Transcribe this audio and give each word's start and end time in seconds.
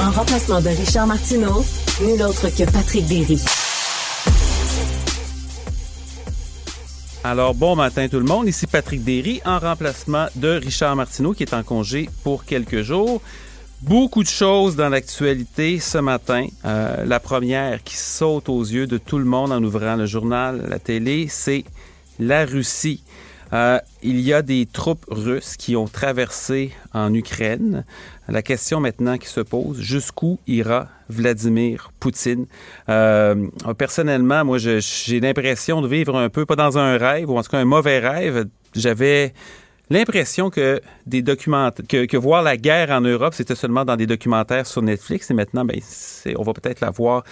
En 0.00 0.12
remplacement 0.12 0.60
de 0.60 0.68
Richard 0.68 1.08
Martineau, 1.08 1.64
nul 2.00 2.22
autre 2.22 2.48
que 2.56 2.70
Patrick 2.70 3.04
Derry. 3.06 3.40
Alors, 7.24 7.52
bon 7.54 7.74
matin 7.74 8.06
tout 8.08 8.18
le 8.18 8.24
monde. 8.24 8.46
Ici 8.46 8.68
Patrick 8.68 9.02
Derry 9.02 9.40
en 9.44 9.58
remplacement 9.58 10.26
de 10.36 10.50
Richard 10.50 10.94
Martineau 10.94 11.32
qui 11.32 11.42
est 11.42 11.52
en 11.52 11.64
congé 11.64 12.08
pour 12.22 12.44
quelques 12.44 12.82
jours. 12.82 13.20
Beaucoup 13.82 14.22
de 14.22 14.28
choses 14.28 14.76
dans 14.76 14.88
l'actualité 14.88 15.80
ce 15.80 15.98
matin. 15.98 16.46
Euh, 16.64 17.04
la 17.04 17.18
première 17.18 17.82
qui 17.82 17.96
saute 17.96 18.48
aux 18.48 18.62
yeux 18.62 18.86
de 18.86 18.98
tout 18.98 19.18
le 19.18 19.24
monde 19.24 19.50
en 19.50 19.62
ouvrant 19.64 19.96
le 19.96 20.06
journal, 20.06 20.64
la 20.68 20.78
télé, 20.78 21.26
c'est 21.28 21.64
la 22.20 22.44
Russie. 22.44 23.02
Euh, 23.52 23.78
il 24.02 24.20
y 24.20 24.32
a 24.32 24.42
des 24.42 24.66
troupes 24.66 25.06
russes 25.08 25.56
qui 25.56 25.74
ont 25.74 25.86
traversé 25.86 26.72
en 26.92 27.12
Ukraine. 27.14 27.84
La 28.28 28.42
question 28.42 28.78
maintenant 28.78 29.16
qui 29.16 29.26
se 29.26 29.40
pose, 29.40 29.80
jusqu'où 29.80 30.38
ira 30.46 30.88
Vladimir 31.08 31.90
Poutine? 31.98 32.44
Euh, 32.90 33.46
personnellement, 33.78 34.44
moi, 34.44 34.58
j'ai 34.58 35.20
l'impression 35.20 35.80
de 35.80 35.88
vivre 35.88 36.14
un 36.14 36.28
peu, 36.28 36.44
pas 36.44 36.56
dans 36.56 36.76
un 36.76 36.98
rêve, 36.98 37.30
ou 37.30 37.38
en 37.38 37.42
tout 37.42 37.50
cas 37.50 37.58
un 37.58 37.64
mauvais 37.64 38.00
rêve. 38.00 38.44
J'avais 38.74 39.32
l'impression 39.88 40.50
que 40.50 40.82
des 41.06 41.22
documents 41.22 41.70
que, 41.88 42.04
que, 42.04 42.16
voir 42.18 42.42
la 42.42 42.58
guerre 42.58 42.90
en 42.90 43.00
Europe, 43.00 43.32
c'était 43.32 43.54
seulement 43.54 43.86
dans 43.86 43.96
des 43.96 44.06
documentaires 44.06 44.66
sur 44.66 44.82
Netflix 44.82 45.30
et 45.30 45.34
maintenant, 45.34 45.64
ben, 45.64 45.80
on 46.36 46.42
va 46.42 46.52
peut-être 46.52 46.80
la 46.80 46.90
voir 46.90 47.24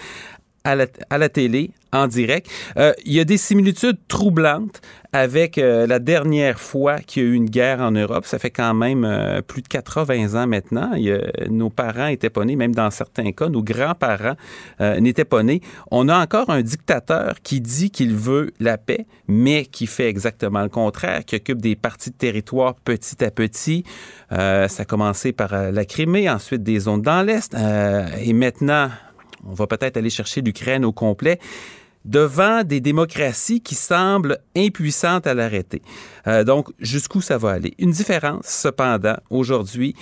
à 0.66 1.18
la, 1.18 1.28
télé, 1.28 1.70
en 1.92 2.08
direct. 2.08 2.50
Euh, 2.76 2.92
il 3.04 3.12
y 3.12 3.20
a 3.20 3.24
des 3.24 3.36
similitudes 3.36 3.98
troublantes 4.08 4.80
avec 5.12 5.56
euh, 5.56 5.86
la 5.86 5.98
dernière 5.98 6.58
fois 6.58 6.98
qu'il 6.98 7.22
y 7.22 7.26
a 7.26 7.28
eu 7.28 7.34
une 7.34 7.48
guerre 7.48 7.80
en 7.80 7.92
Europe. 7.92 8.26
Ça 8.26 8.38
fait 8.38 8.50
quand 8.50 8.74
même 8.74 9.04
euh, 9.04 9.40
plus 9.40 9.62
de 9.62 9.68
80 9.68 10.34
ans 10.34 10.46
maintenant. 10.46 10.90
nos 11.48 11.70
parents 11.70 12.08
étaient 12.08 12.30
pas 12.30 12.44
nés, 12.44 12.56
même 12.56 12.74
dans 12.74 12.90
certains 12.90 13.30
cas, 13.32 13.48
nos 13.48 13.62
grands-parents 13.62 14.36
n'étaient 14.80 15.24
pas 15.24 15.42
nés. 15.42 15.60
On 15.90 16.08
a 16.08 16.18
encore 16.18 16.50
un 16.50 16.62
dictateur 16.62 17.36
qui 17.42 17.60
dit 17.60 17.90
qu'il 17.90 18.14
veut 18.14 18.52
la 18.60 18.76
paix, 18.78 19.06
mais 19.28 19.64
qui 19.64 19.86
fait 19.86 20.08
exactement 20.08 20.62
le 20.62 20.68
contraire, 20.68 21.24
qui 21.24 21.36
occupe 21.36 21.62
des 21.62 21.76
parties 21.76 22.10
de 22.10 22.16
territoire 22.16 22.74
petit 22.74 23.24
à 23.24 23.30
petit. 23.30 23.84
ça 24.30 24.66
a 24.66 24.84
commencé 24.84 25.32
par 25.32 25.70
la 25.70 25.84
Crimée, 25.84 26.28
ensuite 26.28 26.62
des 26.62 26.80
zones 26.80 27.02
dans 27.02 27.22
l'Est, 27.22 27.54
et 27.54 28.32
maintenant 28.32 28.90
on 29.44 29.54
va 29.54 29.66
peut-être 29.66 29.96
aller 29.96 30.10
chercher 30.10 30.40
l'Ukraine 30.40 30.84
au 30.84 30.92
complet 30.92 31.38
devant 32.04 32.62
des 32.62 32.80
démocraties 32.80 33.60
qui 33.60 33.74
semblent 33.74 34.38
impuissantes 34.56 35.26
à 35.26 35.34
l'arrêter. 35.34 35.82
Euh, 36.26 36.44
donc, 36.44 36.68
jusqu'où 36.78 37.20
ça 37.20 37.36
va 37.36 37.50
aller? 37.50 37.74
Une 37.78 37.90
différence, 37.90 38.46
cependant, 38.46 39.16
aujourd'hui, 39.28 39.94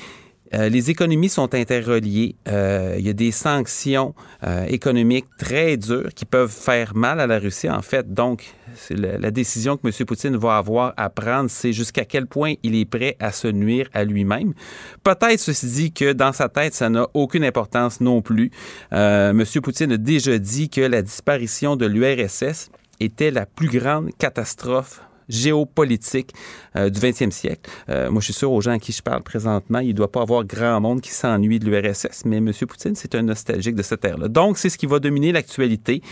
euh, 0.55 0.69
les 0.69 0.91
économies 0.91 1.29
sont 1.29 1.55
interreliées. 1.55 2.37
Euh, 2.49 2.95
il 2.99 3.07
y 3.07 3.11
a 3.11 3.13
des 3.13 3.33
sanctions 3.33 4.15
euh, 4.45 4.65
économiques 4.67 5.27
très 5.37 5.77
dures 5.77 6.11
qui 6.15 6.25
peuvent 6.25 6.51
faire 6.51 6.95
mal 6.95 7.19
à 7.21 7.27
la 7.27 7.39
Russie. 7.39 7.69
En 7.69 7.83
fait, 7.83 8.13
donc, 8.13 8.55
la, 8.91 9.19
la, 9.19 9.31
décision 9.31 9.77
que 9.77 9.89
M. 9.89 10.07
Poutine 10.07 10.37
va 10.37 10.57
avoir 10.57 10.95
à 10.97 11.11
prendre, 11.11 11.51
c'est 11.51 11.73
jusqu'à 11.73 12.05
quel 12.05 12.27
point 12.27 12.55
il 12.63 12.77
est 12.77 12.85
prêt 12.85 13.17
à 13.19 13.33
se 13.33 13.49
nuire 13.49 13.89
à 13.95 14.05
lui-même. 14.05 14.55
Peut-être, 15.03 15.41
ceci 15.41 15.67
dit, 15.67 15.93
que 15.93 16.13
dans 16.13 16.33
sa 16.33 16.49
tête, 16.49 16.75
ça 16.75 16.89
n'a 16.89 17.09
aucune 17.15 17.45
importance 17.45 18.01
non 18.01 18.23
plus. 18.23 18.51
M. 18.93 19.45
Poutine 19.63 19.93
a 19.93 19.97
déjà 19.97 20.39
dit 20.39 20.69
que 20.69 20.81
la 20.81 21.03
disparition 21.03 21.77
de 21.77 21.87
l'URSS 21.87 22.71
était 23.01 23.31
la 23.31 23.47
plus 23.47 23.69
grande 23.69 24.11
catastrophe 24.19 25.01
géopolitique 25.29 26.33
euh, 26.77 26.91
du 26.91 27.01
20e 27.01 27.31
siècle. 27.31 27.71
Euh, 27.89 28.11
moi, 28.11 28.21
je 28.21 28.27
suis 28.27 28.35
sûr 28.35 28.53
aux 28.53 28.61
gens 28.61 28.73
à 28.73 28.79
qui 28.79 28.93
je 28.93 29.03
parle 29.03 29.23
présentement, 29.23 29.81
il 29.81 29.89
ne 29.89 29.93
doit 29.93 30.11
pas 30.11 30.23
avoir 30.23 30.45
grand 30.45 30.81
monde 30.81 31.01
qui 31.01 31.11
s'ennuie 31.11 31.59
de 31.59 31.71
l'URSS, 31.71 32.25
mais 32.25 32.39
M. 32.39 32.53
Poutine, 32.69 32.95
c'est 32.95 33.15
un 33.15 33.23
nostalgique 33.23 33.75
de 33.75 33.83
cette 33.83 34.05
ère-là. 34.05 34.29
Donc, 34.29 34.59
c'est 34.59 34.69
ce 34.69 34.79
qui 34.79 34.87
va 34.87 34.99
dominer 34.99 35.33
l'actualité. 35.33 36.03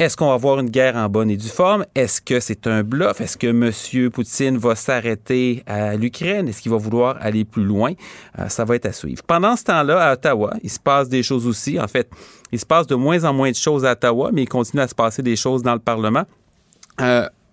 Est-ce 0.00 0.16
qu'on 0.16 0.28
va 0.28 0.32
avoir 0.32 0.58
une 0.60 0.70
guerre 0.70 0.96
en 0.96 1.10
bonne 1.10 1.30
et 1.30 1.36
due 1.36 1.50
forme? 1.50 1.84
Est-ce 1.94 2.22
que 2.22 2.40
c'est 2.40 2.66
un 2.66 2.82
bluff? 2.82 3.20
Est-ce 3.20 3.36
que 3.36 3.48
M. 3.48 4.10
Poutine 4.10 4.56
va 4.56 4.74
s'arrêter 4.74 5.62
à 5.66 5.94
l'Ukraine? 5.94 6.48
Est-ce 6.48 6.62
qu'il 6.62 6.70
va 6.70 6.78
vouloir 6.78 7.18
aller 7.20 7.44
plus 7.44 7.64
loin? 7.64 7.92
Euh, 8.38 8.48
ça 8.48 8.64
va 8.64 8.76
être 8.76 8.86
à 8.86 8.92
suivre. 8.92 9.22
Pendant 9.24 9.56
ce 9.56 9.64
temps-là, 9.64 10.08
à 10.08 10.14
Ottawa, 10.14 10.54
il 10.62 10.70
se 10.70 10.80
passe 10.80 11.10
des 11.10 11.22
choses 11.22 11.46
aussi. 11.46 11.78
En 11.78 11.86
fait, 11.86 12.08
il 12.50 12.58
se 12.58 12.64
passe 12.64 12.86
de 12.86 12.94
moins 12.94 13.24
en 13.24 13.34
moins 13.34 13.50
de 13.50 13.56
choses 13.56 13.84
à 13.84 13.92
Ottawa, 13.92 14.30
mais 14.32 14.44
il 14.44 14.48
continue 14.48 14.80
à 14.80 14.88
se 14.88 14.94
passer 14.94 15.22
des 15.22 15.36
choses 15.36 15.62
dans 15.62 15.74
le 15.74 15.80
Parlement. 15.80 16.24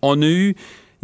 on 0.02 0.22
a 0.22 0.26
eu 0.26 0.56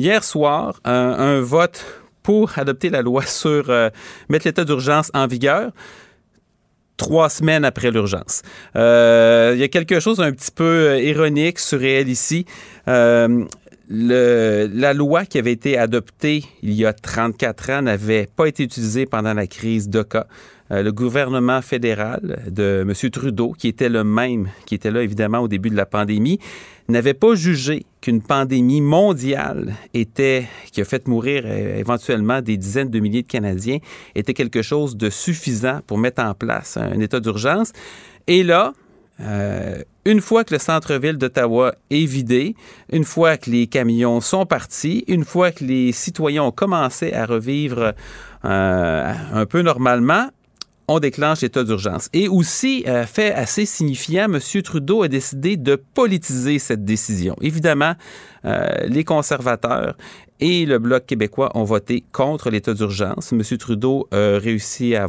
hier 0.03 0.23
soir 0.23 0.81
un, 0.83 1.39
vote 1.39 1.85
pour 2.23 2.59
adopter 2.59 2.89
la 2.89 3.01
loi 3.01 3.25
sur 3.25 3.69
euh, 3.69 3.89
mettre 4.27 4.45
l'état 4.45 4.65
d'urgence 4.65 5.09
en 5.13 5.27
vigueur 5.27 5.71
trois 6.97 7.29
semaines 7.29 7.65
après 7.65 7.89
l'urgence. 7.89 8.43
Euh, 8.75 9.53
il 9.55 9.59
y 9.59 9.63
a 9.63 9.67
quelque 9.67 9.99
chose 9.99 10.19
un 10.19 10.31
petit 10.31 10.51
peu 10.51 10.89
euh, 10.89 11.01
ironique, 11.01 11.57
surréel 11.57 12.09
ici. 12.09 12.45
la 12.85 13.37
loi 14.93 15.25
qui 15.25 15.37
avait 15.37 15.53
été 15.53 15.77
adoptée 15.77 16.43
il 16.61 16.73
y 16.73 16.85
a 16.85 16.91
34 16.91 17.69
ans 17.71 17.81
n'avait 17.83 18.27
pas 18.27 18.47
été 18.47 18.63
utilisée 18.63 19.05
pendant 19.05 19.33
la 19.33 19.47
crise 19.47 19.87
d'Oka. 19.87 20.27
Euh, 20.73 20.81
le 20.81 20.91
gouvernement 20.91 21.61
fédéral 21.61 22.41
de 22.49 22.85
M. 22.87 23.09
Trudeau, 23.11 23.51
qui 23.51 23.67
était 23.67 23.89
le 23.89 24.03
même, 24.03 24.49
qui 24.65 24.75
était 24.75 24.89
là 24.89 25.03
évidemment 25.03 25.39
au 25.39 25.47
début 25.47 25.69
de 25.69 25.75
la 25.75 25.85
pandémie, 25.85 26.39
n'avait 26.87 27.13
pas 27.13 27.35
jugé 27.35 27.85
qu'une 28.01 28.21
pandémie 28.21 28.81
mondiale 28.81 29.75
était, 29.93 30.47
qui 30.71 30.81
a 30.81 30.85
fait 30.85 31.07
mourir 31.07 31.43
euh, 31.45 31.77
éventuellement 31.77 32.41
des 32.41 32.57
dizaines 32.57 32.89
de 32.89 32.99
milliers 32.99 33.21
de 33.21 33.27
Canadiens, 33.27 33.77
était 34.15 34.33
quelque 34.33 34.61
chose 34.61 34.97
de 34.97 35.09
suffisant 35.09 35.81
pour 35.85 35.97
mettre 35.97 36.23
en 36.23 36.33
place 36.33 36.77
un 36.77 36.99
état 36.99 37.19
d'urgence. 37.19 37.71
Et 38.25 38.41
là, 38.41 38.73
euh, 39.19 39.77
une 40.05 40.21
fois 40.21 40.43
que 40.43 40.55
le 40.55 40.59
centre-ville 40.59 41.17
d'Ottawa 41.17 41.75
est 41.91 42.05
vidé, 42.05 42.55
une 42.91 43.03
fois 43.03 43.37
que 43.37 43.51
les 43.51 43.67
camions 43.67 44.21
sont 44.21 44.47
partis, 44.47 45.03
une 45.07 45.23
fois 45.23 45.51
que 45.51 45.63
les 45.63 45.91
citoyens 45.91 46.43
ont 46.43 46.51
commencé 46.51 47.13
à 47.13 47.25
revivre 47.25 47.93
un 48.45 49.45
peu 49.45 49.61
normalement, 49.61 50.29
on 50.87 50.99
déclenche 50.99 51.41
l'état 51.41 51.63
d'urgence. 51.63 52.09
Et 52.13 52.27
aussi, 52.27 52.83
euh, 52.87 53.05
fait 53.05 53.33
assez 53.33 53.65
signifiant, 53.65 54.25
M. 54.25 54.39
Trudeau 54.61 55.03
a 55.03 55.07
décidé 55.07 55.57
de 55.57 55.75
politiser 55.75 56.59
cette 56.59 56.83
décision. 56.83 57.35
Évidemment, 57.41 57.93
euh, 58.45 58.67
les 58.87 59.03
conservateurs 59.03 59.95
et 60.43 60.65
le 60.65 60.77
Bloc 60.77 61.05
québécois 61.05 61.51
ont 61.55 61.63
voté 61.63 62.03
contre 62.11 62.49
l'état 62.49 62.73
d'urgence. 62.73 63.31
M. 63.31 63.41
Trudeau 63.57 64.09
a 64.11 64.39
réussi 64.39 64.93
à, 64.93 65.07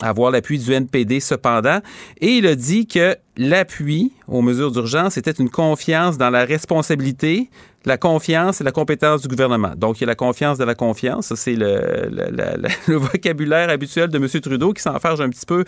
avoir 0.00 0.30
l'appui 0.30 0.60
du 0.60 0.72
NPD 0.72 1.18
cependant, 1.18 1.80
et 2.20 2.36
il 2.36 2.46
a 2.46 2.54
dit 2.54 2.86
que 2.86 3.16
l'appui 3.36 4.12
aux 4.28 4.42
mesures 4.42 4.70
d'urgence 4.70 5.16
était 5.16 5.32
une 5.32 5.50
confiance 5.50 6.18
dans 6.18 6.30
la 6.30 6.44
responsabilité, 6.44 7.50
la 7.84 7.98
confiance 7.98 8.60
et 8.60 8.64
la 8.64 8.70
compétence 8.70 9.22
du 9.22 9.28
gouvernement. 9.28 9.72
Donc, 9.76 9.98
il 9.98 10.02
y 10.02 10.04
a 10.04 10.06
la 10.06 10.14
confiance 10.14 10.56
de 10.56 10.64
la 10.64 10.76
confiance. 10.76 11.34
c'est 11.34 11.54
le, 11.54 12.08
le, 12.86 12.94
vocabulaire 12.94 13.70
habituel 13.70 14.08
de 14.08 14.18
M. 14.18 14.28
Trudeau 14.40 14.72
qui 14.72 14.82
s'enfarge 14.82 15.20
un 15.20 15.30
petit 15.30 15.46
peu 15.46 15.64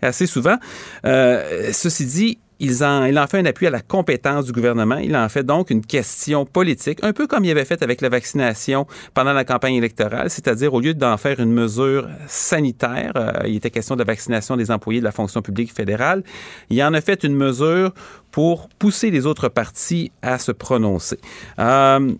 assez 0.00 0.26
souvent. 0.26 0.56
Euh, 1.04 1.68
ceci 1.74 2.06
dit, 2.06 2.38
il 2.62 3.18
en, 3.18 3.26
fait 3.26 3.38
un 3.38 3.44
appui 3.44 3.66
à 3.66 3.70
la 3.70 3.80
compétence 3.80 4.46
du 4.46 4.52
gouvernement. 4.52 4.98
Il 4.98 5.16
en 5.16 5.28
fait 5.28 5.42
donc 5.42 5.70
une 5.70 5.84
question 5.84 6.46
politique, 6.46 7.00
un 7.02 7.12
peu 7.12 7.26
comme 7.26 7.44
il 7.44 7.50
avait 7.50 7.64
fait 7.64 7.82
avec 7.82 8.00
la 8.00 8.08
vaccination 8.08 8.86
pendant 9.14 9.32
la 9.32 9.44
campagne 9.44 9.74
électorale, 9.74 10.30
c'est-à-dire 10.30 10.72
au 10.72 10.80
lieu 10.80 10.94
d'en 10.94 11.16
faire 11.16 11.40
une 11.40 11.52
mesure 11.52 12.08
sanitaire, 12.28 13.12
euh, 13.16 13.32
il 13.46 13.56
était 13.56 13.70
question 13.70 13.96
de 13.96 14.00
la 14.00 14.04
vaccination 14.04 14.56
des 14.56 14.70
employés 14.70 15.00
de 15.00 15.04
la 15.04 15.10
fonction 15.10 15.42
publique 15.42 15.74
fédérale, 15.74 16.22
il 16.70 16.80
en 16.84 16.94
a 16.94 17.00
fait 17.00 17.24
une 17.24 17.34
mesure 17.34 17.92
pour 18.30 18.68
pousser 18.78 19.10
les 19.10 19.26
autres 19.26 19.48
partis 19.48 20.12
à 20.22 20.38
se 20.38 20.52
prononcer. 20.52 21.18
Euh, 21.58 22.12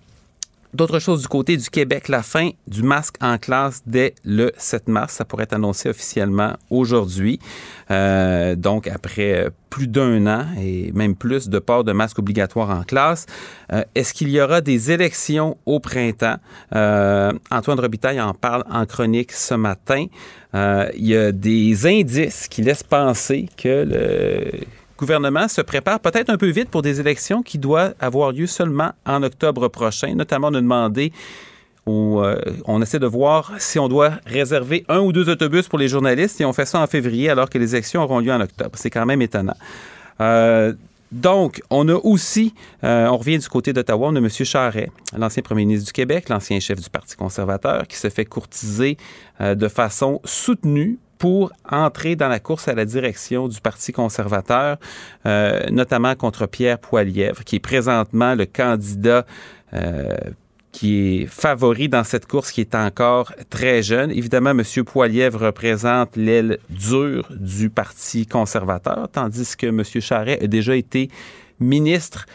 D'autres 0.75 1.01
choses 1.01 1.21
du 1.21 1.29
côté 1.29 1.59
du 1.59 1.69
Québec, 1.69 2.09
la 2.09 2.23
fin 2.23 2.49
du 2.67 2.83
masque 2.83 3.17
en 3.21 3.37
classe 3.37 3.83
dès 3.85 4.15
le 4.25 4.53
7 4.57 4.89
mars. 4.89 5.13
Ça 5.13 5.27
pourrait 5.27 5.43
être 5.43 5.53
annoncé 5.53 5.91
officiellement 5.91 6.55
aujourd'hui. 6.71 7.39
Euh, 7.91 8.57
donc, 8.57 8.87
après 8.87 9.51
plus 9.69 9.87
d'un 9.87 10.27
an 10.27 10.47
et 10.59 10.91
même 10.93 11.15
plus 11.15 11.51
de 11.51 11.59
port 11.59 11.85
de 11.85 11.93
masque 11.93 12.19
obligatoire 12.19 12.71
en 12.71 12.85
classe. 12.85 13.27
Euh, 13.71 13.85
est-ce 13.95 14.15
qu'il 14.15 14.31
y 14.31 14.41
aura 14.41 14.63
des 14.63 14.91
élections 14.91 15.59
au 15.67 15.79
printemps? 15.79 16.37
Euh, 16.75 17.33
Antoine 17.51 17.79
Robitaille 17.79 18.21
en 18.21 18.33
parle 18.33 18.65
en 18.71 18.87
chronique 18.87 19.33
ce 19.33 19.55
matin. 19.55 20.07
il 20.55 21.07
y 21.07 21.17
a 21.17 21.33
des 21.33 21.87
indices 21.87 22.49
qui 22.49 22.63
laissent 22.63 22.83
penser 22.83 23.49
que 23.59 23.85
le 23.87 24.65
gouvernement 25.03 25.49
se 25.49 25.61
prépare 25.61 25.99
peut-être 25.99 26.31
un 26.31 26.37
peu 26.37 26.49
vite 26.49 26.71
pour 26.71 26.81
des 26.81 27.01
élections 27.01 27.43
qui 27.43 27.59
doivent 27.59 27.95
avoir 27.99 28.31
lieu 28.31 28.47
seulement 28.47 28.93
en 29.05 29.25
octobre 29.25 29.67
prochain. 29.67 30.15
Notamment, 30.15 30.49
on 30.49 30.55
a 30.55 30.61
demandé 30.61 31.13
euh, 31.89 32.37
on 32.67 32.81
essaie 32.81 33.01
de 33.01 33.07
voir 33.07 33.55
si 33.59 33.81
on 33.81 33.89
doit 33.89 34.13
réserver 34.25 34.85
un 34.89 35.01
ou 35.01 35.13
deux 35.13 35.29
autobus 35.29 35.67
pour 35.67 35.81
les 35.81 35.89
journalistes 35.89 36.41
et 36.41 36.45
on 36.45 36.53
fait 36.53 36.67
ça 36.67 36.79
en 36.79 36.87
février 36.87 37.29
alors 37.29 37.51
que 37.51 37.59
les 37.59 37.75
élections 37.75 38.01
auront 38.03 38.21
lieu 38.21 38.33
en 38.33 38.41
octobre. 38.41 38.71
C'est 38.75 38.91
quand 38.91 39.05
même 39.05 39.21
étonnant. 39.21 39.57
Euh, 40.21 40.73
donc, 41.11 41.61
on 41.69 41.89
a 41.89 41.95
aussi, 41.95 42.55
euh, 42.85 43.09
on 43.09 43.17
revient 43.17 43.39
du 43.39 43.49
côté 43.49 43.73
d'Ottawa, 43.73 44.11
on 44.13 44.15
a 44.15 44.21
M. 44.21 44.29
Charret, 44.31 44.91
l'ancien 45.19 45.43
premier 45.43 45.65
ministre 45.65 45.87
du 45.87 45.93
Québec, 45.93 46.29
l'ancien 46.29 46.61
chef 46.61 46.81
du 46.81 46.89
Parti 46.89 47.17
conservateur, 47.17 47.89
qui 47.89 47.97
se 47.97 48.09
fait 48.09 48.25
courtiser 48.25 48.97
de 49.41 49.69
façon 49.69 50.21
soutenue 50.25 51.01
pour 51.23 51.53
entrer 51.71 52.17
dans 52.17 52.27
la 52.27 52.41
course 52.41 52.67
à 52.67 52.75
la 52.75 52.85
direction 52.85 53.47
du 53.47 53.61
Parti 53.61 53.93
conservateur, 53.93 54.77
euh, 55.25 55.61
notamment 55.71 56.17
contre 56.17 56.47
Pierre 56.47 56.81
Poilièvre, 56.81 57.45
qui 57.45 57.55
est 57.55 57.61
présentement 57.61 58.35
le 58.35 58.45
candidat 58.45 59.25
euh, 59.73 60.17
qui 60.73 61.21
est 61.21 61.27
favori 61.27 61.89
dans 61.89 62.03
cette 62.03 62.27
course, 62.27 62.51
qui 62.51 62.61
est 62.61 62.75
encore 62.75 63.33
très 63.51 63.85
jeune. 63.85 64.11
Évidemment, 64.11 64.51
M. 64.51 64.65
Poilièvre 64.85 65.47
représente 65.47 66.17
l'aile 66.17 66.59
dure 66.71 67.29
du 67.31 67.71
Parti 67.71 68.27
conservateur, 68.27 69.09
tandis 69.13 69.57
que 69.57 69.69
M. 69.69 69.85
Charret 69.85 70.43
a 70.43 70.49
déjà 70.49 70.75
été 70.75 71.09
ministre 71.61 72.27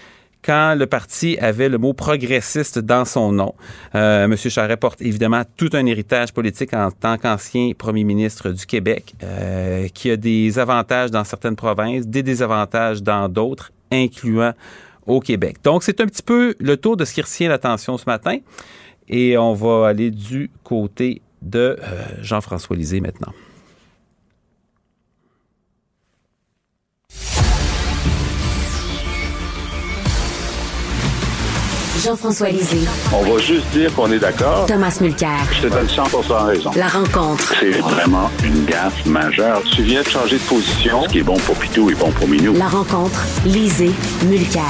quand 0.48 0.76
le 0.76 0.88
parti 0.88 1.38
avait 1.40 1.68
le 1.68 1.78
mot 1.78 1.92
progressiste 1.92 2.80
dans 2.80 3.04
son 3.04 3.34
nom. 3.34 3.54
Euh, 3.96 4.24
M. 4.24 4.38
Charret 4.38 4.78
porte 4.78 5.02
évidemment 5.02 5.44
tout 5.58 5.70
un 5.74 5.86
héritage 5.86 6.32
politique 6.32 6.74
en 6.74 6.90
tant 6.90 7.18
qu'ancien 7.18 7.72
premier 7.78 8.06
ministre 8.06 8.52
du 8.52 8.66
Québec, 8.66 9.14
euh, 9.24 9.90
qui 9.90 10.10
a 10.10 10.16
des 10.16 10.58
avantages 10.58 11.12
dans 11.12 11.26
certaines 11.26 11.58
provinces, 11.58 12.08
des 12.08 12.24
désavantages 12.24 13.04
dans 13.04 13.28
d'autres, 13.28 13.74
incluant 13.92 14.54
au 15.06 15.20
Québec. 15.20 15.58
Donc, 15.66 15.84
c'est 15.84 16.00
un 16.00 16.06
petit 16.06 16.24
peu 16.24 16.56
le 16.60 16.78
tour 16.78 16.96
de 16.96 17.04
ce 17.04 17.14
qui 17.14 17.22
retient 17.22 17.50
l'attention 17.50 17.98
ce 17.98 18.06
matin. 18.08 18.38
Et 19.10 19.38
on 19.38 19.54
va 19.54 19.88
aller 19.90 20.12
du 20.12 20.50
côté 20.64 21.22
de 21.42 21.78
euh, 21.82 22.04
Jean-François 22.22 22.78
Lisée 22.78 23.02
maintenant. 23.02 23.34
Jean-François 31.98 32.50
Lisée. 32.50 32.88
On 33.12 33.24
va 33.24 33.40
juste 33.40 33.68
dire 33.72 33.94
qu'on 33.96 34.12
est 34.12 34.20
d'accord. 34.20 34.68
Thomas 34.68 34.96
Mulcair. 35.02 35.40
Je 35.52 35.64
te 35.64 35.68
donne 35.68 35.88
100% 35.88 36.46
raison. 36.46 36.72
La 36.76 36.88
rencontre. 36.88 37.54
C'est 37.60 37.80
vraiment 37.80 38.30
une 38.44 38.66
gaffe 38.66 39.06
majeure. 39.08 39.64
Tu 39.64 39.82
viens 39.82 40.04
de 40.04 40.08
changer 40.08 40.38
de 40.38 40.44
position. 40.44 41.04
Ce 41.04 41.10
qui 41.10 41.20
est 41.20 41.24
bon 41.24 41.38
pour 41.38 41.56
Pitou 41.56 41.90
est 41.90 41.96
bon 41.96 42.12
pour 42.12 42.28
Minou. 42.28 42.54
La 42.54 42.68
rencontre. 42.68 43.20
Lisée. 43.46 43.92
Mulcair. 44.26 44.64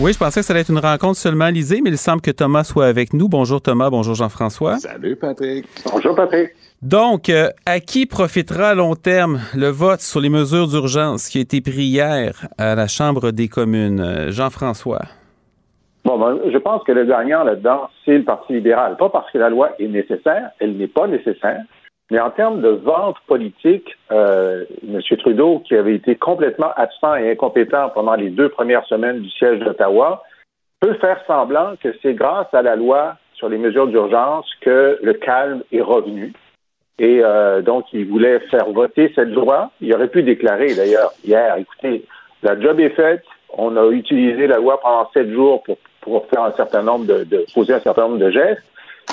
Oui, 0.00 0.12
je 0.12 0.18
pensais 0.18 0.40
que 0.40 0.46
ça 0.46 0.52
allait 0.54 0.62
être 0.62 0.70
une 0.70 0.78
rencontre 0.78 1.18
seulement 1.18 1.48
Lisée, 1.48 1.80
mais 1.82 1.90
il 1.90 1.98
semble 1.98 2.20
que 2.22 2.30
Thomas 2.30 2.64
soit 2.64 2.86
avec 2.86 3.12
nous. 3.12 3.28
Bonjour 3.28 3.60
Thomas, 3.60 3.90
bonjour 3.90 4.14
Jean-François. 4.14 4.78
Salut 4.78 5.16
Patrick. 5.16 5.66
Bonjour 5.92 6.16
Patrick. 6.16 6.50
Donc, 6.82 7.28
euh, 7.28 7.50
à 7.64 7.80
qui 7.80 8.06
profitera 8.06 8.70
à 8.70 8.74
long 8.74 8.96
terme 8.96 9.40
le 9.54 9.68
vote 9.68 10.00
sur 10.00 10.20
les 10.20 10.30
mesures 10.30 10.68
d'urgence 10.68 11.28
qui 11.28 11.38
a 11.38 11.42
été 11.42 11.60
pris 11.60 11.84
hier 11.84 12.48
à 12.58 12.74
la 12.74 12.88
Chambre 12.88 13.30
des 13.30 13.48
communes? 13.48 14.00
Euh, 14.00 14.32
Jean-François. 14.32 15.02
Ben, 16.18 16.38
je 16.50 16.58
pense 16.58 16.82
que 16.84 16.92
le 16.92 17.04
gagnant 17.04 17.44
là-dedans, 17.44 17.88
c'est 18.04 18.18
le 18.18 18.24
Parti 18.24 18.52
libéral. 18.52 18.96
Pas 18.96 19.08
parce 19.08 19.30
que 19.30 19.38
la 19.38 19.48
loi 19.48 19.70
est 19.78 19.88
nécessaire, 19.88 20.50
elle 20.60 20.76
n'est 20.76 20.88
pas 20.88 21.06
nécessaire, 21.06 21.62
mais 22.10 22.20
en 22.20 22.30
termes 22.30 22.60
de 22.60 22.68
vente 22.68 23.16
politique, 23.26 23.88
euh, 24.12 24.64
M. 24.86 25.00
Trudeau, 25.18 25.60
qui 25.60 25.74
avait 25.74 25.94
été 25.94 26.16
complètement 26.16 26.70
absent 26.76 27.14
et 27.16 27.30
incompétent 27.30 27.90
pendant 27.90 28.14
les 28.14 28.30
deux 28.30 28.48
premières 28.48 28.84
semaines 28.86 29.20
du 29.20 29.30
siège 29.30 29.60
d'Ottawa, 29.60 30.22
peut 30.80 30.94
faire 30.94 31.20
semblant 31.26 31.74
que 31.82 31.94
c'est 32.02 32.14
grâce 32.14 32.52
à 32.52 32.62
la 32.62 32.76
loi 32.76 33.16
sur 33.34 33.48
les 33.48 33.58
mesures 33.58 33.86
d'urgence 33.86 34.46
que 34.60 34.98
le 35.02 35.14
calme 35.14 35.62
est 35.72 35.80
revenu. 35.80 36.32
Et 36.98 37.20
euh, 37.24 37.62
donc, 37.62 37.86
il 37.92 38.06
voulait 38.06 38.38
faire 38.50 38.70
voter 38.70 39.10
cette 39.14 39.30
loi. 39.30 39.70
Il 39.80 39.92
aurait 39.94 40.08
pu 40.08 40.22
déclarer, 40.22 40.74
d'ailleurs, 40.74 41.12
hier, 41.24 41.56
écoutez, 41.56 42.04
la 42.42 42.60
job 42.60 42.78
est 42.78 42.90
faite, 42.90 43.24
on 43.56 43.76
a 43.76 43.90
utilisé 43.90 44.46
la 44.46 44.58
loi 44.58 44.78
pendant 44.80 45.10
sept 45.12 45.30
jours 45.30 45.62
pour 45.62 45.78
pour 46.04 46.26
faire 46.26 46.42
un 46.42 46.52
certain 46.52 46.82
nombre 46.82 47.06
de, 47.06 47.44
poser 47.54 47.72
un 47.72 47.80
certain 47.80 48.02
nombre 48.02 48.18
de 48.18 48.30
gestes 48.30 48.62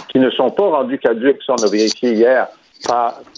qui 0.09 0.19
ne 0.19 0.29
sont 0.29 0.49
pas 0.49 0.67
rendus 0.67 0.99
caducs, 0.99 1.41
ça 1.43 1.55
on 1.59 1.63
a 1.63 1.69
vérifié 1.71 2.11
hier, 2.11 2.47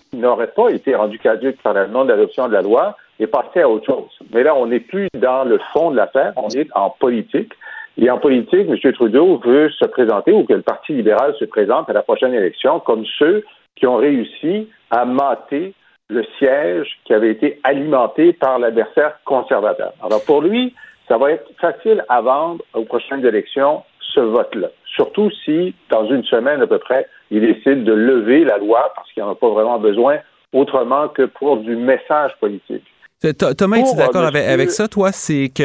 qui 0.10 0.18
n'auraient 0.18 0.48
pas 0.48 0.70
été 0.70 0.96
rendus 0.96 1.20
caducs 1.20 1.62
par 1.62 1.74
la 1.74 1.88
non-adoption 1.88 2.48
de 2.48 2.54
la 2.54 2.62
loi 2.62 2.98
et 3.20 3.28
passer 3.28 3.62
à 3.62 3.70
autre 3.70 3.86
chose. 3.86 4.10
Mais 4.34 4.44
là, 4.44 4.56
on 4.56 4.68
n'est 4.68 4.80
plus 4.80 5.08
dans 5.14 5.44
le 5.44 5.60
fond 5.72 5.92
de 5.92 5.98
l'affaire, 5.98 6.34
on 6.36 6.50
est 6.50 6.68
en 6.74 6.90
politique. 6.90 7.54
Et 7.98 8.10
en 8.10 8.18
politique, 8.18 8.68
M. 8.68 8.94
Trudeau 8.94 9.40
veut 9.46 9.70
se 9.70 9.86
présenter, 9.86 10.32
ou 10.32 10.44
que 10.46 10.54
le 10.54 10.64
Parti 10.64 10.94
libéral 10.94 11.36
se 11.40 11.46
présente 11.46 11.90
à 11.90 11.94
la 11.94 12.02
prochaine 12.02 12.34
élection, 12.34 12.80
comme 12.80 13.06
ceux 13.20 13.44
qui 13.76 13.86
ont 13.86 13.98
réussi 13.98 14.68
à 14.90 15.06
mater 15.06 15.74
le 16.10 16.24
siège 16.38 16.88
qui 17.06 17.14
avait 17.14 17.32
été 17.32 17.60
alimenté 17.64 18.34
par 18.34 18.60
l'adversaire 18.60 19.20
conservateur. 19.26 19.94
Alors 20.04 20.24
pour 20.26 20.42
lui, 20.42 20.74
ça 21.08 21.18
va 21.18 21.32
être 21.32 21.50
facile 21.60 22.04
à 22.10 22.22
vendre 22.22 22.64
aux 22.74 22.86
prochaines 22.86 23.26
élections, 23.26 23.84
ce 24.00 24.20
vote-là. 24.20 24.70
Surtout 24.86 25.30
si, 25.44 25.74
dans 25.90 26.06
une 26.08 26.24
semaine 26.24 26.62
à 26.62 26.68
peu 26.68 26.80
près, 26.80 27.08
il 27.32 27.42
décide 27.42 27.84
de 27.84 27.94
lever 27.94 28.44
la 28.44 28.58
loi 28.58 28.92
parce 28.96 29.12
qu'il 29.12 29.24
n'y 29.24 29.30
en 29.30 29.32
a 29.32 29.36
pas 29.36 29.50
vraiment 29.50 29.80
besoin 29.80 30.20
autrement 30.54 31.08
que 31.08 31.24
pour 31.24 31.58
du 31.58 31.76
message 31.76 32.32
politique. 32.40 32.86
Thomas, 33.32 33.78
es-tu 33.78 33.96
d'accord 33.96 34.24
avec, 34.24 34.72
ça, 34.72 34.90
toi? 34.90 35.14
C'est 35.14 35.50
que 35.54 35.64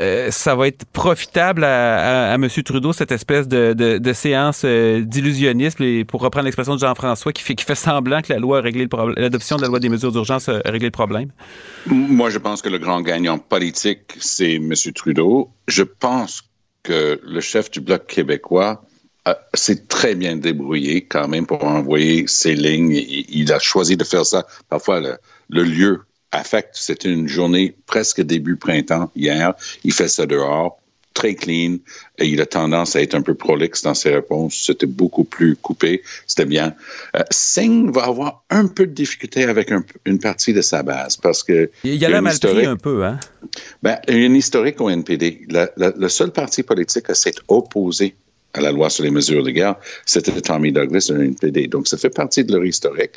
euh, 0.00 0.30
ça 0.32 0.56
va 0.56 0.66
être 0.66 0.84
profitable 0.86 1.62
à, 1.62 2.34
M. 2.34 2.48
Trudeau, 2.64 2.92
cette 2.92 3.12
espèce 3.12 3.46
de, 3.46 4.12
séance 4.12 4.62
euh, 4.64 5.02
d'illusionnisme, 5.02 6.04
pour 6.04 6.22
reprendre 6.22 6.46
l'expression 6.46 6.74
de 6.74 6.80
Jean-François, 6.80 7.32
qui 7.32 7.42
fait, 7.42 7.54
qui 7.54 7.64
fait 7.64 7.76
semblant 7.76 8.20
que 8.20 8.32
la 8.32 8.40
loi 8.40 8.58
a 8.58 8.60
réglé 8.62 8.82
le 8.82 8.88
problème, 8.88 9.14
l'adoption 9.16 9.56
de 9.56 9.62
la 9.62 9.68
loi 9.68 9.78
des 9.78 9.88
mesures 9.88 10.10
d'urgence 10.10 10.48
a 10.48 10.60
réglé 10.64 10.86
le 10.86 10.92
problème? 10.92 11.30
Moi, 11.86 12.30
je 12.30 12.38
pense 12.38 12.62
que 12.62 12.68
le 12.68 12.78
grand 12.78 13.00
gagnant 13.00 13.38
politique, 13.38 14.16
c'est 14.18 14.54
M. 14.54 14.72
Trudeau. 14.92 15.50
Je 15.68 15.84
pense 15.84 16.42
que 16.82 17.20
le 17.22 17.40
chef 17.40 17.70
du 17.70 17.80
Bloc 17.80 18.06
québécois 18.08 18.82
s'est 19.54 19.86
très 19.86 20.14
bien 20.14 20.36
débrouillé 20.36 21.04
quand 21.04 21.28
même 21.28 21.46
pour 21.46 21.62
envoyer 21.62 22.26
ses 22.26 22.54
lignes. 22.54 22.92
Il, 23.28 23.52
a 23.52 23.58
choisi 23.58 23.96
de 23.96 24.02
faire 24.02 24.24
ça. 24.24 24.46
Parfois, 24.68 25.00
le 25.50 25.62
lieu 25.62 26.00
affecte. 26.32 26.74
C'était 26.74 27.10
une 27.10 27.28
journée 27.28 27.74
presque 27.86 28.20
début 28.20 28.56
printemps 28.56 29.10
hier. 29.16 29.54
Il 29.84 29.92
fait 29.92 30.08
ça 30.08 30.26
dehors, 30.26 30.80
très 31.18 31.34
clean. 31.34 31.78
Et 32.18 32.26
il 32.26 32.40
a 32.40 32.46
tendance 32.46 32.96
à 32.96 33.02
être 33.02 33.14
un 33.14 33.22
peu 33.22 33.34
prolixe 33.34 33.82
dans 33.82 33.94
ses 33.94 34.10
réponses. 34.10 34.62
C'était 34.66 34.86
beaucoup 34.86 35.24
plus 35.24 35.56
coupé. 35.56 36.02
C'était 36.26 36.44
bien. 36.44 36.74
Euh, 37.16 37.22
Singh 37.30 37.90
va 37.90 38.04
avoir 38.04 38.44
un 38.50 38.66
peu 38.66 38.86
de 38.86 38.92
difficulté 38.92 39.44
avec 39.44 39.72
une 40.04 40.18
partie 40.18 40.52
de 40.52 40.62
sa 40.62 40.82
base 40.82 41.16
parce 41.16 41.42
que. 41.42 41.70
Il 41.84 41.96
y 41.96 42.04
a 42.04 42.08
la 42.08 42.20
mal 42.20 42.38
pris 42.38 42.66
un 42.66 42.76
peu, 42.76 43.04
hein? 43.04 43.18
Ben, 43.82 43.98
il 44.08 44.18
y 44.18 44.22
a 44.22 44.26
une 44.26 44.36
historique 44.36 44.80
au 44.80 44.90
NPD. 44.90 45.46
le 45.48 46.08
seul 46.08 46.30
parti 46.30 46.62
politique 46.62 47.10
à 47.10 47.14
s'être 47.14 47.42
opposé 47.48 48.14
à 48.54 48.60
la 48.60 48.72
loi 48.72 48.88
sur 48.90 49.04
les 49.04 49.10
mesures 49.10 49.42
de 49.42 49.50
guerre, 49.50 49.76
c'était 50.06 50.40
Tommy 50.40 50.72
Douglas 50.72 51.10
de 51.10 51.22
NPD. 51.22 51.68
Donc, 51.68 51.86
ça 51.86 51.96
fait 51.96 52.10
partie 52.10 52.44
de 52.44 52.52
leur 52.52 52.64
historique. 52.64 53.12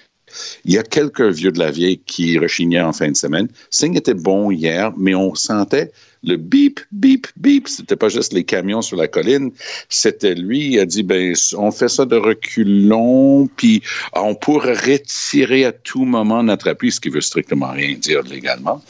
Il 0.65 0.73
y 0.73 0.77
a 0.77 0.83
quelques 0.83 1.21
vieux 1.21 1.51
de 1.51 1.59
la 1.59 1.71
vieille 1.71 1.99
qui 1.99 2.37
rechignaient 2.37 2.81
en 2.81 2.93
fin 2.93 3.09
de 3.09 3.15
semaine. 3.15 3.47
Singh 3.69 3.97
était 3.97 4.13
bon 4.13 4.51
hier, 4.51 4.93
mais 4.97 5.15
on 5.15 5.35
sentait 5.35 5.91
le 6.23 6.37
bip, 6.37 6.79
bip, 6.91 7.27
bip. 7.37 7.67
C'était 7.67 7.95
pas 7.95 8.09
juste 8.09 8.33
les 8.33 8.43
camions 8.43 8.81
sur 8.81 8.97
la 8.97 9.07
colline. 9.07 9.51
C'était 9.89 10.35
lui. 10.35 10.73
Il 10.73 10.79
a 10.79 10.85
dit, 10.85 11.03
ben, 11.03 11.33
on 11.57 11.71
fait 11.71 11.89
ça 11.89 12.05
de 12.05 12.15
reculons, 12.15 13.47
puis 13.55 13.81
on 14.13 14.35
pourrait 14.35 14.73
retirer 14.73 15.65
à 15.65 15.71
tout 15.71 16.05
moment 16.05 16.43
notre 16.43 16.69
appui, 16.69 16.91
ce 16.91 16.99
qui 16.99 17.09
veut 17.09 17.21
strictement 17.21 17.71
rien 17.71 17.95
dire 17.95 18.21
légalement, 18.23 18.81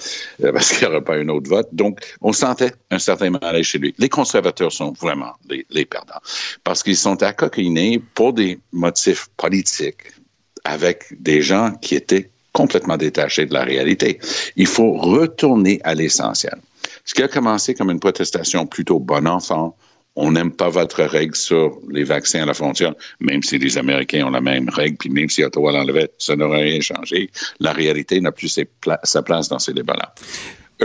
euh, 0.44 0.52
parce 0.52 0.72
qu'il 0.72 0.88
n'y 0.88 0.94
aura 0.94 1.04
pas 1.04 1.16
un 1.16 1.30
autre 1.30 1.50
vote. 1.50 1.70
Donc, 1.72 2.00
on 2.22 2.34
sentait 2.34 2.74
un 2.90 3.00
certain 3.00 3.30
malaise 3.30 3.66
chez 3.66 3.78
lui. 3.78 3.94
Les 3.98 4.10
conservateurs 4.10 4.72
sont 4.72 4.94
vraiment 5.00 5.34
les, 5.50 5.66
les 5.70 5.86
perdants, 5.86 6.22
parce 6.64 6.84
qu'ils 6.84 6.98
sont 6.98 7.22
accoquinés 7.24 8.02
pour 8.14 8.34
des 8.34 8.60
motifs 8.72 9.28
politiques 9.38 10.21
avec 10.64 11.06
des 11.20 11.42
gens 11.42 11.74
qui 11.82 11.96
étaient 11.96 12.30
complètement 12.54 12.98
détachés 12.98 13.46
de 13.46 13.54
la 13.54 13.64
réalité. 13.64 14.20
Il 14.56 14.68
faut 14.68 14.94
retourner 14.94 15.80
à 15.84 15.94
l'essentiel. 15.94 16.56
Ce 17.06 17.14
qui 17.14 17.24
a 17.24 17.28
commencé 17.28 17.74
comme 17.74 17.90
une 17.90 18.00
protestation 18.00 18.66
plutôt 18.66 19.00
bon 19.00 19.28
enfant, 19.28 19.76
on 20.18 20.34
n'aime 20.34 20.52
pas 20.52 20.70
votre 20.70 21.04
règle 21.04 21.36
sur 21.36 21.80
les 21.90 22.04
vaccins 22.04 22.44
à 22.44 22.46
la 22.46 22.54
frontière, 22.54 22.94
même 23.22 23.42
si 23.42 23.58
les 23.58 23.78
Américains 23.78 24.28
ont 24.28 24.32
la 24.32 24.42
même 24.42 24.68
règle, 24.68 24.98
puis 24.98 25.10
même 25.10 25.30
si 25.30 25.42
Ottawa 25.44 25.72
l'enlevait, 25.72 26.12
ça 26.18 26.36
n'aurait 26.36 26.64
rien 26.64 26.82
changé. 26.82 27.30
La 27.62 27.72
réalité 27.72 28.20
n'a 28.20 28.34
plus 28.34 28.60
sa 29.04 29.24
place 29.24 29.48
dans 29.48 29.60
ces 29.60 29.74
débats-là. 29.74 30.14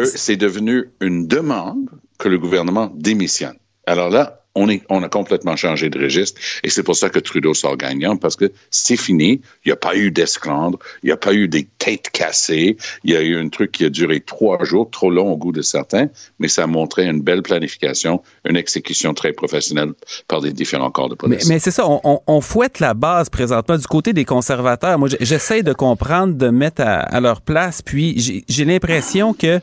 C'est 0.04 0.36
devenu 0.36 0.84
une 1.00 1.26
demande 1.26 1.90
que 2.18 2.28
le 2.28 2.38
gouvernement 2.38 2.92
démissionne. 2.94 3.56
Alors 3.86 4.10
là, 4.10 4.45
on, 4.56 5.02
a 5.02 5.08
complètement 5.08 5.54
changé 5.54 5.90
de 5.90 5.98
registre 5.98 6.40
et 6.62 6.70
c'est 6.70 6.82
pour 6.82 6.96
ça 6.96 7.10
que 7.10 7.18
Trudeau 7.18 7.54
sort 7.54 7.76
gagnant 7.76 8.16
parce 8.16 8.36
que 8.36 8.50
c'est 8.70 8.96
fini. 8.96 9.40
Il 9.64 9.68
n'y 9.68 9.72
a 9.72 9.76
pas 9.76 9.96
eu 9.96 10.10
d'esclandre, 10.10 10.78
il 11.02 11.06
n'y 11.06 11.12
a 11.12 11.16
pas 11.16 11.34
eu 11.34 11.46
des 11.46 11.68
têtes 11.78 12.10
cassées. 12.10 12.76
Il 13.04 13.12
y 13.12 13.16
a 13.16 13.22
eu 13.22 13.36
un 13.36 13.48
truc 13.48 13.72
qui 13.72 13.84
a 13.84 13.90
duré 13.90 14.20
trois 14.20 14.64
jours, 14.64 14.90
trop 14.90 15.10
long 15.10 15.30
au 15.30 15.36
goût 15.36 15.52
de 15.52 15.62
certains, 15.62 16.08
mais 16.38 16.48
ça 16.48 16.64
a 16.64 16.66
montré 16.66 17.06
une 17.06 17.20
belle 17.20 17.42
planification, 17.42 18.22
une 18.48 18.56
exécution 18.56 19.12
très 19.14 19.32
professionnelle 19.32 19.92
par 20.26 20.40
des 20.40 20.52
différents 20.52 20.90
corps 20.90 21.08
de 21.08 21.14
police. 21.14 21.46
Mais, 21.48 21.58
c'est 21.58 21.70
ça, 21.70 21.84
on, 21.86 22.40
fouette 22.40 22.80
la 22.80 22.94
base 22.94 23.28
présentement 23.28 23.76
du 23.76 23.86
côté 23.86 24.12
des 24.12 24.24
conservateurs. 24.24 24.98
Moi, 24.98 25.08
j'essaie 25.20 25.62
de 25.62 25.72
comprendre, 25.72 26.34
de 26.34 26.48
mettre 26.48 26.82
à 26.84 27.20
leur 27.20 27.40
place, 27.40 27.82
puis 27.82 28.44
j'ai 28.48 28.64
l'impression 28.64 29.34
que 29.34 29.60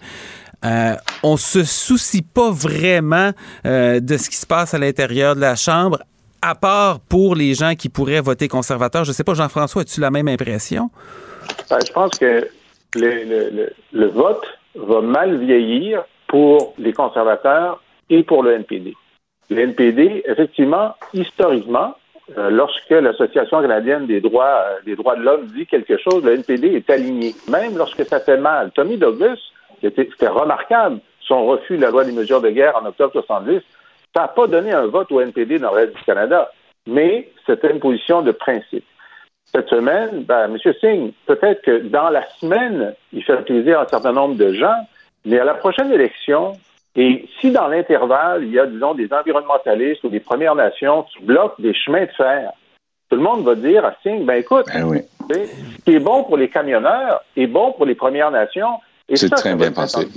euh, 0.66 0.96
on 1.24 1.38
se 1.38 1.64
soucie 1.64 2.22
pas 2.22 2.52
vraiment 2.52 3.32
euh, 3.66 4.00
de 4.00 4.18
ce 4.18 4.30
qui 4.30 4.38
se 4.38 4.46
passe 4.46 4.74
à 4.74 4.80
l'intérieur 4.80 5.36
de 5.36 5.42
la 5.42 5.56
Chambre, 5.56 6.00
à 6.42 6.56
part 6.56 7.00
pour 7.00 7.36
les 7.36 7.54
gens 7.54 7.76
qui 7.76 7.90
pourraient 7.90 8.22
voter 8.22 8.48
conservateur. 8.48 9.04
Je 9.04 9.12
sais 9.12 9.24
pas, 9.24 9.34
Jean-François, 9.34 9.82
as-tu 9.82 10.00
la 10.00 10.12
même 10.12 10.28
impression? 10.28 10.90
Ben, 11.70 11.80
je 11.86 11.92
pense 11.92 12.12
que 12.18 12.48
le, 12.96 14.08
vote 14.08 14.46
va 14.76 15.02
mal 15.02 15.38
vieillir 15.38 16.04
pour 16.28 16.74
les 16.78 16.94
conservateurs 16.94 17.82
et 18.10 18.24
pour 18.24 18.44
le 18.44 18.54
NPD. 18.54 18.94
Le 19.50 19.60
NPD, 19.60 20.24
effectivement, 20.26 20.96
historiquement, 21.14 21.96
euh, 22.38 22.50
lorsque 22.50 22.90
l'Association 22.90 23.62
canadienne 23.62 24.08
des 24.08 24.22
droits, 24.22 24.64
des 24.86 24.96
droits 24.96 25.18
de 25.18 25.24
l'homme 25.24 25.48
dit 25.48 25.66
quelque 25.66 25.98
chose, 25.98 26.24
le 26.24 26.34
NPD 26.36 26.68
est 26.68 26.90
aligné, 26.90 27.36
même 27.50 27.78
lorsque 27.78 28.06
ça 28.06 28.22
fait 28.22 28.38
mal. 28.38 28.72
Tommy 28.72 28.98
Douglas, 28.98 29.38
c'était 29.90 30.28
remarquable, 30.28 31.00
son 31.20 31.46
refus 31.46 31.78
de 31.78 31.82
la 31.82 31.92
loi 31.92 32.04
des 32.04 32.12
mesures 32.12 32.42
de 32.42 32.50
guerre 32.50 32.76
en 32.82 32.86
octobre 32.86 33.14
70. 33.14 33.62
Ça 34.16 34.22
n'a 34.22 34.28
pas 34.28 34.48
donné 34.48 34.72
un 34.72 34.88
vote 34.88 35.12
au 35.12 35.22
NPD 35.22 35.60
dans 35.60 35.72
le 35.72 35.78
reste 35.78 35.96
du 35.96 36.04
Canada, 36.04 36.52
mais 36.88 37.30
c'était 37.46 37.72
une 37.72 37.80
position 37.80 38.22
de 38.22 38.32
principe. 38.32 38.86
Cette 39.46 39.70
semaine, 39.70 40.24
ben, 40.24 40.46
M. 40.46 40.74
Singh, 40.82 41.12
peut-être 41.26 41.62
que 41.62 41.80
dans 41.80 42.10
la 42.10 42.28
semaine, 42.40 42.96
il 43.12 43.24
fait 43.24 43.44
plaisir 43.44 43.80
à 43.80 43.84
un 43.84 43.88
certain 43.88 44.12
nombre 44.12 44.36
de 44.36 44.54
gens, 44.54 44.76
mais 45.26 45.40
à 45.40 45.44
la 45.44 45.54
prochaine 45.54 45.92
élection, 45.92 46.54
et 46.96 47.28
si 47.40 47.52
dans 47.52 47.68
l'intervalle, 47.68 48.44
il 48.44 48.52
y 48.52 48.60
a, 48.60 48.66
disons, 48.66 48.94
des 48.94 49.12
environnementalistes 49.12 50.04
ou 50.04 50.10
des 50.10 50.20
Premières 50.20 50.56
Nations 50.56 51.04
qui 51.04 51.24
bloquent 51.24 51.62
des 51.62 51.74
chemins 51.74 52.06
de 52.06 52.12
fer, 52.12 52.52
tout 53.10 53.18
le 53.18 53.24
monde 53.24 53.44
va 53.44 53.56
dire 53.56 53.86
à 53.86 53.96
Singh, 54.04 54.26
ben 54.26 54.36
écoute, 54.36 54.66
ben 54.74 55.04
ce 55.30 55.84
qui 55.84 55.96
est 55.96 56.00
bon 56.00 56.24
pour 56.24 56.38
les 56.38 56.50
camionneurs 56.50 57.22
est 57.36 57.48
bon 57.48 57.72
pour 57.74 57.86
les 57.86 57.96
Premières 57.96 58.32
Nations, 58.32 58.80
c'est 59.14 59.30
très 59.30 59.56
bien 59.56 59.72
pensé. 59.72 60.08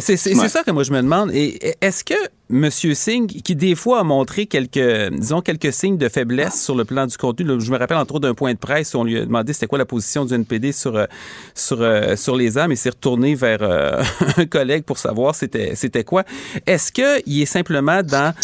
C'est 0.00 0.16
ça 0.16 0.62
que 0.64 0.70
moi 0.70 0.82
je 0.82 0.92
me 0.92 1.00
demande. 1.00 1.30
Et 1.32 1.76
est-ce 1.80 2.04
que 2.04 2.14
M. 2.50 2.70
Singh, 2.70 3.26
qui 3.26 3.56
des 3.56 3.74
fois 3.74 4.00
a 4.00 4.02
montré 4.02 4.46
quelques, 4.46 5.12
disons, 5.12 5.40
quelques 5.40 5.72
signes 5.72 5.96
de 5.96 6.08
faiblesse 6.08 6.62
sur 6.62 6.74
le 6.74 6.84
plan 6.84 7.06
du 7.06 7.16
contenu, 7.16 7.60
je 7.60 7.70
me 7.70 7.78
rappelle 7.78 7.96
entre 7.96 8.16
autres 8.16 8.28
d'un 8.28 8.34
point 8.34 8.52
de 8.52 8.58
presse 8.58 8.94
où 8.94 8.98
on 8.98 9.04
lui 9.04 9.18
a 9.18 9.24
demandé 9.24 9.52
c'était 9.52 9.66
quoi 9.66 9.78
la 9.78 9.86
position 9.86 10.24
du 10.24 10.34
NPD 10.34 10.72
sur, 10.72 10.96
euh, 10.96 11.06
sur, 11.54 11.80
euh, 11.80 12.16
sur 12.16 12.36
les 12.36 12.58
armes 12.58 12.72
et 12.72 12.76
s'est 12.76 12.90
retourné 12.90 13.34
vers 13.34 13.62
euh, 13.62 14.02
un 14.36 14.46
collègue 14.46 14.84
pour 14.84 14.98
savoir 14.98 15.34
c'était 15.34 15.74
c'était 15.76 16.04
quoi. 16.04 16.24
Est-ce 16.66 16.92
qu'il 16.92 17.40
est 17.40 17.46
simplement 17.46 18.02
dans 18.02 18.34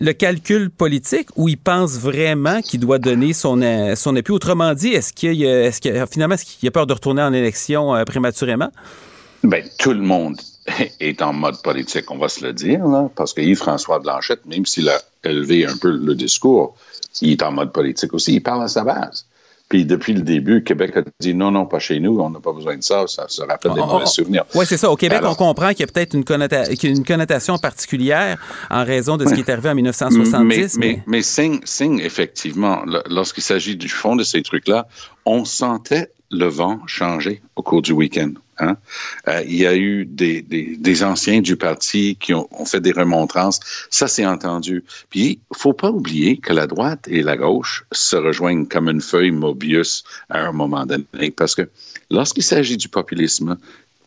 le 0.00 0.12
calcul 0.12 0.70
politique 0.70 1.28
ou 1.36 1.48
il 1.48 1.58
pense 1.58 1.98
vraiment 1.98 2.60
qu'il 2.62 2.80
doit 2.80 2.98
donner 2.98 3.34
son, 3.34 3.60
son 3.94 4.16
appui? 4.16 4.32
Autrement 4.32 4.72
dit, 4.74 4.88
est-ce 4.88 5.12
qu'il 5.12 5.44
est 5.44 5.80
que 5.80 6.06
finalement, 6.10 6.34
est-ce 6.34 6.44
qu'il 6.44 6.68
a 6.68 6.72
peur 6.72 6.86
de 6.86 6.94
retourner 6.94 7.22
en 7.22 7.32
élection 7.32 8.02
prématurément? 8.04 8.70
Ben, 9.44 9.62
tout 9.78 9.92
le 9.92 10.00
monde 10.00 10.40
est 11.00 11.20
en 11.20 11.34
mode 11.34 11.60
politique, 11.62 12.10
on 12.10 12.16
va 12.16 12.28
se 12.28 12.44
le 12.44 12.52
dire, 12.54 12.86
là, 12.86 13.10
parce 13.14 13.34
que 13.34 13.42
Yves-François 13.42 13.98
Blanchette, 13.98 14.46
même 14.46 14.64
s'il 14.64 14.88
a 14.88 14.98
élevé 15.22 15.66
un 15.66 15.76
peu 15.76 15.90
le 15.90 16.14
discours, 16.14 16.74
il 17.20 17.32
est 17.32 17.42
en 17.42 17.52
mode 17.52 17.72
politique 17.72 18.14
aussi, 18.14 18.34
il 18.34 18.42
parle 18.42 18.64
à 18.64 18.68
sa 18.68 18.84
base. 18.84 19.26
Puis 19.68 19.84
depuis 19.84 20.12
le 20.12 20.20
début, 20.22 20.62
Québec 20.62 20.96
a 20.96 21.02
dit 21.20 21.34
non, 21.34 21.50
non, 21.50 21.66
pas 21.66 21.78
chez 21.78 21.98
nous, 21.98 22.18
on 22.20 22.30
n'a 22.30 22.38
pas 22.38 22.52
besoin 22.52 22.76
de 22.76 22.82
ça, 22.82 23.06
ça 23.06 23.26
se 23.28 23.42
rappelle 23.42 23.72
des 23.72 23.80
mauvais 23.80 24.06
souvenirs. 24.06 24.44
Oui, 24.54 24.64
c'est 24.66 24.76
ça. 24.76 24.90
Au 24.90 24.96
Québec, 24.96 25.20
on 25.24 25.34
comprend 25.34 25.70
qu'il 25.70 25.80
y 25.80 25.84
a 25.84 25.86
peut-être 25.86 26.14
une, 26.14 26.24
une, 26.82 27.04
connotation 27.04 27.58
particulière 27.58 28.38
en 28.70 28.84
raison 28.84 29.16
de 29.16 29.26
ce 29.26 29.34
qui 29.34 29.40
est 29.40 29.50
arrivé 29.50 29.70
en 29.70 29.74
1970. 29.76 30.78
Mais, 30.78 30.86
mais, 30.86 31.02
mais, 31.06 31.22
Singh, 31.22 32.00
effectivement, 32.00 32.82
lorsqu'il 33.08 33.42
s'agit 33.42 33.76
du 33.76 33.88
fond 33.88 34.16
de 34.16 34.22
ces 34.22 34.42
trucs-là, 34.42 34.86
on 35.24 35.46
sentait 35.46 36.10
le 36.30 36.46
vent 36.46 36.80
changer 36.86 37.42
au 37.56 37.62
cours 37.62 37.82
du 37.82 37.92
week-end. 37.92 38.32
Hein? 38.58 38.76
Euh, 39.28 39.42
il 39.46 39.56
y 39.56 39.66
a 39.66 39.76
eu 39.76 40.04
des, 40.04 40.42
des, 40.42 41.04
anciens 41.04 41.40
du 41.40 41.56
parti 41.56 42.16
qui 42.20 42.32
ont, 42.34 42.48
fait 42.64 42.80
des 42.80 42.92
remontrances. 42.92 43.60
Ça, 43.90 44.06
c'est 44.06 44.26
entendu. 44.26 44.84
Puis, 45.10 45.40
il 45.50 45.56
faut 45.56 45.72
pas 45.72 45.90
oublier 45.90 46.38
que 46.38 46.52
la 46.52 46.66
droite 46.66 47.06
et 47.08 47.22
la 47.22 47.36
gauche 47.36 47.84
se 47.92 48.16
rejoignent 48.16 48.66
comme 48.66 48.88
une 48.88 49.00
feuille 49.00 49.32
Mobius 49.32 50.04
à 50.30 50.40
un 50.40 50.52
moment 50.52 50.86
donné. 50.86 51.30
Parce 51.36 51.54
que 51.54 51.68
lorsqu'il 52.10 52.44
s'agit 52.44 52.76
du 52.76 52.88
populisme, 52.88 53.58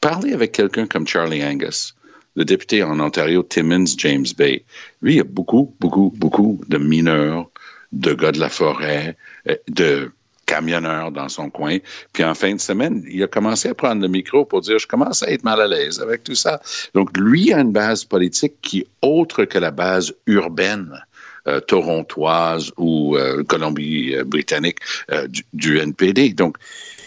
parlez 0.01 0.33
avec 0.33 0.53
quelqu'un 0.53 0.87
comme 0.87 1.07
Charlie 1.07 1.43
Angus, 1.43 1.95
le 2.35 2.45
député 2.45 2.83
en 2.83 2.99
Ontario, 2.99 3.43
Timmins 3.43 3.97
James 3.97 4.27
Bay. 4.37 4.63
Lui, 5.01 5.13
il 5.13 5.17
y 5.17 5.21
a 5.21 5.25
beaucoup, 5.25 5.75
beaucoup, 5.79 6.13
beaucoup 6.15 6.61
de 6.67 6.77
mineurs, 6.77 7.49
de 7.91 8.13
gars 8.13 8.31
de 8.31 8.39
la 8.39 8.49
forêt, 8.49 9.17
euh, 9.49 9.55
de 9.67 10.11
camionneur 10.47 11.11
dans 11.11 11.29
son 11.29 11.51
coin. 11.51 11.77
Puis 12.13 12.23
en 12.23 12.33
fin 12.33 12.55
de 12.55 12.59
semaine, 12.59 13.03
il 13.07 13.21
a 13.21 13.27
commencé 13.27 13.69
à 13.69 13.75
prendre 13.75 14.01
le 14.01 14.07
micro 14.07 14.45
pour 14.45 14.61
dire, 14.61 14.79
je 14.79 14.87
commence 14.87 15.21
à 15.21 15.29
être 15.29 15.43
mal 15.43 15.61
à 15.61 15.67
l'aise 15.67 15.99
avec 16.01 16.23
tout 16.23 16.33
ça. 16.33 16.59
Donc, 16.95 17.15
lui 17.15 17.53
a 17.53 17.59
une 17.59 17.71
base 17.71 18.03
politique 18.05 18.53
qui 18.63 18.79
est 18.79 18.87
autre 19.03 19.45
que 19.45 19.59
la 19.59 19.69
base 19.69 20.15
urbaine. 20.25 20.99
Euh, 21.47 21.61
torontoise 21.61 22.73
ou 22.75 23.15
euh, 23.15 23.41
Colombie-Britannique 23.41 24.79
euh, 25.13 25.29
du, 25.53 25.79
NPD. 25.79 26.33
Donc, 26.33 26.57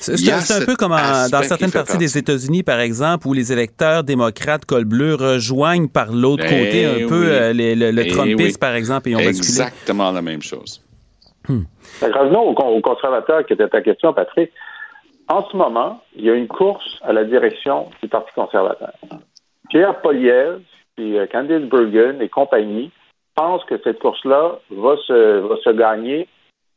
c'est 0.01 0.33
un 0.33 0.65
peu 0.65 0.77
comme 0.77 0.93
dans 0.93 1.43
certaines 1.43 1.71
parties 1.71 1.99
des 1.99 2.17
États-Unis, 2.17 2.63
par 2.63 2.81
exemple, 2.81 3.29
où 3.29 3.35
les 3.35 3.53
électeurs 3.53 4.03
démocrates 4.03 4.65
col 4.65 4.87
bleu 4.87 5.15
rejoignent 5.15 5.89
par 5.89 6.11
l'autre 6.11 6.45
ben 6.45 6.65
côté 6.65 6.87
un 6.87 7.07
peu 7.07 7.53
le, 7.53 7.75
le 7.75 8.37
ben 8.37 8.57
par 8.59 8.75
exemple, 8.77 9.11
et 9.11 9.15
ont 9.15 9.19
Exactement 9.19 10.11
la 10.11 10.23
même 10.23 10.41
chose. 10.41 10.81
Hmm. 11.51 11.65
Revenons 12.01 12.49
aux, 12.49 12.81
conservateurs 12.81 13.45
qui 13.45 13.55
était 13.55 13.69
ta 13.69 13.81
question, 13.81 14.13
Patrick. 14.13 14.53
En 15.29 15.45
ce 15.45 15.57
moment, 15.57 16.01
il 16.15 16.25
y 16.25 16.31
a 16.31 16.35
une 16.35 16.49
course 16.49 17.01
à 17.03 17.13
la 17.13 17.25
direction 17.25 17.91
du 18.01 18.09
Parti 18.09 18.31
conservateur. 18.35 18.93
Pierre 19.69 20.01
Poliev, 20.01 20.61
puis 20.97 21.19
euh, 21.19 21.27
Candice 21.27 21.69
Bergen 21.69 22.23
et 22.23 22.29
compagnie 22.29 22.91
pensent 23.35 23.65
que 23.65 23.81
cette 23.83 23.99
course-là 23.99 24.59
va 24.71 24.97
se, 25.07 25.39
va 25.41 25.57
se 25.57 25.71
gagner 25.71 26.29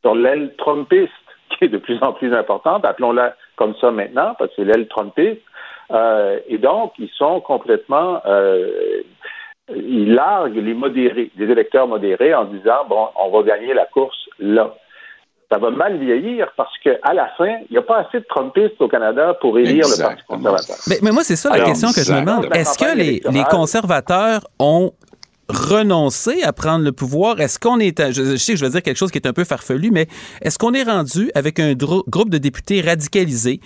sur 0.02 0.14
l'aile 0.14 0.54
trumpiste, 0.58 1.12
qui 1.50 1.66
est 1.66 1.68
de 1.68 1.78
plus 1.78 1.98
en 2.02 2.12
plus 2.12 2.34
importante. 2.34 2.84
Appelons-la 2.84 3.36
comme 3.56 3.74
ça 3.80 3.90
maintenant, 3.92 4.34
parce 4.38 4.50
que 4.50 4.56
c'est 4.56 4.64
l'aile 4.64 4.88
trumpiste. 4.88 5.42
Euh, 5.90 6.40
et 6.48 6.58
donc, 6.58 6.94
ils 6.98 7.10
sont 7.10 7.40
complètement 7.40 8.20
euh, 8.26 9.02
ils 9.68 10.14
larguent 10.14 10.56
les 10.56 10.74
modérés, 10.74 11.30
les 11.36 11.46
électeurs 11.46 11.86
modérés 11.86 12.34
en 12.34 12.44
disant 12.44 12.86
bon, 12.88 13.08
on 13.16 13.30
va 13.30 13.42
gagner 13.42 13.74
la 13.74 13.86
course 13.86 14.28
là 14.38 14.74
ça 15.50 15.58
va 15.58 15.70
mal 15.70 15.98
vieillir 15.98 16.48
parce 16.56 16.76
qu'à 16.82 17.14
la 17.14 17.28
fin, 17.36 17.58
il 17.68 17.72
n'y 17.72 17.78
a 17.78 17.82
pas 17.82 17.98
assez 17.98 18.18
de 18.18 18.24
Trumpistes 18.28 18.80
au 18.80 18.88
Canada 18.88 19.34
pour 19.40 19.58
élire 19.58 19.86
le 19.86 20.02
Parti 20.02 20.22
conservateur. 20.26 20.76
Mais, 21.02 21.10
moi, 21.12 21.22
c'est 21.22 21.36
ça 21.36 21.50
la 21.50 21.64
question 21.64 21.92
que 21.92 22.02
je 22.02 22.12
me 22.12 22.20
demande. 22.20 22.48
Est-ce 22.52 22.78
que 22.78 22.96
les, 22.96 23.44
conservateurs 23.50 24.46
ont 24.58 24.92
renoncé 25.48 26.42
à 26.42 26.52
prendre 26.52 26.84
le 26.84 26.92
pouvoir? 26.92 27.40
Est-ce 27.40 27.58
qu'on 27.58 27.78
est, 27.78 28.00
je, 28.12 28.36
sais 28.36 28.52
que 28.54 28.58
je 28.58 28.64
vais 28.64 28.70
dire 28.70 28.82
quelque 28.82 28.96
chose 28.96 29.10
qui 29.10 29.18
est 29.18 29.26
un 29.26 29.32
peu 29.32 29.44
farfelu, 29.44 29.90
mais 29.92 30.06
est-ce 30.42 30.58
qu'on 30.58 30.72
est 30.72 30.82
rendu 30.82 31.30
avec 31.34 31.60
un 31.60 31.74
groupe 31.74 32.30
de 32.30 32.38
députés 32.38 32.80
radicalisés 32.80 33.60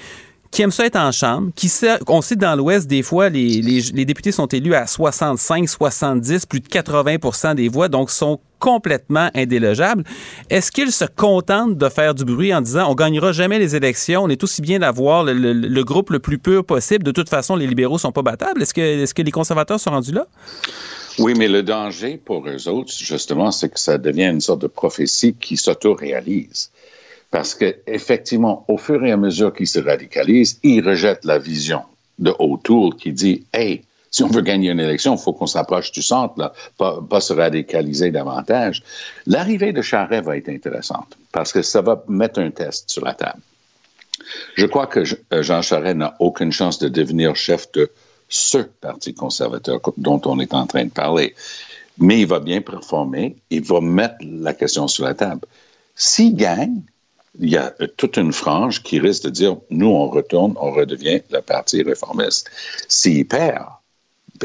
qui 0.51 0.63
aiment 0.63 0.71
ça 0.71 0.87
être 0.87 0.97
en 0.97 1.13
chambre, 1.13 1.51
qui 1.55 1.69
sait, 1.69 1.99
on 2.07 2.23
sait 2.23 2.37
dans 2.37 2.57
l'Ouest, 2.57 2.87
des 2.87 3.03
fois, 3.03 3.29
les, 3.29 3.61
députés 4.05 4.33
sont 4.33 4.47
élus 4.47 4.75
à 4.75 4.87
65, 4.87 5.69
70, 5.69 6.47
plus 6.47 6.61
de 6.61 6.69
80 6.69 7.55
des 7.55 7.69
voix, 7.69 7.89
donc 7.89 8.11
sont 8.11 8.41
complètement 8.59 9.31
indélogeables. 9.35 10.05
Est-ce 10.51 10.73
qu'ils 10.73 10.91
se 10.91 11.05
contentent 11.05 11.77
de 11.77 11.89
faire 11.89 12.15
du 12.15 12.25
bruit 12.25 12.53
en 12.53 12.61
disant 12.61 12.91
on 12.91 12.95
gagnera 12.95 13.33
jamais 13.33 13.59
les 13.59 13.77
élections, 13.77 14.25
on 14.25 14.29
est 14.29 14.43
aussi 14.43 14.63
bien 14.63 14.81
d'avoir 14.81 15.23
le, 15.25 15.83
groupe 15.83 16.11
le 16.11 16.19
plus 16.19 16.39
pur 16.39 16.65
possible, 16.65 17.05
de 17.05 17.13
toute 17.13 17.29
façon, 17.29 17.55
les 17.55 17.67
libéraux 17.67 17.99
sont 17.99 18.13
pas 18.13 18.23
battables? 18.23 18.63
Est-ce 18.63 18.75
que, 18.75 19.13
que 19.13 19.23
les 19.23 19.31
conservateurs 19.31 19.79
sont 19.79 19.91
rendus 19.91 20.13
là? 20.13 20.27
Oui, 21.19 21.35
mais 21.37 21.49
le 21.49 21.63
danger 21.63 22.17
pour 22.17 22.49
eux 22.49 22.69
autres, 22.69 22.93
justement, 22.97 23.51
c'est 23.51 23.69
que 23.69 23.81
ça 23.81 23.99
devient 23.99 24.27
une 24.27 24.41
sorte 24.41 24.63
de 24.63 24.69
prophétie 24.69 25.35
qui 25.35 25.57
s'auto-réalise. 25.57 26.71
Parce 27.31 27.55
que 27.55 27.77
effectivement, 27.87 28.65
au 28.69 28.79
fur 28.79 29.05
et 29.05 29.13
à 29.13 29.17
mesure 29.17 29.53
qu'ils 29.53 29.69
se 29.69 29.79
radicalisent, 29.79 30.59
ils 30.63 30.87
rejettent 30.87 31.25
la 31.25 31.39
vision 31.39 31.83
de 32.19 32.35
O'Toole 32.39 32.97
qui 32.97 33.13
dit 33.13 33.45
Hey, 33.53 33.85
si 34.11 34.23
on 34.23 34.29
veut 34.29 34.41
gagner 34.41 34.71
une 34.71 34.81
élection, 34.81 35.15
il 35.15 35.21
faut 35.21 35.35
qu'on 35.35 35.47
s'approche 35.47 35.93
du 35.93 36.03
centre, 36.03 36.39
là, 36.39 36.53
pas, 36.79 37.01
pas, 37.03 37.21
se 37.21 37.35
radicaliser 37.35 38.11
davantage. 38.11 38.83
L'arrivée 39.27 39.73
de 39.73 39.83
Charret 39.83 40.23
va 40.23 40.37
être 40.39 40.49
intéressante 40.49 41.19
parce 41.31 41.53
que 41.53 41.61
ça 41.61 41.83
va 41.83 42.03
mettre 42.09 42.41
un 42.41 42.51
test 42.51 42.91
sur 42.91 43.05
la 43.05 43.15
table. 43.15 43.41
Je 44.57 44.67
crois 44.67 44.87
que 44.87 45.01
euh, 45.33 45.43
Jean 45.43 45.63
Charest 45.63 45.97
n'a 45.97 46.17
aucune 46.19 46.53
chance 46.53 46.79
de 46.79 46.89
devenir 46.89 47.37
chef 47.37 47.71
de 47.73 47.91
ce 48.29 48.59
Parti 48.59 49.15
conservateur 49.15 49.81
dont 49.97 50.21
on 50.25 50.39
est 50.41 50.55
en 50.55 50.67
train 50.67 50.85
de 50.85 50.91
parler. 50.91 51.35
Mais 51.99 52.21
il 52.21 52.27
va 52.27 52.41
bien 52.41 52.61
performer, 52.61 53.37
il 53.51 53.63
va 53.63 53.81
mettre 53.81 54.17
la 54.21 54.55
question 54.55 54.87
sur 54.87 55.05
la 55.05 55.15
table. 55.15 55.47
S'il 55.95 56.37
gagne, 56.37 56.83
il 57.41 57.51
y 57.51 57.57
a 57.57 57.73
toute 57.97 58.17
une 58.17 58.33
frange 58.33 58.83
qui 58.83 58.99
risque 58.99 59.25
de 59.25 59.31
dire 59.31 59.57
nous, 59.71 59.89
on 59.89 60.09
retourne, 60.09 60.55
on 60.61 60.73
redevient 60.73 61.21
le 61.31 61.41
Parti 61.41 61.83
réformiste. 61.83 62.51
S'il 62.89 63.27
perd, 63.27 63.67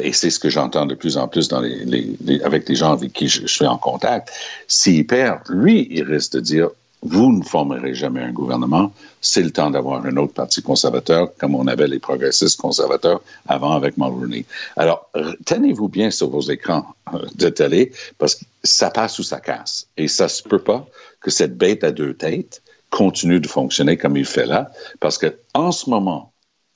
et 0.02 0.13
c'est 0.13 0.30
ce 0.30 0.40
que 0.40 0.50
j'entends 0.50 0.86
de 0.86 0.96
plus 0.96 1.18
en 1.18 1.28
plus 1.28 1.50
avec 1.52 2.70
les 2.70 2.75
gens 2.75 2.94
avec 2.94 3.13
qui 3.13 3.28
je, 3.28 3.46
suis 3.48 3.68
en 3.68 3.78
contact, 3.78 4.32
s'il 4.68 5.06
perd, 5.06 5.42
lui, 5.50 5.88
il 5.92 6.04
risque 6.04 6.34
de 6.34 6.40
dire 6.40 6.70
vous 7.06 7.34
ne 7.34 7.44
formerez 7.44 7.94
jamais 7.94 8.22
un 8.22 8.32
gouvernement. 8.32 8.94
C'est 9.20 9.42
le 9.42 9.52
temps 9.52 9.70
d'avoir 9.70 10.06
un 10.06 10.16
autre 10.16 10.34
parti 10.34 10.62
conservateur, 10.62 11.36
comme 11.38 11.54
on 11.54 11.68
avait 11.68 11.88
les 11.88 12.00
progressistes 12.00 12.60
conservateurs 12.60 13.22
avant 13.46 13.74
avec 13.74 13.98
Mulroney. 13.98 14.46
Alors, 14.78 15.10
tenez-vous 15.46 15.90
bien 15.90 16.12
sur 16.12 16.30
vos 16.30 16.42
écrans 16.42 16.86
euh, 17.13 17.20
de 17.36 17.50
télé, 17.50 17.92
parce 18.18 18.36
que 18.36 18.46
ça 18.63 18.90
passe 18.90 19.20
ou 19.20 19.24
ça 19.24 19.42
casse. 19.42 19.88
Et 19.98 20.08
ça 20.08 20.30
se 20.30 20.44
peut 20.44 20.60
pas 20.60 20.88
que 21.20 21.30
cette 21.30 21.58
bête 21.58 21.84
à 21.84 21.92
deux 21.92 22.13
têtes 22.13 22.62
continue 22.94 23.40
de 23.40 23.48
fonctionner 23.48 23.98
comme 23.98 24.16
il 24.18 24.26
fait 24.26 24.46
là, 24.46 24.70
parce 25.00 25.18
que 25.18 25.36
en 25.56 25.72
ce 25.72 25.90
moment, 25.90 26.32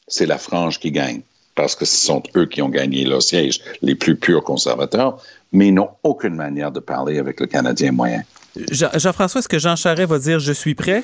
c'est 0.07 0.25
la 0.25 0.39
frange 0.39 0.79
qui 0.79 0.91
gagne, 0.91 1.21
parce 1.53 1.75
que 1.75 1.85
ce 1.85 1.95
sont 1.95 2.23
eux 2.35 2.47
qui 2.47 2.63
ont 2.63 2.69
gagné 2.69 3.05
leur 3.05 3.21
siège, 3.21 3.61
les 3.83 3.93
plus 3.93 4.15
purs 4.15 4.43
conservateurs, 4.43 5.21
mais 5.51 5.67
ils 5.67 5.73
n'ont 5.75 5.91
aucune 6.01 6.33
manière 6.33 6.71
de 6.71 6.79
parler 6.79 7.19
avec 7.19 7.39
le 7.39 7.45
Canadien 7.45 7.91
moyen. 7.91 8.23
Jean-François, 8.71 9.39
est-ce 9.39 9.47
que 9.47 9.59
Jean 9.59 9.75
Charest 9.75 10.09
va 10.09 10.17
dire 10.17 10.39
je 10.39 10.53
suis 10.53 10.73
prêt? 10.73 11.03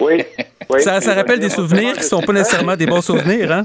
Oui. 0.00 0.24
ça, 0.78 1.14
rappelle 1.14 1.40
des 1.40 1.50
souvenirs 1.50 1.92
qui 1.94 2.00
ne 2.00 2.04
sont 2.04 2.22
pas 2.22 2.32
nécessairement 2.32 2.76
des 2.76 2.86
bons 2.86 3.02
souvenirs, 3.02 3.52
hein? 3.52 3.64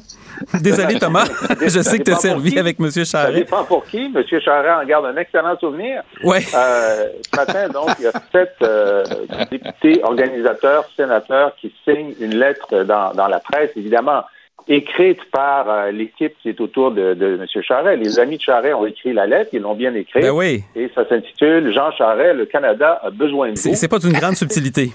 Désolé, 0.61 0.97
Thomas. 0.99 1.27
je 1.61 1.81
sais 1.81 1.99
que 1.99 2.03
tu 2.03 2.11
as 2.11 2.15
servi 2.15 2.57
avec 2.57 2.79
M. 2.79 2.89
Charest. 2.91 3.09
Ça 3.09 3.31
dépend 3.31 3.63
pour 3.65 3.85
qui. 3.85 4.11
M. 4.15 4.23
Charest 4.23 4.83
en 4.83 4.85
garde 4.85 5.05
un 5.05 5.17
excellent 5.17 5.57
souvenir. 5.59 6.01
Oui. 6.23 6.37
Euh, 6.55 7.07
ce 7.31 7.35
matin, 7.35 7.69
donc, 7.69 7.89
il 7.99 8.05
y 8.05 8.07
a 8.07 8.13
sept 8.31 8.55
euh, 8.61 9.03
députés, 9.51 10.01
organisateurs, 10.03 10.89
sénateurs 10.95 11.53
qui 11.59 11.73
signent 11.83 12.13
une 12.19 12.35
lettre 12.35 12.83
dans, 12.83 13.13
dans 13.13 13.27
la 13.27 13.39
presse. 13.39 13.71
Évidemment, 13.75 14.23
écrite 14.69 15.19
par 15.31 15.69
euh, 15.69 15.91
l'équipe 15.91 16.33
qui 16.41 16.49
est 16.49 16.61
autour 16.61 16.91
de, 16.91 17.15
de 17.15 17.39
M. 17.39 17.45
Charret. 17.61 17.97
Les 17.97 18.19
amis 18.19 18.37
de 18.37 18.41
Charret 18.41 18.73
ont 18.73 18.85
écrit 18.85 19.13
la 19.13 19.25
lettre, 19.25 19.49
ils 19.53 19.61
l'ont 19.61 19.75
bien 19.75 19.93
écrite. 19.95 20.23
Ben 20.23 20.31
oui. 20.31 20.63
Et 20.75 20.89
ça 20.93 21.07
s'intitule 21.09 21.73
Jean 21.73 21.91
Charret, 21.91 22.33
le 22.33 22.45
Canada 22.45 22.99
a 23.03 23.09
besoin 23.09 23.51
de 23.51 23.59
vous. 23.59 23.75
C'est 23.75 23.87
pas 23.87 23.99
d'une 23.99 24.13
grande 24.13 24.35
subtilité. 24.35 24.91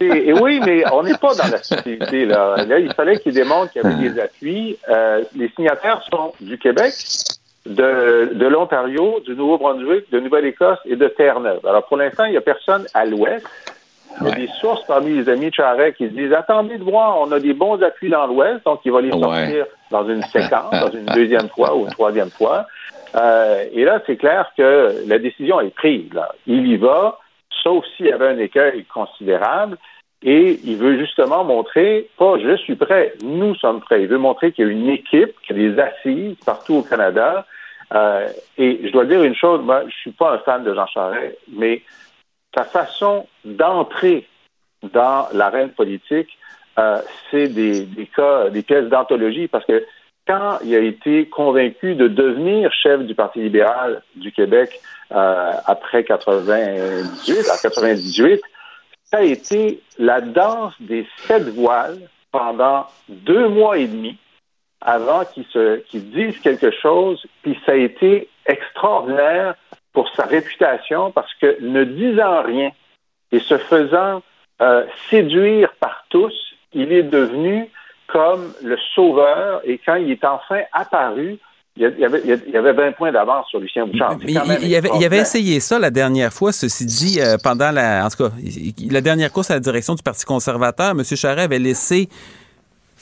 Et, 0.00 0.32
oui, 0.32 0.60
mais 0.64 0.84
on 0.92 1.02
n'est 1.02 1.16
pas 1.16 1.34
dans 1.34 1.48
la 1.50 1.62
subtilité. 1.62 2.24
Là. 2.26 2.64
là 2.66 2.78
il 2.78 2.92
fallait 2.94 3.18
qu'il 3.18 3.34
démontre 3.34 3.72
qu'il 3.72 3.82
y 3.82 3.86
avait 3.86 4.08
des 4.08 4.20
appuis. 4.20 4.78
Euh, 4.88 5.22
les 5.36 5.48
signataires 5.50 6.02
sont 6.10 6.32
du 6.40 6.58
Québec, 6.58 6.94
de, 7.66 8.32
de 8.34 8.46
l'Ontario, 8.46 9.20
du 9.20 9.34
Nouveau-Brunswick, 9.36 10.10
de 10.10 10.20
Nouvelle-Écosse 10.20 10.78
et 10.84 10.96
de 10.96 11.08
Terre-Neuve. 11.08 11.64
Alors, 11.64 11.86
pour 11.86 11.96
l'instant, 11.96 12.24
il 12.24 12.32
n'y 12.32 12.36
a 12.36 12.40
personne 12.40 12.86
à 12.94 13.04
l'ouest. 13.04 13.46
Il 14.20 14.28
y 14.28 14.30
a 14.30 14.34
des 14.34 14.48
sources 14.60 14.84
parmi 14.86 15.14
les 15.14 15.28
amis 15.28 15.48
de 15.48 15.54
Charret 15.54 15.94
qui 15.94 16.06
se 16.06 16.12
disent 16.12 16.32
attendez 16.32 16.76
de 16.76 16.84
voir, 16.84 17.18
on 17.20 17.32
a 17.32 17.40
des 17.40 17.54
bons 17.54 17.82
appuis 17.82 18.10
dans 18.10 18.26
l'Ouest, 18.26 18.64
donc 18.64 18.80
il 18.84 18.92
va 18.92 19.00
les 19.00 19.10
sortir 19.10 19.66
dans 19.90 20.06
une 20.06 20.22
séquence, 20.24 20.70
dans 20.70 20.90
une 20.90 21.06
deuxième 21.14 21.48
fois 21.48 21.74
ou 21.74 21.84
une 21.84 21.90
troisième 21.90 22.30
fois. 22.30 22.66
Euh, 23.14 23.64
et 23.72 23.84
là, 23.84 24.02
c'est 24.06 24.16
clair 24.16 24.50
que 24.56 25.04
la 25.06 25.18
décision 25.18 25.60
est 25.60 25.74
prise. 25.74 26.12
Là. 26.12 26.30
Il 26.46 26.66
y 26.66 26.76
va, 26.76 27.18
sauf 27.62 27.84
s'il 27.96 28.06
y 28.06 28.12
avait 28.12 28.28
un 28.28 28.38
écueil 28.38 28.84
considérable. 28.84 29.78
Et 30.24 30.60
il 30.64 30.76
veut 30.76 30.98
justement 30.98 31.42
montrer, 31.42 32.08
pas 32.16 32.38
je 32.38 32.56
suis 32.56 32.76
prêt, 32.76 33.12
nous 33.22 33.56
sommes 33.56 33.80
prêts. 33.80 34.02
Il 34.02 34.08
veut 34.08 34.18
montrer 34.18 34.52
qu'il 34.52 34.66
y 34.66 34.68
a 34.68 34.70
une 34.70 34.88
équipe, 34.88 35.32
qu'il 35.42 35.60
y 35.60 35.66
a 35.66 35.72
des 35.72 35.80
assises 35.80 36.36
partout 36.46 36.74
au 36.74 36.82
Canada. 36.82 37.44
Euh, 37.92 38.28
et 38.56 38.80
je 38.84 38.92
dois 38.92 39.04
dire 39.04 39.22
une 39.22 39.34
chose, 39.34 39.62
moi, 39.62 39.82
je 39.88 39.94
suis 39.96 40.12
pas 40.12 40.34
un 40.34 40.38
fan 40.38 40.62
de 40.62 40.74
Jean 40.74 40.86
Charest, 40.86 41.36
mais 41.52 41.82
sa 42.54 42.64
façon 42.64 43.26
d'entrer 43.44 44.26
dans 44.82 45.26
l'arène 45.32 45.70
politique, 45.70 46.38
euh, 46.78 47.00
c'est 47.30 47.48
des, 47.48 47.84
des, 47.84 48.06
cas, 48.06 48.48
des 48.48 48.62
pièces 48.62 48.86
d'anthologie, 48.86 49.48
parce 49.48 49.66
que 49.66 49.84
quand 50.26 50.58
il 50.64 50.74
a 50.74 50.78
été 50.78 51.28
convaincu 51.28 51.94
de 51.94 52.08
devenir 52.08 52.72
chef 52.72 53.00
du 53.00 53.14
Parti 53.14 53.40
libéral 53.40 54.02
du 54.14 54.32
Québec 54.32 54.80
euh, 55.14 55.52
après 55.66 56.04
98, 56.04 57.48
à 57.50 57.58
98, 57.58 58.40
ça 59.04 59.18
a 59.18 59.22
été 59.22 59.82
la 59.98 60.20
danse 60.20 60.74
des 60.80 61.06
sept 61.26 61.48
voiles 61.48 62.08
pendant 62.30 62.86
deux 63.08 63.48
mois 63.48 63.78
et 63.78 63.86
demi 63.86 64.18
avant 64.80 65.24
qu'il 65.24 65.44
se 65.46 65.76
qu'il 65.88 66.10
dise 66.10 66.38
quelque 66.40 66.70
chose, 66.70 67.24
puis 67.42 67.58
ça 67.64 67.72
a 67.72 67.76
été 67.76 68.28
extraordinaire 68.46 69.54
pour 69.92 70.08
sa 70.14 70.24
réputation 70.24 71.12
parce 71.12 71.32
que 71.34 71.60
ne 71.60 71.84
disant 71.84 72.42
rien 72.42 72.70
et 73.30 73.40
se 73.40 73.58
faisant 73.58 74.22
euh, 74.60 74.86
séduire 75.10 75.72
par 75.78 76.04
tous, 76.08 76.34
il 76.72 76.92
est 76.92 77.02
devenu 77.02 77.70
comme 78.06 78.52
le 78.62 78.78
sauveur 78.94 79.60
et 79.64 79.78
quand 79.78 79.96
il 79.96 80.10
est 80.10 80.24
enfin 80.24 80.62
apparu, 80.72 81.38
il 81.76 81.82
y 81.98 82.04
avait, 82.04 82.22
il 82.24 82.52
y 82.52 82.56
avait 82.56 82.72
20 82.74 82.92
points 82.92 83.12
d'avance 83.12 83.48
sur 83.48 83.58
Lucien 83.58 83.86
Bouchard. 83.86 84.18
Il, 84.22 84.30
il, 84.30 84.38
avait, 84.38 84.90
il, 84.94 85.04
avait, 85.04 85.18
essayé 85.18 85.58
ça 85.58 85.78
la 85.78 85.90
dernière 85.90 86.32
fois, 86.32 86.52
ceci 86.52 86.84
dit, 86.84 87.18
euh, 87.20 87.36
pendant 87.42 87.70
la, 87.70 88.04
en 88.04 88.10
tout 88.10 88.24
cas, 88.24 88.30
la 88.90 89.00
dernière 89.00 89.32
course 89.32 89.50
à 89.50 89.54
la 89.54 89.60
direction 89.60 89.94
du 89.94 90.02
Parti 90.02 90.26
conservateur. 90.26 90.90
M. 90.90 91.02
Charest 91.02 91.38
avait 91.38 91.58
laissé 91.58 92.10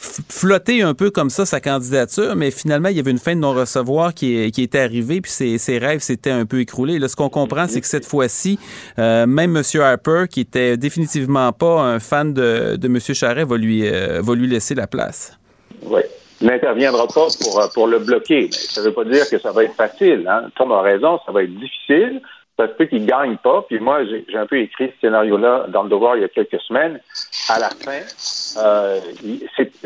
flotter 0.00 0.83
un 0.83 0.94
peu 0.94 1.11
comme 1.11 1.30
ça 1.30 1.44
sa 1.44 1.61
candidature, 1.61 2.35
mais 2.37 2.50
finalement, 2.50 2.88
il 2.88 2.96
y 2.96 3.00
avait 3.00 3.11
une 3.11 3.18
fin 3.18 3.35
de 3.35 3.40
non-recevoir 3.40 4.14
qui, 4.14 4.50
qui 4.52 4.62
était 4.62 4.78
arrivée, 4.78 5.20
puis 5.20 5.30
ses, 5.30 5.59
ses 5.59 5.78
rêves 5.78 6.00
s'étaient 6.00 6.30
un 6.30 6.46
peu 6.46 6.61
écroulés. 6.61 6.98
Là, 6.98 7.09
ce 7.09 7.16
qu'on 7.16 7.28
comprend, 7.28 7.66
c'est 7.68 7.80
que 7.80 7.87
cette 7.87 8.06
fois-ci, 8.06 8.59
euh, 8.98 9.26
même 9.26 9.56
M. 9.56 9.62
Harper, 9.80 10.24
qui 10.30 10.40
était 10.40 10.76
définitivement 10.76 11.52
pas 11.52 11.83
un 11.83 11.98
fan 11.98 12.33
de, 12.33 12.76
de 12.76 12.87
M. 12.87 12.98
Charret, 13.00 13.44
va 13.44 13.56
lui, 13.56 13.87
euh, 13.87 14.22
va 14.22 14.35
lui 14.35 14.46
laisser 14.46 14.74
la 14.74 14.87
place. 14.87 15.38
Oui. 15.83 16.02
N'interviendra 16.40 17.07
pas 17.07 17.26
pour, 17.40 17.70
pour 17.74 17.87
le 17.87 17.98
bloquer. 17.98 18.50
Ça 18.50 18.81
ne 18.81 18.87
veut 18.87 18.92
pas 18.92 19.05
dire 19.05 19.29
que 19.29 19.38
ça 19.38 19.53
va 19.53 19.64
être 19.64 19.74
facile. 19.74 20.26
Hein. 20.29 20.50
Tom 20.57 20.72
a 20.72 20.81
raison, 20.81 21.20
ça 21.26 21.33
va 21.33 21.42
être 21.42 21.55
difficile 21.55 22.22
ça 22.61 22.68
se 22.68 22.72
peut 22.74 22.85
qu'il 22.85 23.03
ne 23.03 23.07
gagne 23.07 23.37
pas. 23.38 23.62
Puis 23.62 23.79
moi, 23.79 24.05
j'ai 24.05 24.37
un 24.37 24.46
peu 24.46 24.59
écrit 24.59 24.92
ce 24.94 25.00
scénario-là 25.07 25.66
dans 25.68 25.83
le 25.85 25.88
devoir 25.88 26.16
il 26.16 26.22
y 26.22 26.24
a 26.24 26.29
quelques 26.29 26.61
semaines. 26.61 27.00
À 27.48 27.59
la 27.59 27.70
fin, 27.70 28.00
euh, 28.59 29.00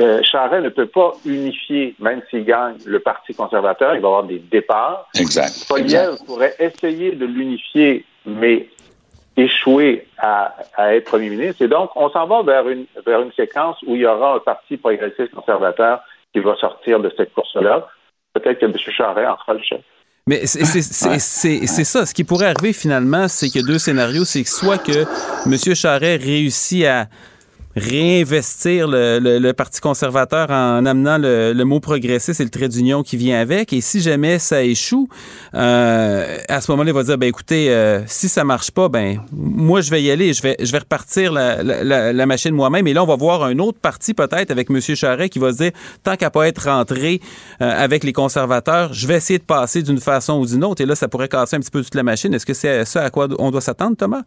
euh, 0.00 0.20
Charest 0.22 0.64
ne 0.64 0.68
peut 0.70 0.86
pas 0.86 1.12
unifier, 1.24 1.94
même 2.00 2.20
s'il 2.28 2.44
gagne 2.44 2.76
le 2.84 2.98
Parti 2.98 3.34
conservateur, 3.34 3.94
il 3.94 4.00
va 4.00 4.08
y 4.08 4.10
avoir 4.10 4.24
des 4.24 4.38
départs. 4.38 5.08
Exact. 5.18 5.66
Poliev 5.68 6.16
pourrait 6.26 6.54
essayer 6.58 7.12
de 7.12 7.26
l'unifier, 7.26 8.04
mais 8.26 8.68
échouer 9.36 10.06
à, 10.18 10.54
à, 10.76 10.94
être 10.94 11.04
premier 11.04 11.30
ministre. 11.30 11.62
Et 11.62 11.68
donc, 11.68 11.90
on 11.96 12.08
s'en 12.10 12.26
va 12.26 12.42
vers 12.42 12.68
une, 12.68 12.86
vers 13.06 13.20
une 13.20 13.32
séquence 13.32 13.76
où 13.86 13.94
il 13.94 14.02
y 14.02 14.06
aura 14.06 14.34
un 14.34 14.38
parti 14.40 14.76
progressiste 14.76 15.32
conservateur 15.32 16.00
qui 16.34 16.40
va 16.40 16.56
sortir 16.56 16.98
de 16.98 17.10
cette 17.16 17.32
course-là. 17.32 17.88
Peut-être 18.34 18.58
que 18.58 18.66
M. 18.66 18.74
Charest 18.76 19.28
en 19.28 19.36
fera 19.36 19.54
le 19.54 19.62
chef. 19.62 19.80
Mais 20.26 20.46
c'est 20.46 21.84
ça. 21.84 22.06
Ce 22.06 22.14
qui 22.14 22.24
pourrait 22.24 22.46
arriver 22.46 22.72
finalement, 22.72 23.28
c'est 23.28 23.48
a 23.64 23.66
deux 23.66 23.78
scénarios. 23.78 24.24
C'est 24.24 24.44
soit 24.44 24.78
que 24.78 25.04
M. 25.46 25.74
Charret 25.74 26.16
réussit 26.16 26.84
à 26.86 27.06
réinvestir 27.76 28.88
le, 28.88 29.52
Parti 29.54 29.80
conservateur 29.80 30.50
en 30.50 30.84
amenant 30.84 31.16
le, 31.16 31.52
le 31.52 31.64
mot 31.64 31.78
progressiste 31.78 32.40
et 32.40 32.44
le 32.44 32.50
trait 32.50 32.68
d'union 32.68 33.02
qui 33.02 33.16
vient 33.16 33.40
avec. 33.40 33.72
Et 33.72 33.80
si 33.80 34.00
jamais 34.00 34.38
ça 34.38 34.62
échoue, 34.64 35.08
euh, 35.54 36.38
à 36.48 36.60
ce 36.60 36.70
moment-là, 36.72 36.90
il 36.90 36.94
va 36.94 37.02
dire, 37.04 37.18
ben 37.18 37.28
écoutez, 37.28 37.70
euh, 37.70 38.00
si 38.06 38.28
ça 38.28 38.42
marche 38.42 38.70
pas, 38.70 38.88
ben 38.88 39.20
moi 39.32 39.80
je 39.80 39.90
vais 39.90 40.02
y 40.02 40.10
aller, 40.10 40.32
je 40.32 40.42
vais, 40.42 40.56
je 40.58 40.72
vais 40.72 40.78
repartir 40.78 41.32
la, 41.32 41.62
la, 41.62 42.12
la 42.12 42.26
machine 42.26 42.52
moi-même. 42.52 42.86
Et 42.86 42.94
là, 42.94 43.02
on 43.02 43.06
va 43.06 43.16
voir 43.16 43.44
un 43.44 43.58
autre 43.58 43.78
parti 43.78 44.12
peut-être 44.12 44.50
avec 44.50 44.70
M. 44.70 44.80
Charret 44.80 45.28
qui 45.28 45.38
va 45.38 45.52
se 45.52 45.58
dire, 45.58 45.72
tant 46.02 46.16
qu'à 46.16 46.30
pas 46.30 46.48
être 46.48 46.68
rentré 46.68 47.20
euh, 47.60 47.84
avec 47.84 48.02
les 48.02 48.12
conservateurs, 48.12 48.92
je 48.92 49.06
vais 49.06 49.16
essayer 49.16 49.38
de 49.38 49.44
passer 49.44 49.82
d'une 49.82 50.00
façon 50.00 50.40
ou 50.40 50.46
d'une 50.46 50.64
autre. 50.64 50.80
Et 50.82 50.86
là, 50.86 50.94
ça 50.94 51.08
pourrait 51.08 51.28
casser 51.28 51.56
un 51.56 51.60
petit 51.60 51.70
peu 51.70 51.82
toute 51.82 51.94
la 51.94 52.02
machine. 52.02 52.34
Est-ce 52.34 52.46
que 52.46 52.54
c'est 52.54 52.84
ça 52.84 53.02
à 53.02 53.10
quoi 53.10 53.28
on 53.38 53.50
doit 53.50 53.60
s'attendre, 53.60 53.96
Thomas? 53.96 54.22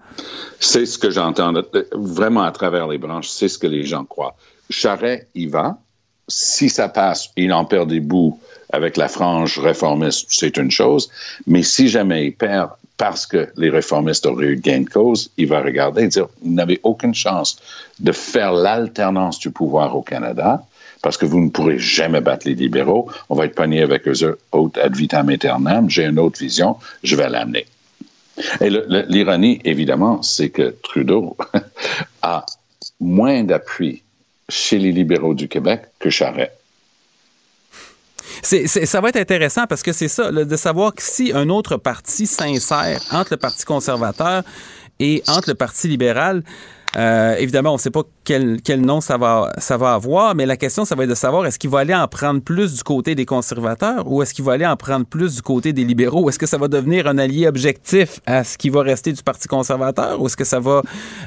C'est 0.60 0.86
ce 0.86 0.98
que 0.98 1.10
j'entends 1.10 1.54
vraiment 1.94 2.44
à 2.44 2.52
travers 2.52 2.88
les 2.88 2.98
branches 2.98 3.28
c'est 3.38 3.48
ce 3.48 3.58
que 3.58 3.68
les 3.68 3.84
gens 3.84 4.06
croient. 4.06 4.36
Charret 4.70 5.28
y 5.36 5.48
va. 5.48 5.78
Si 6.28 6.70
ça 6.70 6.90
passe, 6.90 7.30
il 7.38 7.54
en 7.54 7.66
perd 7.66 7.90
des 7.90 8.02
bouts 8.02 8.40
avec 8.74 8.98
la 8.98 9.08
frange 9.08 9.60
réformiste, 9.60 10.26
c'est 10.30 10.58
une 10.58 10.72
chose. 10.72 11.10
Mais 11.46 11.64
si 11.64 11.88
jamais 11.88 12.26
il 12.26 12.36
perd, 12.36 12.72
parce 12.98 13.26
que 13.28 13.50
les 13.56 13.70
réformistes 13.70 14.26
auraient 14.26 14.48
eu 14.48 14.58
gain 14.58 14.82
de 14.82 14.90
cause, 14.90 15.30
il 15.38 15.48
va 15.48 15.62
regarder 15.62 16.04
et 16.04 16.08
dire, 16.08 16.28
vous 16.42 16.52
n'avez 16.52 16.80
aucune 16.84 17.14
chance 17.14 17.58
de 18.00 18.12
faire 18.12 18.52
l'alternance 18.52 19.40
du 19.40 19.52
pouvoir 19.52 19.96
au 19.96 20.02
Canada 20.02 20.66
parce 21.04 21.16
que 21.16 21.28
vous 21.28 21.40
ne 21.40 21.50
pourrez 21.50 21.78
jamais 21.78 22.22
battre 22.22 22.48
les 22.48 22.56
libéraux. 22.56 23.10
On 23.30 23.36
va 23.36 23.46
être 23.46 23.56
pogné 23.56 23.84
avec 23.84 24.08
eux 24.08 24.38
autres 24.52 24.82
ad 24.82 24.96
vitam 24.96 25.30
aeternam. 25.30 25.90
J'ai 25.90 26.06
une 26.06 26.20
autre 26.20 26.40
vision, 26.40 26.78
je 27.04 27.16
vais 27.16 27.30
l'amener. 27.30 27.68
Et 28.62 28.70
l'ironie, 28.70 29.60
évidemment, 29.64 30.22
c'est 30.22 30.50
que 30.50 30.76
Trudeau 30.84 31.38
a 32.22 32.46
moins 33.00 33.44
d'appui 33.44 34.04
chez 34.50 34.80
les 34.80 34.92
libéraux 34.92 35.34
du 35.34 35.48
Québec 35.48 35.84
que 36.00 36.10
Charest. 36.10 36.52
ça 38.42 39.02
va 39.02 39.10
être 39.10 39.18
intéressant 39.18 39.68
parce 39.68 39.84
que 39.84 39.92
c'est 39.92 40.08
ça, 40.08 40.32
de 40.32 40.56
savoir 40.56 40.94
que 40.94 41.02
si 41.02 41.32
un 41.34 41.50
autre 41.50 41.78
parti 41.78 42.26
s'insère 42.28 43.02
entre 43.12 43.34
le 43.34 43.38
Parti 43.38 43.66
conservateur 43.66 44.44
et 45.00 45.22
entre 45.28 45.50
le 45.50 45.56
Parti 45.56 45.88
libéral, 45.88 46.44
euh, 46.98 47.36
évidemment, 47.38 47.72
on 47.72 47.74
ne 47.74 47.80
sait 47.80 47.92
pas 47.92 48.02
quel, 48.24 48.62
quel, 48.64 48.82
nom 48.82 49.02
ça 49.02 49.18
va, 49.18 49.52
ça 49.58 49.78
va 49.78 49.94
avoir, 49.94 50.34
mais 50.34 50.46
la 50.46 50.58
question, 50.58 50.84
ça 50.84 50.96
va 50.96 51.04
être 51.04 51.10
de 51.10 51.16
savoir 51.16 51.46
est-ce 51.46 51.60
qu'il 51.60 51.70
va 51.70 51.80
aller 51.80 51.94
en 51.94 52.08
prendre 52.08 52.42
plus 52.42 52.76
du 52.76 52.84
côté 52.84 53.14
des 53.14 53.26
conservateurs 53.26 54.12
ou 54.12 54.24
est-ce 54.24 54.34
qu'il 54.34 54.44
va 54.44 54.54
aller 54.54 54.66
en 54.66 54.76
prendre 54.76 55.06
plus 55.06 55.36
du 55.36 55.42
côté 55.42 55.74
des 55.74 55.84
libéraux? 55.84 56.28
Est-ce 56.30 56.40
que 56.40 56.48
ça 56.48 56.58
va 56.58 56.68
devenir 56.68 57.08
un 57.08 57.20
allié 57.20 57.48
objectif 57.48 58.20
à 58.26 58.44
ce 58.44 58.58
qui 58.58 58.70
va 58.70 58.82
rester 58.82 59.14
du 59.14 59.22
Parti 59.22 59.48
conservateur 59.48 60.20
ou 60.20 60.26
est-ce 60.26 60.38
que 60.38 60.44
ça 60.44 60.60
va, 60.60 60.82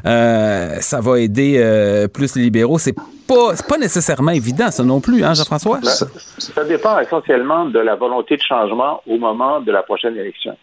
euh, 0.07 0.77
ça 0.81 1.01
va 1.01 1.21
aider 1.21 1.57
euh, 1.59 2.09
plus 2.09 2.35
les 2.35 2.43
libéraux? 2.43 2.79
C'est 2.79 2.97
pas, 3.29 3.55
pas 3.69 3.79
nécessairement 3.79 4.33
évident, 4.33 4.71
ça 4.73 4.83
non 4.83 5.01
plus, 5.01 5.23
hein, 5.23 5.35
Jean-François? 5.35 5.81
Ça, 5.83 6.07
ça 6.39 6.65
dépend 6.65 6.99
essentiellement 6.99 7.67
de 7.67 7.79
la 7.79 7.95
volonté 7.95 8.37
de 8.37 8.43
changement 8.43 9.03
au 9.07 9.19
moment 9.19 9.61
de 9.61 9.71
la 9.71 9.85
prochaine 9.85 10.17
élection. 10.17 10.57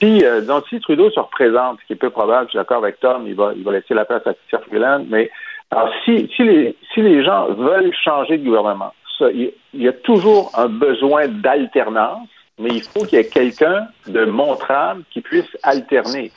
Si, 0.00 0.24
euh, 0.24 0.40
donc, 0.40 0.64
si 0.68 0.80
Trudeau 0.80 1.10
se 1.10 1.20
représente, 1.20 1.78
ce 1.80 1.86
qui 1.86 1.92
est 1.92 1.96
peu 1.96 2.10
probable, 2.10 2.46
je 2.46 2.50
suis 2.50 2.58
d'accord 2.58 2.78
avec 2.78 3.00
Tom, 3.00 3.24
il 3.26 3.34
va, 3.34 3.52
il 3.56 3.62
va 3.62 3.72
laisser 3.72 3.94
la 3.94 4.04
place 4.04 4.26
à 4.26 4.34
Pierre 4.48 4.62
Freeland, 4.64 5.06
mais 5.08 5.30
alors, 5.70 5.90
si, 6.04 6.30
si, 6.36 6.44
les, 6.44 6.76
si 6.92 7.02
les 7.02 7.24
gens 7.24 7.52
veulent 7.52 7.92
changer 7.92 8.38
de 8.38 8.44
gouvernement, 8.44 8.92
ça, 9.18 9.30
il, 9.30 9.52
y 9.72 9.88
a 9.88 9.92
toujours 9.92 10.52
un 10.54 10.68
besoin 10.68 11.28
d'alternance, 11.28 12.28
mais 12.58 12.70
il 12.70 12.82
faut 12.82 13.04
qu'il 13.04 13.18
y 13.18 13.20
ait 13.20 13.28
quelqu'un 13.28 13.88
de 14.06 14.24
montrable 14.24 15.02
qui 15.10 15.20
puisse 15.20 15.56
alterner. 15.62 16.30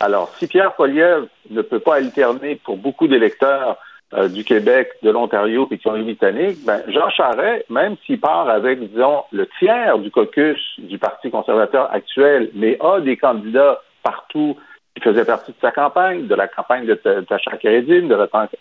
Alors, 0.00 0.30
si 0.38 0.46
Pierre 0.46 0.74
Poilievre 0.74 1.26
ne 1.50 1.60
peut 1.60 1.78
pas 1.78 1.96
alterner 1.96 2.56
pour 2.64 2.78
beaucoup 2.78 3.06
d'électeurs 3.06 3.76
euh, 4.12 4.28
du 4.28 4.42
Québec, 4.42 4.90
de 5.02 5.10
l'Ontario 5.10 5.68
et 5.70 5.78
qui 5.78 5.82
sont 5.82 5.98
britanniques, 5.98 6.58
ben, 6.66 6.82
Jean 6.88 7.08
Charest, 7.10 7.68
même 7.70 7.96
s'il 8.04 8.18
part 8.18 8.48
avec, 8.48 8.80
disons, 8.80 9.22
le 9.30 9.46
tiers 9.58 9.98
du 9.98 10.10
caucus 10.10 10.58
du 10.78 10.98
Parti 10.98 11.30
conservateur 11.30 11.92
actuel, 11.92 12.50
mais 12.54 12.76
a 12.80 13.00
des 13.00 13.16
candidats 13.16 13.80
partout 14.02 14.56
qui 14.96 15.02
faisaient 15.02 15.24
partie 15.24 15.52
de 15.52 15.56
sa 15.60 15.70
campagne, 15.70 16.26
de 16.26 16.34
la 16.34 16.48
campagne 16.48 16.86
de 16.86 16.94
Tasha 16.94 17.56
Keredin, 17.58 18.08
de, 18.08 18.16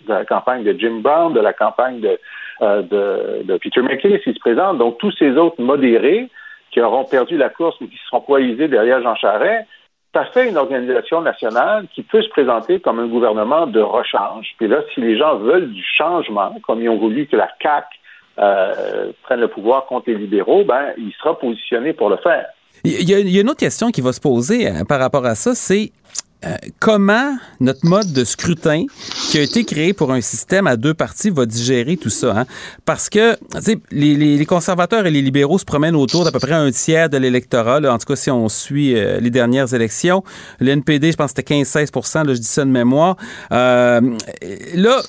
la, 0.08 0.26
campagne 0.26 0.64
de 0.64 0.74
Jim 0.78 1.00
Brown, 1.02 1.34
de 1.34 1.40
la 1.40 1.54
campagne 1.54 2.00
de, 2.00 2.20
euh, 2.62 2.82
de, 2.84 3.44
de 3.44 3.58
Peter 3.58 3.82
McKay, 3.82 4.22
s'il 4.24 4.36
se 4.36 4.40
présente. 4.40 4.78
Donc, 4.78 5.00
tous 5.00 5.12
ces 5.14 5.36
autres 5.36 5.60
modérés 5.62 6.30
qui 6.72 6.80
auront 6.82 7.06
perdu 7.06 7.38
la 7.38 7.50
course 7.50 7.80
ou 7.82 7.88
qui 7.88 7.98
seront 8.08 8.22
poisés 8.22 8.68
derrière 8.68 9.02
Jean 9.02 9.16
Charest, 9.16 9.68
ça 10.14 10.26
fait 10.26 10.50
une 10.50 10.58
organisation 10.58 11.22
nationale 11.22 11.86
qui 11.94 12.02
peut 12.02 12.22
se 12.22 12.30
présenter 12.30 12.80
comme 12.80 13.00
un 13.00 13.08
gouvernement 13.08 13.68
de 13.68 13.80
rechange. 13.80 14.56
Puis 14.58 14.68
là, 14.68 14.82
si 14.94 15.02
les 15.02 15.18
gens 15.18 15.38
veulent 15.38 15.72
du 15.72 15.84
changement, 15.84 16.56
comme 16.66 16.82
ils 16.82 16.90
ont 16.90 16.98
voulu 16.98 17.28
que 17.28 17.36
la 17.36 17.50
CAQ 17.62 17.86
euh, 18.40 19.12
prenne 19.24 19.40
le 19.40 19.48
pouvoir 19.48 19.86
contre 19.86 20.10
les 20.10 20.16
libéraux, 20.16 20.64
ben, 20.64 20.94
il 20.98 21.14
sera 21.20 21.38
positionné 21.38 21.94
pour 21.94 22.10
le 22.10 22.18
faire. 22.18 22.48
Il 22.84 23.10
y, 23.10 23.14
a, 23.14 23.42
une 23.42 23.50
autre 23.50 23.60
question 23.60 23.92
qui 23.92 24.02
va 24.02 24.14
se 24.14 24.22
poser 24.22 24.68
euh, 24.68 24.86
par 24.88 25.00
rapport 25.00 25.26
à 25.26 25.36
ça, 25.36 25.54
c'est 25.54 25.92
euh, 26.46 26.56
comment 26.80 27.38
notre 27.60 27.86
mode 27.86 28.14
de 28.14 28.24
scrutin 28.24 28.86
qui 29.30 29.38
a 29.38 29.42
été 29.42 29.66
créé 29.66 29.92
pour 29.94 30.14
un 30.14 30.22
système 30.22 30.68
à 30.68 30.78
deux 30.78 30.94
parties 30.94 31.30
va 31.30 31.46
digérer 31.46 31.98
tout 31.98 32.10
ça. 32.10 32.40
Hein? 32.40 32.46
Parce 32.86 33.10
que 33.10 33.38
les, 33.92 34.16
les, 34.16 34.46
conservateurs 34.46 35.06
et 35.06 35.12
les 35.12 35.22
libéraux 35.22 35.60
se 35.60 35.66
promènent 35.66 35.98
autour 35.98 36.24
d'à 36.24 36.32
peu 36.32 36.40
près 36.40 36.54
un 36.54 36.72
tiers 36.72 37.10
de 37.10 37.18
l'électorat. 37.18 37.82
En 37.82 37.98
tout 37.98 38.06
cas, 38.06 38.16
si 38.16 38.32
on 38.32 38.48
suit 38.48 38.96
euh, 38.96 39.20
les 39.20 39.30
dernières 39.30 39.74
élections. 39.74 40.24
Le 40.60 40.72
NPD, 40.72 41.12
je 41.12 41.18
pense 41.18 41.34
que 41.34 41.42
c'était 41.42 41.56
15-16% 41.56 42.30
je 42.30 42.40
dis 42.40 42.48
ça 42.48 42.64
de 42.64 42.70
mémoire. 42.70 43.18
Euh, 43.52 44.02
là, 44.76 45.02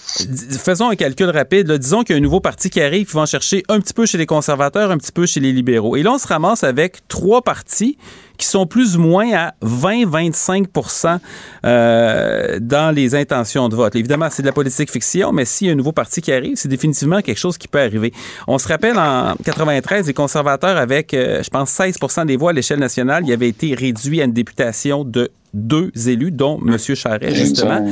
faisons 0.59 0.91
un 0.91 0.97
calcul 0.97 1.31
rapide. 1.31 1.71
disons 1.73 2.03
qu'il 2.03 2.15
y 2.15 2.19
a 2.19 2.19
un 2.19 2.23
nouveau 2.23 2.41
parti 2.41 2.71
qui 2.71 2.81
arrive 2.81 3.07
qui 3.07 3.15
va 3.15 3.23
en 3.23 3.27
chercher 3.27 3.63
un 3.69 3.81
petit 3.81 3.95
peu 3.95 4.07
chez 4.07 4.19
les 4.19 4.27
conservateurs, 4.27 4.91
un 4.91 4.99
petit 4.99 5.13
peu 5.13 5.27
chez 5.27 5.41
les 5.41 5.53
libéraux. 5.53 5.97
Et 5.97 6.03
là, 6.03 6.13
on 6.13 6.19
se 6.19 6.27
ramasse 6.27 6.65
avec 6.65 7.07
trois 7.09 7.43
partis 7.43 7.97
qui 8.41 8.47
sont 8.47 8.67
plus 8.67 8.97
ou 8.97 9.01
moins 9.01 9.33
à 9.35 9.55
20-25% 9.63 11.19
euh, 11.65 12.59
dans 12.61 12.95
les 12.95 13.15
intentions 13.15 13.69
de 13.69 13.77
vote. 13.77 13.95
Évidemment, 13.95 14.29
c'est 14.31 14.43
de 14.43 14.47
la 14.47 14.53
politique 14.53 14.91
fiction, 14.91 15.31
mais 15.31 15.45
s'il 15.45 15.67
y 15.67 15.71
a 15.71 15.75
un 15.75 15.77
nouveau 15.77 15.93
parti 15.93 16.23
qui 16.23 16.33
arrive, 16.33 16.57
c'est 16.57 16.69
définitivement 16.69 17.21
quelque 17.21 17.39
chose 17.39 17.59
qui 17.59 17.69
peut 17.69 17.81
arriver. 17.81 18.13
On 18.49 18.59
se 18.59 18.67
rappelle 18.67 18.99
en 18.99 19.35
93, 19.45 20.07
les 20.07 20.15
conservateurs 20.15 20.79
avec, 20.79 21.13
euh, 21.13 21.43
je 21.43 21.51
pense, 21.51 21.71
16% 21.71 22.27
des 22.27 22.37
voix 22.37 22.51
à 22.51 22.53
l'échelle 22.55 22.81
nationale, 22.81 23.25
il 23.27 23.33
avait 23.33 23.49
été 23.49 23.75
réduit 23.75 24.23
à 24.23 24.25
une 24.25 24.33
députation 24.33 25.05
de 25.05 25.31
deux 25.53 25.91
élus, 26.09 26.31
dont 26.31 26.61
M. 26.67 26.79
Charret, 26.79 27.35
justement. 27.35 27.87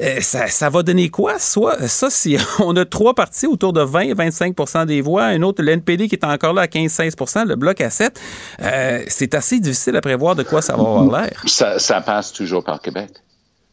Euh, 0.00 0.20
ça, 0.20 0.70
va 0.70 0.82
donner 0.82 1.08
quoi? 1.08 1.38
Soit, 1.38 1.88
ça, 1.88 2.10
si 2.10 2.36
on 2.58 2.76
a 2.76 2.84
trois 2.84 3.14
partis 3.14 3.46
autour 3.46 3.72
de 3.72 3.80
20-25% 3.80 4.86
des 4.86 5.00
voix, 5.00 5.24
un 5.24 5.42
autre, 5.42 5.62
l'NPD 5.62 6.08
qui 6.08 6.14
est 6.14 6.24
encore 6.24 6.52
là 6.52 6.62
à 6.62 6.66
15-16% 6.66 7.46
le 7.46 7.56
bloc 7.56 7.80
à 7.80 7.90
7, 7.90 8.20
euh, 8.60 9.02
c'est 9.08 9.34
assez 9.34 9.60
difficile 9.60 9.96
à 9.96 10.00
prévoir 10.00 10.36
de 10.36 10.42
quoi 10.42 10.62
ça 10.62 10.74
va 10.76 10.80
avoir 10.80 11.22
l'air. 11.22 11.42
Ça, 11.46 11.78
ça 11.78 12.00
passe 12.00 12.32
toujours 12.32 12.64
par 12.64 12.80
Québec. 12.80 13.10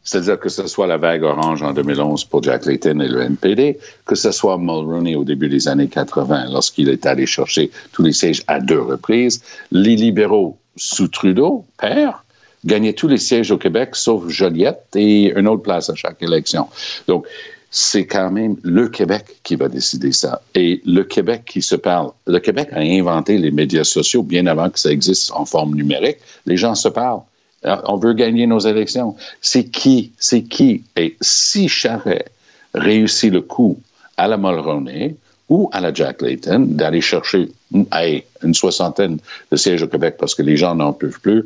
C'est-à-dire 0.06 0.38
que 0.38 0.48
ce 0.48 0.68
soit 0.68 0.86
la 0.86 0.98
vague 0.98 1.24
orange 1.24 1.62
en 1.62 1.72
2011 1.72 2.26
pour 2.26 2.40
Jack 2.42 2.64
Layton 2.64 3.00
et 3.00 3.08
le 3.08 3.22
NPD, 3.22 3.78
que 4.06 4.14
ce 4.14 4.30
soit 4.30 4.56
Mulroney 4.56 5.16
au 5.16 5.24
début 5.24 5.48
des 5.48 5.66
années 5.66 5.88
80, 5.88 6.46
lorsqu'il 6.50 6.88
est 6.88 7.06
allé 7.06 7.26
chercher 7.26 7.72
tous 7.92 8.04
les 8.04 8.12
sièges 8.12 8.44
à 8.46 8.60
deux 8.60 8.80
reprises, 8.80 9.42
les 9.72 9.96
libéraux 9.96 10.58
sous 10.76 11.08
Trudeau, 11.08 11.64
père, 11.78 12.24
gagner 12.66 12.92
tous 12.92 13.08
les 13.08 13.18
sièges 13.18 13.50
au 13.50 13.58
Québec, 13.58 13.90
sauf 13.94 14.28
Joliette 14.28 14.88
et 14.94 15.32
une 15.36 15.48
autre 15.48 15.62
place 15.62 15.88
à 15.88 15.94
chaque 15.94 16.22
élection. 16.22 16.66
Donc, 17.06 17.26
c'est 17.70 18.06
quand 18.06 18.30
même 18.30 18.56
le 18.62 18.88
Québec 18.88 19.24
qui 19.42 19.56
va 19.56 19.68
décider 19.68 20.12
ça. 20.12 20.42
Et 20.54 20.80
le 20.84 21.02
Québec 21.02 21.42
qui 21.46 21.62
se 21.62 21.76
parle. 21.76 22.10
Le 22.26 22.38
Québec 22.38 22.68
a 22.72 22.80
inventé 22.80 23.38
les 23.38 23.50
médias 23.50 23.84
sociaux 23.84 24.22
bien 24.22 24.46
avant 24.46 24.70
que 24.70 24.78
ça 24.78 24.90
existe 24.90 25.30
en 25.32 25.44
forme 25.44 25.74
numérique. 25.74 26.18
Les 26.46 26.56
gens 26.56 26.74
se 26.74 26.88
parlent. 26.88 27.20
Euh, 27.64 27.76
on 27.84 27.96
veut 27.96 28.14
gagner 28.14 28.46
nos 28.46 28.60
élections. 28.60 29.16
C'est 29.40 29.64
qui? 29.64 30.12
C'est 30.18 30.42
qui? 30.42 30.84
Et 30.96 31.16
si 31.20 31.68
Charret 31.68 32.26
réussit 32.74 33.32
le 33.32 33.42
coup 33.42 33.78
à 34.16 34.28
la 34.28 34.36
Mulroney 34.36 35.16
ou 35.48 35.68
à 35.72 35.80
la 35.80 35.92
Jack 35.92 36.22
Layton 36.22 36.66
d'aller 36.68 37.00
chercher 37.00 37.48
une 37.72 38.54
soixantaine 38.54 39.18
de 39.50 39.56
sièges 39.56 39.82
au 39.82 39.88
Québec 39.88 40.16
parce 40.18 40.34
que 40.34 40.42
les 40.42 40.56
gens 40.56 40.74
n'en 40.74 40.92
peuvent 40.92 41.20
plus, 41.20 41.44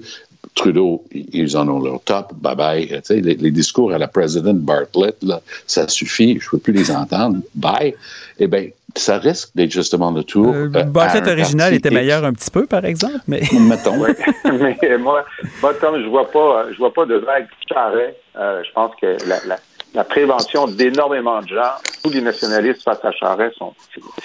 Trudeau, 0.55 1.05
ils 1.13 1.57
en 1.57 1.69
ont 1.69 1.81
leur 1.81 2.01
top, 2.01 2.33
bye 2.35 2.57
bye. 2.57 3.03
les, 3.11 3.21
les, 3.21 3.51
discours 3.51 3.93
à 3.93 3.99
la 3.99 4.09
présidente 4.09 4.59
Bartlett, 4.59 5.17
là, 5.23 5.41
ça 5.67 5.87
suffit, 5.89 6.39
je 6.41 6.47
ne 6.47 6.51
veux 6.53 6.59
plus 6.59 6.73
les 6.73 6.91
entendre, 6.91 7.39
bye. 7.55 7.95
Eh 8.39 8.47
bien, 8.47 8.69
ça 8.97 9.19
risque 9.19 9.51
d'être 9.55 9.71
justement 9.71 10.11
le 10.11 10.25
tour. 10.25 10.55
Euh, 10.55 10.69
euh 10.75 10.83
Bartlett 10.85 11.27
original 11.27 11.75
était 11.75 11.91
meilleur 11.91 12.25
un 12.25 12.33
petit 12.33 12.51
peu, 12.51 12.67
par 12.67 12.85
exemple, 12.85 13.21
mais. 13.29 13.43
Mettons. 13.53 13.97
mais 14.45 14.99
moi, 14.99 15.25
moi, 15.63 15.75
comme 15.75 16.03
je 16.03 16.09
vois 16.09 16.31
pas, 16.31 16.67
je 16.73 16.79
vois 16.79 16.93
pas 16.93 17.07
de 17.07 17.17
vague 17.17 17.47
charret, 17.71 18.17
euh, 18.37 18.63
je 18.67 18.73
pense 18.73 18.93
que 19.01 19.17
la, 19.29 19.39
la, 19.47 19.57
la 19.95 20.05
prévention 20.05 20.67
d'énormément 20.67 21.41
de 21.43 21.49
gens, 21.49 21.75
tous 22.03 22.11
les 22.11 22.21
nationalistes 22.21 22.83
face 22.83 23.05
à 23.05 23.13
Charest 23.13 23.57
sont, 23.57 23.75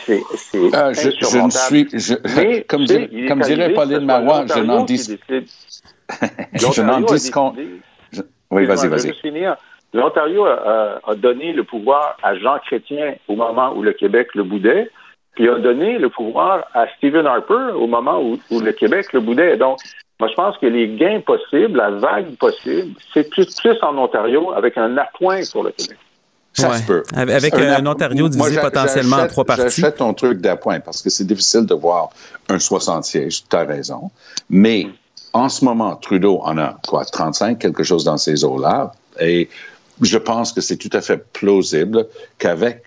c'est, 0.06 0.21
euh, 0.56 0.93
je, 0.93 1.10
je, 1.10 1.38
ne 1.38 1.49
suis, 1.49 1.88
je, 1.91 2.13
mais, 2.36 2.62
comme, 2.63 2.86
comme 3.28 3.41
dirait 3.41 3.73
Pauline 3.73 4.06
Marois, 4.06 4.45
je 4.54 4.60
n'en 4.60 4.84
dis, 4.84 5.17
je 6.54 6.82
n'en 6.82 7.02
disconte. 7.02 7.58
Oui, 8.52 8.65
vas-y, 8.65 8.88
vas-y. 8.88 9.13
L'Ontario 9.94 10.46
a, 10.46 11.00
a, 11.06 11.15
donné 11.15 11.54
le 11.54 11.63
pouvoir 11.63 12.18
à 12.22 12.36
Jean 12.36 12.60
Chrétien 12.65 13.15
au 13.28 13.36
moment 13.36 13.74
où 13.74 13.82
le 13.82 13.94
Québec 13.94 14.28
le 14.36 14.44
boudait, 14.44 14.89
puis 15.36 15.48
a 15.48 15.58
donné 15.58 15.98
le 15.98 16.10
pouvoir 16.10 16.65
à 16.74 16.86
Stephen 16.98 17.26
Harper 17.26 17.74
au 17.76 17.88
moment 17.88 18.22
où, 18.22 18.38
où 18.52 18.60
le 18.60 18.74
Québec 18.74 19.13
le 19.13 19.22
boudait. 19.22 19.56
Donc, 19.56 19.80
moi, 20.20 20.30
je 20.30 20.36
pense 20.36 20.58
que 20.58 20.65
les 20.65 20.96
gains 20.96 21.22
possibles, 21.22 21.78
la 21.78 21.91
vague 21.91 22.36
possible, 22.38 22.94
c'est 23.13 23.30
plus, 23.30 23.54
plus 23.56 23.78
en 23.82 23.98
Ontario 23.98 24.52
avec 24.54 24.78
un 24.78 24.98
appoint 24.98 25.41
pour 25.52 25.63
le 25.63 25.72
Québec. 25.72 25.98
Ça 26.54 26.74
se 26.78 26.88
peut. 26.88 27.04
Avec 27.13 27.54
un, 27.54 27.86
Ontario 27.86 28.30
divisé 28.30 28.62
potentiellement 28.62 29.18
en 29.18 29.28
trois 29.28 29.44
parties. 29.44 29.82
J'achète 29.82 29.98
ton 29.98 30.13
truc 30.13 30.39
d'appoint 30.39 30.80
parce 30.80 31.02
que 31.02 31.10
c'est 31.10 31.28
difficile 31.28 31.65
de 31.65 31.74
voir 31.74 32.10
un 32.48 32.60
60 32.60 33.04
sièges. 33.04 33.44
Tu 33.50 33.56
as 33.58 33.65
raison. 33.65 34.10
Mais 34.50 34.88
en 35.36 35.50
ce 35.50 35.65
moment, 35.65 35.98
Trudeau 35.98 36.39
en 36.43 36.58
a 36.58 36.78
quoi, 36.88 37.04
35, 37.04 37.60
quelque 37.60 37.84
chose 37.84 38.06
dans 38.06 38.15
ces 38.15 38.45
eaux-là. 38.45 38.93
Et 39.19 39.50
je 40.02 40.17
pense 40.17 40.54
que 40.54 40.62
c'est 40.62 40.78
tout 40.78 40.89
à 40.93 41.02
fait 41.02 41.17
plausible 41.34 42.08
qu'avec 42.39 42.84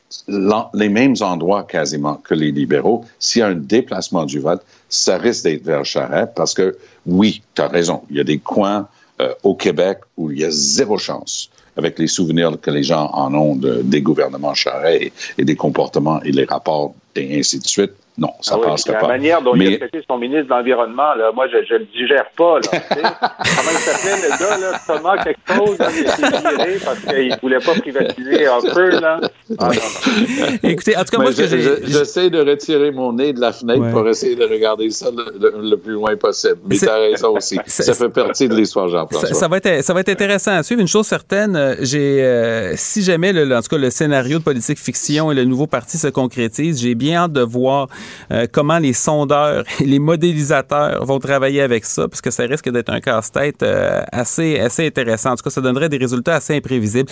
les 0.72 0.88
mêmes 0.88 1.16
endroits 1.20 1.64
quasiment 1.64 2.14
que 2.14 2.32
les 2.32 2.50
libéraux, 2.50 3.04
s'il 3.18 3.40
y 3.40 3.42
a 3.42 3.48
un 3.48 3.54
déplacement 3.54 4.24
du 4.24 4.40
vote, 4.40 4.62
ça 4.88 5.18
risque 5.18 5.44
d'être 5.44 5.62
vers 5.62 5.84
Charest 5.84 6.32
parce 6.34 6.54
que, 6.54 6.78
oui, 7.04 7.42
tu 7.54 7.60
as 7.60 7.68
raison, 7.68 8.00
il 8.08 8.16
y 8.16 8.20
a 8.20 8.24
des 8.24 8.38
coins 8.38 8.88
euh, 9.20 9.34
au 9.42 9.54
Québec 9.54 9.98
où 10.16 10.30
il 10.30 10.38
y 10.38 10.44
a 10.44 10.50
zéro 10.50 10.96
chance 10.96 11.50
avec 11.76 11.98
les 11.98 12.06
souvenirs 12.06 12.58
que 12.58 12.70
les 12.70 12.82
gens 12.82 13.10
en 13.12 13.34
ont 13.34 13.56
des 13.56 14.00
gouvernements 14.00 14.54
Charest 14.54 15.12
et 15.36 15.44
des 15.44 15.54
comportements 15.54 16.22
et 16.22 16.32
les 16.32 16.46
rapports 16.46 16.94
et 17.14 17.38
ainsi 17.38 17.58
de 17.58 17.66
suite. 17.66 17.92
Non, 18.18 18.32
ça 18.40 18.56
ah 18.60 18.74
oui, 18.74 18.92
La 18.92 19.06
manière 19.06 19.42
dont 19.42 19.54
il 19.54 19.74
a 19.74 19.78
traité 19.78 20.02
son 20.08 20.18
ministre 20.18 20.46
de 20.46 20.50
l'Environnement, 20.50 21.14
là, 21.14 21.30
moi, 21.32 21.46
je 21.46 21.58
ne 21.58 21.78
le 21.78 21.84
digère 21.84 22.28
pas. 22.36 22.58
Là, 22.58 22.62
Comment 22.90 23.70
il 23.70 23.78
s'appelait, 23.78 24.28
le 24.28 24.38
gars, 24.38 24.58
là, 24.58 24.80
Thomas 24.84 25.22
quelque 25.22 25.54
chose, 25.54 25.78
là, 25.78 25.86
il 25.88 26.08
s'est 26.08 26.56
viré 26.56 26.78
parce 26.84 26.98
qu'il 26.98 27.28
ne 27.28 27.40
voulait 27.40 27.60
pas 27.60 27.74
privatiser 27.74 28.46
un 28.48 28.60
peu. 28.74 28.90
Là. 29.00 29.20
Ah, 29.60 29.70
Écoutez, 30.64 30.96
en 30.96 31.04
tout 31.04 31.16
cas, 31.16 31.22
moi, 31.22 31.30
J'essaie 31.30 32.28
de 32.28 32.40
retirer 32.40 32.90
mon 32.90 33.12
nez 33.12 33.32
de 33.32 33.40
la 33.40 33.52
fenêtre 33.52 33.88
pour 33.92 34.08
essayer 34.08 34.34
de 34.34 34.44
regarder 34.44 34.90
ça 34.90 35.10
le, 35.12 35.76
plus 35.76 35.92
loin 35.92 36.16
possible. 36.16 36.58
Mais 36.66 36.76
tu 36.76 36.88
as 36.88 36.96
raison 36.96 37.36
aussi. 37.36 37.60
Ça 37.66 37.94
fait 37.94 38.08
partie 38.08 38.48
de 38.48 38.54
l'histoire, 38.56 38.88
Jean-François. 38.88 39.32
Ça, 39.32 39.46
va 39.46 39.58
être, 39.58 39.84
ça 39.84 39.94
va 39.94 40.00
être 40.00 40.08
intéressant 40.08 40.52
à 40.52 40.62
suivre. 40.64 40.80
Une 40.80 40.88
chose 40.88 41.06
certaine, 41.06 41.54
euh, 41.54 41.76
j'ai, 41.80 42.22
euh, 42.24 42.74
si 42.76 43.02
jamais, 43.02 43.32
le, 43.32 43.56
en 43.56 43.62
tout 43.62 43.68
cas, 43.68 43.78
le 43.78 43.90
scénario 43.90 44.38
de 44.38 44.44
politique 44.44 44.78
fiction 44.78 45.30
et 45.30 45.34
le 45.34 45.44
nouveau 45.44 45.68
parti 45.68 45.98
se 45.98 46.08
concrétise, 46.08 46.80
j'ai 46.80 46.94
bien 46.96 47.22
hâte 47.22 47.32
de 47.32 47.42
voir 47.42 47.88
euh, 48.30 48.46
comment 48.50 48.78
les 48.78 48.92
sondeurs 48.92 49.64
et 49.80 49.84
les 49.84 49.98
modélisateurs 49.98 51.04
vont 51.04 51.18
travailler 51.18 51.62
avec 51.62 51.84
ça, 51.84 52.08
parce 52.08 52.20
que 52.20 52.30
ça 52.30 52.44
risque 52.44 52.70
d'être 52.70 52.90
un 52.90 53.00
casse-tête 53.00 53.62
euh, 53.62 54.02
assez, 54.12 54.58
assez 54.58 54.86
intéressant. 54.86 55.32
En 55.32 55.36
tout 55.36 55.44
cas, 55.44 55.50
ça 55.50 55.60
donnerait 55.60 55.88
des 55.88 55.98
résultats 55.98 56.36
assez 56.36 56.56
imprévisibles. 56.56 57.10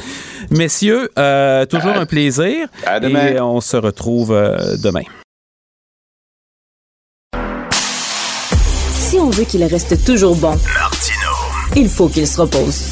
Messieurs, 0.51 1.11
euh, 1.19 1.67
toujours 1.67 1.93
un 1.93 2.07
plaisir. 2.07 2.69
Et 3.03 3.41
on 3.41 3.61
se 3.61 3.77
retrouve 3.77 4.29
demain. 4.83 5.03
Si 8.93 9.19
on 9.19 9.31
veut 9.31 9.45
qu'il 9.45 9.65
reste 9.65 10.05
toujours 10.05 10.37
bon, 10.37 10.59
il 11.77 11.89
faut 11.89 12.09
qu'il 12.09 12.27
se 12.27 12.41
repose. 12.41 12.83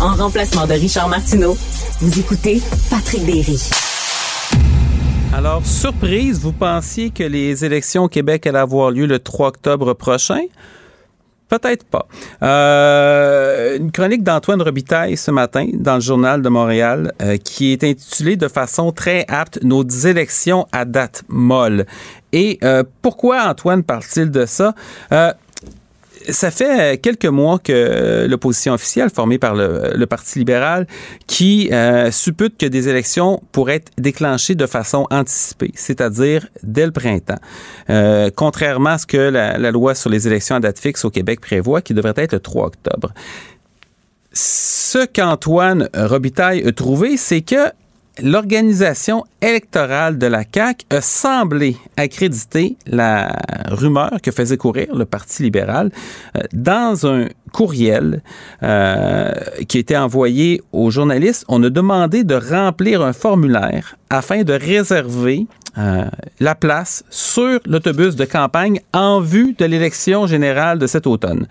En 0.00 0.14
remplacement 0.14 0.66
de 0.66 0.74
Richard 0.74 1.08
Martineau, 1.08 1.56
vous 2.00 2.18
écoutez 2.18 2.60
Patrick 2.90 3.24
Derry. 3.24 3.58
Alors, 5.36 5.66
surprise, 5.66 6.40
vous 6.40 6.52
pensiez 6.52 7.10
que 7.10 7.22
les 7.22 7.62
élections 7.62 8.04
au 8.04 8.08
Québec 8.08 8.46
allaient 8.46 8.58
avoir 8.58 8.90
lieu 8.90 9.04
le 9.04 9.18
3 9.18 9.48
octobre 9.48 9.92
prochain? 9.92 10.40
Peut-être 11.50 11.84
pas. 11.84 12.08
Euh, 12.42 13.76
une 13.76 13.92
chronique 13.92 14.22
d'Antoine 14.22 14.62
Robitaille 14.62 15.18
ce 15.18 15.30
matin 15.30 15.68
dans 15.74 15.96
le 15.96 16.00
journal 16.00 16.40
de 16.40 16.48
Montréal 16.48 17.12
euh, 17.20 17.36
qui 17.36 17.74
est 17.74 17.84
intitulée 17.84 18.36
de 18.36 18.48
façon 18.48 18.92
très 18.92 19.26
apte 19.28 19.62
Nos 19.62 19.86
élections 19.86 20.66
à 20.72 20.86
date 20.86 21.22
molle. 21.28 21.84
Et 22.32 22.58
euh, 22.64 22.82
pourquoi 23.02 23.46
Antoine 23.46 23.82
parle-t-il 23.82 24.30
de 24.30 24.46
ça? 24.46 24.74
Ça 26.28 26.50
fait 26.50 27.00
quelques 27.00 27.26
mois 27.26 27.58
que 27.58 28.26
l'opposition 28.28 28.74
officielle, 28.74 29.10
formée 29.10 29.38
par 29.38 29.54
le, 29.54 30.04
Parti 30.06 30.38
libéral, 30.38 30.86
qui 31.26 31.68
euh, 31.72 32.10
suppute 32.12 32.56
que 32.56 32.66
des 32.66 32.88
élections 32.88 33.42
pourraient 33.52 33.76
être 33.76 33.92
déclenchées 33.98 34.54
de 34.54 34.66
façon 34.66 35.06
anticipée, 35.10 35.72
c'est-à-dire 35.74 36.46
dès 36.62 36.86
le 36.86 36.92
printemps, 36.92 37.38
euh, 37.90 38.30
contrairement 38.34 38.90
à 38.90 38.98
ce 38.98 39.06
que 39.06 39.16
la, 39.16 39.58
la 39.58 39.70
loi 39.72 39.94
sur 39.94 40.08
les 40.08 40.28
élections 40.28 40.54
à 40.54 40.60
date 40.60 40.78
fixe 40.78 41.04
au 41.04 41.10
Québec 41.10 41.40
prévoit, 41.40 41.82
qui 41.82 41.92
devrait 41.92 42.14
être 42.16 42.32
le 42.32 42.40
3 42.40 42.66
octobre. 42.66 43.12
Ce 44.32 45.04
qu'Antoine 45.06 45.88
Robitaille 45.94 46.66
a 46.66 46.72
trouvé, 46.72 47.16
c'est 47.16 47.40
que 47.40 47.72
l'organisation 48.22 49.24
électorale 49.42 50.18
de 50.18 50.26
la 50.26 50.42
CAQ 50.42 50.86
a 50.90 51.00
semblé 51.00 51.76
accréditer 51.96 52.76
la 52.86 53.36
rumeur 53.68 54.18
que 54.22 54.30
faisait 54.30 54.56
courir 54.56 54.94
le 54.94 55.04
Parti 55.04 55.42
libéral 55.42 55.90
euh, 56.36 56.40
dans 56.52 57.06
un 57.06 57.26
courriel 57.52 58.22
euh, 58.62 59.32
qui 59.68 59.78
était 59.78 59.96
envoyé 59.96 60.62
aux 60.72 60.90
journalistes. 60.90 61.44
On 61.48 61.62
a 61.62 61.70
demandé 61.70 62.24
de 62.24 62.34
remplir 62.34 63.02
un 63.02 63.12
formulaire 63.12 63.96
afin 64.10 64.42
de 64.42 64.52
réserver 64.52 65.46
euh, 65.78 66.04
la 66.40 66.54
place 66.54 67.04
sur 67.10 67.60
l'autobus 67.66 68.16
de 68.16 68.24
campagne 68.24 68.80
en 68.94 69.20
vue 69.20 69.54
de 69.58 69.64
l'élection 69.64 70.26
générale 70.26 70.78
de 70.78 70.86
cet 70.86 71.06
automne. 71.06 71.46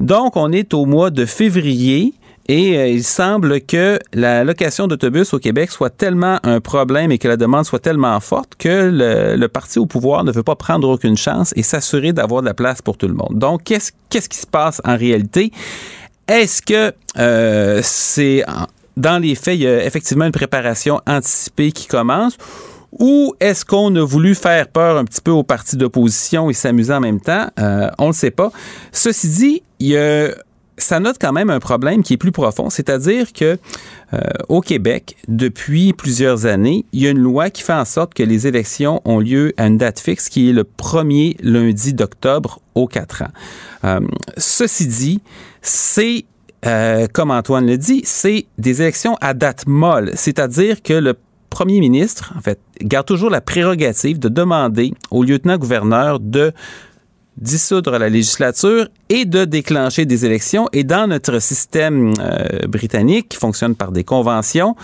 Donc, 0.00 0.36
on 0.36 0.50
est 0.50 0.74
au 0.74 0.84
mois 0.84 1.10
de 1.10 1.24
février. 1.24 2.14
Et 2.48 2.76
euh, 2.76 2.88
il 2.88 3.04
semble 3.04 3.60
que 3.60 3.98
la 4.12 4.44
location 4.44 4.88
d'autobus 4.88 5.32
au 5.32 5.38
Québec 5.38 5.70
soit 5.70 5.90
tellement 5.90 6.38
un 6.42 6.60
problème 6.60 7.12
et 7.12 7.18
que 7.18 7.28
la 7.28 7.36
demande 7.36 7.64
soit 7.64 7.78
tellement 7.78 8.18
forte 8.20 8.56
que 8.56 8.90
le, 8.92 9.46
parti 9.48 9.78
au 9.78 9.86
pouvoir 9.86 10.24
ne 10.24 10.32
veut 10.32 10.42
pas 10.42 10.56
prendre 10.56 10.88
aucune 10.88 11.16
chance 11.16 11.52
et 11.56 11.62
s'assurer 11.62 12.12
d'avoir 12.12 12.42
de 12.42 12.46
la 12.46 12.54
place 12.54 12.82
pour 12.82 12.96
tout 12.96 13.08
le 13.08 13.14
monde. 13.14 13.38
Donc, 13.38 13.64
qu'est-ce 13.64 13.92
qu'est-ce 14.08 14.28
qui 14.28 14.38
se 14.38 14.46
passe 14.46 14.80
en 14.84 14.96
réalité? 14.96 15.52
Est-ce 16.26 16.62
que 16.62 16.92
euh, 17.18 17.80
c'est 17.82 18.44
dans 18.96 19.20
les 19.20 19.34
faits, 19.34 19.56
il 19.56 19.62
y 19.62 19.66
a 19.66 19.84
effectivement 19.84 20.24
une 20.24 20.32
préparation 20.32 21.00
anticipée 21.06 21.72
qui 21.72 21.86
commence? 21.86 22.36
Ou 22.98 23.34
est-ce 23.40 23.64
qu'on 23.64 23.94
a 23.96 24.04
voulu 24.04 24.34
faire 24.34 24.68
peur 24.68 24.98
un 24.98 25.04
petit 25.04 25.22
peu 25.22 25.30
aux 25.30 25.42
partis 25.42 25.76
d'opposition 25.76 26.50
et 26.50 26.52
s'amuser 26.52 26.92
en 26.92 27.00
même 27.00 27.20
temps? 27.20 27.46
Euh, 27.58 27.90
on 27.98 28.04
ne 28.04 28.08
le 28.08 28.14
sait 28.14 28.30
pas. 28.30 28.52
Ceci 28.92 29.28
dit, 29.28 29.62
il 29.80 29.88
y 29.88 29.96
a 29.96 30.28
ça 30.82 31.00
note 31.00 31.16
quand 31.20 31.32
même 31.32 31.50
un 31.50 31.60
problème 31.60 32.02
qui 32.02 32.14
est 32.14 32.18
plus 32.18 32.32
profond, 32.32 32.70
c'est-à-dire 32.70 33.32
que 33.32 33.58
euh, 34.14 34.18
au 34.48 34.60
Québec, 34.60 35.16
depuis 35.28 35.92
plusieurs 35.92 36.46
années, 36.46 36.84
il 36.92 37.02
y 37.02 37.06
a 37.06 37.10
une 37.10 37.18
loi 37.18 37.50
qui 37.50 37.62
fait 37.62 37.72
en 37.72 37.84
sorte 37.84 38.14
que 38.14 38.22
les 38.22 38.46
élections 38.46 39.00
ont 39.04 39.18
lieu 39.18 39.52
à 39.56 39.66
une 39.66 39.78
date 39.78 40.00
fixe 40.00 40.28
qui 40.28 40.50
est 40.50 40.52
le 40.52 40.64
premier 40.64 41.36
lundi 41.40 41.94
d'octobre 41.94 42.60
aux 42.74 42.86
quatre 42.86 43.22
ans. 43.22 43.32
Euh, 43.84 44.00
ceci 44.36 44.86
dit, 44.86 45.20
c'est 45.60 46.24
euh, 46.64 47.06
comme 47.12 47.30
Antoine 47.30 47.66
le 47.66 47.76
dit, 47.76 48.02
c'est 48.04 48.46
des 48.58 48.82
élections 48.82 49.16
à 49.20 49.34
date 49.34 49.66
molle, 49.66 50.12
c'est-à-dire 50.14 50.82
que 50.82 50.92
le 50.92 51.14
premier 51.50 51.80
ministre, 51.80 52.32
en 52.36 52.40
fait, 52.40 52.58
garde 52.80 53.06
toujours 53.06 53.30
la 53.30 53.40
prérogative 53.40 54.18
de 54.18 54.28
demander 54.28 54.94
au 55.10 55.22
lieutenant-gouverneur 55.22 56.20
de 56.20 56.52
dissoudre 57.36 57.98
la 57.98 58.08
législature 58.08 58.88
et 59.08 59.24
de 59.24 59.44
déclencher 59.44 60.04
des 60.04 60.26
élections. 60.26 60.68
Et 60.72 60.84
dans 60.84 61.06
notre 61.06 61.40
système 61.40 62.12
euh, 62.20 62.66
britannique, 62.68 63.30
qui 63.30 63.38
fonctionne 63.38 63.74
par 63.74 63.92
des 63.92 64.04
conventions, 64.04 64.76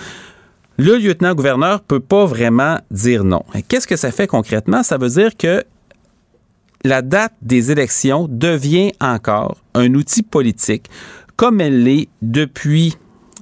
le 0.76 0.96
lieutenant-gouverneur 0.96 1.80
peut 1.80 2.00
pas 2.00 2.24
vraiment 2.24 2.78
dire 2.90 3.24
non. 3.24 3.42
Qu'est-ce 3.68 3.87
que 3.87 3.96
ça 3.96 4.12
fait 4.12 4.26
concrètement? 4.26 4.82
Ça 4.82 4.96
veut 4.96 5.11
dire 5.11 5.37
que 5.37 5.64
la 6.84 7.02
date 7.02 7.34
des 7.42 7.72
élections 7.72 8.28
devient 8.30 8.92
encore 9.00 9.56
un 9.74 9.94
outil 9.94 10.22
politique 10.22 10.88
comme 11.37 11.61
elle 11.61 11.82
l'est 11.84 12.08
depuis 12.22 12.96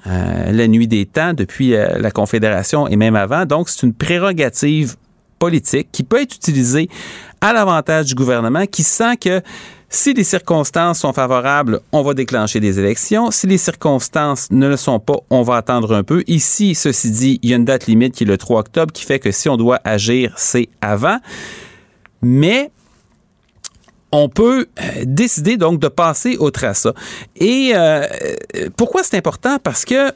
euh, 0.06 0.52
la 0.52 0.68
nuit 0.68 0.86
des 0.86 1.06
temps, 1.06 1.32
depuis 1.32 1.74
euh, 1.74 1.98
la 1.98 2.10
Confédération 2.10 2.86
et 2.86 2.96
même 2.96 3.16
avant. 3.16 3.44
Donc, 3.44 3.68
c'est 3.68 3.84
une 3.84 3.94
prérogative 3.94 4.96
politique 5.38 5.88
qui 5.92 6.02
peut 6.02 6.20
être 6.20 6.34
utilisée 6.34 6.88
à 7.40 7.52
l'avantage 7.52 8.06
du 8.06 8.14
gouvernement 8.14 8.66
qui 8.66 8.82
sent 8.82 9.16
que 9.18 9.42
si 9.88 10.14
les 10.14 10.24
circonstances 10.24 11.00
sont 11.00 11.12
favorables, 11.12 11.80
on 11.92 12.02
va 12.02 12.14
déclencher 12.14 12.60
des 12.60 12.78
élections. 12.78 13.30
Si 13.30 13.46
les 13.46 13.58
circonstances 13.58 14.50
ne 14.50 14.66
le 14.66 14.76
sont 14.76 14.98
pas, 14.98 15.16
on 15.30 15.42
va 15.42 15.56
attendre 15.56 15.94
un 15.94 16.02
peu. 16.02 16.24
Ici, 16.26 16.74
ceci 16.74 17.10
dit, 17.10 17.38
il 17.42 17.50
y 17.50 17.52
a 17.52 17.56
une 17.56 17.64
date 17.64 17.86
limite 17.86 18.14
qui 18.14 18.24
est 18.24 18.26
le 18.26 18.36
3 18.36 18.60
octobre 18.60 18.92
qui 18.92 19.04
fait 19.04 19.20
que 19.20 19.30
si 19.30 19.48
on 19.48 19.56
doit 19.56 19.80
agir, 19.84 20.34
c'est 20.36 20.68
avant. 20.80 21.18
Mais 22.20 22.70
on 24.12 24.28
peut 24.28 24.66
euh, 24.78 24.84
décider 25.04 25.56
donc 25.56 25.78
de 25.78 25.88
passer 25.88 26.36
au 26.36 26.50
traçat. 26.50 26.94
Et 27.36 27.72
euh, 27.74 28.06
pourquoi 28.76 29.02
c'est 29.02 29.16
important? 29.16 29.58
Parce 29.62 29.84
que 29.84 30.12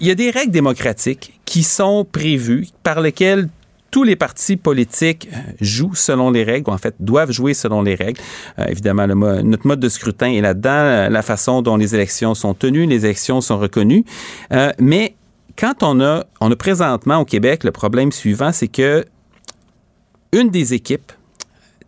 il 0.00 0.08
y 0.08 0.10
a 0.10 0.14
des 0.14 0.30
règles 0.30 0.50
démocratiques 0.50 1.38
qui 1.44 1.62
sont 1.62 2.04
prévues 2.04 2.68
par 2.82 3.00
lesquelles 3.00 3.48
tous 3.92 4.02
les 4.02 4.16
partis 4.16 4.56
politiques 4.56 5.28
euh, 5.32 5.36
jouent 5.60 5.94
selon 5.94 6.32
les 6.32 6.42
règles, 6.42 6.68
ou 6.68 6.72
en 6.72 6.78
fait 6.78 6.96
doivent 6.98 7.30
jouer 7.30 7.54
selon 7.54 7.82
les 7.82 7.94
règles. 7.94 8.20
Euh, 8.58 8.64
évidemment, 8.66 9.06
notre 9.06 9.66
mode 9.66 9.78
de 9.78 9.88
scrutin 9.88 10.32
est 10.32 10.40
là-dedans, 10.40 10.70
euh, 10.70 11.08
la 11.08 11.22
façon 11.22 11.62
dont 11.62 11.76
les 11.76 11.94
élections 11.94 12.34
sont 12.34 12.54
tenues, 12.54 12.86
les 12.86 13.04
élections 13.04 13.40
sont 13.40 13.58
reconnues. 13.58 14.04
mais 14.78 15.14
quand 15.56 15.82
on 15.82 16.00
a, 16.00 16.24
on 16.40 16.50
a 16.50 16.56
présentement 16.56 17.18
au 17.18 17.26
Québec 17.26 17.62
le 17.62 17.70
problème 17.70 18.10
suivant, 18.10 18.52
c'est 18.52 18.68
que 18.68 19.04
une 20.32 20.48
des 20.48 20.72
équipes 20.72 21.12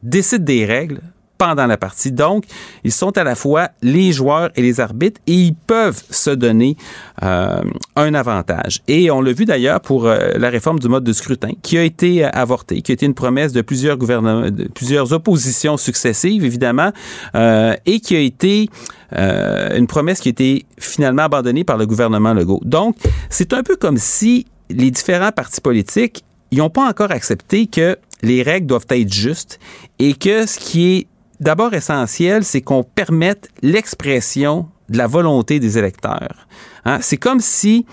décide 0.03 0.45
des 0.45 0.67
règles 0.67 1.01
pendant 1.39 1.67
la 1.67 1.77
partie. 1.77 2.13
Donc, 2.13 2.45
ils 2.85 2.93
sont 2.93 3.17
à 3.19 3.25
la 3.25 3.35
fois 3.35 3.71
les 3.83 4.13
joueurs 4.13 4.51
et 4.57 4.63
les 4.63 4.81
arbitres 4.81 5.21
et 5.27 5.35
ils 5.35 5.55
peuvent 5.55 6.03
se 6.11 6.31
donner 6.31 6.77
euh, 7.23 7.63
un 7.97 8.15
avantage. 8.15 8.83
Et 8.89 9.11
on 9.11 9.21
l'a 9.21 9.33
vu 9.33 9.45
d'ailleurs 9.45 9.81
pour 9.81 10.07
euh, 10.07 10.33
la 10.37 10.51
réforme 10.51 10.79
du 10.79 10.89
mode 10.89 11.05
de 11.05 11.13
scrutin 11.13 11.51
qui 11.63 11.79
a 11.79 11.83
été 11.83 12.25
avortée, 12.25 12.83
qui 12.83 12.93
a 12.93 12.95
été 12.95 13.07
une 13.07 13.15
promesse 13.15 13.53
de 13.53 13.63
plusieurs 13.63 13.97
gouvernements, 13.97 14.51
de 14.51 14.69
plusieurs 14.69 15.13
oppositions 15.13 15.77
successives, 15.77 16.45
évidemment, 16.45 16.93
euh, 17.35 17.75
et 17.87 18.01
qui 18.01 18.17
a 18.17 18.21
été 18.21 18.69
une 19.17 19.87
promesse 19.87 20.19
qui 20.19 20.29
a 20.29 20.31
été 20.31 20.67
finalement 20.77 21.23
abandonnée 21.23 21.63
par 21.63 21.77
le 21.77 21.87
gouvernement 21.87 22.35
Legault. 22.35 22.61
Donc, 22.65 22.97
c'est 23.31 23.53
un 23.53 23.63
peu 23.63 23.77
comme 23.77 23.97
si 23.97 24.47
les 24.71 24.91
différents 24.91 25.31
partis 25.31 25.61
politiques 25.61 26.25
ils 26.55 26.59
n'ont 26.59 26.71
pas 26.71 26.89
encore 26.89 27.11
accepté 27.11 27.67
que 27.67 27.99
les 28.23 28.45
règles 28.45 28.69
doivent 28.69 28.87
être 28.91 29.13
justes 29.13 29.59
et 29.99 30.15
que 30.15 30.47
ce 30.47 30.59
qui 30.61 30.93
est 30.93 31.07
d'abord 31.45 31.75
essentiel, 31.75 32.43
c'est 32.43 32.63
qu'on 32.63 32.83
permette 32.83 33.51
l'expression 33.61 34.67
de 34.89 34.97
la 34.97 35.07
volonté 35.07 35.61
des 35.61 35.77
électeurs. 35.77 36.49
Hein? 36.87 36.99
C'est 37.03 37.19
comme 37.19 37.41
si, 37.41 37.85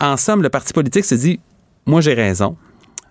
en 0.00 0.16
somme, 0.16 0.42
le 0.42 0.50
parti 0.50 0.72
politique 0.72 1.04
se 1.04 1.14
dit, 1.14 1.38
moi 1.86 2.00
j'ai 2.00 2.12
raison, 2.12 2.56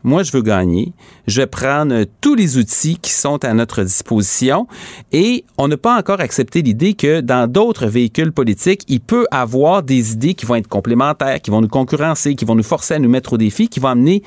moi 0.04 0.24
je 0.24 0.34
veux 0.34 0.42
gagner, 0.42 0.92
je 1.26 1.40
vais 1.40 1.48
prendre 1.48 2.04
tous 2.20 2.36
les 2.36 2.58
outils 2.58 2.98
qui 3.02 3.12
sont 3.12 3.46
à 3.46 3.54
notre 3.54 3.82
disposition 3.84 4.68
et 5.14 5.46
on 5.58 5.70
n'a 5.70 5.78
pas 5.78 5.98
encore 5.98 6.20
accepté 6.20 6.62
l'idée 6.62 6.94
que 6.94 7.22
dans 7.22 7.50
d'autres 7.50 7.88
véhicules 7.88 8.34
politiques, 8.34 8.84
il 8.90 9.00
peut 9.00 9.26
avoir 9.32 9.84
des 9.84 10.12
idées 10.12 10.34
qui 10.34 10.46
vont 10.46 10.56
être 10.56 10.68
complémentaires, 10.68 11.42
qui 11.42 11.50
vont 11.50 11.62
nous 11.62 11.70
concurrencer, 11.70 12.36
qui 12.36 12.44
vont 12.44 12.56
nous 12.56 12.64
forcer 12.64 12.96
à 12.96 13.00
nous 13.00 13.10
mettre 13.10 13.34
au 13.34 13.38
défi, 13.38 13.70
qui 13.70 13.80
vont 13.80 13.88
amener 13.88 14.22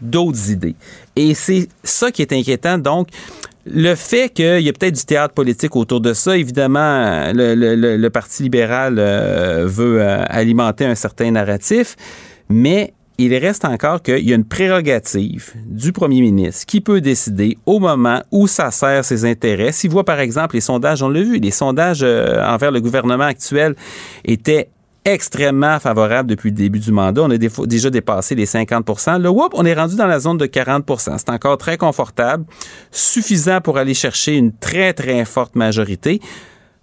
d'autres 0.00 0.50
idées. 0.50 0.74
Et 1.14 1.34
c'est 1.34 1.68
ça 1.84 2.10
qui 2.10 2.22
est 2.22 2.32
inquiétant. 2.32 2.78
Donc, 2.78 3.08
le 3.70 3.94
fait 3.94 4.30
qu'il 4.32 4.60
y 4.60 4.68
a 4.68 4.72
peut-être 4.72 4.94
du 4.94 5.04
théâtre 5.04 5.34
politique 5.34 5.76
autour 5.76 6.00
de 6.00 6.12
ça, 6.12 6.36
évidemment, 6.36 7.32
le, 7.34 8.08
Parti 8.08 8.44
libéral 8.44 8.96
euh, 8.98 9.66
veut 9.66 10.00
euh, 10.00 10.24
alimenter 10.28 10.86
un 10.86 10.94
certain 10.94 11.30
narratif, 11.30 11.96
mais 12.48 12.94
il 13.18 13.34
reste 13.34 13.64
encore 13.64 14.00
qu'il 14.00 14.26
y 14.26 14.32
a 14.32 14.36
une 14.36 14.44
prérogative 14.44 15.52
du 15.66 15.92
premier 15.92 16.20
ministre 16.20 16.64
qui 16.66 16.80
peut 16.80 17.00
décider 17.00 17.58
au 17.66 17.80
moment 17.80 18.22
où 18.30 18.46
ça 18.46 18.70
sert 18.70 19.04
ses 19.04 19.24
intérêts. 19.24 19.72
S'il 19.72 19.90
voit, 19.90 20.04
par 20.04 20.20
exemple, 20.20 20.54
les 20.54 20.60
sondages, 20.60 21.02
on 21.02 21.08
l'a 21.08 21.22
vu, 21.22 21.38
les 21.38 21.50
sondages 21.50 22.02
euh, 22.02 22.42
envers 22.44 22.70
le 22.70 22.80
gouvernement 22.80 23.24
actuel 23.24 23.74
étaient 24.24 24.70
extrêmement 25.12 25.78
favorable 25.80 26.28
depuis 26.28 26.50
le 26.50 26.56
début 26.56 26.78
du 26.78 26.92
mandat. 26.92 27.22
On 27.22 27.30
a 27.30 27.38
déjà 27.38 27.90
dépassé 27.90 28.34
les 28.34 28.46
50 28.46 28.86
Le 29.20 29.28
whoop, 29.28 29.52
on 29.54 29.64
est 29.64 29.74
rendu 29.74 29.96
dans 29.96 30.06
la 30.06 30.20
zone 30.20 30.38
de 30.38 30.46
40% 30.46 31.18
C'est 31.18 31.30
encore 31.30 31.58
très 31.58 31.76
confortable, 31.76 32.44
suffisant 32.90 33.60
pour 33.60 33.78
aller 33.78 33.94
chercher 33.94 34.36
une 34.36 34.52
très, 34.52 34.92
très 34.92 35.24
forte 35.24 35.56
majorité. 35.56 36.20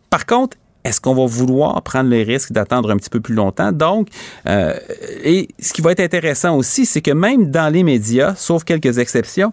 Par 0.10 0.26
contre, 0.26 0.58
est-ce 0.84 1.02
qu'on 1.02 1.16
va 1.16 1.26
vouloir 1.26 1.82
prendre 1.82 2.10
le 2.10 2.22
risque 2.22 2.52
d'attendre 2.52 2.92
un 2.92 2.98
petit 2.98 3.10
peu 3.10 3.20
plus 3.20 3.34
longtemps? 3.34 3.72
Donc, 3.72 4.10
euh, 4.48 4.76
et 5.24 5.48
ce 5.60 5.74
qui 5.74 5.82
va 5.82 5.92
être 5.92 6.00
intéressant 6.00 6.56
aussi, 6.56 6.86
c'est 6.86 7.02
que 7.02 7.12
même 7.12 7.50
dans 7.50 7.74
les 7.74 7.84
médias, 7.84 8.36
sauf 8.36 8.64
quelques 8.64 9.00
exceptions, 9.00 9.52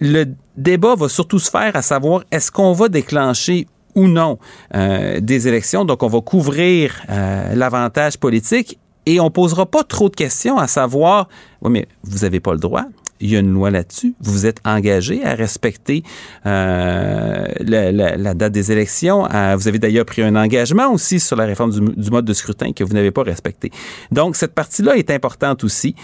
le 0.00 0.24
débat 0.56 0.96
va 0.96 1.08
surtout 1.08 1.38
se 1.38 1.50
faire 1.50 1.76
à 1.76 1.82
savoir 1.82 2.24
est-ce 2.32 2.50
qu'on 2.50 2.72
va 2.72 2.88
déclencher 2.88 3.68
ou 3.94 4.08
non 4.08 4.38
euh, 4.74 5.20
des 5.20 5.48
élections. 5.48 5.84
Donc, 5.84 6.02
on 6.02 6.08
va 6.08 6.20
couvrir 6.20 7.02
euh, 7.10 7.54
l'avantage 7.54 8.18
politique 8.18 8.78
et 9.06 9.20
on 9.20 9.30
posera 9.30 9.66
pas 9.66 9.84
trop 9.84 10.08
de 10.08 10.16
questions 10.16 10.58
à 10.58 10.66
savoir, 10.66 11.28
oui, 11.62 11.70
mais 11.70 11.88
vous 12.02 12.20
n'avez 12.20 12.40
pas 12.40 12.52
le 12.52 12.58
droit. 12.58 12.84
Il 13.20 13.30
y 13.30 13.36
a 13.36 13.38
une 13.38 13.52
loi 13.52 13.70
là-dessus. 13.70 14.14
Vous 14.20 14.32
vous 14.32 14.46
êtes 14.46 14.60
engagé 14.64 15.24
à 15.24 15.34
respecter 15.34 16.02
euh, 16.46 17.46
la, 17.60 18.34
date 18.34 18.52
des 18.52 18.72
élections. 18.72 19.22
vous 19.56 19.68
avez 19.68 19.78
d'ailleurs 19.78 20.04
pris 20.04 20.22
un 20.22 20.34
engagement 20.36 20.92
aussi 20.92 21.20
sur 21.20 21.36
la 21.36 21.44
réforme 21.44 21.70
du, 21.70 21.80
du 21.80 22.10
mode 22.10 22.24
de 22.24 22.32
scrutin 22.32 22.72
que 22.72 22.82
vous 22.82 22.92
n'avez 22.92 23.12
pas 23.12 23.22
respecté. 23.22 23.70
Donc, 24.10 24.36
cette 24.36 24.52
partie-là 24.52 24.96
est 24.96 25.10
importante 25.10 25.64
aussi. 25.64 25.94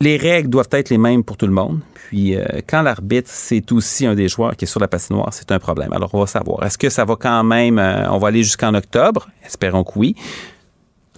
les 0.00 0.16
règles 0.16 0.48
doivent 0.50 0.68
être 0.70 0.90
les 0.90 0.98
mêmes 0.98 1.24
pour 1.24 1.36
tout 1.36 1.46
le 1.46 1.52
monde. 1.52 1.80
Puis 2.08 2.36
euh, 2.36 2.44
quand 2.66 2.82
l'arbitre, 2.82 3.30
c'est 3.32 3.72
aussi 3.72 4.06
un 4.06 4.14
des 4.14 4.28
joueurs 4.28 4.56
qui 4.56 4.64
est 4.64 4.68
sur 4.68 4.80
la 4.80 4.88
patinoire, 4.88 5.32
c'est 5.32 5.50
un 5.50 5.58
problème. 5.58 5.92
Alors 5.92 6.10
on 6.12 6.20
va 6.20 6.26
savoir. 6.26 6.64
Est-ce 6.64 6.78
que 6.78 6.90
ça 6.90 7.04
va 7.04 7.16
quand 7.16 7.42
même, 7.44 7.78
euh, 7.78 8.10
on 8.10 8.18
va 8.18 8.28
aller 8.28 8.42
jusqu'en 8.42 8.74
octobre? 8.74 9.28
Espérons 9.44 9.84
que 9.84 9.92
oui. 9.96 10.14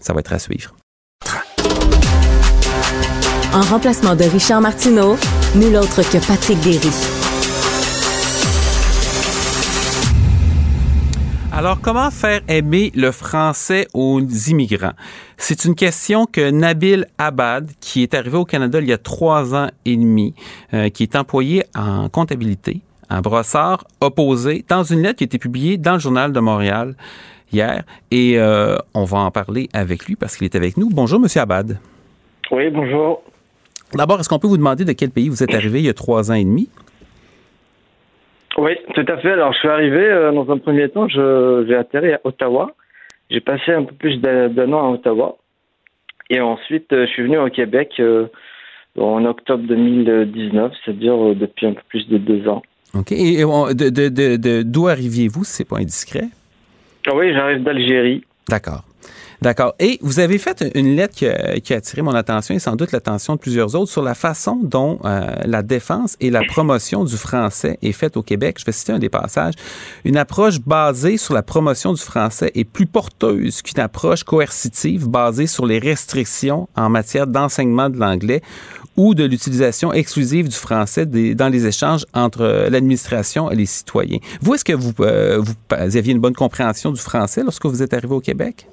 Ça 0.00 0.12
va 0.12 0.20
être 0.20 0.32
à 0.32 0.38
suivre. 0.38 0.74
En 3.52 3.62
remplacement 3.62 4.14
de 4.14 4.24
Richard 4.24 4.60
Martineau, 4.60 5.16
nul 5.54 5.76
autre 5.76 6.02
que 6.02 6.24
Patrick 6.26 6.60
Derry. 6.60 7.15
Alors, 11.56 11.80
comment 11.80 12.10
faire 12.10 12.42
aimer 12.48 12.92
le 12.94 13.10
français 13.10 13.88
aux 13.94 14.20
immigrants? 14.20 14.92
C'est 15.38 15.64
une 15.64 15.74
question 15.74 16.26
que 16.26 16.50
Nabil 16.50 17.06
Abad, 17.16 17.70
qui 17.80 18.02
est 18.02 18.12
arrivé 18.12 18.36
au 18.36 18.44
Canada 18.44 18.78
il 18.78 18.86
y 18.86 18.92
a 18.92 18.98
trois 18.98 19.54
ans 19.54 19.68
et 19.86 19.96
demi, 19.96 20.34
euh, 20.74 20.90
qui 20.90 21.04
est 21.04 21.16
employé 21.16 21.64
en 21.74 22.10
comptabilité 22.10 22.82
à 23.08 23.22
Brossard, 23.22 23.84
a 24.02 24.10
posé 24.10 24.66
dans 24.68 24.82
une 24.82 25.00
lettre 25.00 25.16
qui 25.16 25.24
a 25.24 25.28
été 25.28 25.38
publiée 25.38 25.78
dans 25.78 25.94
le 25.94 25.98
Journal 25.98 26.30
de 26.30 26.40
Montréal 26.40 26.94
hier. 27.50 27.84
Et 28.10 28.38
euh, 28.38 28.76
on 28.92 29.04
va 29.04 29.20
en 29.20 29.30
parler 29.30 29.70
avec 29.72 30.04
lui 30.04 30.14
parce 30.14 30.36
qu'il 30.36 30.44
est 30.44 30.56
avec 30.56 30.76
nous. 30.76 30.90
Bonjour, 30.90 31.18
Monsieur 31.18 31.40
Abad. 31.40 31.78
Oui, 32.50 32.68
bonjour. 32.68 33.22
D'abord, 33.94 34.20
est-ce 34.20 34.28
qu'on 34.28 34.38
peut 34.38 34.48
vous 34.48 34.58
demander 34.58 34.84
de 34.84 34.92
quel 34.92 35.08
pays 35.08 35.30
vous 35.30 35.42
êtes 35.42 35.54
arrivé 35.54 35.78
il 35.78 35.86
y 35.86 35.88
a 35.88 35.94
trois 35.94 36.30
ans 36.30 36.34
et 36.34 36.44
demi? 36.44 36.68
Oui, 38.58 38.72
tout 38.94 39.04
à 39.06 39.18
fait. 39.18 39.32
Alors, 39.32 39.52
je 39.52 39.58
suis 39.58 39.68
arrivé, 39.68 39.98
euh, 39.98 40.32
dans 40.32 40.50
un 40.50 40.58
premier 40.58 40.88
temps, 40.88 41.08
j'ai 41.08 41.74
atterri 41.74 42.14
à 42.14 42.20
Ottawa. 42.24 42.72
J'ai 43.30 43.40
passé 43.40 43.72
un 43.72 43.84
peu 43.84 43.94
plus 43.94 44.18
d'un 44.18 44.72
an 44.72 44.88
à 44.88 44.94
Ottawa. 44.94 45.36
Et 46.30 46.40
ensuite, 46.40 46.92
euh, 46.92 47.06
je 47.06 47.12
suis 47.12 47.22
venu 47.22 47.38
au 47.38 47.50
Québec 47.50 47.94
euh, 48.00 48.26
en 48.98 49.24
octobre 49.24 49.64
2019, 49.66 50.72
c'est-à-dire 50.84 51.16
depuis 51.34 51.66
un 51.66 51.72
peu 51.72 51.82
plus 51.88 52.08
de 52.08 52.18
deux 52.18 52.48
ans. 52.48 52.62
OK. 52.94 53.12
Et 53.12 53.42
d'où 53.42 53.74
de, 53.74 54.62
de, 54.62 54.88
arriviez-vous, 54.88 55.44
si 55.44 55.52
c'est 55.52 55.68
pas 55.68 55.78
indiscret? 55.78 56.28
Oui, 57.12 57.32
j'arrive 57.32 57.62
d'Algérie. 57.62 58.24
D'accord. 58.48 58.84
D'accord. 59.42 59.74
Et 59.78 59.98
vous 60.02 60.18
avez 60.18 60.38
fait 60.38 60.64
une 60.74 60.96
lettre 60.96 61.14
qui 61.14 61.26
a, 61.26 61.76
attiré 61.76 62.02
mon 62.02 62.14
attention 62.14 62.54
et 62.54 62.58
sans 62.58 62.76
doute 62.76 62.92
l'attention 62.92 63.34
de 63.34 63.38
plusieurs 63.38 63.74
autres 63.74 63.90
sur 63.90 64.02
la 64.02 64.14
façon 64.14 64.58
dont 64.62 64.98
euh, 65.04 65.26
la 65.44 65.62
défense 65.62 66.16
et 66.20 66.30
la 66.30 66.42
promotion 66.44 67.04
du 67.04 67.16
français 67.16 67.78
est 67.82 67.92
faite 67.92 68.16
au 68.16 68.22
Québec. 68.22 68.56
Je 68.58 68.64
vais 68.64 68.72
citer 68.72 68.92
un 68.92 68.98
des 68.98 69.08
passages. 69.08 69.54
Une 70.04 70.16
approche 70.16 70.60
basée 70.60 71.16
sur 71.16 71.34
la 71.34 71.42
promotion 71.42 71.92
du 71.92 72.00
français 72.00 72.50
est 72.54 72.64
plus 72.64 72.86
porteuse 72.86 73.62
qu'une 73.62 73.80
approche 73.80 74.24
coercitive 74.24 75.08
basée 75.08 75.46
sur 75.46 75.66
les 75.66 75.78
restrictions 75.78 76.68
en 76.76 76.88
matière 76.88 77.26
d'enseignement 77.26 77.90
de 77.90 77.98
l'anglais 77.98 78.42
ou 78.96 79.14
de 79.14 79.24
l'utilisation 79.24 79.92
exclusive 79.92 80.48
du 80.48 80.56
français 80.56 81.04
dans 81.06 81.48
les 81.48 81.66
échanges 81.66 82.06
entre 82.14 82.68
l'administration 82.70 83.50
et 83.50 83.56
les 83.56 83.66
citoyens. 83.66 84.18
Vous, 84.40 84.54
est-ce 84.54 84.64
que 84.64 84.72
euh, 85.00 85.38
vous 85.38 85.54
aviez 85.78 86.12
une 86.12 86.20
bonne 86.20 86.34
compréhension 86.34 86.90
du 86.90 87.00
français 87.00 87.42
lorsque 87.42 87.66
vous 87.66 87.82
êtes 87.82 87.92
arrivé 87.92 88.14
au 88.14 88.20
Québec? 88.20 88.66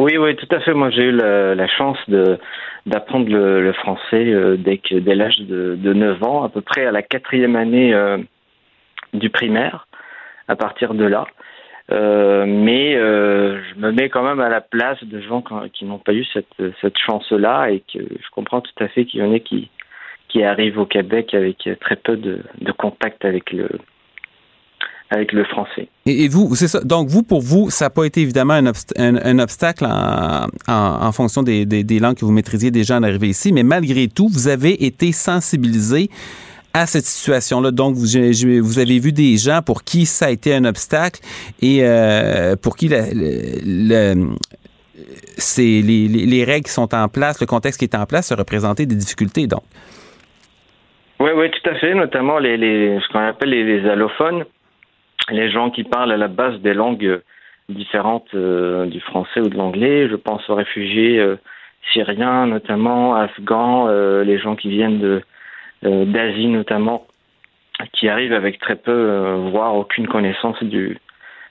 Oui, 0.00 0.16
oui, 0.16 0.34
tout 0.34 0.48
à 0.50 0.60
fait. 0.60 0.72
Moi, 0.72 0.88
j'ai 0.88 1.02
eu 1.02 1.12
la, 1.12 1.68
chance 1.68 1.98
d'apprendre 2.86 3.28
le, 3.28 3.70
français 3.74 4.32
euh, 4.32 4.56
dès 4.56 5.14
l'âge 5.14 5.36
de, 5.40 5.76
de 5.76 5.92
9 5.92 6.22
ans, 6.22 6.42
à 6.42 6.48
peu 6.48 6.62
près 6.62 6.86
à 6.86 6.90
la 6.90 7.02
quatrième 7.02 7.54
année 7.54 7.92
euh, 7.92 8.16
du 9.12 9.28
primaire. 9.28 9.86
À 10.48 10.56
partir 10.56 10.94
de 10.94 11.04
là, 11.04 11.26
euh, 11.92 12.46
mais 12.46 12.94
je 12.94 13.74
me 13.78 13.92
mets 13.92 14.08
quand 14.08 14.22
même 14.22 14.40
à 14.40 14.48
la 14.48 14.62
place 14.62 15.04
de 15.04 15.20
gens 15.20 15.44
qui 15.74 15.84
n'ont 15.84 15.98
pas 15.98 16.14
eu 16.14 16.24
cette 16.24 16.98
chance-là 16.98 17.70
et 17.70 17.80
que 17.80 17.98
je 18.00 18.30
comprends 18.32 18.62
tout 18.62 18.82
à 18.82 18.88
fait 18.88 19.04
qu'il 19.04 19.20
y 19.20 19.22
en 19.22 19.34
ait 19.34 19.40
qui 19.40 20.42
arrivent 20.42 20.78
au 20.78 20.86
Québec 20.86 21.34
avec 21.34 21.68
très 21.78 21.96
peu 21.96 22.16
de 22.16 22.72
contact 22.72 23.26
avec 23.26 23.52
le 23.52 23.68
avec 25.10 25.32
le 25.32 25.44
français. 25.44 25.88
Et, 26.06 26.28
vous, 26.28 26.54
c'est 26.54 26.68
ça. 26.68 26.80
Donc, 26.80 27.08
vous, 27.08 27.22
pour 27.22 27.40
vous, 27.40 27.68
ça 27.68 27.86
n'a 27.86 27.90
pas 27.90 28.04
été 28.04 28.20
évidemment 28.20 28.54
un, 28.54 28.66
un, 28.96 29.38
obstacle 29.40 29.84
en, 29.84 30.46
en, 30.68 31.12
fonction 31.12 31.42
des, 31.42 31.66
des, 31.66 31.82
des, 31.82 31.98
langues 31.98 32.16
que 32.16 32.24
vous 32.24 32.30
maîtrisiez 32.30 32.70
déjà 32.70 32.96
en 32.96 33.02
arrivant 33.02 33.26
ici, 33.26 33.52
mais 33.52 33.64
malgré 33.64 34.06
tout, 34.06 34.28
vous 34.28 34.46
avez 34.48 34.84
été 34.84 35.10
sensibilisé 35.10 36.08
à 36.72 36.86
cette 36.86 37.04
situation-là. 37.04 37.72
Donc, 37.72 37.96
vous, 37.96 38.06
vous 38.62 38.78
avez 38.78 38.98
vu 39.00 39.12
des 39.12 39.36
gens 39.36 39.62
pour 39.62 39.82
qui 39.82 40.06
ça 40.06 40.26
a 40.26 40.30
été 40.30 40.54
un 40.54 40.64
obstacle 40.64 41.20
et 41.60 41.80
euh, 41.82 42.54
pour 42.54 42.76
qui 42.76 42.88
les, 42.88 43.12
les, 45.82 46.44
règles 46.44 46.66
qui 46.66 46.72
sont 46.72 46.94
en 46.94 47.08
place, 47.08 47.40
le 47.40 47.46
contexte 47.46 47.80
qui 47.80 47.84
est 47.84 47.96
en 47.96 48.06
place, 48.06 48.28
se 48.28 48.34
représentaient 48.34 48.86
des 48.86 48.94
difficultés, 48.94 49.48
donc. 49.48 49.62
Oui, 51.18 51.30
oui, 51.36 51.50
tout 51.50 51.68
à 51.68 51.74
fait, 51.74 51.94
notamment 51.94 52.38
les, 52.38 52.56
les 52.56 52.98
ce 53.00 53.12
qu'on 53.12 53.18
appelle 53.18 53.50
les 53.50 53.86
allophones 53.90 54.44
les 55.28 55.50
gens 55.50 55.70
qui 55.70 55.84
parlent 55.84 56.12
à 56.12 56.16
la 56.16 56.28
base 56.28 56.60
des 56.60 56.74
langues 56.74 57.20
différentes 57.68 58.34
euh, 58.34 58.86
du 58.86 59.00
français 59.00 59.40
ou 59.40 59.48
de 59.48 59.56
l'anglais. 59.56 60.08
Je 60.08 60.16
pense 60.16 60.48
aux 60.50 60.54
réfugiés 60.54 61.18
euh, 61.18 61.36
syriens, 61.92 62.46
notamment 62.46 63.14
afghans, 63.14 63.86
euh, 63.88 64.24
les 64.24 64.38
gens 64.38 64.56
qui 64.56 64.70
viennent 64.70 65.20
d'Asie 65.82 66.48
notamment. 66.48 67.06
qui 67.94 68.08
arrivent 68.08 68.34
avec 68.34 68.58
très 68.58 68.76
peu, 68.76 69.34
voire 69.50 69.74
aucune 69.74 70.06
connaissance 70.06 70.62
du, 70.62 70.98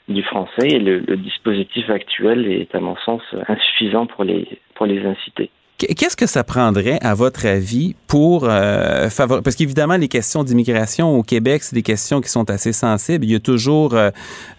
du 0.07 0.21
français. 0.21 0.67
Et 0.67 0.79
le, 0.79 0.99
le, 0.99 1.17
dispositif 1.17 1.89
actuel 1.89 2.51
est, 2.51 2.75
à 2.75 2.79
mon 2.79 2.95
sens, 2.97 3.23
insuffisant 3.47 4.05
pour 4.05 4.23
les, 4.23 4.47
pour 4.75 4.85
les 4.85 5.03
inciter. 5.03 5.49
Qu'est-ce 5.79 6.17
que 6.17 6.27
ça 6.27 6.43
prendrait, 6.43 6.99
à 7.01 7.13
votre 7.13 7.45
avis, 7.45 7.95
pour 8.07 8.43
euh, 8.43 9.09
favoriser... 9.09 9.43
Parce 9.43 9.55
qu'évidemment, 9.55 9.95
les 9.95 10.09
questions 10.09 10.43
d'immigration 10.43 11.17
au 11.17 11.23
Québec, 11.23 11.63
c'est 11.63 11.73
des 11.73 11.83
questions 11.83 12.19
qui 12.19 12.27
sont 12.27 12.49
assez 12.49 12.73
sensibles. 12.73 13.23
Il 13.23 13.31
y 13.31 13.35
a 13.35 13.39
toujours 13.39 13.93
euh, 13.93 14.09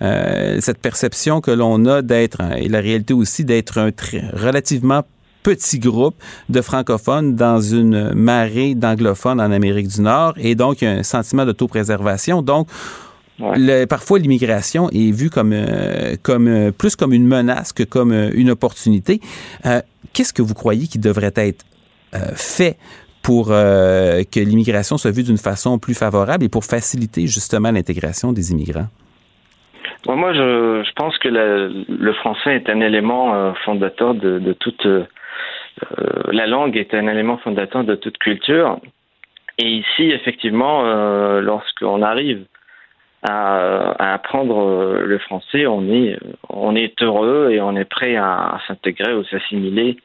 euh, 0.01 0.57
cette 0.63 0.79
perception 0.79 1.43
que 1.43 1.51
l'on 1.51 1.85
a 1.85 2.01
d'être, 2.01 2.41
et 2.57 2.69
la 2.69 2.81
réalité 2.81 3.13
aussi, 3.13 3.45
d'être 3.45 3.77
un 3.77 3.91
relativement 4.33 5.03
petit 5.43 5.79
groupe 5.79 6.15
de 6.49 6.63
francophones 6.63 7.35
dans 7.35 7.61
une 7.61 8.15
marée 8.15 8.75
d'anglophones 8.75 9.43
en 9.43 9.53
Amérique 9.53 9.89
du 9.89 10.01
Nord. 10.01 10.33
Et 10.39 10.55
donc, 10.55 10.81
il 10.81 10.87
y 10.87 10.89
a 10.89 10.93
un 10.93 11.03
sentiment 11.03 11.45
d'autopréservation. 11.45 12.41
Donc, 12.41 12.67
parfois, 13.89 14.19
l'immigration 14.19 14.89
est 14.91 15.13
vue 15.13 15.31
comme, 15.31 15.53
euh, 15.53 16.17
comme 16.23 16.49
euh, 16.49 16.71
plus 16.73 16.97
comme 16.97 17.13
une 17.13 17.27
menace 17.27 17.73
que 17.73 17.83
comme 17.83 18.13
euh, 18.13 18.31
une 18.35 18.51
opportunité. 18.51 19.21
Qu'est-ce 20.13 20.33
que 20.33 20.43
vous 20.43 20.55
croyez 20.55 20.87
qui 20.87 20.99
devrait 20.99 21.33
être 21.37 21.65
fait 22.35 22.77
pour 23.23 23.49
que 23.49 24.41
l'immigration 24.41 24.99
soit 24.99 25.13
vue 25.13 25.23
d'une 25.23 25.39
façon 25.39 25.79
plus 25.79 25.95
favorable 25.95 26.45
et 26.45 26.49
pour 26.49 26.65
faciliter 26.65 27.29
justement 27.29 27.71
l'intégration 27.71 28.33
des 28.33 28.51
immigrants? 28.51 28.89
moi, 30.09 30.33
je, 30.33 30.83
je, 30.83 30.93
pense 30.95 31.17
que 31.19 31.29
le 31.29 32.13
français 32.15 32.57
est 32.57 32.69
un 32.69 32.81
élément 32.81 33.55
fondateur 33.65 34.15
de, 34.15 34.41
de 34.41 34.53
toute 34.55 34.85
la 36.33 36.47
langue 36.49 36.77
est 36.77 36.93
un 36.93 37.07
élément 37.07 37.39
fondateur 37.39 37.85
de 37.85 37.95
toute 37.95 38.19
culture. 38.19 38.81
Et 39.59 39.69
ici, 39.69 40.11
effectivement, 40.11 40.83
lorsqu'on 41.41 42.03
arrive 42.03 42.47
à, 43.23 44.15
apprendre 44.15 44.59
euh, 44.59 45.05
le 45.05 45.19
français, 45.19 45.67
on 45.67 45.85
est, 45.91 47.03
heureux 47.03 47.51
et 47.51 47.61
on 47.61 47.77
est 47.77 47.85
prêt 47.85 48.17
à, 48.17 48.61
s'intégrer 48.67 49.15
ou 49.15 49.25
s'assimiler 49.25 49.99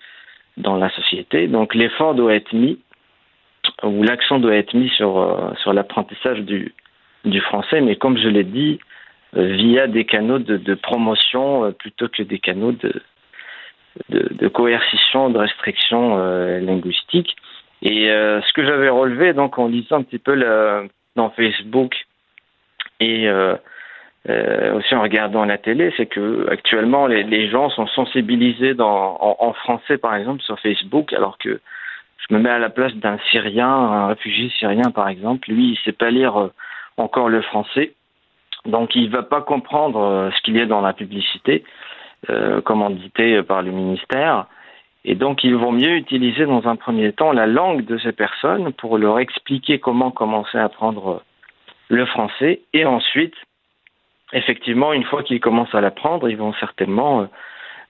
dans 0.58 0.76
la 0.76 0.90
société. 0.90 1.48
Donc 1.48 1.76
l'effort 1.76 2.16
doit 2.16 2.36
être 2.36 2.54
mis, 2.54 2.80
ou 3.84 4.04
l'accent 4.04 4.40
doit 4.40 4.56
être 4.56 4.74
mis 4.74 4.90
sur, 4.90 5.18
euh, 5.18 5.54
sur 5.62 5.74
l'apprentissage 5.74 6.42
du, 6.42 6.74
français, 7.42 7.82
mais 7.82 7.96
comme 7.96 8.18
je 8.18 8.28
l'ai 8.28 8.44
dit, 8.44 8.80
euh, 9.36 9.56
via 9.56 9.88
des 9.88 10.06
canaux 10.06 10.40
de, 10.40 10.74
promotion 10.76 11.72
plutôt 11.74 12.08
que 12.08 12.24
des 12.24 12.40
canaux 12.40 12.74
de, 12.74 14.48
coercition, 14.50 15.30
de 15.30 15.40
restriction 15.40 16.18
linguistique. 16.60 17.36
Et 17.82 18.08
ce 18.08 18.54
que 18.54 18.66
j'avais 18.66 18.90
relevé 18.90 19.34
donc 19.34 19.58
en 19.58 19.68
lisant 19.68 19.98
un 19.98 20.04
petit 20.04 20.20
peu 20.20 20.36
dans 21.16 21.30
Facebook 21.32 21.96
et 23.00 23.28
euh, 23.28 23.56
euh, 24.30 24.74
aussi 24.76 24.96
en 24.96 25.02
regardant 25.02 25.46
la 25.46 25.58
télé, 25.58 25.94
c'est 25.98 26.06
que 26.06 26.48
actuellement 26.50 27.08
les, 27.08 27.50
gens 27.50 27.70
sont 27.70 27.88
sensibilisés 27.88 28.74
dans, 28.74 29.18
en, 29.20 29.54
français 29.54 29.98
par 29.98 30.16
exemple 30.16 30.42
sur 30.42 30.60
Facebook, 30.60 31.14
alors 31.14 31.38
que 31.38 31.60
je 32.18 32.34
me 32.34 32.40
mets 32.40 32.50
à 32.50 32.60
la 32.60 32.70
place 32.70 32.94
d'un 32.96 33.20
Syrien, 33.30 33.68
un 33.68 34.08
réfugié 34.08 34.50
syrien 34.58 34.92
par 34.92 35.10
exemple, 35.10 35.52
lui 35.52 35.72
il 35.72 35.78
sait 35.86 35.92
pas 35.92 36.10
lire 36.10 36.38
euh, 36.38 36.54
encore 36.98 37.30
le 37.30 37.42
français, 37.42 37.94
donc 38.66 38.96
il 38.96 39.10
va 39.10 39.22
pas 39.22 39.42
comprendre 39.42 40.32
ce 40.36 40.42
qu'il 40.42 40.58
y 40.58 40.62
a 40.62 40.66
dans 40.66 40.82
la 40.82 40.94
publicité, 40.94 41.64
euh, 42.32 42.62
par 43.44 43.62
le 43.62 43.72
ministère. 43.72 44.48
Et 45.04 45.14
donc, 45.14 45.44
il 45.44 45.56
vaut 45.56 45.72
mieux 45.72 45.96
utiliser 45.96 46.46
dans 46.46 46.68
un 46.68 46.76
premier 46.76 47.12
temps 47.14 47.32
la 47.32 47.46
langue 47.46 47.86
de 47.86 47.98
ces 48.00 48.12
personnes 48.12 48.74
pour 48.74 48.98
leur 48.98 49.20
expliquer 49.20 49.80
comment 49.80 50.10
commencer 50.10 50.58
à 50.58 50.64
apprendre 50.64 51.22
le 51.90 52.06
français 52.06 52.62
et 52.74 52.86
ensuite, 52.86 53.36
effectivement, 54.34 54.94
une 54.94 55.04
fois 55.04 55.24
qu'ils 55.24 55.40
commencent 55.40 55.74
à 55.76 55.82
l'apprendre, 55.82 56.30
ils 56.30 56.38
vont 56.38 56.54
certainement 56.60 57.22
euh, 57.22 57.26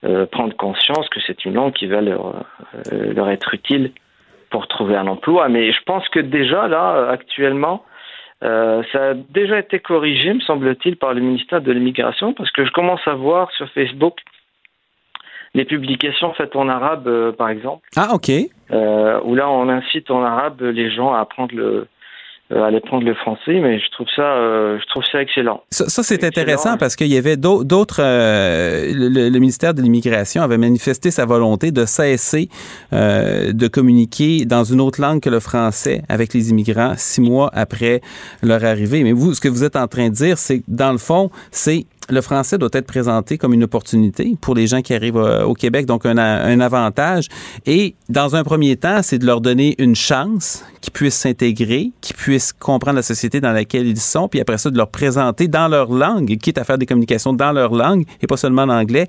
euh, 0.03 0.25
prendre 0.25 0.55
conscience 0.55 1.07
que 1.09 1.19
c'est 1.25 1.45
une 1.45 1.53
langue 1.53 1.73
qui 1.73 1.87
va 1.87 2.01
leur, 2.01 2.45
euh, 2.91 3.13
leur 3.13 3.29
être 3.29 3.53
utile 3.53 3.91
pour 4.49 4.67
trouver 4.67 4.95
un 4.95 5.07
emploi. 5.07 5.49
Mais 5.49 5.71
je 5.71 5.81
pense 5.85 6.07
que 6.09 6.19
déjà, 6.19 6.67
là, 6.67 7.09
actuellement, 7.09 7.83
ça 8.41 9.09
a 9.09 9.13
déjà 9.15 9.57
été 9.57 9.79
corrigé, 9.79 10.31
me 10.31 10.39
semble-t-il, 10.39 10.97
par 10.97 11.15
le 11.15 11.21
ministère 11.21 11.61
de 11.61 11.71
l'Immigration, 11.71 12.33
parce 12.33 12.51
que 12.51 12.63
je 12.63 12.71
commence 12.71 13.01
à 13.07 13.15
voir 13.15 13.51
sur 13.53 13.67
Facebook 13.71 14.19
les 15.55 15.65
publications 15.65 16.31
faites 16.33 16.55
en 16.55 16.69
arabe, 16.69 17.31
par 17.37 17.49
exemple. 17.49 17.87
Ah, 17.95 18.09
ok. 18.13 18.29
où 18.69 19.35
là, 19.35 19.49
on 19.49 19.67
incite 19.67 20.11
en 20.11 20.21
arabe 20.21 20.61
les 20.61 20.91
gens 20.91 21.11
à 21.13 21.21
apprendre 21.21 21.55
le, 21.55 21.87
euh, 22.51 22.63
aller 22.63 22.79
prendre 22.79 23.05
le 23.05 23.15
français, 23.15 23.59
mais 23.59 23.79
je 23.79 23.89
trouve 23.89 24.05
ça, 24.15 24.21
euh, 24.21 24.77
je 24.79 24.85
trouve 24.85 25.03
ça 25.11 25.19
excellent. 25.19 25.63
Ça, 25.71 25.89
ça 25.89 26.03
c'est 26.03 26.23
intéressant 26.23 26.77
parce 26.77 26.95
qu'il 26.95 27.07
y 27.07 27.17
avait 27.17 27.37
d'autres. 27.37 28.01
Euh, 28.01 28.91
le, 28.93 29.29
le, 29.29 29.39
ministère 29.39 29.73
de 29.73 29.81
l'immigration 29.81 30.43
avait 30.43 30.59
manifesté 30.59 31.09
sa 31.09 31.25
volonté 31.25 31.71
de 31.71 31.85
cesser 31.85 32.49
euh, 32.93 33.51
de 33.51 33.67
communiquer 33.67 34.45
dans 34.45 34.63
une 34.63 34.79
autre 34.79 35.01
langue 35.01 35.21
que 35.21 35.29
le 35.29 35.39
français 35.39 36.03
avec 36.07 36.35
les 36.35 36.51
immigrants 36.51 36.93
six 36.97 37.21
mois 37.21 37.49
après 37.53 38.01
leur 38.43 38.63
arrivée. 38.63 39.03
Mais 39.03 39.11
vous, 39.11 39.33
ce 39.33 39.41
que 39.41 39.49
vous 39.49 39.63
êtes 39.63 39.75
en 39.75 39.87
train 39.87 40.09
de 40.09 40.13
dire, 40.13 40.37
c'est 40.37 40.61
dans 40.67 40.91
le 40.91 40.99
fond, 40.99 41.31
c'est 41.49 41.87
le 42.09 42.21
français 42.21 42.57
doit 42.57 42.69
être 42.73 42.85
présenté 42.85 43.37
comme 43.37 43.53
une 43.53 43.63
opportunité 43.63 44.35
pour 44.39 44.55
les 44.55 44.67
gens 44.67 44.81
qui 44.81 44.93
arrivent 44.93 45.17
euh, 45.17 45.43
au 45.43 45.53
Québec, 45.53 45.85
donc 45.85 46.05
un, 46.05 46.17
avantage. 46.17 47.27
Et 47.65 47.95
dans 48.09 48.35
un 48.35 48.43
premier 48.43 48.77
temps, 48.77 49.01
c'est 49.01 49.17
de 49.17 49.25
leur 49.25 49.41
donner 49.41 49.75
une 49.79 49.95
chance 49.95 50.63
qu'ils 50.81 50.93
puissent 50.93 51.15
s'intégrer, 51.15 51.91
qu'ils 52.01 52.15
puissent 52.15 52.53
comprendre 52.53 52.97
la 52.97 53.03
société 53.03 53.41
dans 53.41 53.51
laquelle 53.51 53.87
ils 53.87 53.99
sont, 53.99 54.27
puis 54.27 54.39
après 54.39 54.57
ça, 54.57 54.69
de 54.69 54.77
leur 54.77 54.89
présenter 54.89 55.47
dans 55.47 55.67
leur 55.67 55.91
langue, 55.91 56.37
quitte 56.37 56.57
à 56.57 56.63
faire 56.63 56.77
des 56.77 56.85
communications 56.85 57.33
dans 57.33 57.51
leur 57.51 57.73
langue 57.73 58.05
et 58.21 58.27
pas 58.27 58.37
seulement 58.37 58.63
en 58.63 58.69
anglais, 58.69 59.07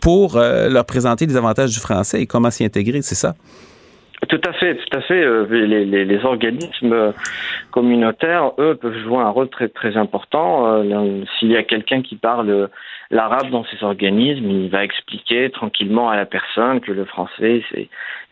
pour 0.00 0.36
euh, 0.36 0.68
leur 0.68 0.84
présenter 0.84 1.26
les 1.26 1.36
avantages 1.36 1.72
du 1.72 1.80
français 1.80 2.22
et 2.22 2.26
comment 2.26 2.50
s'y 2.50 2.64
intégrer, 2.64 3.02
c'est 3.02 3.14
ça? 3.14 3.34
Tout 4.28 4.40
à 4.44 4.52
fait, 4.54 4.76
tout 4.76 4.96
à 4.96 5.02
fait. 5.02 5.22
Euh, 5.22 5.44
les, 5.44 6.24
organismes 6.24 7.12
communautaires, 7.70 8.52
eux, 8.58 8.74
peuvent 8.74 8.98
jouer 8.98 9.18
un 9.18 9.28
rôle 9.28 9.48
très 9.50 9.96
important. 9.96 10.66
Euh, 10.66 11.22
s'il 11.38 11.52
y 11.52 11.56
a 11.56 11.62
quelqu'un 11.62 12.00
qui 12.02 12.16
parle 12.16 12.70
l'arabe 13.10 13.50
dans 13.50 13.64
ces 13.64 13.84
organismes, 13.84 14.50
il 14.50 14.70
va 14.70 14.84
expliquer 14.84 15.50
tranquillement 15.50 16.08
à 16.08 16.16
la 16.16 16.26
personne 16.26 16.80
que 16.80 16.92
le 16.92 17.04
français 17.04 17.62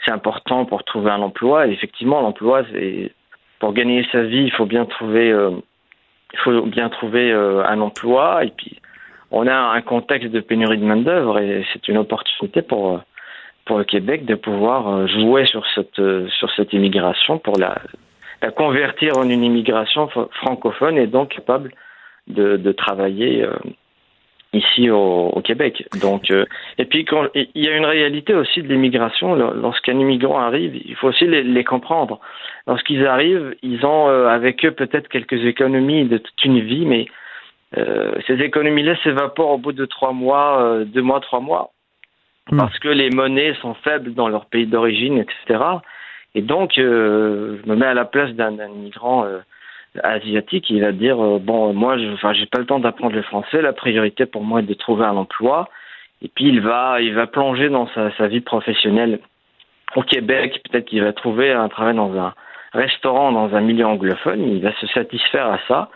c'est 0.04 0.10
important 0.10 0.64
pour 0.64 0.84
trouver 0.84 1.10
un 1.10 1.20
emploi. 1.20 1.66
Et 1.66 1.72
effectivement, 1.72 2.20
l'emploi, 2.22 2.62
c'est 2.72 3.12
pour 3.60 3.72
gagner 3.72 4.06
sa 4.10 4.22
vie, 4.22 4.42
il 4.42 4.52
faut 4.52 4.66
bien 4.66 4.86
trouver 4.86 5.30
euh, 5.30 5.50
il 6.32 6.38
faut 6.40 6.62
bien 6.62 6.88
trouver 6.88 7.30
un 7.32 7.80
emploi. 7.80 8.44
Et 8.44 8.50
puis, 8.50 8.80
on 9.30 9.46
a 9.46 9.54
un 9.54 9.82
contexte 9.82 10.30
de 10.30 10.40
pénurie 10.40 10.78
de 10.78 10.84
main 10.84 10.96
d'œuvre 10.96 11.38
et 11.38 11.64
c'est 11.72 11.86
une 11.86 11.98
opportunité 11.98 12.62
pour 12.62 13.00
pour 13.64 13.78
le 13.78 13.84
Québec 13.84 14.24
de 14.24 14.34
pouvoir 14.34 14.88
euh, 14.88 15.06
jouer 15.06 15.46
sur 15.46 15.64
cette 15.74 15.98
euh, 15.98 16.28
sur 16.38 16.50
cette 16.52 16.72
immigration 16.72 17.38
pour 17.38 17.58
la, 17.58 17.78
la 18.42 18.50
convertir 18.50 19.16
en 19.16 19.28
une 19.28 19.42
immigration 19.42 20.08
francophone 20.08 20.98
et 20.98 21.06
donc 21.06 21.30
capable 21.30 21.72
de, 22.26 22.56
de 22.56 22.72
travailler 22.72 23.42
euh, 23.42 23.54
ici 24.52 24.90
au, 24.90 25.30
au, 25.30 25.40
Québec. 25.40 25.86
Donc 26.00 26.30
et 26.30 26.84
puis 26.84 27.04
quand, 27.04 27.26
il 27.34 27.48
y 27.54 27.68
a 27.68 27.76
une 27.76 27.84
réalité 27.84 28.34
aussi 28.34 28.62
de 28.62 28.68
l'immigration. 28.68 29.34
Lorsqu'un 29.34 29.98
immigrant 29.98 30.38
arrive, 30.38 30.76
il 30.76 30.94
faut 30.94 31.08
aussi 31.08 31.26
les, 31.26 31.42
les 31.42 31.64
comprendre. 31.64 32.20
Lorsqu'ils 32.68 33.04
arrivent, 33.04 33.56
ils 33.62 33.84
ont 33.84 34.06
avec 34.06 34.64
eux 34.64 34.70
peut-être 34.70 35.08
quelques 35.08 35.44
économies 35.44 36.04
de 36.04 36.18
toute 36.18 36.44
une 36.44 36.60
vie, 36.60 36.86
mais 36.86 37.06
ces 38.28 38.34
économies-là 38.34 38.94
s'évaporent 39.02 39.54
au 39.54 39.58
bout 39.58 39.72
de 39.72 39.86
trois 39.86 40.12
mois, 40.12 40.84
deux 40.86 41.02
mois, 41.02 41.18
trois 41.18 41.40
mois. 41.40 41.73
Hmm. 42.50 42.58
parce 42.58 42.78
que 42.78 42.88
les 42.88 43.08
monnaies 43.10 43.54
sont 43.62 43.74
faibles 43.74 44.12
dans 44.12 44.28
leur 44.28 44.46
pays 44.46 44.66
d'origine, 44.66 45.18
etc. 45.18 45.60
Et 46.34 46.42
donc, 46.42 46.76
euh, 46.76 47.58
je 47.62 47.70
me 47.70 47.74
mets 47.76 47.86
à 47.86 47.94
la 47.94 48.04
place 48.04 48.32
d'un 48.32 48.50
migrant 48.68 49.24
euh, 49.24 49.38
asiatique, 50.02 50.68
il 50.68 50.82
va 50.82 50.92
dire 50.92 51.22
euh, 51.22 51.38
bon, 51.38 51.72
moi, 51.72 51.96
je, 51.96 52.04
j'ai 52.34 52.46
pas 52.46 52.58
le 52.58 52.66
temps 52.66 52.80
d'apprendre 52.80 53.14
le 53.14 53.22
français. 53.22 53.62
La 53.62 53.72
priorité 53.72 54.26
pour 54.26 54.42
moi 54.42 54.60
est 54.60 54.64
de 54.64 54.74
trouver 54.74 55.06
un 55.06 55.16
emploi. 55.16 55.68
Et 56.20 56.28
puis 56.28 56.46
il 56.46 56.60
va, 56.60 57.00
il 57.00 57.14
va 57.14 57.26
plonger 57.26 57.68
dans 57.68 57.86
sa, 57.88 58.14
sa 58.16 58.26
vie 58.26 58.40
professionnelle 58.40 59.20
au 59.96 60.02
Québec. 60.02 60.60
Peut-être 60.68 60.86
qu'il 60.86 61.02
va 61.02 61.12
trouver 61.12 61.52
un 61.52 61.68
travail 61.68 61.94
dans 61.94 62.14
un 62.18 62.34
restaurant 62.72 63.32
dans 63.32 63.54
un 63.54 63.60
milieu 63.60 63.86
anglophone. 63.86 64.42
Il 64.42 64.62
va 64.62 64.72
se 64.80 64.86
satisfaire 64.88 65.46
à 65.46 65.60
ça. 65.68 65.90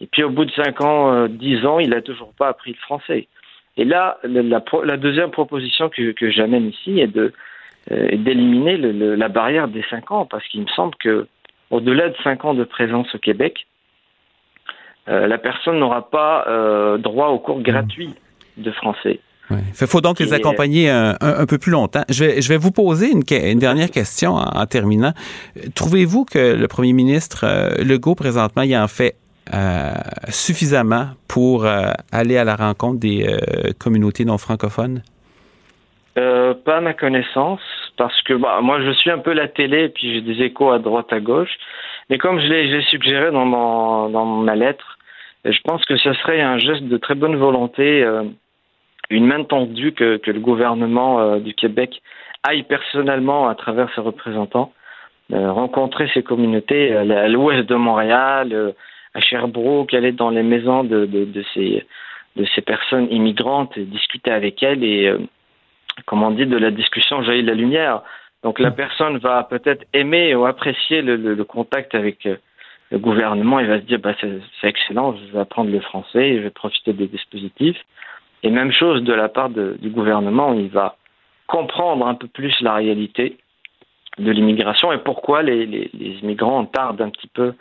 Et 0.00 0.06
puis 0.06 0.24
au 0.24 0.30
bout 0.30 0.44
de 0.44 0.52
cinq 0.52 0.82
ans, 0.82 1.26
dix 1.28 1.64
ans, 1.64 1.78
il 1.78 1.94
a 1.94 2.02
toujours 2.02 2.32
pas 2.38 2.48
appris 2.48 2.72
le 2.72 2.78
français. 2.78 3.28
Et 3.76 3.84
là, 3.84 4.18
la, 4.24 4.62
la, 4.84 4.96
deuxième 4.96 5.30
proposition 5.30 5.88
que, 5.88 6.12
que 6.12 6.30
j'amène 6.30 6.68
ici 6.68 6.98
est 7.00 7.08
de 7.08 7.32
euh, 7.92 8.16
d'éliminer 8.16 8.78
la 8.78 9.28
barrière 9.28 9.68
des 9.68 9.84
cinq 9.90 10.10
ans, 10.10 10.26
parce 10.26 10.44
qu'il 10.48 10.62
me 10.62 10.66
semble 10.74 10.94
que 10.96 11.28
au-delà 11.70 12.08
de 12.08 12.16
cinq 12.24 12.44
ans 12.44 12.54
de 12.54 12.64
présence 12.64 13.14
au 13.14 13.18
Québec, 13.18 13.66
euh, 15.08 15.26
la 15.26 15.38
personne 15.38 15.78
n'aura 15.78 16.10
pas 16.10 16.46
euh, 16.48 16.98
droit 16.98 17.28
au 17.28 17.38
cours 17.38 17.60
gratuit 17.60 18.14
de 18.56 18.70
français. 18.72 19.20
Il 19.50 19.86
faut 19.86 20.00
donc 20.00 20.18
les 20.18 20.32
accompagner 20.32 20.90
un, 20.90 21.14
un, 21.20 21.46
peu 21.46 21.58
plus 21.58 21.70
longtemps. 21.70 22.02
Je 22.08 22.24
vais, 22.24 22.42
je 22.42 22.48
vais 22.48 22.56
vous 22.56 22.72
poser 22.72 23.12
une, 23.12 23.22
une 23.30 23.60
dernière 23.60 23.92
question 23.92 24.32
en, 24.32 24.42
en 24.42 24.66
terminant. 24.66 25.12
Trouvez-vous 25.76 26.24
que 26.24 26.56
le 26.56 26.66
premier 26.66 26.92
ministre 26.92 27.46
Legault, 27.80 28.16
présentement, 28.16 28.62
il 28.62 28.76
en 28.76 28.88
fait 28.88 29.14
suffisamment 30.28 31.08
pour 31.28 31.66
aller 32.12 32.36
à 32.36 32.44
la 32.44 32.56
rencontre 32.56 33.00
des 33.00 33.26
communautés 33.78 34.24
non 34.24 34.38
francophones? 34.38 35.02
pas 36.14 36.78
à 36.78 36.80
ma 36.80 36.94
connaissance, 36.94 37.60
parce 37.96 38.20
que 38.22 38.34
bah, 38.34 38.60
moi 38.62 38.80
je 38.80 38.90
suis 38.92 39.10
un 39.10 39.18
peu 39.18 39.32
la 39.32 39.48
télé 39.48 39.84
et 39.84 39.88
puis 39.88 40.14
j'ai 40.14 40.20
des 40.20 40.42
échos 40.42 40.70
à 40.70 40.78
droite 40.78 41.12
à 41.12 41.20
gauche. 41.20 41.56
Mais 42.08 42.18
comme 42.18 42.40
je 42.40 42.46
l'ai 42.46 42.82
suggéré 42.82 43.30
dans, 43.30 43.46
ma 43.46 44.54
lettre, 44.54 44.98
je 45.44 45.58
pense 45.64 45.84
que 45.84 45.96
ce 45.96 46.12
serait 46.14 46.40
un 46.40 46.58
geste 46.58 46.84
de 46.84 46.96
très 46.96 47.14
bonne 47.14 47.36
volonté, 47.36 48.02
euh, 48.02 48.22
une 49.10 49.26
main 49.26 49.42
tendue 49.44 49.92
que, 49.92 50.20
le 50.24 50.40
gouvernement 50.40 51.20
euh, 51.20 51.38
du 51.38 51.54
Québec 51.54 52.02
aille 52.42 52.62
personnellement 52.62 53.48
à 53.48 53.54
travers 53.54 53.92
ses 53.94 54.00
représentants 54.00 54.72
euh, 55.32 55.50
rencontrer 55.50 56.08
ces 56.14 56.22
communautés 56.22 56.94
à 56.94 57.26
l'ouest 57.26 57.68
de 57.68 57.74
Montréal, 57.74 58.74
à 59.16 59.20
Sherbrooke, 59.20 59.94
aller 59.94 60.12
dans 60.12 60.30
les 60.30 60.42
maisons 60.42 60.84
de, 60.84 61.06
de, 61.06 61.24
de, 61.24 61.44
ces, 61.54 61.84
de 62.36 62.44
ces 62.54 62.60
personnes 62.60 63.08
immigrantes, 63.10 63.76
et 63.78 63.84
discuter 63.84 64.30
avec 64.30 64.62
elles 64.62 64.84
et, 64.84 65.12
comme 66.04 66.22
on 66.22 66.30
dit, 66.32 66.46
de 66.46 66.58
la 66.58 66.70
discussion 66.70 67.22
jaillit 67.22 67.42
la 67.42 67.54
lumière. 67.54 68.02
Donc 68.42 68.58
la 68.58 68.70
personne 68.70 69.16
va 69.18 69.42
peut-être 69.44 69.84
aimer 69.92 70.34
ou 70.34 70.44
apprécier 70.44 71.00
le, 71.02 71.16
le, 71.16 71.44
contact 71.44 71.94
avec 71.94 72.26
euh, 72.26 72.36
le 72.90 72.98
gouvernement 72.98 73.58
Il 73.58 73.66
va 73.66 73.80
se 73.80 73.84
dire 73.84 73.98
bah, 73.98 74.14
c'est 74.20 74.68
excellent, 74.68 75.16
je 75.16 75.32
vais 75.32 75.40
apprendre 75.40 75.70
le 75.70 75.80
français, 75.80 76.36
je 76.36 76.42
vais 76.42 76.50
profiter 76.50 76.92
des 76.92 77.08
dispositifs. 77.08 77.78
Et 78.42 78.50
même 78.50 78.70
chose 78.70 79.02
de 79.02 79.12
la 79.12 79.28
part 79.28 79.48
du 79.48 79.88
gouvernement, 79.88 80.52
il 80.52 80.68
va 80.68 80.96
comprendre 81.46 82.06
un 82.06 82.14
peu 82.14 82.28
plus 82.28 82.54
la 82.60 82.74
réalité 82.74 83.38
de 84.18 84.30
l'immigration 84.30 84.92
et 84.92 84.98
pourquoi 84.98 85.42
les, 85.42 85.66
les, 85.66 85.90
les 85.94 86.10
immigrants 86.22 86.64
tardent 86.66 87.02
un 87.02 87.10
petit 87.10 87.28
peu 87.28 87.54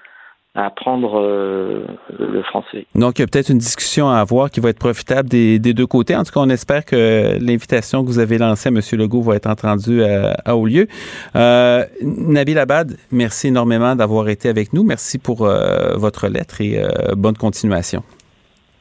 à 0.56 0.68
apprendre 0.68 1.20
euh, 1.20 1.86
le 2.18 2.42
français. 2.44 2.86
Donc, 2.96 3.20
il 3.20 3.22
y 3.22 3.24
a 3.24 3.28
peut-être 3.28 3.50
une 3.50 3.58
discussion 3.58 4.10
à 4.10 4.20
avoir 4.20 4.50
qui 4.50 4.62
va 4.62 4.70
être 4.70 4.80
profitable 4.80 5.28
des, 5.28 5.60
deux 5.60 5.86
côtés. 5.86 6.16
En 6.16 6.24
tout 6.24 6.32
cas, 6.32 6.40
on 6.40 6.50
espère 6.50 6.86
que 6.86 7.38
l'invitation 7.42 8.04
que 8.04 8.08
vous 8.08 8.20
avez 8.20 8.38
lancée 8.38 8.70
à 8.70 8.72
M. 8.72 8.80
Legault 8.94 9.22
va 9.22 9.36
être 9.36 9.48
entendue 9.48 10.04
à, 10.04 10.56
haut 10.56 10.66
lieu. 10.66 10.88
Euh, 11.36 11.84
Nabil 12.02 12.58
Abad, 12.58 12.96
merci 13.12 13.48
énormément 13.48 13.96
d'avoir 13.96 14.30
été 14.30 14.48
avec 14.48 14.72
nous. 14.72 14.84
Merci 14.84 15.20
pour 15.20 15.42
euh, 15.42 15.96
votre 15.98 16.28
lettre 16.28 16.62
et 16.62 16.82
bonne 17.18 17.36
continuation. 17.36 18.02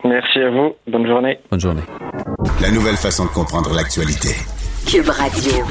Merci 0.05 0.39
à 0.39 0.51
vous. 0.51 0.75
Bonne 0.87 1.07
journée. 1.07 1.39
Bonne 1.51 1.61
journée. 1.61 1.83
La 2.63 2.71
nouvelle 2.71 2.97
façon 2.97 3.25
de 3.25 3.31
comprendre 3.31 3.75
l'actualité. 3.75 4.29
Cube 4.87 5.09
Radio. 5.09 5.65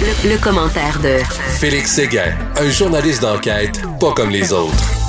Le, 0.00 0.34
le 0.34 0.42
commentaire 0.42 0.98
de 1.02 1.18
Félix 1.58 1.92
Séguin, 1.96 2.32
un 2.56 2.70
journaliste 2.70 3.22
d'enquête 3.22 3.82
pas 3.98 4.12
comme 4.12 4.30
les 4.30 4.52
autres. 4.52 5.05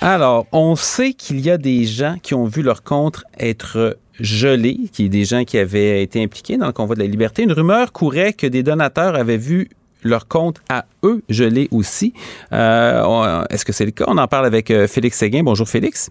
Alors, 0.00 0.46
on 0.52 0.76
sait 0.76 1.12
qu'il 1.12 1.44
y 1.44 1.50
a 1.50 1.58
des 1.58 1.82
gens 1.82 2.14
qui 2.22 2.34
ont 2.34 2.44
vu 2.44 2.62
leur 2.62 2.84
compte 2.84 3.24
être 3.40 3.96
gelé, 4.20 4.76
qui 4.92 5.06
est 5.06 5.08
des 5.08 5.24
gens 5.24 5.42
qui 5.42 5.58
avaient 5.58 6.02
été 6.04 6.22
impliqués 6.22 6.56
dans 6.56 6.66
le 6.66 6.72
convoi 6.72 6.94
de 6.94 7.00
la 7.00 7.08
liberté. 7.08 7.42
Une 7.42 7.52
rumeur 7.52 7.92
courait 7.92 8.32
que 8.32 8.46
des 8.46 8.62
donateurs 8.62 9.16
avaient 9.16 9.36
vu 9.36 9.68
leur 10.04 10.28
compte 10.28 10.60
à 10.70 10.84
eux 11.02 11.22
gelé 11.28 11.66
aussi. 11.72 12.12
Euh, 12.52 13.42
est-ce 13.50 13.64
que 13.64 13.72
c'est 13.72 13.86
le 13.86 13.90
cas? 13.90 14.04
On 14.06 14.18
en 14.18 14.28
parle 14.28 14.46
avec 14.46 14.70
euh, 14.70 14.86
Félix 14.86 15.18
Séguin. 15.18 15.42
Bonjour 15.42 15.68
Félix. 15.68 16.10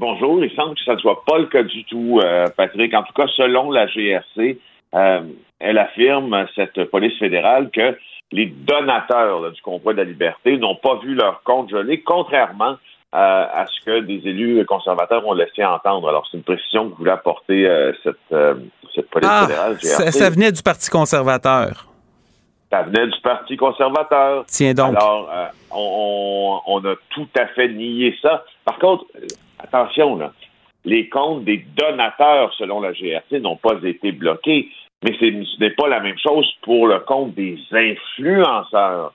Bonjour. 0.00 0.44
Il 0.44 0.50
semble 0.56 0.74
que 0.74 0.82
ça 0.84 0.94
ne 0.94 0.98
soit 0.98 1.22
pas 1.24 1.38
le 1.38 1.46
cas 1.46 1.62
du 1.62 1.84
tout, 1.84 2.18
euh, 2.24 2.48
Patrick. 2.56 2.92
En 2.94 3.04
tout 3.04 3.12
cas, 3.12 3.28
selon 3.36 3.70
la 3.70 3.86
GRC, 3.86 4.58
elle 4.92 5.78
affirme, 5.78 6.46
cette 6.56 6.82
police 6.90 7.16
fédérale, 7.20 7.70
que 7.70 7.96
les 8.32 8.46
donateurs 8.46 9.52
du 9.52 9.62
convoi 9.62 9.92
de 9.92 9.98
la 9.98 10.04
liberté 10.04 10.56
n'ont 10.58 10.74
pas 10.74 10.96
vu 10.96 11.14
leur 11.14 11.44
compte 11.44 11.70
gelé, 11.70 12.00
contrairement 12.00 12.76
à, 13.12 13.66
ce 13.66 13.84
que 13.84 14.00
des 14.00 14.20
élus 14.28 14.64
conservateurs 14.66 15.26
ont 15.26 15.34
laissé 15.34 15.64
entendre. 15.64 16.08
Alors, 16.08 16.26
c'est 16.30 16.36
une 16.36 16.44
précision 16.44 16.90
que 16.90 16.96
voulait 16.96 17.10
apporter 17.10 17.66
euh, 17.66 17.92
cette, 18.04 18.16
euh, 18.32 18.54
cette 18.94 19.10
police 19.10 19.28
ah, 19.30 19.46
fédérale. 19.46 19.78
Ça, 19.80 20.30
venait 20.30 20.52
du 20.52 20.62
Parti 20.62 20.90
conservateur. 20.90 21.86
Ça 22.70 22.82
venait 22.82 23.08
du 23.08 23.20
Parti 23.20 23.56
conservateur. 23.56 24.44
Tiens 24.46 24.74
donc. 24.74 24.96
Alors, 24.96 25.28
euh, 25.32 25.46
on, 25.72 26.60
on, 26.66 26.84
a 26.84 26.94
tout 27.10 27.28
à 27.36 27.46
fait 27.48 27.68
nié 27.68 28.16
ça. 28.22 28.44
Par 28.64 28.78
contre, 28.78 29.06
attention, 29.58 30.16
là, 30.16 30.32
les 30.84 31.08
comptes 31.08 31.44
des 31.44 31.64
donateurs, 31.76 32.52
selon 32.54 32.80
la 32.80 32.92
GRC, 32.92 33.40
n'ont 33.40 33.56
pas 33.56 33.74
été 33.82 34.12
bloqués. 34.12 34.68
Mais 35.02 35.16
ce 35.18 35.60
n'est 35.60 35.70
pas 35.70 35.88
la 35.88 36.00
même 36.00 36.18
chose 36.18 36.46
pour 36.62 36.86
le 36.86 37.00
compte 37.00 37.34
des 37.34 37.58
influenceurs 37.72 39.14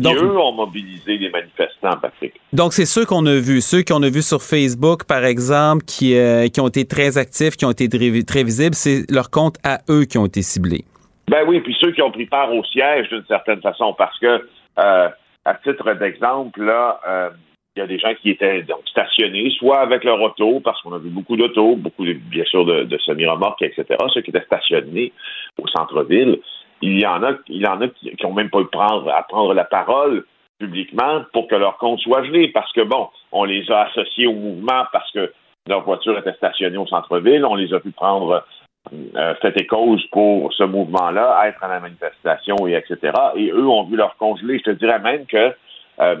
donc, 0.00 0.16
eux 0.16 0.38
ont 0.38 0.52
mobilisé 0.52 1.18
les 1.18 1.30
manifestants, 1.30 1.96
Patrick. 2.00 2.34
Donc, 2.52 2.72
c'est 2.72 2.86
ceux 2.86 3.04
qu'on 3.04 3.26
a 3.26 3.34
vus, 3.34 3.60
ceux 3.60 3.82
qu'on 3.82 4.02
a 4.02 4.08
vus 4.08 4.26
sur 4.26 4.42
Facebook, 4.42 5.04
par 5.04 5.24
exemple, 5.24 5.84
qui, 5.84 6.16
euh, 6.16 6.48
qui 6.48 6.60
ont 6.60 6.68
été 6.68 6.84
très 6.86 7.18
actifs, 7.18 7.56
qui 7.56 7.64
ont 7.64 7.70
été 7.70 7.88
très, 7.88 8.44
visibles, 8.44 8.74
c'est 8.74 9.10
leurs 9.10 9.30
comptes 9.30 9.56
à 9.64 9.80
eux 9.90 10.04
qui 10.04 10.18
ont 10.18 10.26
été 10.26 10.42
ciblés. 10.42 10.84
Ben 11.28 11.44
oui, 11.46 11.60
puis 11.60 11.76
ceux 11.80 11.92
qui 11.92 12.02
ont 12.02 12.10
pris 12.10 12.26
part 12.26 12.52
au 12.52 12.64
siège 12.64 13.08
d'une 13.08 13.24
certaine 13.26 13.60
façon, 13.60 13.94
parce 13.96 14.18
que, 14.18 14.46
euh, 14.78 15.08
à 15.44 15.54
titre 15.54 15.92
d'exemple, 15.94 16.62
là, 16.62 17.00
euh, 17.06 17.30
il 17.76 17.80
y 17.80 17.82
a 17.82 17.86
des 17.86 17.98
gens 17.98 18.12
qui 18.20 18.30
étaient 18.30 18.62
donc 18.62 18.80
stationnés, 18.86 19.50
soit 19.58 19.80
avec 19.80 20.04
leur 20.04 20.20
auto, 20.20 20.60
parce 20.60 20.80
qu'on 20.82 20.92
a 20.92 20.98
vu 20.98 21.08
beaucoup 21.08 21.36
d'autos, 21.36 21.76
beaucoup, 21.76 22.04
bien 22.04 22.44
sûr, 22.44 22.64
de, 22.64 22.84
de 22.84 22.98
semi-remorques, 22.98 23.62
etc., 23.62 23.84
ceux 24.12 24.20
qui 24.20 24.30
étaient 24.30 24.44
stationnés 24.44 25.12
au 25.58 25.66
centre-ville 25.68 26.38
il 26.82 27.00
y 27.00 27.06
en 27.06 27.22
a, 27.22 27.32
il 27.48 27.62
y 27.62 27.66
en 27.66 27.80
a 27.80 27.88
qui, 27.88 28.14
n'ont 28.22 28.32
même 28.32 28.50
pas 28.50 28.60
eu 28.60 28.68
à 28.74 29.22
prendre 29.22 29.54
la 29.54 29.64
parole 29.64 30.24
publiquement 30.58 31.22
pour 31.32 31.48
que 31.48 31.54
leur 31.54 31.78
compte 31.78 32.00
soit 32.00 32.24
gelé, 32.24 32.48
parce 32.48 32.72
que 32.72 32.82
bon, 32.82 33.08
on 33.30 33.44
les 33.44 33.70
a 33.70 33.82
associés 33.82 34.26
au 34.26 34.34
mouvement 34.34 34.84
parce 34.92 35.10
que 35.12 35.32
leur 35.68 35.82
voiture 35.82 36.18
était 36.18 36.34
stationnée 36.34 36.76
au 36.76 36.86
centre-ville, 36.86 37.44
on 37.44 37.54
les 37.54 37.72
a 37.72 37.80
pu 37.80 37.92
prendre 37.92 38.44
euh, 38.92 39.34
fait 39.36 39.60
et 39.60 39.66
cause 39.66 40.04
pour 40.10 40.52
ce 40.52 40.64
mouvement-là, 40.64 41.40
être 41.46 41.62
à 41.62 41.68
la 41.68 41.80
manifestation 41.80 42.56
et 42.66 42.74
etc. 42.74 43.12
Et 43.36 43.50
eux 43.50 43.68
ont 43.68 43.84
vu 43.84 43.96
leur 43.96 44.16
compte 44.16 44.40
gelé. 44.40 44.58
Je 44.58 44.64
te 44.64 44.70
dirais 44.70 44.98
même 44.98 45.24
que, 45.26 45.54
euh, 46.00 46.16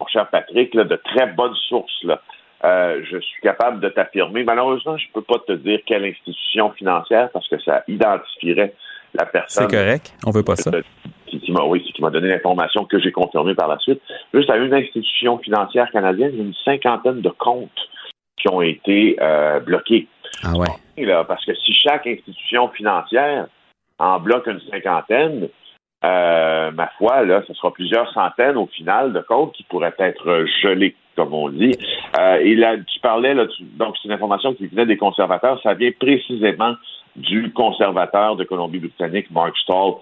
mon 0.00 0.06
cher 0.06 0.28
Patrick, 0.28 0.76
de 0.76 0.96
très 0.96 1.26
bonnes 1.28 1.54
sources, 1.68 2.06
euh, 2.64 3.02
je 3.10 3.18
suis 3.18 3.40
capable 3.42 3.80
de 3.80 3.88
t'affirmer. 3.88 4.44
Malheureusement, 4.44 4.98
je 4.98 5.06
ne 5.08 5.12
peux 5.12 5.22
pas 5.22 5.38
te 5.46 5.52
dire 5.52 5.80
quelle 5.86 6.04
institution 6.04 6.70
financière 6.72 7.30
parce 7.30 7.48
que 7.48 7.58
ça 7.60 7.84
identifierait 7.88 8.74
la 9.14 9.26
personne. 9.26 9.68
C'est 9.68 9.76
correct. 9.76 10.14
On 10.26 10.30
veut 10.30 10.42
pas 10.42 10.56
ça. 10.56 10.70
Qui, 11.26 11.50
m'a, 11.50 11.64
oui, 11.64 11.82
qui 11.82 12.00
m'a 12.00 12.10
donné 12.10 12.28
l'information 12.28 12.84
que 12.84 12.98
j'ai 13.00 13.10
confirmée 13.10 13.54
par 13.54 13.68
la 13.68 13.78
suite. 13.78 14.00
Juste 14.32 14.50
à 14.50 14.56
une 14.56 14.72
institution 14.72 15.38
financière 15.38 15.90
canadienne, 15.90 16.32
une 16.36 16.54
cinquantaine 16.64 17.20
de 17.20 17.30
comptes 17.30 17.70
qui 18.36 18.48
ont 18.48 18.62
été 18.62 19.16
euh, 19.20 19.60
bloqués. 19.60 20.06
Ah 20.42 20.52
ouais. 20.56 21.14
parce 21.26 21.44
que 21.44 21.54
si 21.54 21.72
chaque 21.72 22.06
institution 22.06 22.68
financière 22.68 23.46
en 23.98 24.18
bloque 24.20 24.46
une 24.46 24.60
cinquantaine, 24.70 25.48
euh, 26.04 26.70
ma 26.72 26.88
foi, 26.98 27.24
là, 27.24 27.42
ce 27.46 27.54
sera 27.54 27.72
plusieurs 27.72 28.12
centaines 28.12 28.56
au 28.56 28.66
final 28.66 29.12
de 29.12 29.20
comptes 29.20 29.54
qui 29.54 29.62
pourraient 29.64 29.94
être 29.98 30.44
gelés, 30.62 30.94
comme 31.16 31.32
on 31.32 31.48
dit. 31.48 31.72
Euh, 32.18 32.36
et 32.36 32.54
là, 32.54 32.76
tu 32.76 33.00
parlais, 33.00 33.32
là, 33.32 33.46
donc 33.78 33.96
c'est 33.96 34.08
une 34.08 34.14
information 34.14 34.54
qui 34.54 34.66
venait 34.66 34.86
des 34.86 34.98
conservateurs, 34.98 35.60
ça 35.62 35.74
vient 35.74 35.90
précisément 35.98 36.74
du 37.16 37.52
conservateur 37.52 38.36
de 38.36 38.44
Colombie-Britannique, 38.44 39.30
Mark 39.30 39.56
Stall. 39.58 39.94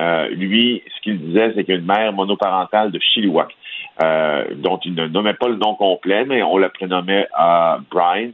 Euh, 0.00 0.28
lui, 0.28 0.82
ce 0.96 1.00
qu'il 1.02 1.20
disait, 1.20 1.52
c'est 1.54 1.64
qu'il 1.64 1.74
y 1.74 1.76
a 1.76 1.80
une 1.80 1.86
mère 1.86 2.12
monoparentale 2.12 2.90
de 2.90 2.98
Chilliwack, 2.98 3.54
euh, 4.02 4.54
dont 4.56 4.78
il 4.84 4.94
ne 4.94 5.06
nommait 5.06 5.34
pas 5.34 5.48
le 5.48 5.56
nom 5.56 5.74
complet, 5.74 6.24
mais 6.24 6.42
on 6.42 6.56
la 6.56 6.70
prénommait 6.70 7.26
à 7.34 7.78
Brian. 7.90 8.30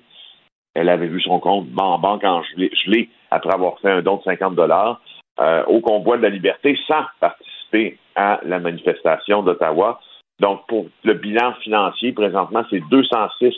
Elle 0.75 0.89
avait 0.89 1.09
vu 1.09 1.21
son 1.23 1.41
compte 1.41 1.67
en 1.77 1.99
banque 1.99 2.25
en 2.25 2.43
gelé, 2.85 3.09
après 3.31 3.53
avoir 3.53 3.79
fait 3.81 3.91
un 3.91 4.03
don 4.03 4.19
de 4.19 4.23
50 4.23 4.55
dollars 4.55 5.01
euh, 5.41 5.65
au 5.67 5.81
convoi 5.81 6.19
de 6.19 6.23
la 6.23 6.29
liberté 6.29 6.79
sans 6.87 7.05
participer 7.21 7.99
à 8.15 8.41
la 8.45 8.59
manifestation 8.61 9.43
d'Ottawa. 9.43 10.01
Donc, 10.39 10.67
pour 10.69 10.87
le 11.03 11.15
bilan 11.15 11.55
financier, 11.63 12.13
présentement, 12.13 12.63
c'est 12.71 12.83
206 12.91 13.55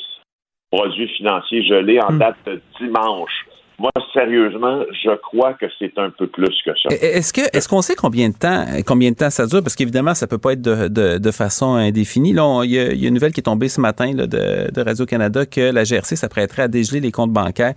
produits 0.71 1.09
financiers 1.09 1.62
gelés 1.64 2.01
en 2.01 2.12
hmm. 2.12 2.19
date 2.19 2.37
de 2.47 2.62
dimanche. 2.81 3.47
Moi, 3.79 3.93
sérieusement, 4.12 4.83
je 4.91 5.14
crois 5.16 5.55
que 5.55 5.66
c'est 5.79 5.97
un 5.99 6.11
peu 6.11 6.26
plus 6.26 6.55
que 6.64 6.72
ça. 6.83 6.89
Est-ce 6.91 7.33
que 7.33 7.43
est-ce 7.57 7.68
qu'on 7.68 7.81
sait 7.81 7.95
combien 7.95 8.29
de 8.29 8.35
temps 8.35 8.64
combien 8.85 9.12
de 9.12 9.16
temps 9.16 9.31
ça 9.31 9.47
dure? 9.47 9.62
Parce 9.62 9.76
qu'évidemment, 9.76 10.14
ça 10.14 10.26
peut 10.26 10.39
pas 10.39 10.55
être 10.55 10.62
de, 10.62 11.18
de, 11.18 11.31
façon 11.31 11.74
indéfinie. 11.74 12.33
Là, 12.33 12.62
il 12.64 12.72
y, 12.72 12.79
a 12.79 12.91
une 12.91 13.14
nouvelle 13.14 13.33
qui 13.33 13.39
est 13.39 13.45
tombée 13.45 13.68
ce 13.68 13.81
matin 13.81 14.12
là, 14.14 14.26
de, 14.26 14.72
de 14.72 14.83
Radio 14.83 15.07
Canada 15.07 15.47
que 15.47 15.72
la 15.72 15.85
GRC 15.85 16.16
s'apprêterait 16.16 16.62
à 16.62 16.68
dégeler 16.68 16.99
les 16.99 17.12
comptes 17.12 17.33
bancaires 17.33 17.74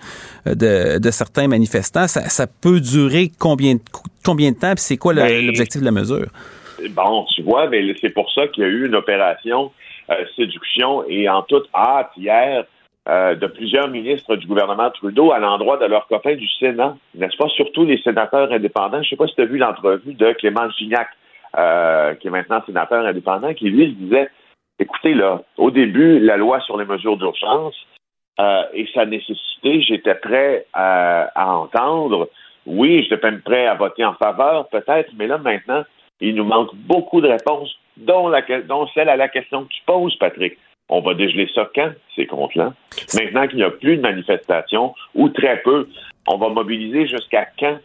euh, 0.48 0.56
de, 0.56 1.00
de 1.00 1.12
certains 1.12 1.48
manifestants. 1.48 2.08
Ça, 2.08 2.22
ça, 2.22 2.48
peut 2.48 2.80
durer 2.80 3.30
combien 3.40 3.76
combien 4.26 4.52
de 4.52 4.58
temps? 4.58 4.74
Puis 4.74 4.84
c'est 4.84 4.98
quoi 4.98 5.14
ben, 5.14 5.46
l'objectif 5.46 5.82
de 5.82 5.86
la 5.86 5.92
mesure? 5.92 6.28
Bon, 6.96 7.26
tu 7.36 7.44
vois, 7.44 7.70
mais 7.70 7.94
c'est 8.02 8.10
pour 8.10 8.32
ça 8.34 8.48
qu'il 8.48 8.64
y 8.64 8.66
a 8.66 8.70
eu 8.70 8.88
une 8.88 8.96
opération 8.96 9.72
euh, 10.10 10.16
séduction 10.36 11.04
et 11.08 11.30
en 11.30 11.44
toute 11.44 11.70
hâte 11.76 12.10
hier 12.18 12.66
euh, 13.12 13.36
de 13.36 13.48
plusieurs 13.48 13.90
ministres 13.90 14.36
du 14.38 14.48
gouvernement 14.48 14.90
Trudeau 14.90 15.32
à 15.32 15.40
l'endroit 15.40 15.78
de 15.78 15.86
leurs 15.86 16.08
copains 16.08 16.36
du 16.36 16.48
Sénat, 16.48 16.96
n'est-ce 17.14 17.36
pas? 17.38 17.50
Surtout 17.50 17.84
les 17.84 18.02
sénateurs 18.02 18.52
indépendants. 18.52 19.04
Je 19.04 19.08
ne 19.08 19.10
sais 19.10 19.16
pas 19.18 19.28
si 19.28 19.36
tu 19.36 19.42
as 19.42 19.46
vu 19.46 19.58
l'entrevue 19.58 20.14
de 20.14 20.32
Clément 20.34 20.70
Gignac, 20.72 21.10
euh, 21.58 22.16
qui 22.16 22.28
est 22.28 22.32
maintenant 22.32 22.64
sénateur 22.66 23.06
indépendant, 23.06 23.54
qui 23.54 23.70
lui 23.70 23.92
disait 23.94 24.30
écoutez, 24.82 25.14
là, 25.14 25.42
au 25.58 25.72
début, 25.72 26.20
la 26.20 26.38
loi 26.38 26.60
sur 26.62 26.78
les 26.78 26.86
mesures 26.86 27.18
d'urgence 27.18 27.76
euh, 28.40 28.64
et 28.74 28.88
sa 28.94 29.06
nécessité, 29.06 29.82
j'étais 29.82 30.16
prêt 30.16 30.66
à, 30.74 31.32
entendre. 31.36 32.30
Oui, 32.66 33.04
j'étais 33.04 33.30
même 33.30 33.42
prêt 33.42 33.68
à 33.68 33.76
voter 33.76 34.06
en 34.06 34.14
faveur, 34.14 34.68
peut-être, 34.70 35.12
mais 35.18 35.28
là, 35.28 35.38
maintenant, 35.38 35.84
il 36.20 36.36
nous 36.36 36.44
manque 36.44 36.74
beaucoup 36.76 37.22
de 37.22 37.28
réponses, 37.28 37.76
dont, 37.98 38.32
celle 38.94 39.10
à 39.10 39.16
la 39.16 39.28
question 39.28 39.64
que 39.66 39.70
tu 39.70 39.82
poses, 39.86 40.16
Patrick. 40.18 40.58
On 40.92 41.02
va 41.02 41.14
dégeler 41.14 41.50
ça 41.56 41.70
quand, 41.74 41.92
ces 42.16 42.28
comptes-là? 42.28 42.74
Maintenant 43.16 43.48
qu'il 43.48 43.58
n'y 43.58 43.64
a 43.64 43.72
plus 43.72 43.98
de 43.98 44.02
manifestations, 44.02 44.94
ou 45.16 45.30
très 45.30 45.62
peu, 45.62 45.88
on 46.28 46.38
va 46.38 46.50
mobiliser 46.50 47.08
jusqu'à 47.08 47.48
quand 47.58 47.78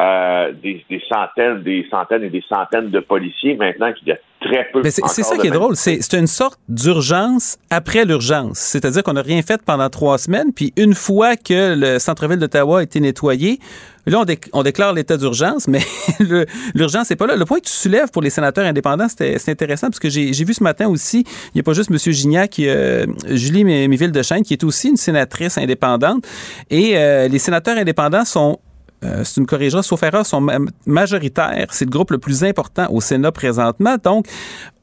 euh, 0.00 0.52
des, 0.52 0.84
centaines, 1.08 1.62
des 1.62 1.86
centaines 1.90 2.24
et 2.24 2.30
des 2.30 2.44
centaines 2.48 2.90
de 2.90 3.00
policiers 3.00 3.54
maintenant 3.54 3.92
qu'il 3.92 4.08
y 4.08 4.12
a 4.12 4.18
très 4.46 4.66
peu. 4.72 4.80
Mais 4.82 4.90
c'est 4.90 5.22
ça 5.22 5.36
qui 5.36 5.46
est 5.46 5.50
drôle, 5.50 5.76
c'est 5.76 6.12
une 6.14 6.26
sorte 6.26 6.58
d'urgence 6.68 7.58
après 7.70 8.04
l'urgence. 8.04 8.58
C'est-à-dire 8.58 9.02
qu'on 9.02 9.14
n'a 9.14 9.22
rien 9.22 9.42
fait 9.42 9.60
pendant 9.62 9.88
trois 9.90 10.18
semaines, 10.18 10.52
puis 10.54 10.72
une 10.76 10.94
fois 10.94 11.36
que 11.36 11.74
le 11.76 11.98
centre-ville 11.98 12.38
d'Ottawa 12.38 12.80
a 12.80 12.82
été 12.82 13.00
nettoyé, 13.00 13.60
là, 14.06 14.24
on, 14.52 14.62
déclare 14.62 14.92
l'état 14.92 15.16
d'urgence, 15.16 15.68
mais 15.68 15.80
l'urgence 16.74 17.10
n'est 17.10 17.16
pas 17.16 17.26
là. 17.26 17.36
Le 17.36 17.44
point 17.44 17.58
que 17.58 17.66
tu 17.66 17.72
soulèves 17.72 18.10
pour 18.10 18.22
les 18.22 18.30
sénateurs 18.30 18.64
indépendants, 18.64 19.08
c'est 19.08 19.48
intéressant, 19.48 19.88
parce 19.88 19.98
que 19.98 20.08
j'ai 20.08 20.44
vu 20.44 20.54
ce 20.54 20.62
matin 20.62 20.88
aussi, 20.88 21.24
il 21.46 21.56
n'y 21.56 21.60
a 21.60 21.64
pas 21.64 21.72
juste 21.72 21.90
M. 21.90 21.98
Gignac, 21.98 22.58
a 22.60 23.06
Julie 23.28 23.64
Méville 23.64 24.12
de 24.12 24.22
Chêne, 24.22 24.42
qui 24.42 24.52
est 24.54 24.64
aussi 24.64 24.88
une 24.88 24.96
sénatrice 24.96 25.58
indépendante, 25.58 26.24
et 26.70 26.96
euh, 26.96 27.28
les 27.28 27.38
sénateurs 27.38 27.76
indépendants 27.76 28.24
sont 28.24 28.58
euh, 29.04 29.24
si 29.24 29.34
tu 29.34 29.40
me 29.40 29.46
corrigeras, 29.46 29.82
sauf 29.82 30.02
erreur, 30.02 30.24
sont 30.24 30.46
majoritaires. 30.86 31.66
C'est 31.70 31.84
le 31.84 31.90
groupe 31.90 32.10
le 32.10 32.18
plus 32.18 32.44
important 32.44 32.86
au 32.90 33.00
Sénat 33.00 33.32
présentement. 33.32 33.96
Donc, 34.02 34.26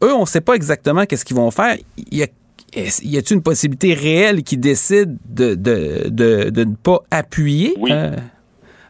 eux, 0.03 0.13
on 0.13 0.21
ne 0.21 0.25
sait 0.25 0.41
pas 0.41 0.53
exactement 0.53 1.05
qu'est-ce 1.05 1.25
qu'ils 1.25 1.37
vont 1.37 1.51
faire. 1.51 1.75
Il 1.97 2.17
y 2.17 2.23
a 2.23 2.27
y 2.75 3.17
a-t-il 3.17 3.35
une 3.37 3.43
possibilité 3.43 3.93
réelle 3.93 4.43
qu'ils 4.43 4.59
décident 4.59 5.13
de, 5.29 5.53
de, 5.53 6.09
de, 6.09 6.63
ne 6.63 6.75
pas 6.75 6.99
appuyer? 7.11 7.73
Oui. 7.77 7.91
Euh, 7.91 8.15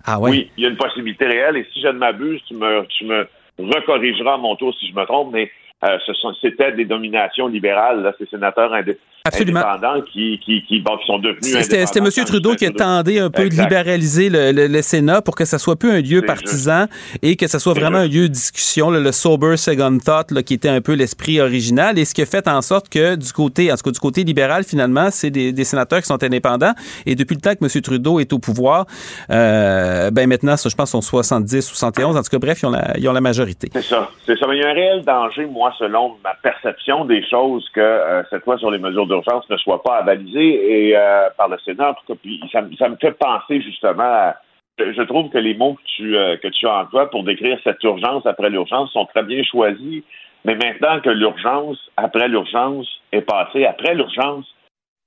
ah 0.05 0.19
ouais. 0.19 0.31
Oui, 0.31 0.51
il 0.57 0.63
y 0.63 0.67
a 0.67 0.69
une 0.69 0.77
possibilité 0.77 1.25
réelle. 1.25 1.57
Et 1.57 1.67
si 1.73 1.81
je 1.81 1.87
ne 1.87 1.97
m'abuse, 1.97 2.41
tu 2.47 2.55
me, 2.55 2.85
tu 2.97 3.05
me 3.05 3.27
recorrigeras 3.57 4.35
à 4.35 4.37
mon 4.37 4.55
tour 4.55 4.73
si 4.79 4.87
je 4.89 4.95
me 4.95 5.05
trompe, 5.05 5.33
mais 5.33 5.51
euh, 5.83 5.97
c'était 6.41 6.71
des 6.71 6.85
dominations 6.85 7.47
libérales, 7.47 8.01
là, 8.03 8.13
ces 8.17 8.25
sénateurs 8.27 8.73
indépendants 8.73 10.01
qui, 10.11 10.39
qui, 10.39 10.63
qui, 10.63 10.83
sont 11.05 11.17
devenus 11.17 11.57
C'était 11.61 11.99
M. 11.99 12.09
Trudeau 12.25 12.55
qui 12.55 12.65
a 12.65 12.71
tenté 12.71 13.19
un 13.19 13.29
peu 13.29 13.49
de 13.49 13.55
libéraliser 13.55 14.29
le, 14.31 14.81
Sénat 14.81 15.21
pour 15.21 15.35
que 15.35 15.45
ça 15.45 15.57
soit 15.57 15.77
plus 15.77 15.91
un 15.91 16.01
lieu 16.01 16.21
partisan 16.21 16.87
et 17.21 17.35
que 17.35 17.47
ça 17.47 17.59
soit 17.59 17.73
vraiment 17.73 17.99
un 17.99 18.07
lieu 18.07 18.27
de 18.27 18.33
discussion, 18.33 18.91
le 18.91 19.11
sober 19.11 19.57
second 19.57 19.97
thought, 19.97 20.41
qui 20.43 20.53
était 20.53 20.69
un 20.69 20.81
peu 20.81 20.93
l'esprit 20.93 21.39
original, 21.39 21.97
et 21.97 22.05
ce 22.05 22.13
qui 22.13 22.21
a 22.21 22.25
fait 22.25 22.47
en 22.47 22.61
sorte 22.61 22.89
que 22.89 23.15
du 23.15 23.31
côté, 23.31 23.71
en 23.71 23.75
tout 23.75 23.83
cas 23.83 23.91
du 23.91 23.99
côté 23.99 24.23
libéral, 24.23 24.63
finalement, 24.63 25.09
c'est 25.11 25.31
des, 25.31 25.63
sénateurs 25.63 26.01
qui 26.01 26.07
sont 26.07 26.21
indépendants. 26.21 26.73
Et 27.05 27.15
depuis 27.15 27.35
le 27.35 27.41
temps 27.41 27.55
que 27.55 27.63
M. 27.63 27.81
Trudeau 27.81 28.19
est 28.19 28.31
au 28.33 28.39
pouvoir, 28.39 28.85
euh, 29.29 30.11
ben 30.11 30.27
maintenant, 30.27 30.55
je 30.57 30.75
pense, 30.75 30.91
sont 30.91 31.01
70 31.01 31.71
ou 31.71 31.75
71. 31.75 32.17
En 32.17 32.21
tout 32.21 32.29
cas, 32.29 32.39
bref, 32.39 32.59
ils 32.61 32.65
ont 32.65 32.71
la, 32.71 32.97
ils 32.97 33.07
ont 33.07 33.13
la 33.13 33.21
majorité. 33.21 33.69
C'est 33.73 33.83
ça. 33.83 34.09
C'est 34.25 34.37
ça. 34.37 34.47
Mais 34.47 34.57
il 34.57 34.61
y 34.61 34.65
a 34.65 34.69
un 34.69 34.73
réel 34.73 35.03
danger, 35.03 35.45
moi, 35.45 35.72
selon 35.77 36.17
ma 36.23 36.33
perception 36.35 37.05
des 37.05 37.23
choses, 37.27 37.67
que 37.69 37.79
euh, 37.79 38.23
cette 38.29 38.45
loi 38.45 38.57
sur 38.57 38.71
les 38.71 38.77
mesures 38.77 39.07
d'urgence 39.07 39.49
ne 39.49 39.57
soit 39.57 39.83
pas 39.83 39.97
avalisée 39.97 40.89
et 40.89 40.97
euh, 40.97 41.29
par 41.37 41.49
le 41.49 41.57
Sénat. 41.59 41.91
En 41.91 41.93
tout 41.93 42.05
cas, 42.07 42.19
puis 42.21 42.41
ça, 42.51 42.61
me 42.61 42.95
fait 42.97 43.11
penser 43.11 43.61
justement 43.61 44.03
à, 44.03 44.35
je 44.79 45.01
trouve 45.03 45.29
que 45.29 45.37
les 45.37 45.53
mots 45.53 45.75
que 45.75 45.81
tu, 45.95 46.17
euh, 46.17 46.37
que 46.37 46.47
tu 46.47 46.67
emploies 46.67 47.09
pour 47.09 47.23
décrire 47.23 47.59
cette 47.63 47.83
urgence 47.83 48.25
après 48.25 48.49
l'urgence 48.49 48.91
sont 48.91 49.05
très 49.05 49.23
bien 49.23 49.43
choisis. 49.43 50.03
Mais 50.45 50.55
maintenant 50.55 50.99
que 50.99 51.09
l'urgence 51.09 51.77
après 51.95 52.27
l'urgence 52.27 52.87
est 53.11 53.21
passée, 53.21 53.65
après 53.65 53.95
l'urgence, 53.95 54.45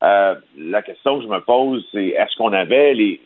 la 0.00 0.82
question 0.82 1.18
que 1.18 1.24
je 1.24 1.28
me 1.28 1.40
pose, 1.40 1.86
c'est 1.92 2.08
est-ce 2.08 2.36
qu'on 2.36 2.52
avait 2.52 2.94
les, 2.94 3.20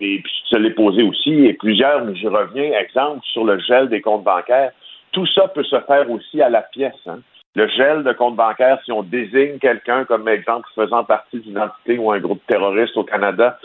et 0.00 0.20
puis 0.20 0.32
tu 0.44 0.54
te 0.54 0.56
l'ai 0.56 0.70
posé 0.70 1.02
aussi, 1.02 1.46
et 1.46 1.54
plusieurs, 1.54 2.04
mais 2.04 2.14
j'y 2.14 2.28
reviens, 2.28 2.72
exemple, 2.78 3.20
sur 3.32 3.44
le 3.44 3.58
gel 3.58 3.88
des 3.88 4.00
comptes 4.00 4.22
bancaires. 4.22 4.72
Tout 5.12 5.26
ça 5.26 5.48
peut 5.48 5.64
se 5.64 5.80
faire 5.80 6.10
aussi 6.10 6.40
à 6.42 6.48
la 6.48 6.62
pièce. 6.62 6.94
Hein. 7.06 7.20
Le 7.54 7.66
gel 7.68 8.04
de 8.04 8.12
compte 8.12 8.36
bancaire, 8.36 8.78
si 8.84 8.92
on 8.92 9.02
désigne 9.02 9.58
quelqu'un 9.58 10.04
comme 10.04 10.28
exemple 10.28 10.68
faisant 10.74 11.02
partie 11.02 11.40
d'une 11.40 11.58
entité 11.58 11.98
ou 11.98 12.12
un 12.12 12.20
groupe 12.20 12.40
terroriste 12.46 12.96
au 12.96 13.04
Canada, 13.04 13.58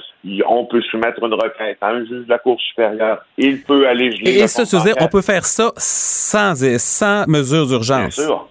on 0.48 0.66
peut 0.66 0.82
soumettre 0.82 1.24
une 1.24 1.34
requête 1.34 1.78
à 1.82 1.90
un 1.90 2.06
juge 2.06 2.26
de 2.26 2.30
la 2.30 2.40
Cour 2.40 2.60
supérieure. 2.60 3.24
Il 3.38 3.62
peut 3.62 3.88
aller 3.88 4.12
geler. 4.12 4.40
Et 4.40 4.48
ça, 4.48 4.64
dire, 4.64 4.96
on 5.00 5.08
peut 5.08 5.22
faire 5.22 5.46
ça 5.46 5.72
sans, 5.78 6.56
sans 6.80 7.28
mesure 7.28 7.68
d'urgence. 7.68 8.18
Bien 8.18 8.26
sûr. 8.26 8.50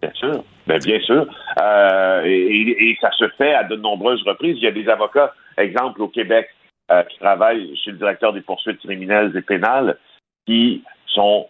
Bien 0.00 0.12
sûr. 0.14 0.44
Ben, 0.66 0.78
bien 0.78 1.00
sûr. 1.00 1.26
Euh, 1.60 2.22
et, 2.24 2.96
ça 3.00 3.10
se 3.12 3.28
fait 3.30 3.54
à 3.54 3.64
de 3.64 3.76
nombreuses 3.76 4.22
reprises. 4.22 4.56
Il 4.58 4.64
y 4.64 4.68
a 4.68 4.70
des 4.70 4.88
avocats, 4.88 5.34
exemple 5.58 6.02
au 6.02 6.08
Québec, 6.08 6.48
euh, 6.90 7.02
qui 7.04 7.18
travaillent 7.18 7.76
chez 7.76 7.90
le 7.90 7.98
directeur 7.98 8.32
des 8.32 8.42
poursuites 8.42 8.78
criminelles 8.78 9.32
et 9.36 9.42
pénales, 9.42 9.98
qui 10.46 10.82
sont 11.06 11.48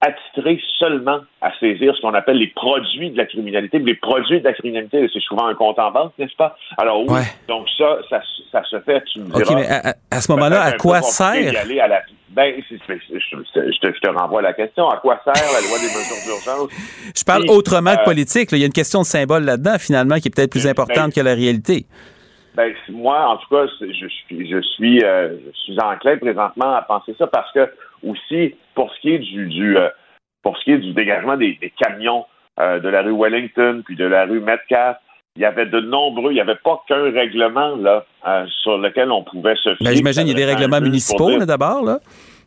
attitré 0.00 0.58
seulement 0.78 1.20
à 1.42 1.52
saisir 1.60 1.94
ce 1.94 2.00
qu'on 2.00 2.14
appelle 2.14 2.38
les 2.38 2.48
produits 2.48 3.10
de 3.10 3.18
la 3.18 3.26
criminalité. 3.26 3.78
les 3.78 3.94
produits 3.94 4.40
de 4.40 4.44
la 4.44 4.54
criminalité, 4.54 5.08
c'est 5.12 5.20
souvent 5.20 5.46
un 5.46 5.54
compte 5.54 5.78
en 5.78 5.90
banque, 5.90 6.12
n'est-ce 6.18 6.36
pas? 6.36 6.56
Alors 6.78 7.02
oui, 7.06 7.20
donc 7.48 7.68
ça, 7.76 7.98
ça, 8.08 8.62
se 8.64 8.80
fait, 8.80 9.02
tu 9.04 9.20
me 9.20 9.26
diras. 9.26 9.42
OK, 9.42 9.50
mais 9.54 9.68
à, 10.10 10.20
ce 10.20 10.32
moment-là, 10.32 10.62
à 10.62 10.72
quoi 10.72 11.02
sert? 11.02 11.52
Ben, 12.30 12.54
je, 12.68 14.00
te, 14.00 14.08
renvoie 14.08 14.38
à 14.38 14.42
la 14.42 14.52
question. 14.52 14.88
À 14.88 14.98
quoi 14.98 15.20
sert 15.24 15.34
la 15.34 15.60
loi 15.68 15.78
des 15.78 15.86
mesures 15.86 16.24
d'urgence? 16.24 16.70
Je 17.16 17.24
parle 17.24 17.44
autrement 17.48 17.94
que 17.96 18.02
euh, 18.02 18.04
politique. 18.04 18.50
Il 18.52 18.58
y 18.58 18.62
a 18.62 18.66
une 18.66 18.72
question 18.72 19.00
de 19.00 19.06
symbole 19.06 19.42
là-dedans, 19.42 19.78
finalement, 19.78 20.16
qui 20.16 20.28
est 20.28 20.34
peut-être 20.34 20.52
plus 20.52 20.62
ben, 20.62 20.70
importante 20.70 21.12
que 21.12 21.20
la 21.20 21.34
réalité. 21.34 21.86
Ben, 22.60 22.74
moi, 22.90 23.26
en 23.26 23.36
tout 23.38 23.48
cas, 23.48 23.64
je 23.80 24.06
suis, 24.06 24.50
je 24.50 24.60
suis, 24.60 25.02
euh, 25.02 25.30
je 25.46 25.58
suis 25.60 25.80
enclin 25.80 26.18
présentement 26.18 26.74
à 26.74 26.82
penser 26.82 27.14
ça 27.16 27.26
parce 27.26 27.50
que 27.52 27.70
aussi, 28.06 28.54
pour 28.74 28.92
ce 28.92 29.00
qui 29.00 29.14
est 29.14 29.18
du, 29.18 29.46
du 29.46 29.78
euh, 29.78 29.88
pour 30.42 30.58
ce 30.58 30.64
qui 30.64 30.72
est 30.72 30.78
du 30.78 30.92
dégagement 30.92 31.38
des, 31.38 31.56
camions 31.82 32.26
euh, 32.58 32.78
de 32.78 32.88
la 32.90 33.00
rue 33.00 33.16
Wellington 33.18 33.80
puis 33.82 33.96
de 33.96 34.04
la 34.04 34.26
rue 34.26 34.40
Metcalf, 34.40 34.98
il 35.36 35.42
y 35.42 35.46
avait 35.46 35.64
de 35.64 35.80
nombreux, 35.80 36.32
il 36.32 36.34
n'y 36.34 36.40
avait 36.42 36.58
pas 36.62 36.82
qu'un 36.86 37.10
règlement 37.10 37.76
là 37.76 38.04
sur 38.62 38.76
lequel 38.76 39.10
on 39.10 39.24
pouvait 39.24 39.56
se 39.56 39.74
fier. 39.76 39.86
Ben, 39.86 39.96
J'imagine 39.96 40.24
qu'il 40.24 40.38
y 40.38 40.42
a 40.42 40.46
des 40.46 40.52
règlements 40.52 40.82
municipaux 40.82 41.38
d'abord 41.38 41.82
là. 41.82 41.98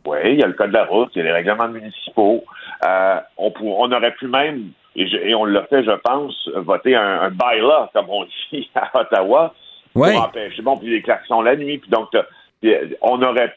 Oui, 0.06 0.18
il 0.26 0.38
y 0.38 0.44
a 0.44 0.46
le 0.46 0.52
code 0.52 0.68
de 0.68 0.74
la 0.74 0.84
route, 0.84 1.10
il 1.16 1.18
y 1.18 1.22
a 1.22 1.24
des 1.24 1.32
règlements 1.32 1.68
municipaux. 1.68 2.44
on, 2.84 3.52
on 3.60 3.90
aurait 3.90 4.14
pu 4.14 4.28
même, 4.28 4.68
et, 4.94 5.34
on 5.34 5.44
l'a 5.44 5.64
fait, 5.64 5.82
je 5.82 5.96
pense, 6.04 6.48
voter 6.54 6.94
un, 6.94 7.22
un 7.22 7.30
bylaw, 7.30 7.88
comme 7.92 8.10
on 8.10 8.24
dit 8.52 8.70
à 8.76 8.96
Ottawa, 9.00 9.54
pour 9.94 10.04
empêcher, 10.04 10.62
bon, 10.62 10.76
puis 10.76 10.90
les 10.90 11.02
klaxons 11.02 11.40
la 11.40 11.56
nuit, 11.56 11.78
puis 11.78 11.90
donc 11.90 12.08
on 13.02 13.22
aurait 13.22 13.54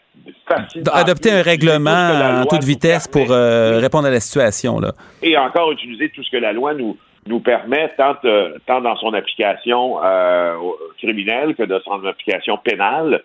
facilement 0.47 0.91
adopté 0.93 1.31
un 1.31 1.41
règlement 1.41 2.41
en 2.41 2.45
toute 2.45 2.63
vitesse 2.63 3.07
pour 3.07 3.31
euh, 3.31 3.79
répondre 3.79 4.07
à 4.07 4.11
la 4.11 4.19
situation 4.19 4.79
là. 4.79 4.93
Et 5.21 5.38
encore 5.38 5.71
utiliser 5.71 6.09
tout 6.09 6.23
ce 6.23 6.31
que 6.31 6.38
la 6.38 6.53
loi 6.53 6.73
nous 6.73 6.97
nous 7.27 7.39
permet 7.39 7.89
tant, 7.97 8.15
euh, 8.25 8.57
tant 8.65 8.81
dans 8.81 8.95
son 8.95 9.13
application 9.13 10.03
euh, 10.03 10.55
criminelle 10.97 11.55
que 11.55 11.63
dans 11.63 11.81
son 11.81 12.05
application 12.05 12.57
pénale. 12.57 13.21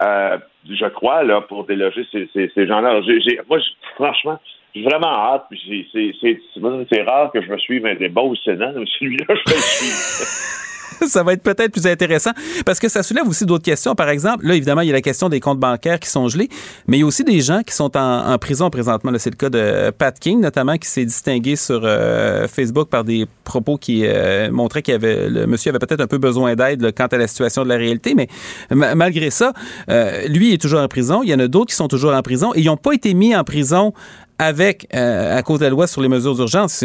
je 0.00 0.88
crois 0.88 1.22
là 1.22 1.40
pour 1.42 1.64
déloger 1.64 2.06
ces, 2.12 2.28
ces, 2.32 2.66
gens-là. 2.66 3.00
moi, 3.48 3.58
franchement, 3.96 4.38
j'ai 4.74 4.82
vraiment 4.82 5.08
hâte. 5.08 5.46
C'est 5.50 7.02
rare 7.02 7.30
que 7.32 7.42
je 7.42 7.48
me 7.48 7.58
suive 7.58 7.86
un 7.86 7.94
débat 7.94 8.22
au 8.22 8.34
Sénat, 8.36 8.72
mais 8.74 8.84
celui-là, 8.98 9.26
je 9.28 9.52
le 9.52 9.58
suivre. 9.58 10.62
ça 11.08 11.22
va 11.22 11.32
être 11.32 11.42
peut-être 11.42 11.72
plus 11.72 11.86
intéressant 11.86 12.32
parce 12.64 12.78
que 12.78 12.88
ça 12.88 13.02
soulève 13.02 13.28
aussi 13.28 13.46
d'autres 13.46 13.64
questions. 13.64 13.94
Par 13.94 14.08
exemple, 14.08 14.46
là, 14.46 14.54
évidemment, 14.54 14.80
il 14.80 14.88
y 14.88 14.90
a 14.90 14.94
la 14.94 15.02
question 15.02 15.28
des 15.28 15.40
comptes 15.40 15.58
bancaires 15.58 16.00
qui 16.00 16.08
sont 16.08 16.28
gelés, 16.28 16.48
mais 16.86 16.98
il 16.98 17.00
y 17.00 17.02
a 17.02 17.06
aussi 17.06 17.24
des 17.24 17.40
gens 17.40 17.62
qui 17.62 17.74
sont 17.74 17.96
en, 17.96 18.36
prison 18.38 18.70
présentement. 18.70 19.12
C'est 19.18 19.30
le 19.30 19.36
cas 19.36 19.48
de 19.48 19.90
Pat 19.90 20.18
King, 20.18 20.40
notamment, 20.40 20.76
qui 20.76 20.88
s'est 20.88 21.04
distingué 21.04 21.56
sur 21.56 21.80
euh, 21.84 22.46
Facebook 22.48 22.88
par 22.88 23.04
des 23.04 23.26
propos 23.44 23.76
qui 23.76 24.02
euh, 24.04 24.50
montraient 24.50 24.82
qu'il 24.82 24.94
avait, 24.94 25.28
le 25.28 25.46
monsieur 25.46 25.70
avait 25.70 25.78
peut-être 25.78 26.00
un 26.00 26.06
peu 26.06 26.18
besoin 26.18 26.54
d'aide 26.54 26.92
quant 26.94 27.06
à 27.06 27.16
la 27.16 27.26
situation 27.26 27.64
de 27.64 27.68
la 27.68 27.76
réalité, 27.76 28.14
mais 28.14 28.28
malgré 28.70 29.30
ça, 29.30 29.52
euh, 29.88 30.26
lui 30.28 30.52
est 30.52 30.58
toujours 30.58 30.80
en 30.80 30.88
prison. 30.88 31.22
Il 31.22 31.30
y 31.30 31.34
en 31.34 31.38
a 31.38 31.48
d'autres 31.48 31.70
qui 31.70 31.76
sont 31.76 31.88
toujours 31.88 32.14
en 32.14 32.22
prison 32.22 32.52
et 32.54 32.60
ils 32.60 32.66
n'ont 32.66 32.76
pas 32.76 32.92
été 32.92 33.14
mis 33.14 33.34
en 33.34 33.44
prison 33.44 33.92
avec 34.38 34.86
à 34.92 35.42
cause 35.42 35.60
de 35.60 35.64
la 35.64 35.70
loi 35.70 35.86
sur 35.86 36.02
les 36.02 36.08
mesures 36.08 36.34
d'urgence. 36.34 36.84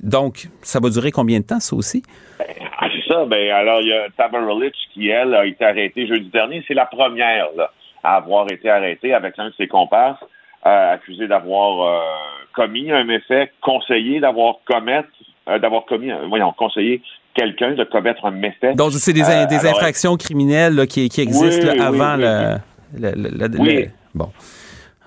Donc, 0.00 0.48
ça 0.62 0.78
va 0.78 0.88
durer 0.88 1.10
combien 1.10 1.40
de 1.40 1.44
temps, 1.44 1.58
ça 1.58 1.74
aussi? 1.74 2.04
Ben, 3.14 3.28
ben, 3.28 3.50
alors, 3.50 3.80
il 3.80 3.88
y 3.88 3.92
a 3.92 4.08
Tabarolich 4.16 4.74
qui, 4.92 5.08
elle, 5.08 5.34
a 5.34 5.46
été 5.46 5.64
arrêtée 5.64 6.06
jeudi 6.06 6.28
dernier. 6.30 6.64
C'est 6.66 6.74
la 6.74 6.86
première 6.86 7.48
à 8.02 8.16
avoir 8.16 8.50
été 8.50 8.68
arrêtée 8.68 9.14
avec 9.14 9.36
l'un 9.36 9.48
de 9.48 9.54
ses 9.56 9.68
comparses, 9.68 10.22
euh, 10.66 10.94
accusé 10.94 11.26
d'avoir 11.26 11.80
euh, 11.82 12.00
commis 12.54 12.90
un 12.90 13.04
méfait, 13.04 13.52
conseillé 13.62 14.20
d'avoir 14.20 14.56
commettre, 14.66 15.08
euh, 15.48 15.58
d'avoir 15.58 15.84
commis, 15.84 16.10
voyons, 16.28 16.52
conseillé 16.52 17.02
quelqu'un 17.34 17.72
de 17.72 17.84
commettre 17.84 18.26
un 18.26 18.30
méfait. 18.32 18.74
Donc, 18.74 18.92
c'est 18.92 19.12
des, 19.12 19.22
infractions 19.22 20.16
criminelles 20.16 20.86
qui, 20.86 21.10
existent 21.18 21.68
avant 21.80 22.16
le, 22.16 22.56
le, 22.98 23.88
Bon. 24.14 24.30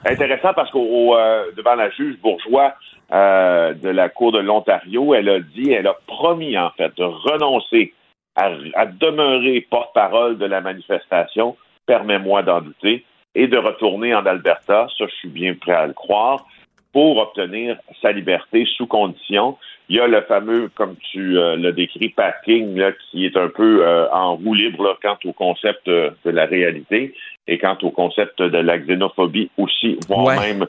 Intéressant 0.05 0.53
parce 0.53 0.69
qu'au 0.71 1.15
devant 1.55 1.75
la 1.75 1.89
juge 1.91 2.17
Bourgeois, 2.21 2.73
euh, 3.11 3.73
de 3.73 3.89
la 3.89 4.09
Cour 4.09 4.31
de 4.31 4.39
l'Ontario, 4.39 5.13
elle 5.13 5.29
a 5.29 5.39
dit, 5.39 5.71
elle 5.71 5.87
a 5.87 5.97
promis 6.07 6.57
en 6.57 6.71
fait 6.71 6.95
de 6.97 7.03
renoncer 7.03 7.93
à, 8.35 8.85
demeurer 8.85 9.61
porte-parole 9.69 10.37
de 10.37 10.45
la 10.45 10.61
manifestation, 10.61 11.57
permets-moi 11.85 12.43
d'en 12.43 12.61
douter, 12.61 13.03
et 13.33 13.47
de 13.47 13.57
retourner 13.57 14.13
en 14.13 14.25
Alberta, 14.25 14.87
ça 14.97 15.05
je 15.07 15.15
suis 15.15 15.29
bien 15.29 15.55
prêt 15.55 15.73
à 15.73 15.87
le 15.87 15.93
croire, 15.93 16.45
pour 16.93 17.17
obtenir 17.17 17.77
sa 18.01 18.11
liberté 18.11 18.65
sous 18.75 18.87
condition. 18.87 19.57
Il 19.89 19.97
y 19.97 19.99
a 19.99 20.07
le 20.07 20.21
fameux, 20.21 20.69
comme 20.75 20.95
tu 21.11 21.37
euh, 21.37 21.55
l'as 21.55 21.71
décrit, 21.71 22.09
packing, 22.09 22.81
qui 23.09 23.25
est 23.25 23.37
un 23.37 23.49
peu 23.49 23.85
euh, 23.85 24.09
en 24.11 24.35
roue 24.35 24.53
libre 24.53 24.97
quant 25.01 25.17
au 25.23 25.33
concept 25.33 25.87
euh, 25.87 26.11
de 26.25 26.31
la 26.31 26.45
réalité 26.45 27.13
et 27.47 27.57
quant 27.57 27.77
au 27.81 27.91
concept 27.91 28.41
de 28.41 28.57
la 28.57 28.77
xénophobie 28.77 29.49
aussi, 29.57 29.97
voire 30.07 30.39
même 30.39 30.65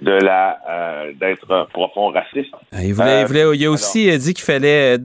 de 0.00 0.12
la 0.12 0.58
d'être 1.18 1.68
profond 1.72 2.08
raciste. 2.08 2.54
Il, 2.72 2.94
voulait, 2.94 3.22
il, 3.22 3.26
voulait, 3.26 3.56
il 3.56 3.66
a 3.66 3.70
aussi 3.70 4.16
dit 4.18 4.34
qu'il 4.34 4.44
fallait 4.44 4.98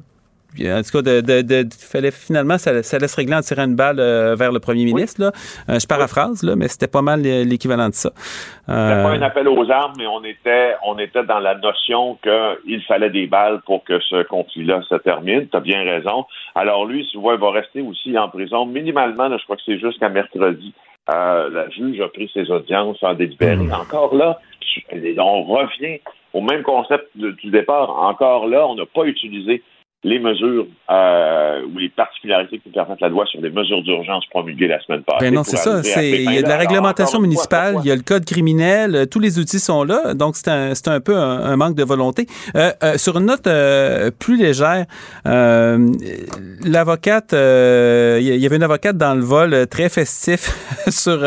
en 0.64 0.82
tout 0.82 0.92
cas, 0.92 1.02
de, 1.02 1.22
de, 1.22 1.42
de, 1.42 1.68
fallait 1.74 2.12
finalement, 2.12 2.58
ça, 2.58 2.82
ça, 2.84 2.98
laisse 2.98 3.16
régler 3.16 3.36
en 3.36 3.42
tirant 3.42 3.66
une 3.66 3.76
balle 3.76 4.00
euh, 4.00 4.36
vers 4.36 4.52
le 4.52 4.60
premier 4.60 4.86
ministre. 4.86 5.22
Là. 5.22 5.32
Euh, 5.70 5.80
je 5.80 5.88
paraphrase, 5.88 6.44
là, 6.44 6.56
mais 6.56 6.68
c'était 6.68 6.88
pas 6.88 7.02
mal 7.02 7.22
l'équivalent 7.22 7.90
de 7.90 7.94
ça. 7.94 8.10
Euh... 8.70 8.90
C'était 8.90 9.04
pas 9.04 9.16
un 9.16 9.22
appel 9.22 9.48
aux 9.48 9.70
armes, 9.70 9.94
mais 9.98 10.08
on 10.08 10.24
était, 10.24 10.76
on 10.86 10.98
était 10.98 11.24
dans 11.24 11.40
la 11.40 11.56
notion 11.56 12.18
qu'il 12.24 12.82
fallait 12.84 13.10
des 13.10 13.28
balles 13.28 13.62
pour 13.66 13.84
que 13.84 14.00
ce 14.00 14.24
conflit-là 14.24 14.82
se 14.88 14.96
termine. 14.96 15.48
Tu 15.50 15.58
as 15.58 15.62
bien 15.62 15.84
raison. 15.84 16.26
Alors 16.56 16.86
lui, 16.86 17.06
souvent, 17.12 17.34
il 17.34 17.40
va 17.40 17.52
rester 17.52 17.82
aussi 17.82 18.18
en 18.18 18.30
prison. 18.30 18.66
Minimalement, 18.66 19.30
je 19.38 19.44
crois 19.44 19.58
que 19.58 19.64
c'est 19.66 19.80
jusqu'à 19.80 20.10
mercredi. 20.10 20.74
Euh, 21.14 21.50
la 21.50 21.70
juge 21.70 22.02
a 22.02 22.08
pris 22.08 22.30
ses 22.34 22.50
audiences 22.50 23.02
en 23.04 23.14
délibéré. 23.14 23.58
Mmh. 23.58 23.74
Encore 23.74 24.16
là, 24.16 24.40
on 24.92 25.44
revient 25.44 26.00
au 26.34 26.42
même 26.42 26.64
concept 26.64 27.10
du 27.16 27.50
départ. 27.52 27.90
Encore 27.90 28.48
là, 28.48 28.68
on 28.68 28.76
n'a 28.76 28.86
pas 28.86 29.04
utilisé 29.04 29.62
les 30.06 30.20
mesures 30.20 30.68
euh, 30.92 31.62
ou 31.66 31.80
les 31.80 31.90
particularités 31.90 32.60
qui 32.60 32.70
permettent 32.70 33.02
la 33.02 33.10
loi 33.10 33.26
sur 33.26 33.42
les 33.42 33.50
mesures 33.50 33.82
d'urgence 33.82 34.24
promulguées 34.28 34.68
la 34.68 34.80
semaine 34.82 35.02
passée. 35.02 35.26
Ben 35.26 35.34
non, 35.34 35.44
c'est 35.44 35.58
ça. 35.58 35.82
Il 36.00 36.32
y 36.32 36.38
a 36.38 36.44
de 36.44 36.48
la 36.48 36.58
réglementation 36.58 37.20
municipale, 37.20 37.78
il 37.84 37.88
y 37.88 37.92
a 37.92 37.96
le 37.96 38.04
code 38.04 38.24
criminel, 38.24 38.96
euh, 38.96 39.06
tous 39.08 39.20
les 39.20 39.40
outils 39.40 39.60
sont 39.60 39.84
là. 39.84 40.14
Donc, 40.14 40.36
c'est 40.36 40.48
un, 40.48 40.74
un, 40.86 41.00
peu 41.00 41.18
un, 41.18 41.58
manque 41.58 41.76
de 41.76 41.84
volonté. 41.84 42.28
Euh, 42.56 42.72
euh, 42.84 42.98
sur 43.00 43.18
une 43.18 43.26
note 43.26 43.48
euh, 43.48 44.12
plus 44.12 44.38
légère, 44.38 44.86
euh, 45.26 45.92
l'avocate, 46.64 47.32
il 47.34 48.38
y 48.38 48.46
avait 48.46 48.58
une 48.58 48.64
avocate 48.64 48.98
dans 48.98 49.16
le 49.16 49.24
vol 49.24 49.66
très 49.68 49.90
festif 49.90 50.52
sur, 50.90 51.20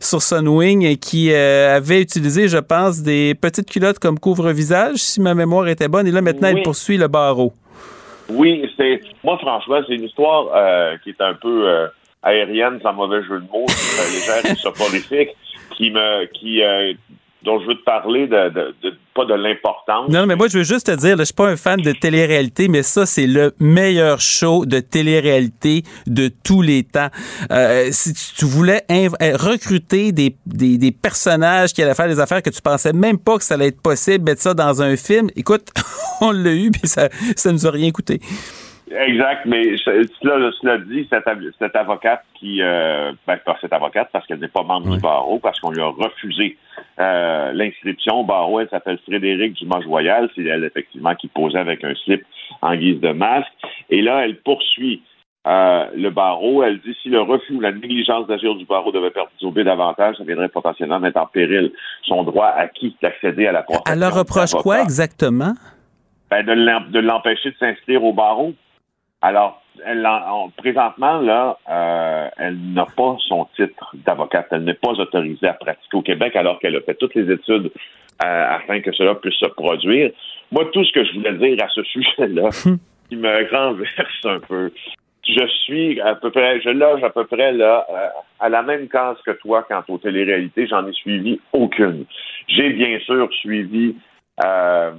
sur 0.00 0.22
Sunwing 0.22 0.96
qui 0.96 1.34
avait 1.34 2.00
utilisé, 2.00 2.48
je 2.48 2.58
pense, 2.58 3.02
des 3.02 3.34
petites 3.34 3.68
culottes 3.68 3.98
comme 3.98 4.18
couvre-visage, 4.18 4.96
si 4.96 5.20
ma 5.20 5.34
mémoire 5.34 5.68
était 5.68 5.88
bonne. 5.88 6.06
Et 6.06 6.10
là, 6.10 6.22
maintenant, 6.22 6.48
elle 6.48 6.62
poursuit 6.62 6.96
le 6.96 7.08
barreau. 7.08 7.52
Oui, 8.28 8.70
c'est 8.76 9.00
moi 9.24 9.38
franchement, 9.38 9.80
c'est 9.86 9.94
une 9.94 10.04
histoire 10.04 10.48
euh, 10.54 10.96
qui 11.02 11.10
est 11.10 11.20
un 11.20 11.34
peu 11.34 11.68
euh, 11.68 11.88
aérienne, 12.22 12.80
sans 12.82 12.92
mauvais 12.92 13.22
jeu 13.22 13.40
de 13.40 13.46
mots, 13.50 13.66
légère 14.12 14.44
et 14.44 14.54
soporifique, 14.56 15.30
qui 15.76 15.90
me 15.90 16.26
qui 16.26 16.62
euh, 16.62 16.92
dont 17.44 17.60
je 17.60 17.66
veux 17.66 17.74
te 17.74 17.84
parler 17.84 18.26
de, 18.26 18.74
pas 19.14 19.24
de 19.24 19.34
l'importance. 19.34 20.08
Non, 20.08 20.26
mais 20.26 20.36
moi 20.36 20.48
je 20.48 20.58
veux 20.58 20.64
juste 20.64 20.86
te 20.86 20.96
dire, 20.96 21.16
je 21.18 21.24
suis 21.24 21.34
pas 21.34 21.48
un 21.48 21.56
fan 21.56 21.80
de 21.80 21.92
télé-réalité, 21.92 22.68
mais 22.68 22.82
ça 22.82 23.06
c'est 23.06 23.26
le 23.26 23.52
meilleur 23.58 24.20
show 24.20 24.64
de 24.64 24.80
télé-réalité 24.80 25.82
de 26.06 26.30
tous 26.44 26.62
les 26.62 26.84
temps. 26.84 27.08
Euh, 27.50 27.88
si 27.90 28.12
tu 28.14 28.44
voulais 28.44 28.84
recruter 28.90 30.12
des, 30.12 30.36
des, 30.46 30.78
des, 30.78 30.92
personnages 30.92 31.72
qui 31.72 31.82
allaient 31.82 31.94
faire 31.94 32.08
des 32.08 32.20
affaires 32.20 32.42
que 32.42 32.50
tu 32.50 32.62
pensais 32.62 32.92
même 32.92 33.18
pas 33.18 33.38
que 33.38 33.44
ça 33.44 33.54
allait 33.54 33.68
être 33.68 33.82
possible, 33.82 34.24
mettre 34.24 34.42
ça 34.42 34.54
dans 34.54 34.82
un 34.82 34.96
film, 34.96 35.28
écoute, 35.36 35.68
on 36.20 36.30
l'a 36.30 36.52
eu 36.52 36.70
puis 36.70 36.88
ça 36.88 37.08
ça 37.36 37.52
nous 37.52 37.66
a 37.66 37.70
rien 37.70 37.90
coûté. 37.90 38.20
Exact, 39.00 39.46
mais 39.46 39.76
cela, 39.78 40.50
cela 40.60 40.78
dit, 40.78 41.06
cette, 41.10 41.24
cette 41.58 41.76
avocate 41.76 42.22
qui, 42.34 42.60
euh, 42.60 43.12
ben, 43.26 43.36
pas 43.38 43.56
cette 43.60 43.72
avocate 43.72 44.08
parce 44.12 44.26
qu'elle 44.26 44.40
n'est 44.40 44.48
pas 44.48 44.62
membre 44.62 44.94
du 44.94 45.00
barreau, 45.00 45.38
parce 45.38 45.58
qu'on 45.60 45.70
lui 45.70 45.80
a 45.80 45.86
refusé 45.86 46.56
euh, 46.98 47.52
l'inscription 47.52 48.20
au 48.20 48.24
barreau, 48.24 48.60
elle 48.60 48.68
s'appelle 48.68 48.98
Frédéric 49.06 49.54
Dumas-Joyal, 49.54 50.28
c'est 50.34 50.44
elle 50.44 50.64
effectivement 50.64 51.14
qui 51.14 51.28
posait 51.28 51.58
avec 51.58 51.82
un 51.84 51.94
slip 52.04 52.24
en 52.60 52.74
guise 52.76 53.00
de 53.00 53.12
masque, 53.12 53.52
et 53.90 54.02
là, 54.02 54.24
elle 54.24 54.36
poursuit 54.36 55.02
euh, 55.46 55.86
le 55.96 56.10
barreau, 56.10 56.62
elle 56.62 56.78
dit 56.80 56.96
si 57.02 57.08
le 57.08 57.20
refus 57.20 57.54
ou 57.54 57.60
la 57.60 57.72
négligence 57.72 58.26
d'agir 58.28 58.54
du 58.54 58.64
barreau 58.64 58.92
devait 58.92 59.10
perturber 59.10 59.64
davantage, 59.64 60.16
ça 60.16 60.24
viendrait 60.24 60.48
potentiellement 60.48 61.00
mettre 61.00 61.18
en 61.18 61.26
péril 61.26 61.72
son 62.02 62.22
droit 62.22 62.46
acquis 62.46 62.96
d'accéder 63.02 63.46
à 63.46 63.52
la 63.52 63.62
profession. 63.62 63.92
Elle 63.92 63.98
leur 63.98 64.14
reproche 64.14 64.52
quoi 64.52 64.82
exactement? 64.82 65.54
Ben, 66.30 66.46
de 66.46 66.98
l'empêcher 67.00 67.50
de 67.50 67.56
s'inscrire 67.58 68.04
au 68.04 68.12
barreau. 68.12 68.54
Alors, 69.22 69.62
elle, 69.86 70.06
présentement, 70.56 71.20
là, 71.20 71.56
euh, 71.70 72.28
elle 72.36 72.58
n'a 72.72 72.86
pas 72.96 73.16
son 73.28 73.46
titre 73.56 73.94
d'avocate. 74.04 74.48
Elle 74.50 74.64
n'est 74.64 74.74
pas 74.74 74.90
autorisée 74.90 75.46
à 75.46 75.54
pratiquer 75.54 75.96
au 75.96 76.02
Québec 76.02 76.34
alors 76.34 76.58
qu'elle 76.58 76.76
a 76.76 76.80
fait 76.80 76.94
toutes 76.94 77.14
les 77.14 77.32
études 77.32 77.70
euh, 78.24 78.56
afin 78.56 78.80
que 78.80 78.92
cela 78.92 79.14
puisse 79.14 79.36
se 79.36 79.46
produire. 79.46 80.10
Moi, 80.50 80.64
tout 80.72 80.84
ce 80.84 80.92
que 80.92 81.04
je 81.04 81.14
voulais 81.14 81.34
dire 81.34 81.64
à 81.64 81.68
ce 81.68 81.82
sujet-là, 81.84 82.48
qui 83.08 83.16
me 83.16 83.50
renverse 83.50 84.24
un 84.24 84.40
peu, 84.40 84.72
je 85.24 85.46
suis 85.64 86.00
à 86.00 86.16
peu 86.16 86.30
près, 86.30 86.60
je 86.60 86.70
loge 86.70 87.04
à 87.04 87.10
peu 87.10 87.24
près 87.24 87.52
là 87.52 87.86
euh, 87.90 88.08
à 88.40 88.48
la 88.48 88.62
même 88.62 88.88
case 88.88 89.16
que 89.24 89.30
toi 89.30 89.64
quant 89.68 89.84
aux 89.88 89.98
téléréalités. 89.98 90.66
J'en 90.66 90.86
ai 90.86 90.92
suivi 90.92 91.40
aucune. 91.52 92.06
J'ai 92.48 92.70
bien 92.70 92.98
sûr 93.00 93.32
suivi 93.32 93.94
la 94.42 94.92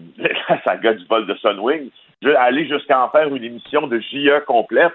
saga 0.63 0.93
du 0.93 1.05
vol 1.07 1.25
de 1.27 1.35
Sunwing, 1.35 1.89
aller 2.31 2.67
jusqu'à 2.67 3.03
en 3.03 3.09
faire 3.09 3.33
une 3.33 3.43
émission 3.43 3.87
de 3.87 3.99
JE 3.99 4.43
complète, 4.45 4.93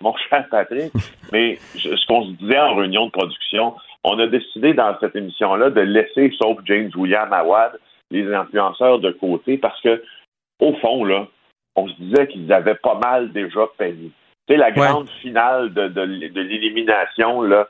mon 0.00 0.14
cher 0.30 0.46
Patrick. 0.50 0.92
Mais 1.32 1.56
ce 1.74 2.06
qu'on 2.06 2.26
se 2.26 2.32
disait 2.32 2.58
en 2.58 2.74
réunion 2.74 3.06
de 3.06 3.10
production, 3.10 3.74
on 4.04 4.18
a 4.18 4.26
décidé 4.26 4.74
dans 4.74 4.98
cette 5.00 5.16
émission-là 5.16 5.70
de 5.70 5.80
laisser, 5.80 6.32
sauf 6.40 6.58
James 6.64 6.90
William 6.96 7.32
Awad, 7.32 7.78
les 8.10 8.32
influenceurs 8.32 8.98
de 8.98 9.10
côté 9.12 9.58
parce 9.58 9.80
que, 9.82 10.02
au 10.60 10.74
fond, 10.74 11.04
là, 11.04 11.26
on 11.76 11.88
se 11.88 11.94
disait 11.94 12.26
qu'ils 12.28 12.52
avaient 12.52 12.74
pas 12.74 12.98
mal 12.98 13.32
déjà 13.32 13.66
payé. 13.78 14.10
Tu 14.48 14.54
sais, 14.54 14.56
la 14.56 14.72
grande 14.72 15.08
finale 15.22 15.72
de, 15.72 15.88
de, 15.88 16.28
de 16.28 16.40
l'élimination, 16.40 17.42
là, 17.42 17.68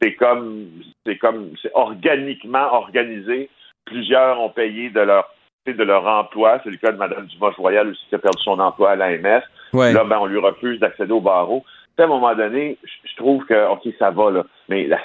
c'est 0.00 0.14
comme, 0.14 0.66
c'est 1.06 1.16
comme, 1.16 1.52
c'est 1.62 1.70
organiquement 1.74 2.74
organisé. 2.74 3.48
Plusieurs 3.86 4.40
ont 4.40 4.50
payé 4.50 4.90
de 4.90 5.00
leur 5.00 5.32
de 5.74 5.84
leur 5.84 6.06
emploi. 6.06 6.60
C'est 6.64 6.70
le 6.70 6.76
cas 6.76 6.92
de 6.92 6.96
Mme 6.96 7.26
Dumas-Royal 7.26 7.88
aussi 7.88 8.02
qui 8.08 8.14
a 8.14 8.18
perdu 8.18 8.42
son 8.42 8.58
emploi 8.58 8.90
à 8.90 8.96
l'AMS. 8.96 9.42
Là, 9.72 10.04
ben, 10.04 10.18
on 10.20 10.26
lui 10.26 10.38
refuse 10.38 10.80
d'accéder 10.80 11.12
au 11.12 11.20
barreau 11.20 11.64
à 12.02 12.04
un 12.04 12.08
moment 12.08 12.34
donné, 12.34 12.78
je 12.82 13.16
trouve 13.16 13.44
que, 13.46 13.72
OK, 13.72 13.82
ça 13.98 14.10
va, 14.10 14.30
là. 14.30 14.44
Mais 14.68 14.86
la, 14.86 14.98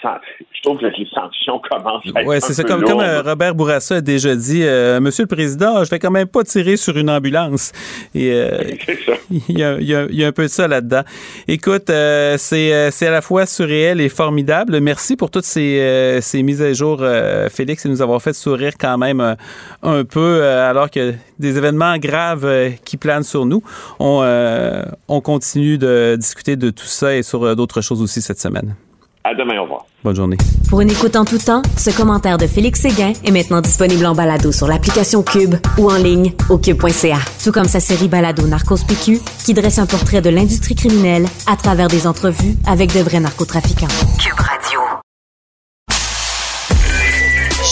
je 0.51 0.61
trouve 0.63 0.79
que 0.79 0.85
les 0.85 1.07
sanctions 1.13 1.61
commencent 1.69 2.03
à 2.15 2.21
être. 2.21 2.27
Oui, 2.27 2.37
c'est 2.39 2.53
ça. 2.53 2.63
Comme, 2.63 2.83
comme 2.83 2.99
euh, 2.99 3.21
Robert 3.21 3.55
Bourassa 3.55 3.95
a 3.95 4.01
déjà 4.01 4.35
dit, 4.35 4.63
euh, 4.63 4.99
Monsieur 4.99 5.23
le 5.23 5.27
Président, 5.27 5.83
je 5.83 5.89
vais 5.89 5.99
quand 5.99 6.11
même 6.11 6.27
pas 6.27 6.43
tirer 6.43 6.77
sur 6.77 6.97
une 6.97 7.09
ambulance. 7.09 7.71
Et 8.15 8.31
euh, 8.31 8.63
il, 9.31 9.59
y 9.59 9.63
a, 9.63 9.77
il, 9.79 10.15
y 10.15 10.23
a, 10.23 10.27
un 10.27 10.31
peu 10.31 10.43
de 10.43 10.47
ça 10.47 10.67
là-dedans. 10.67 11.03
Écoute, 11.47 11.87
c'est 11.87 13.07
à 13.07 13.11
la 13.11 13.21
fois 13.21 13.45
surréel 13.45 14.01
et 14.01 14.09
formidable. 14.09 14.79
Merci 14.79 15.15
pour 15.15 15.29
toutes 15.29 15.45
ces, 15.45 16.19
ces 16.21 16.43
mises 16.43 16.61
à 16.61 16.73
jour, 16.73 17.03
Félix, 17.49 17.85
et 17.85 17.89
nous 17.89 18.01
avoir 18.01 18.21
fait 18.21 18.33
sourire 18.33 18.73
quand 18.79 18.97
même 18.97 19.35
un 19.83 20.03
peu, 20.05 20.43
alors 20.43 20.89
que 20.89 21.13
des 21.39 21.57
événements 21.57 21.97
graves 21.97 22.71
qui 22.85 22.97
planent 22.97 23.23
sur 23.23 23.45
nous. 23.45 23.63
On, 23.99 24.23
on 25.07 25.21
continue 25.21 25.77
de 25.77 26.15
discuter 26.17 26.55
de 26.55 26.69
tout 26.69 26.85
ça 26.85 27.15
et 27.15 27.23
sur 27.23 27.43
euh, 27.43 27.55
d'autres 27.55 27.81
choses 27.81 28.01
aussi 28.01 28.21
cette 28.21 28.39
semaine. 28.39 28.75
À 29.23 29.35
demain, 29.35 29.59
au 29.59 29.63
revoir. 29.63 29.85
Bonne 30.03 30.15
journée. 30.15 30.37
Pour 30.67 30.81
une 30.81 30.89
écoute 30.89 31.15
en 31.15 31.25
tout 31.25 31.37
temps, 31.37 31.61
ce 31.77 31.91
commentaire 31.91 32.37
de 32.37 32.47
Félix 32.47 32.81
Séguin 32.81 33.13
est 33.23 33.31
maintenant 33.31 33.61
disponible 33.61 34.05
en 34.05 34.15
balado 34.15 34.51
sur 34.51 34.67
l'application 34.67 35.21
Cube 35.21 35.55
ou 35.77 35.91
en 35.91 35.95
ligne 35.95 36.33
au 36.49 36.57
cube.ca. 36.57 37.17
Tout 37.43 37.51
comme 37.51 37.67
sa 37.67 37.79
série 37.79 38.07
balado 38.07 38.47
Narcos 38.47 38.83
PQ 38.87 39.19
qui 39.45 39.53
dresse 39.53 39.77
un 39.77 39.85
portrait 39.85 40.21
de 40.21 40.29
l'industrie 40.29 40.75
criminelle 40.75 41.27
à 41.45 41.55
travers 41.55 41.87
des 41.87 42.07
entrevues 42.07 42.55
avec 42.65 42.93
de 42.93 43.01
vrais 43.01 43.19
narcotrafiquants. 43.19 43.87
Cube 44.17 44.39
Radio. 44.39 44.79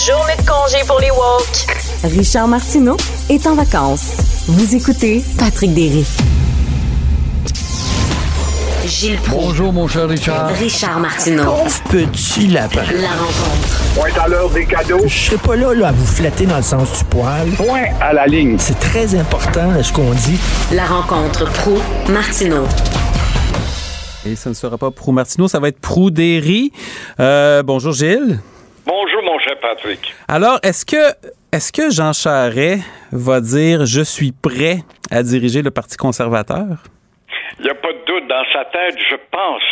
Journée 0.06 0.36
de 0.38 0.48
congé 0.48 0.86
pour 0.88 1.00
les 1.00 1.12
woke. 1.12 2.16
Richard 2.16 2.48
Martineau 2.48 2.98
est 3.30 3.48
en 3.48 3.56
vacances. 3.56 4.18
Vous 4.48 4.76
écoutez 4.76 5.24
Patrick 5.40 5.74
Derry. 5.74 6.06
Gilles 9.00 9.18
Bonjour, 9.30 9.72
mon 9.72 9.88
cher 9.88 10.10
Richard. 10.10 10.50
Richard 10.58 11.00
Martineau. 11.00 11.64
petit 11.90 12.48
lapin. 12.48 12.82
La 12.82 13.08
rencontre. 13.12 13.96
Point 13.96 14.22
à 14.22 14.28
l'heure 14.28 14.50
des 14.50 14.66
cadeaux. 14.66 15.00
Je 15.08 15.08
serai 15.08 15.38
pas 15.38 15.56
là, 15.56 15.74
là, 15.74 15.88
à 15.88 15.92
vous 15.94 16.06
flatter 16.06 16.46
dans 16.46 16.58
le 16.58 16.64
sens 16.64 17.00
du 17.00 17.06
poil. 17.06 17.48
Point 17.56 17.86
à 18.02 18.12
la 18.12 18.28
ligne. 18.28 18.58
C'est 18.60 18.78
très 18.78 19.16
important, 19.16 19.82
ce 19.82 19.94
qu'on 19.94 20.12
dit. 20.12 20.38
La 20.74 20.84
rencontre 20.84 21.46
pro 21.46 21.78
martineau 22.12 22.66
Et 24.26 24.36
ça 24.36 24.50
ne 24.50 24.54
sera 24.54 24.78
pas 24.78 24.92
Prou 24.92 25.14
Martineau, 25.14 25.48
ça 25.48 25.62
va 25.62 25.70
être 25.70 25.80
Prou 25.80 26.12
Derry. 26.12 26.74
Euh, 27.22 27.64
bonjour, 27.64 27.94
Gilles. 27.94 28.42
Bonjour, 28.86 29.24
mon 29.24 29.40
cher 29.40 29.54
Patrick. 29.62 30.14
Alors, 30.28 30.60
est-ce 30.62 30.86
que 30.86 31.16
Est-ce 31.54 31.72
que 31.72 31.90
Jean 31.90 32.12
Charest 32.12 32.84
va 33.14 33.40
dire 33.40 33.86
je 33.86 34.02
suis 34.02 34.34
prêt 34.34 34.84
à 35.10 35.24
diriger 35.24 35.62
le 35.62 35.72
Parti 35.72 35.96
conservateur? 35.96 36.84
Il 37.60 37.64
n'y 37.64 37.72
a 37.72 37.76
pas 37.76 37.90
de 37.92 37.98
doute 37.98 37.99
dans 38.30 38.46
sa 38.54 38.66
tête, 38.66 38.98
je 39.10 39.16
pense 39.32 39.64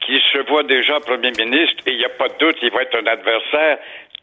qu'il 0.00 0.20
se 0.20 0.38
voit 0.48 0.62
déjà 0.62 1.00
premier 1.00 1.32
ministre 1.32 1.82
et 1.86 1.92
il 1.92 1.98
n'y 1.98 2.04
a 2.04 2.10
pas 2.10 2.28
de 2.28 2.36
doute, 2.38 2.56
il 2.62 2.70
va 2.70 2.82
être 2.82 2.96
un 2.96 3.06
adversaire 3.06 3.78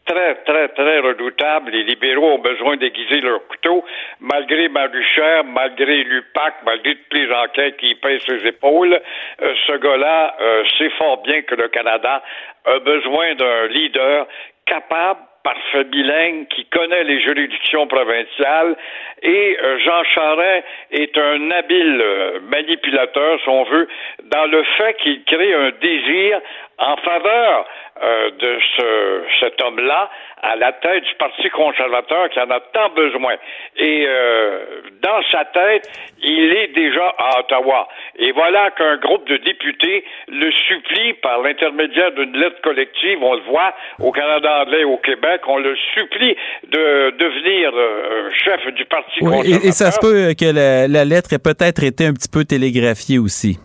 très, 0.06 0.34
très, 0.46 0.68
très 0.68 0.98
redoutable. 1.00 1.72
Les 1.72 1.82
libéraux 1.84 2.34
ont 2.34 2.38
besoin 2.38 2.76
d'aiguiser 2.76 3.20
leur 3.20 3.46
couteau, 3.48 3.84
malgré 4.20 4.68
Marucher, 4.68 5.42
malgré 5.44 6.04
l'UPAC, 6.04 6.54
malgré 6.64 6.94
toutes 6.94 7.18
les 7.18 7.32
enquêtes 7.32 7.76
qui 7.76 7.94
pèsent 7.96 8.22
ses 8.26 8.46
épaules. 8.46 8.94
Euh, 9.42 9.54
ce 9.66 9.76
gars-là 9.76 10.36
euh, 10.40 10.64
sait 10.78 10.90
fort 10.90 11.22
bien 11.22 11.42
que 11.42 11.54
le 11.54 11.68
Canada 11.68 12.22
a 12.64 12.78
besoin 12.78 13.34
d'un 13.34 13.66
leader 13.68 14.26
capable 14.66 15.20
parfait 15.42 15.84
bilingue 15.84 16.46
qui 16.48 16.64
connaît 16.66 17.04
les 17.04 17.20
juridictions 17.20 17.86
provinciales. 17.86 18.76
Et 19.22 19.58
euh, 19.62 19.78
Jean 19.78 20.04
Charest 20.04 20.64
est 20.90 21.16
un 21.16 21.50
habile 21.50 22.04
manipulateur, 22.50 23.40
si 23.42 23.48
on 23.48 23.64
veut, 23.64 23.88
dans 24.24 24.46
le 24.46 24.62
fait 24.76 24.94
qu'il 24.94 25.24
crée 25.24 25.54
un 25.54 25.70
désir 25.80 26.40
en 26.78 26.96
faveur 26.96 27.66
euh, 28.02 28.30
de 28.30 28.58
ce, 28.76 29.22
cet 29.40 29.60
homme-là 29.62 30.10
à 30.42 30.56
la 30.56 30.72
tête 30.72 31.04
du 31.04 31.14
Parti 31.18 31.48
conservateur 31.50 32.28
qui 32.30 32.40
en 32.40 32.50
a 32.50 32.60
tant 32.72 32.88
besoin. 32.94 33.34
Et 33.76 34.04
euh, 34.08 34.58
dans 35.02 35.20
sa 35.30 35.44
tête, 35.46 35.88
il 36.22 36.52
est 36.52 36.68
déjà 36.74 37.14
à 37.18 37.40
Ottawa. 37.40 37.88
Et 38.18 38.32
voilà 38.32 38.70
qu'un 38.70 38.96
groupe 38.98 39.28
de 39.28 39.36
députés 39.38 40.04
le 40.28 40.50
supplie 40.68 41.14
par 41.14 41.42
l'intermédiaire 41.42 42.12
d'une 42.12 42.36
lettre 42.38 42.60
collective, 42.62 43.18
on 43.22 43.34
le 43.34 43.42
voit 43.42 43.74
au 43.98 44.12
Canada 44.12 44.62
anglais 44.62 44.80
et 44.80 44.84
au 44.84 44.98
Québec, 44.98 45.42
on 45.46 45.58
le 45.58 45.76
supplie 45.94 46.36
de 46.68 47.10
devenir 47.18 47.70
euh, 47.74 48.30
chef 48.44 48.66
du 48.74 48.84
Parti 48.86 49.18
Oui, 49.20 49.30
conservateur. 49.30 49.64
et, 49.64 49.68
et 49.68 49.72
ça 49.72 49.90
se 49.90 50.00
peut 50.00 50.34
que 50.38 50.52
la, 50.54 50.88
la 50.88 51.04
lettre 51.04 51.32
ait 51.32 51.38
peut-être 51.38 51.82
été 51.84 52.06
un 52.06 52.12
petit 52.12 52.28
peu 52.32 52.44
télégraphiée 52.44 53.18
aussi. 53.18 53.58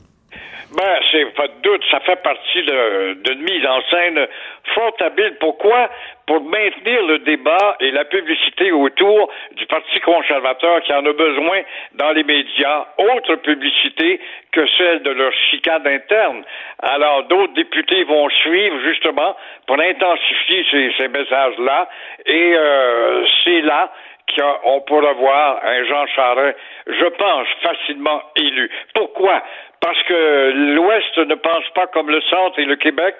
Ben, 0.76 1.00
c'est 1.10 1.34
pas 1.36 1.48
de 1.48 1.54
doute, 1.62 1.84
ça 1.90 2.02
fait 2.02 2.22
partie 2.22 2.62
d'une 2.64 3.42
mise 3.44 3.66
en 3.66 3.82
scène 3.90 4.28
fort 4.74 4.94
habile. 5.00 5.38
Pourquoi? 5.40 5.90
Pour 6.28 6.42
maintenir 6.42 7.02
le 7.04 7.20
débat 7.20 7.78
et 7.80 7.92
la 7.92 8.04
publicité 8.04 8.74
autour 8.74 9.32
du 9.54 9.66
Parti 9.68 10.00
conservateur 10.02 10.82
qui 10.82 10.92
en 10.92 11.06
a 11.06 11.14
besoin 11.14 11.62
dans 11.94 12.12
les 12.12 12.24
médias, 12.24 12.88
autre 12.98 13.36
publicité 13.36 14.20
que 14.52 14.68
celle 14.78 15.04
de 15.04 15.12
leur 15.12 15.32
chicane 15.50 15.88
interne. 15.88 16.44
Alors, 16.80 17.24
d'autres 17.24 17.54
députés 17.54 18.04
vont 18.04 18.28
suivre 18.30 18.78
justement 18.84 19.38
pour 19.68 19.80
intensifier 19.80 20.66
ces, 20.72 20.92
ces 20.98 21.08
messages-là 21.08 21.88
et 22.26 22.54
euh, 22.54 23.24
c'est 23.46 23.62
là 23.62 23.94
qu'on 24.36 24.82
pourra 24.82 25.14
voir 25.14 25.60
un 25.64 25.84
Jean 25.86 26.06
Charest, 26.08 26.58
je 26.88 27.06
pense, 27.06 27.48
facilement 27.62 28.22
élu. 28.36 28.70
Pourquoi? 28.94 29.42
Parce 29.86 30.02
que 30.02 30.52
l'Ouest 30.74 31.16
ne 31.20 31.36
pense 31.36 31.70
pas 31.76 31.86
comme 31.86 32.10
le 32.10 32.20
Centre 32.22 32.58
et 32.58 32.66
le 32.66 32.76
Québec, 32.76 33.14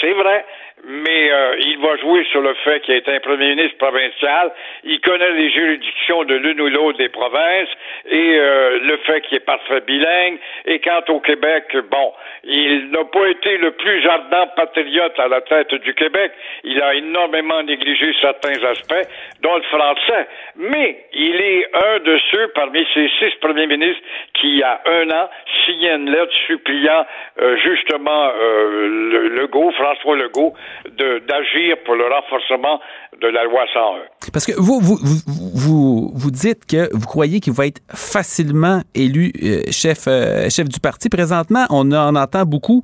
c'est 0.00 0.12
vrai, 0.12 0.44
mais 0.84 1.30
euh, 1.30 1.56
il 1.60 1.78
va 1.78 1.96
jouer 1.96 2.24
sur 2.30 2.40
le 2.40 2.54
fait 2.64 2.80
qu'il 2.80 2.94
est 2.94 3.08
un 3.08 3.20
premier 3.20 3.54
ministre 3.54 3.76
provincial, 3.78 4.52
il 4.84 5.00
connaît 5.00 5.32
les 5.32 5.50
juridictions 5.50 6.24
de 6.24 6.34
l'une 6.34 6.60
ou 6.60 6.68
l'autre 6.68 6.98
des 6.98 7.08
provinces, 7.08 7.68
et 8.10 8.36
euh, 8.38 8.78
le 8.82 8.96
fait 8.98 9.20
qu'il 9.22 9.38
est 9.38 9.46
parfait 9.46 9.80
bilingue, 9.80 10.38
et 10.66 10.78
quant 10.80 11.02
au 11.08 11.20
Québec, 11.20 11.76
bon, 11.90 12.12
il 12.44 12.90
n'a 12.90 13.04
pas 13.04 13.28
été 13.28 13.58
le 13.58 13.72
plus 13.72 14.06
ardent 14.06 14.46
patriote 14.56 15.18
à 15.18 15.28
la 15.28 15.40
tête 15.42 15.74
du 15.74 15.94
Québec, 15.94 16.32
il 16.64 16.82
a 16.82 16.94
énormément 16.94 17.62
négligé 17.62 18.14
certains 18.20 18.62
aspects, 18.64 19.08
dont 19.42 19.56
le 19.56 19.62
français, 19.62 20.28
mais 20.56 21.04
il 21.12 21.40
est 21.40 21.66
un 21.74 21.98
de 22.00 22.18
ceux 22.30 22.48
parmi 22.54 22.86
ces 22.94 23.08
six 23.18 23.34
premiers 23.40 23.66
ministres 23.66 24.02
qui, 24.34 24.48
il 24.50 24.58
y 24.58 24.62
a 24.62 24.80
un 24.86 25.10
an, 25.10 25.28
signait 25.66 25.94
une 25.94 26.09
lettre 26.10 26.32
suppliant 26.46 27.04
euh, 27.40 27.56
justement 27.64 28.28
euh, 28.28 28.88
le, 29.12 29.28
Legault, 29.40 29.70
François 29.72 30.16
Legault, 30.16 30.54
d'agir 30.98 31.76
pour 31.84 31.94
le 31.94 32.04
renforcement 32.04 32.80
de 33.20 33.28
la 33.28 33.44
loi 33.44 33.62
101. 33.72 34.30
Parce 34.32 34.46
que 34.46 34.52
vous, 34.52 34.80
vous, 34.80 34.98
vous, 35.02 35.50
vous, 35.54 36.12
vous 36.14 36.30
dites 36.30 36.66
que 36.66 36.94
vous 36.94 37.06
croyez 37.06 37.40
qu'il 37.40 37.52
va 37.52 37.66
être 37.66 37.80
facilement 37.94 38.80
élu 38.94 39.32
euh, 39.42 39.62
chef, 39.70 40.04
chef 40.50 40.68
du 40.68 40.80
parti. 40.80 41.08
Présentement, 41.08 41.66
on 41.70 41.90
en 41.92 42.14
entend 42.16 42.44
beaucoup. 42.44 42.82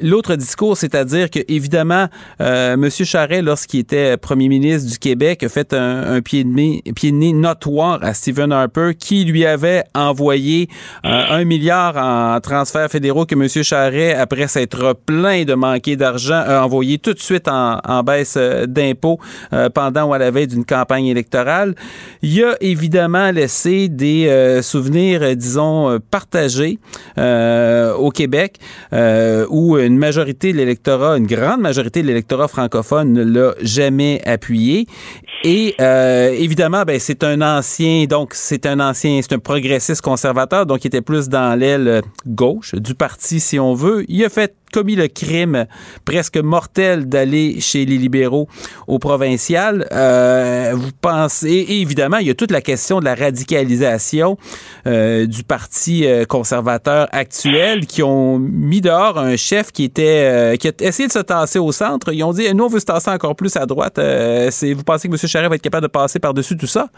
L'autre 0.00 0.36
discours, 0.36 0.76
c'est-à-dire 0.76 1.30
que 1.30 1.40
évidemment, 1.48 2.06
euh, 2.40 2.74
M. 2.74 2.88
Charest, 2.90 3.42
lorsqu'il 3.42 3.80
était 3.80 4.16
premier 4.16 4.48
ministre 4.48 4.90
du 4.90 4.98
Québec, 4.98 5.42
a 5.42 5.48
fait 5.48 5.72
un, 5.72 6.20
pied, 6.20 6.44
de 6.44 6.50
nez, 6.50 6.82
pied 6.94 7.10
de 7.10 7.16
nez 7.16 7.32
notoire 7.32 7.98
à 8.02 8.14
Stephen 8.14 8.52
Harper, 8.52 8.92
qui 8.98 9.24
lui 9.24 9.44
avait 9.44 9.84
envoyé 9.94 10.68
euh, 11.04 11.24
un 11.30 11.44
milliard 11.44 11.96
en 11.96 12.40
transferts 12.40 12.90
fédéraux 12.90 13.26
que 13.26 13.34
M. 13.34 13.48
Charest, 13.48 14.16
après 14.18 14.48
s'être 14.48 14.94
plein 15.06 15.44
de 15.44 15.54
manquer 15.54 15.96
d'argent, 15.96 16.42
a 16.46 16.62
envoyé 16.64 16.98
tout 16.98 17.14
de 17.14 17.18
suite 17.18 17.48
en, 17.48 18.02
baisse 18.02 18.34
euh, 18.36 18.66
d'impôts 18.66 19.18
euh, 19.52 19.68
pendant 19.68 20.04
ou 20.04 20.14
à 20.14 20.18
la 20.18 20.30
veille 20.30 20.46
d'une 20.46 20.64
campagne 20.64 21.06
électorale. 21.06 21.74
Il 22.22 22.44
a 22.44 22.54
évidemment 22.60 23.30
laissé 23.30 23.88
des 23.88 24.28
euh, 24.28 24.62
souvenirs, 24.62 25.36
disons, 25.36 25.98
partagés 26.10 26.78
au 27.16 28.10
Québec, 28.10 28.58
où 29.48 29.77
une 29.86 29.98
majorité 29.98 30.52
de 30.52 30.58
l'électorat, 30.58 31.16
une 31.16 31.26
grande 31.26 31.60
majorité 31.60 32.02
de 32.02 32.06
l'électorat 32.06 32.48
francophone 32.48 33.12
ne 33.12 33.22
l'a 33.24 33.54
jamais 33.62 34.20
appuyé. 34.26 34.86
Et 35.44 35.74
euh, 35.80 36.30
évidemment, 36.30 36.82
ben, 36.84 36.98
c'est 36.98 37.22
un 37.22 37.40
ancien, 37.42 38.06
donc 38.06 38.34
c'est 38.34 38.66
un 38.66 38.80
ancien, 38.80 39.20
c'est 39.22 39.34
un 39.34 39.38
progressiste 39.38 40.00
conservateur, 40.00 40.66
donc 40.66 40.84
il 40.84 40.88
était 40.88 41.00
plus 41.00 41.28
dans 41.28 41.56
l'aile 41.56 42.02
gauche 42.26 42.74
du 42.74 42.94
parti, 42.94 43.38
si 43.38 43.58
on 43.58 43.74
veut. 43.74 44.04
Il 44.08 44.24
a 44.24 44.28
fait 44.30 44.54
commis 44.68 44.96
le 44.96 45.08
crime 45.08 45.66
presque 46.04 46.36
mortel 46.36 47.08
d'aller 47.08 47.60
chez 47.60 47.84
les 47.84 47.98
libéraux 47.98 48.48
au 48.86 48.98
provincial. 48.98 49.86
Euh, 49.92 50.72
vous 50.74 50.90
pensez, 51.00 51.48
et 51.48 51.80
évidemment, 51.80 52.18
il 52.18 52.26
y 52.26 52.30
a 52.30 52.34
toute 52.34 52.50
la 52.50 52.60
question 52.60 53.00
de 53.00 53.04
la 53.04 53.14
radicalisation 53.14 54.36
euh, 54.86 55.26
du 55.26 55.44
parti 55.44 56.06
euh, 56.06 56.24
conservateur 56.24 57.08
actuel 57.12 57.86
qui 57.86 58.02
ont 58.02 58.38
mis 58.38 58.80
dehors 58.80 59.18
un 59.18 59.36
chef 59.36 59.72
qui 59.72 59.84
était 59.84 60.56
qui 60.58 60.68
a 60.68 60.72
essayé 60.80 61.06
de 61.06 61.12
se 61.12 61.18
tasser 61.18 61.58
au 61.58 61.72
centre. 61.72 62.12
Ils 62.12 62.22
ont 62.24 62.32
dit, 62.32 62.52
nous, 62.54 62.64
on 62.64 62.68
veut 62.68 62.80
se 62.80 62.84
tasser 62.84 63.10
encore 63.10 63.36
plus 63.36 63.56
à 63.56 63.66
droite. 63.66 63.98
Vous 63.98 64.84
pensez 64.84 65.08
que 65.08 65.12
M. 65.12 65.18
Charest 65.18 65.48
va 65.48 65.56
être 65.56 65.62
capable 65.62 65.86
de 65.86 65.92
passer 65.92 66.18
par-dessus 66.18 66.56
tout 66.56 66.66
ça? 66.66 66.88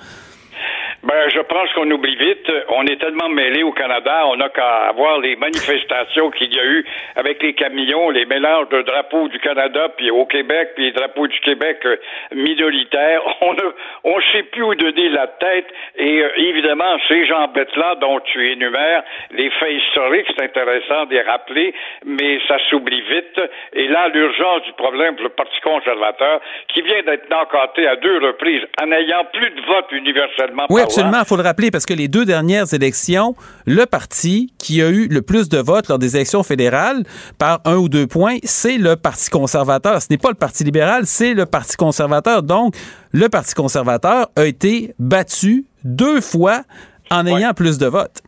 Ben, 1.03 1.31
je 1.31 1.41
pense 1.41 1.73
qu'on 1.73 1.91
oublie 1.91 2.15
vite. 2.15 2.53
On 2.69 2.85
est 2.85 3.01
tellement 3.01 3.31
mêlés 3.31 3.63
au 3.63 3.73
Canada, 3.73 4.23
on 4.27 4.37
n'a 4.37 4.51
qu'à 4.51 4.93
voir 4.95 5.19
les 5.19 5.35
manifestations 5.35 6.31
qu'il 6.31 6.55
y 6.55 6.61
a 6.61 6.65
eu 6.65 6.85
avec 7.17 7.43
les 7.43 7.55
camions, 7.55 8.11
les 8.11 8.27
mélanges 8.27 8.69
de 8.69 8.83
drapeaux 8.83 9.29
du 9.29 9.39
Canada, 9.39 9.89
puis 9.97 10.11
au 10.11 10.27
Québec, 10.27 10.73
puis 10.75 10.85
les 10.85 10.93
drapeaux 10.93 11.27
du 11.27 11.41
Québec 11.41 11.79
euh, 11.87 11.97
minoritaires. 12.35 13.23
On 13.41 13.55
ne 13.55 13.61
on 14.05 14.21
sait 14.33 14.43
plus 14.45 14.63
où 14.63 14.75
donner 14.75 15.09
la 15.09 15.27
tête. 15.27 15.67
Et 15.97 16.23
euh, 16.23 16.29
évidemment, 16.37 16.97
ces 17.09 17.25
gens 17.27 17.49
bêtes-là 17.49 17.95
dont 18.01 18.21
tu 18.21 18.53
énumères, 18.53 19.03
les 19.31 19.51
faits 19.51 19.73
historiques, 19.73 20.27
c'est 20.37 20.45
intéressant 20.45 21.07
de 21.07 21.15
les 21.15 21.23
rappeler, 21.23 21.75
mais 22.05 22.39
ça 22.47 22.59
s'oublie 22.69 23.01
vite. 23.01 23.41
Et 23.73 23.89
là, 23.89 24.09
l'urgence 24.09 24.63
du 24.65 24.73
problème 24.75 25.15
pour 25.17 25.25
le 25.25 25.31
Parti 25.31 25.59
conservateur, 25.63 26.41
qui 26.69 26.83
vient 26.83 27.03
d'être 27.03 27.33
encanté 27.35 27.87
à 27.87 27.97
deux 27.97 28.19
reprises, 28.19 28.63
en 28.83 28.87
n'ayant 28.87 29.25
plus 29.33 29.51
de 29.51 29.61
vote 29.63 29.87
universellement 29.93 30.67
absolument. 30.91 31.21
Il 31.21 31.27
faut 31.27 31.37
le 31.37 31.43
rappeler 31.43 31.71
parce 31.71 31.87
que 31.87 31.95
les 31.95 32.09
deux 32.09 32.25
dernières 32.25 32.73
élections, 32.75 33.35
le 33.67 33.87
parti 33.87 34.53
qui 34.59 34.83
a 34.83 34.89
eu 34.89 35.09
le 35.09 35.23
plus 35.23 35.49
de 35.49 35.59
votes 35.59 35.89
lors 35.89 35.99
des 35.99 36.17
élections 36.17 36.43
fédérales 36.43 37.05
par 37.39 37.61
un 37.65 37.77
ou 37.77 37.89
deux 37.89 38.07
points, 38.07 38.39
c'est 38.45 38.79
le 38.79 38.97
Parti 38.97 39.31
conservateur. 39.31 40.03
Ce 40.03 40.09
n'est 40.11 40.19
pas 40.19 40.31
le 40.31 40.35
Parti 40.35 40.65
libéral, 40.65 41.07
c'est 41.07 41.35
le 41.35 41.47
Parti 41.47 41.77
conservateur. 41.77 42.43
Donc, 42.43 42.75
le 43.13 43.29
Parti 43.29 43.55
conservateur 43.55 44.31
a 44.37 44.45
été 44.45 44.95
battu 44.99 45.67
deux 45.85 46.21
fois 46.21 46.63
en 47.11 47.27
ayant 47.27 47.55
plus 47.55 47.79
de 47.79 47.87
votes. 47.87 48.23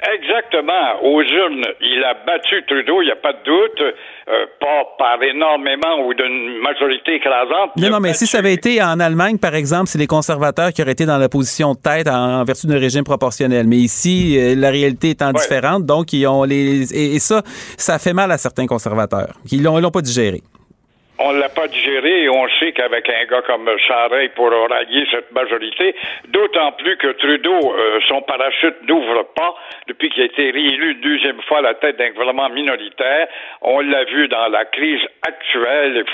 Exactement. 0.00 1.02
Aux 1.02 1.22
urnes, 1.22 1.66
il 1.80 2.04
a 2.04 2.14
battu 2.24 2.62
Trudeau, 2.68 3.02
il 3.02 3.06
n'y 3.06 3.10
a 3.10 3.16
pas 3.16 3.32
de 3.32 3.42
doute, 3.44 3.80
euh, 3.80 4.46
pas 4.60 4.84
par 4.96 5.20
énormément 5.22 6.06
ou 6.06 6.14
d'une 6.14 6.60
majorité 6.60 7.16
écrasante. 7.16 7.72
Non, 7.76 7.90
non, 7.90 8.00
mais 8.00 8.14
si 8.14 8.26
ça 8.26 8.38
avait 8.38 8.54
été 8.54 8.80
en 8.80 9.00
Allemagne, 9.00 9.38
par 9.38 9.56
exemple, 9.56 9.86
c'est 9.86 9.98
les 9.98 10.06
conservateurs 10.06 10.72
qui 10.72 10.82
auraient 10.82 10.92
été 10.92 11.04
dans 11.04 11.18
la 11.18 11.28
position 11.28 11.72
de 11.72 11.78
tête 11.78 12.08
en, 12.08 12.40
en 12.40 12.44
vertu 12.44 12.68
d'un 12.68 12.78
régime 12.78 13.02
proportionnel. 13.02 13.66
Mais 13.66 13.78
ici, 13.78 14.36
euh, 14.38 14.54
la 14.54 14.70
réalité 14.70 15.10
étant 15.10 15.32
différente, 15.32 15.84
donc 15.84 16.12
ils 16.12 16.26
ont 16.28 16.44
les 16.44 16.94
et, 16.94 17.16
et 17.16 17.18
ça, 17.18 17.42
ça 17.76 17.98
fait 17.98 18.12
mal 18.12 18.30
à 18.30 18.38
certains 18.38 18.66
conservateurs 18.66 19.34
qui 19.48 19.58
l'ont 19.58 19.78
l'ont 19.78 19.90
pas 19.90 20.00
digéré. 20.02 20.42
On 21.18 21.32
l'a 21.32 21.48
pas 21.48 21.66
digéré 21.68 22.22
et 22.22 22.28
on 22.28 22.48
sait 22.60 22.72
qu'avec 22.72 23.08
un 23.08 23.24
gars 23.26 23.42
comme 23.42 23.68
Charest, 23.78 24.22
il 24.22 24.30
pourra 24.30 24.66
rallier 24.68 25.06
cette 25.10 25.32
majorité, 25.32 25.94
d'autant 26.28 26.72
plus 26.72 26.96
que 26.96 27.08
Trudeau, 27.08 27.74
euh, 27.74 28.00
son 28.08 28.22
parachute 28.22 28.76
n'ouvre 28.88 29.24
pas 29.34 29.54
depuis 29.88 30.10
qu'il 30.10 30.22
a 30.22 30.26
été 30.26 30.50
réélu 30.50 30.94
deuxième 30.94 31.40
fois 31.42 31.58
à 31.58 31.62
la 31.62 31.74
tête 31.74 31.96
d'un 31.96 32.10
gouvernement 32.10 32.48
minoritaire. 32.50 33.28
On 33.62 33.80
l'a 33.80 34.04
vu 34.04 34.28
dans 34.28 34.48
la 34.48 34.64
crise 34.64 35.00
actuelle. 35.26 36.04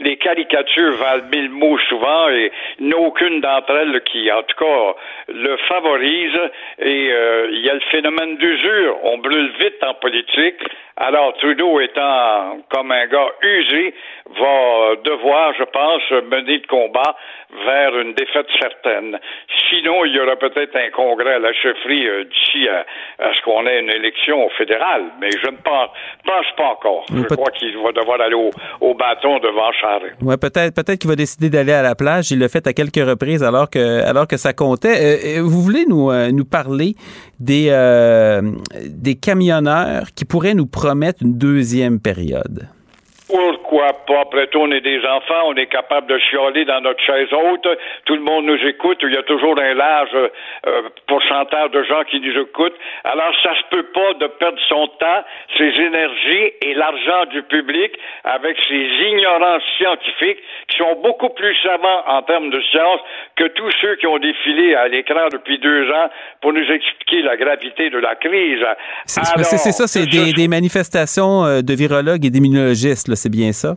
Les 0.00 0.16
caricatures 0.16 0.94
valent 0.94 1.24
mille 1.32 1.50
mots 1.50 1.78
souvent 1.88 2.28
et 2.30 2.50
aucune 2.94 3.40
d'entre 3.40 3.70
elles 3.70 4.00
qui, 4.02 4.30
en 4.30 4.42
tout 4.42 4.56
cas, 4.64 4.94
le 5.28 5.56
favorise. 5.68 6.38
Et 6.78 7.10
euh, 7.12 7.48
il 7.52 7.60
y 7.60 7.70
a 7.70 7.74
le 7.74 7.80
phénomène 7.90 8.36
d'usure. 8.36 8.98
On 9.04 9.18
brûle 9.18 9.52
vite 9.58 9.82
en 9.82 9.94
politique. 9.94 10.60
Alors, 10.96 11.34
Trudeau 11.38 11.80
étant 11.80 12.58
comme 12.68 12.92
un 12.92 13.06
gars 13.06 13.30
usé, 13.42 13.94
va 14.40 14.96
devoir, 15.04 15.52
je 15.58 15.64
pense, 15.64 16.02
mener 16.30 16.58
le 16.58 16.66
combat 16.68 17.14
vers 17.66 17.98
une 17.98 18.14
défaite 18.14 18.46
certaine. 18.58 19.18
Sinon, 19.68 20.04
il 20.04 20.14
y 20.14 20.20
aura 20.20 20.36
peut-être 20.36 20.74
un 20.76 20.90
congrès 20.90 21.34
à 21.34 21.38
la 21.38 21.52
chefferie 21.52 22.06
euh, 22.06 22.24
d'ici 22.24 22.68
à, 22.68 22.84
ce 23.34 23.42
qu'on 23.42 23.66
ait 23.66 23.80
une 23.80 23.90
élection 23.90 24.48
fédérale, 24.56 25.04
mais 25.20 25.30
je 25.30 25.48
ne 25.48 25.56
pense, 25.56 25.90
pense 26.24 26.46
pas 26.56 26.68
encore. 26.70 27.04
Je 27.12 27.22
crois 27.34 27.50
qu'il 27.52 27.76
va 27.78 27.92
devoir 27.92 28.20
aller 28.20 28.34
au, 28.34 28.94
bâton 28.94 29.38
devant 29.38 29.72
Charest. 29.80 30.16
Ouais, 30.22 30.36
peut-être, 30.36 30.74
peut-être 30.74 30.98
qu'il 30.98 31.10
va 31.10 31.16
décider 31.16 31.50
d'aller 31.50 31.72
à 31.72 31.82
la 31.82 31.94
plage. 31.94 32.30
Il 32.30 32.38
l'a 32.38 32.48
fait 32.48 32.66
à 32.66 32.72
quelques 32.72 33.04
reprises 33.04 33.42
alors 33.42 33.68
que, 33.70 34.04
alors 34.04 34.26
que 34.26 34.36
ça 34.36 34.52
comptait. 34.52 34.88
Euh, 34.88 35.38
euh, 35.38 35.42
vous 35.42 35.62
voulez 35.62 35.84
nous, 35.88 36.10
nous 36.32 36.44
parler 36.44 36.94
des, 37.38 37.70
des 38.86 39.14
camionneurs 39.18 40.06
qui 40.16 40.24
pourraient 40.24 40.54
nous 40.54 40.66
promettre 40.66 41.22
une 41.22 41.38
deuxième 41.38 42.00
période? 42.00 42.68
Pourquoi 43.70 43.92
pas? 44.04 44.20
Après 44.22 44.48
tout, 44.48 44.58
on 44.58 44.70
est 44.72 44.80
des 44.80 44.98
enfants, 45.06 45.46
on 45.46 45.54
est 45.54 45.66
capable 45.66 46.08
de 46.08 46.18
chialer 46.18 46.64
dans 46.64 46.80
notre 46.80 47.00
chaise 47.02 47.28
haute. 47.32 47.68
Tout 48.04 48.14
le 48.14 48.20
monde 48.20 48.46
nous 48.46 48.58
écoute. 48.66 48.98
Il 49.02 49.12
y 49.12 49.16
a 49.16 49.22
toujours 49.22 49.58
un 49.58 49.74
large 49.74 50.10
euh, 50.14 50.82
pourcentage 51.06 51.70
de 51.70 51.84
gens 51.84 52.02
qui 52.10 52.20
nous 52.20 52.36
écoutent. 52.42 52.74
Alors, 53.04 53.32
ça 53.42 53.50
se 53.54 53.62
peut 53.70 53.86
pas 53.94 54.14
de 54.14 54.26
perdre 54.26 54.58
son 54.68 54.88
temps, 54.98 55.22
ses 55.56 55.70
énergies 55.80 56.52
et 56.62 56.74
l'argent 56.74 57.26
du 57.30 57.42
public 57.44 57.92
avec 58.24 58.56
ces 58.68 58.88
ignorants 59.08 59.60
scientifiques 59.78 60.38
qui 60.68 60.76
sont 60.78 60.96
beaucoup 61.02 61.30
plus 61.30 61.54
savants 61.62 62.02
en 62.08 62.22
termes 62.22 62.50
de 62.50 62.60
science 62.72 63.00
que 63.36 63.44
tous 63.44 63.70
ceux 63.80 63.94
qui 63.96 64.06
ont 64.06 64.18
défilé 64.18 64.74
à 64.74 64.88
l'écran 64.88 65.28
depuis 65.30 65.58
deux 65.58 65.88
ans 65.90 66.10
pour 66.40 66.52
nous 66.52 66.68
expliquer 66.70 67.22
la 67.22 67.36
gravité 67.36 67.90
de 67.90 67.98
la 67.98 68.16
crise. 68.16 68.64
C'est 69.06 69.24
ça, 69.24 69.86
c'est 69.86 70.06
des, 70.06 70.32
des, 70.32 70.48
manifestations 70.48 71.44
euh, 71.44 71.62
de 71.62 71.74
virologues 71.74 72.24
et 72.24 72.30
d'immunologistes 72.30 73.08
c'est 73.20 73.28
bien 73.28 73.52
ça? 73.52 73.59
ça. 73.60 73.76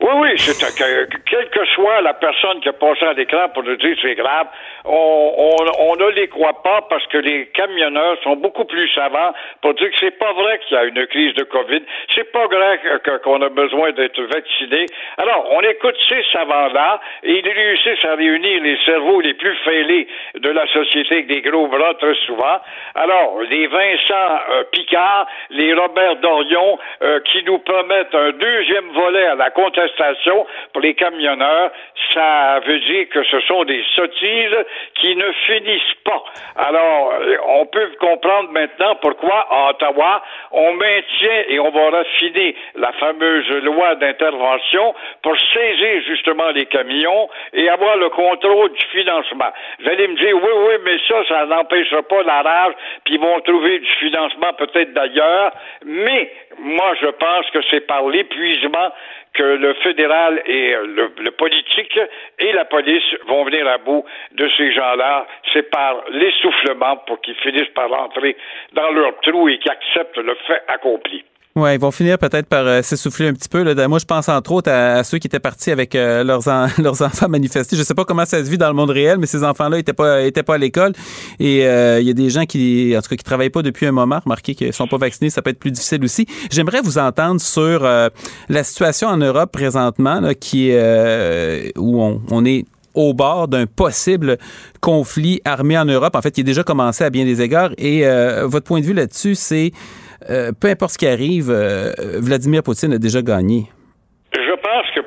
Oui, 0.00 0.10
oui, 0.14 0.38
c'est 0.38 0.56
que, 0.56 1.18
quelle 1.28 1.50
que 1.50 1.64
soit 1.66 2.00
la 2.00 2.14
personne 2.14 2.60
qui 2.60 2.68
a 2.68 2.72
passé 2.72 3.04
à 3.04 3.12
l'écran 3.12 3.48
pour 3.50 3.62
nous 3.62 3.76
dire 3.76 3.96
c'est 4.00 4.14
grave, 4.14 4.46
on, 4.84 5.56
on, 5.78 5.96
ne 5.96 6.10
les 6.12 6.28
croit 6.28 6.62
pas 6.62 6.80
parce 6.88 7.06
que 7.08 7.18
les 7.18 7.46
camionneurs 7.48 8.16
sont 8.22 8.36
beaucoup 8.36 8.64
plus 8.64 8.88
savants 8.90 9.32
pour 9.60 9.74
dire 9.74 9.90
que 9.90 9.98
c'est 10.00 10.18
pas 10.18 10.32
vrai 10.32 10.58
qu'il 10.60 10.76
y 10.76 10.80
a 10.80 10.84
une 10.84 11.06
crise 11.06 11.34
de 11.34 11.44
COVID, 11.44 11.82
c'est 12.14 12.32
pas 12.32 12.46
vrai 12.46 12.80
qu'on 13.22 13.42
a 13.42 13.48
besoin 13.48 13.92
d'être 13.92 14.22
vacciné. 14.22 14.86
Alors, 15.18 15.46
on 15.52 15.60
écoute 15.60 15.96
ces 16.08 16.24
savants-là 16.32 17.00
et 17.22 17.38
ils 17.38 17.48
réussissent 17.48 18.04
à 18.04 18.14
réunir 18.14 18.62
les 18.62 18.78
cerveaux 18.84 19.20
les 19.20 19.34
plus 19.34 19.54
fêlés 19.64 20.08
de 20.34 20.50
la 20.50 20.66
société 20.68 21.14
avec 21.14 21.26
des 21.26 21.42
gros 21.42 21.66
bras 21.68 21.94
très 21.94 22.14
souvent. 22.26 22.60
Alors, 22.94 23.40
les 23.48 23.66
Vincent 23.66 24.40
euh, 24.50 24.64
Picard, 24.72 25.26
les 25.50 25.74
Robert 25.74 26.16
Dorion 26.16 26.78
euh, 27.02 27.20
qui 27.20 27.42
nous 27.44 27.58
promettent 27.58 28.14
un 28.14 28.30
deuxième 28.30 28.88
volet 28.92 29.26
à 29.26 29.34
la 29.34 29.50
contestation 29.60 30.46
pour 30.72 30.82
les 30.82 30.94
camionneurs, 30.94 31.70
ça 32.14 32.60
veut 32.66 32.80
dire 32.80 33.08
que 33.10 33.22
ce 33.24 33.40
sont 33.40 33.64
des 33.64 33.82
sottises 33.94 34.64
qui 34.94 35.14
ne 35.16 35.30
finissent 35.46 35.98
pas. 36.04 36.22
Alors, 36.56 37.12
on 37.46 37.66
peut 37.66 37.90
comprendre 38.00 38.50
maintenant 38.50 38.96
pourquoi 38.96 39.46
à 39.50 39.70
Ottawa, 39.70 40.22
on 40.52 40.72
maintient 40.72 41.44
et 41.48 41.60
on 41.60 41.70
va 41.70 41.90
raffiner 41.90 42.56
la 42.76 42.92
fameuse 42.92 43.48
loi 43.62 43.94
d'intervention 43.96 44.94
pour 45.22 45.36
saisir 45.52 46.02
justement 46.06 46.50
les 46.50 46.66
camions 46.66 47.28
et 47.52 47.68
avoir 47.68 47.96
le 47.96 48.08
contrôle 48.10 48.72
du 48.72 48.86
financement. 48.86 49.50
Vous 49.80 49.88
allez 49.88 50.08
me 50.08 50.16
dire, 50.16 50.34
oui, 50.34 50.50
oui, 50.66 50.74
mais 50.84 50.96
ça, 51.08 51.24
ça 51.28 51.46
n'empêchera 51.46 52.02
pas 52.02 52.22
la 52.22 52.42
rage, 52.42 52.74
puis 53.04 53.14
ils 53.14 53.20
vont 53.20 53.40
trouver 53.40 53.78
du 53.78 53.92
financement 53.98 54.52
peut-être 54.54 54.92
d'ailleurs, 54.92 55.52
mais 55.84 56.32
moi, 56.58 56.94
je 57.00 57.06
pense 57.06 57.50
que 57.50 57.60
c'est 57.70 57.86
par 57.86 58.06
l'épuisement 58.08 58.90
que 59.34 59.42
le 59.42 59.74
fédéral 59.74 60.42
et 60.46 60.74
le, 60.74 61.30
politique 61.30 61.98
et 62.38 62.52
la 62.52 62.64
police 62.64 63.04
vont 63.26 63.44
venir 63.44 63.66
à 63.68 63.78
bout 63.78 64.04
de 64.32 64.48
ces 64.56 64.72
gens-là. 64.72 65.26
C'est 65.52 65.70
par 65.70 66.04
l'essoufflement 66.10 66.96
pour 67.06 67.20
qu'ils 67.20 67.36
finissent 67.36 67.74
par 67.74 67.90
rentrer 67.90 68.36
dans 68.72 68.90
leur 68.90 69.18
trou 69.20 69.48
et 69.48 69.58
qu'ils 69.58 69.70
acceptent 69.70 70.18
le 70.18 70.34
fait 70.46 70.62
accompli. 70.68 71.24
Ouais, 71.56 71.74
ils 71.74 71.80
vont 71.80 71.90
finir 71.90 72.16
peut-être 72.16 72.46
par 72.46 72.64
euh, 72.64 72.80
s'essouffler 72.80 73.26
un 73.26 73.32
petit 73.32 73.48
peu. 73.48 73.64
Là. 73.64 73.88
Moi, 73.88 73.98
je 73.98 74.04
pense 74.04 74.28
entre 74.28 74.52
autres 74.52 74.70
à, 74.70 75.02
ceux 75.02 75.18
qui 75.18 75.26
étaient 75.26 75.40
partis 75.40 75.72
avec 75.72 75.96
euh, 75.96 76.22
leurs, 76.22 76.42
leurs 76.78 77.02
enfants 77.02 77.28
manifester. 77.28 77.74
Je 77.76 77.82
sais 77.82 77.94
pas 77.94 78.04
comment 78.04 78.24
ça 78.24 78.44
se 78.44 78.48
vit 78.48 78.56
dans 78.56 78.68
le 78.68 78.74
monde 78.74 78.90
réel, 78.90 79.18
mais 79.18 79.26
ces 79.26 79.42
enfants-là 79.42 79.78
étaient 79.78 79.92
pas 79.92 80.22
étaient 80.22 80.44
pas 80.44 80.54
à 80.54 80.58
l'école. 80.58 80.92
Et 81.40 81.66
euh, 81.66 82.00
il 82.00 82.06
y 82.06 82.10
a 82.10 82.12
des 82.14 82.30
gens 82.30 82.46
qui, 82.46 82.94
en 82.96 83.02
tout 83.02 83.08
cas, 83.08 83.16
qui 83.16 83.24
travaillent 83.24 83.50
pas 83.50 83.62
depuis 83.62 83.86
un 83.86 83.92
moment, 83.92 84.20
remarquez 84.22 84.54
qu'ils 84.54 84.72
sont 84.72 84.86
pas 84.86 84.98
vaccinés, 84.98 85.28
ça 85.28 85.42
peut 85.42 85.50
être 85.50 85.58
plus 85.58 85.72
difficile 85.72 86.04
aussi. 86.04 86.24
J'aimerais 86.52 86.82
vous 86.82 86.98
entendre 86.98 87.40
sur 87.40 87.82
la 87.82 88.64
situation 88.64 89.08
en 89.08 89.16
Europe 89.16 89.50
présentement, 89.50 90.20
là, 90.20 90.34
qui 90.34 90.70
où 90.70 92.02
on, 92.02 92.22
on 92.30 92.44
est 92.44 92.64
au 92.94 93.12
bord 93.12 93.48
d'un 93.48 93.66
possible 93.66 94.38
conflit 94.80 95.40
armé 95.44 95.76
en 95.76 95.84
Europe, 95.84 96.14
en 96.14 96.22
fait, 96.22 96.30
qui 96.30 96.42
est 96.42 96.44
déjà 96.44 96.62
commencé 96.62 97.02
à 97.02 97.10
bien 97.10 97.24
des 97.24 97.42
égards. 97.42 97.70
Et 97.76 98.04
votre 98.44 98.66
point 98.66 98.80
de 98.80 98.86
vue 98.86 98.94
là-dessus, 98.94 99.34
c'est 99.34 99.72
euh, 99.72 100.09
peu 100.26 100.68
importe 100.68 100.92
ce 100.92 100.98
qui 100.98 101.06
arrive, 101.06 101.50
euh, 101.50 101.92
Vladimir 102.18 102.62
Poutine 102.62 102.92
a 102.92 102.98
déjà 102.98 103.22
gagné. 103.22 103.70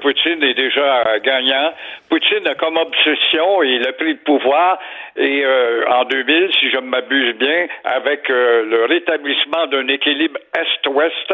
Poutine 0.04 0.44
est 0.44 0.54
déjà 0.54 1.18
gagnant. 1.24 1.74
Poutine 2.10 2.46
a 2.46 2.56
comme 2.56 2.76
obsession, 2.76 3.64
il 3.64 3.88
a 3.88 3.94
pris 3.94 4.12
le 4.12 4.20
pouvoir 4.20 4.78
et 5.16 5.46
euh, 5.46 5.86
en 5.90 6.06
2000, 6.06 6.50
si 6.60 6.72
je 6.72 6.78
m'abuse 6.80 7.36
bien, 7.36 7.68
avec 7.84 8.30
euh, 8.30 8.66
le 8.66 8.86
rétablissement 8.86 9.68
d'un 9.68 9.88
équilibre 9.88 10.40
Est-Ouest, 10.58 11.34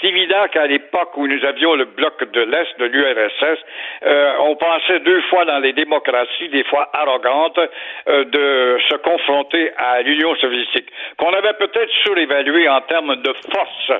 c'est 0.00 0.08
évident 0.08 0.46
qu'à 0.50 0.66
l'époque 0.66 1.14
où 1.16 1.26
nous 1.26 1.44
avions 1.44 1.74
le 1.74 1.84
bloc 1.84 2.24
de 2.32 2.40
l'Est 2.40 2.78
de 2.78 2.86
l'URSS, 2.86 3.58
euh, 4.06 4.32
on 4.40 4.56
pensait 4.56 5.00
deux 5.00 5.20
fois 5.22 5.44
dans 5.44 5.58
les 5.58 5.74
démocraties, 5.74 6.48
des 6.48 6.64
fois 6.64 6.88
arrogantes, 6.94 7.60
de 8.06 8.78
se 8.88 8.96
confronter 8.96 9.70
à 9.76 10.00
l'Union 10.02 10.34
soviétique, 10.36 10.88
qu'on 11.18 11.32
avait 11.32 11.52
peut-être 11.54 11.90
surévalué 12.04 12.68
en 12.68 12.80
termes 12.82 13.16
de 13.16 13.32
force 13.52 13.92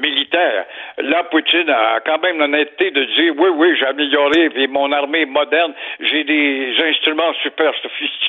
militaire. 0.00 0.64
Là, 0.98 1.24
Poutine 1.24 1.70
a 1.70 2.00
quand 2.00 2.22
même 2.22 2.38
l'honnêteté 2.38 2.90
de 2.90 3.04
dire 3.04 3.34
oui, 3.36 3.49
oui, 3.56 3.68
j'ai 3.78 3.86
amélioré 3.86 4.48
mon 4.68 4.90
armée 4.92 5.26
moderne, 5.26 5.72
j'ai 6.00 6.24
des 6.24 6.72
instruments 6.88 7.32
super 7.42 7.72
sophistiqués 7.82 8.20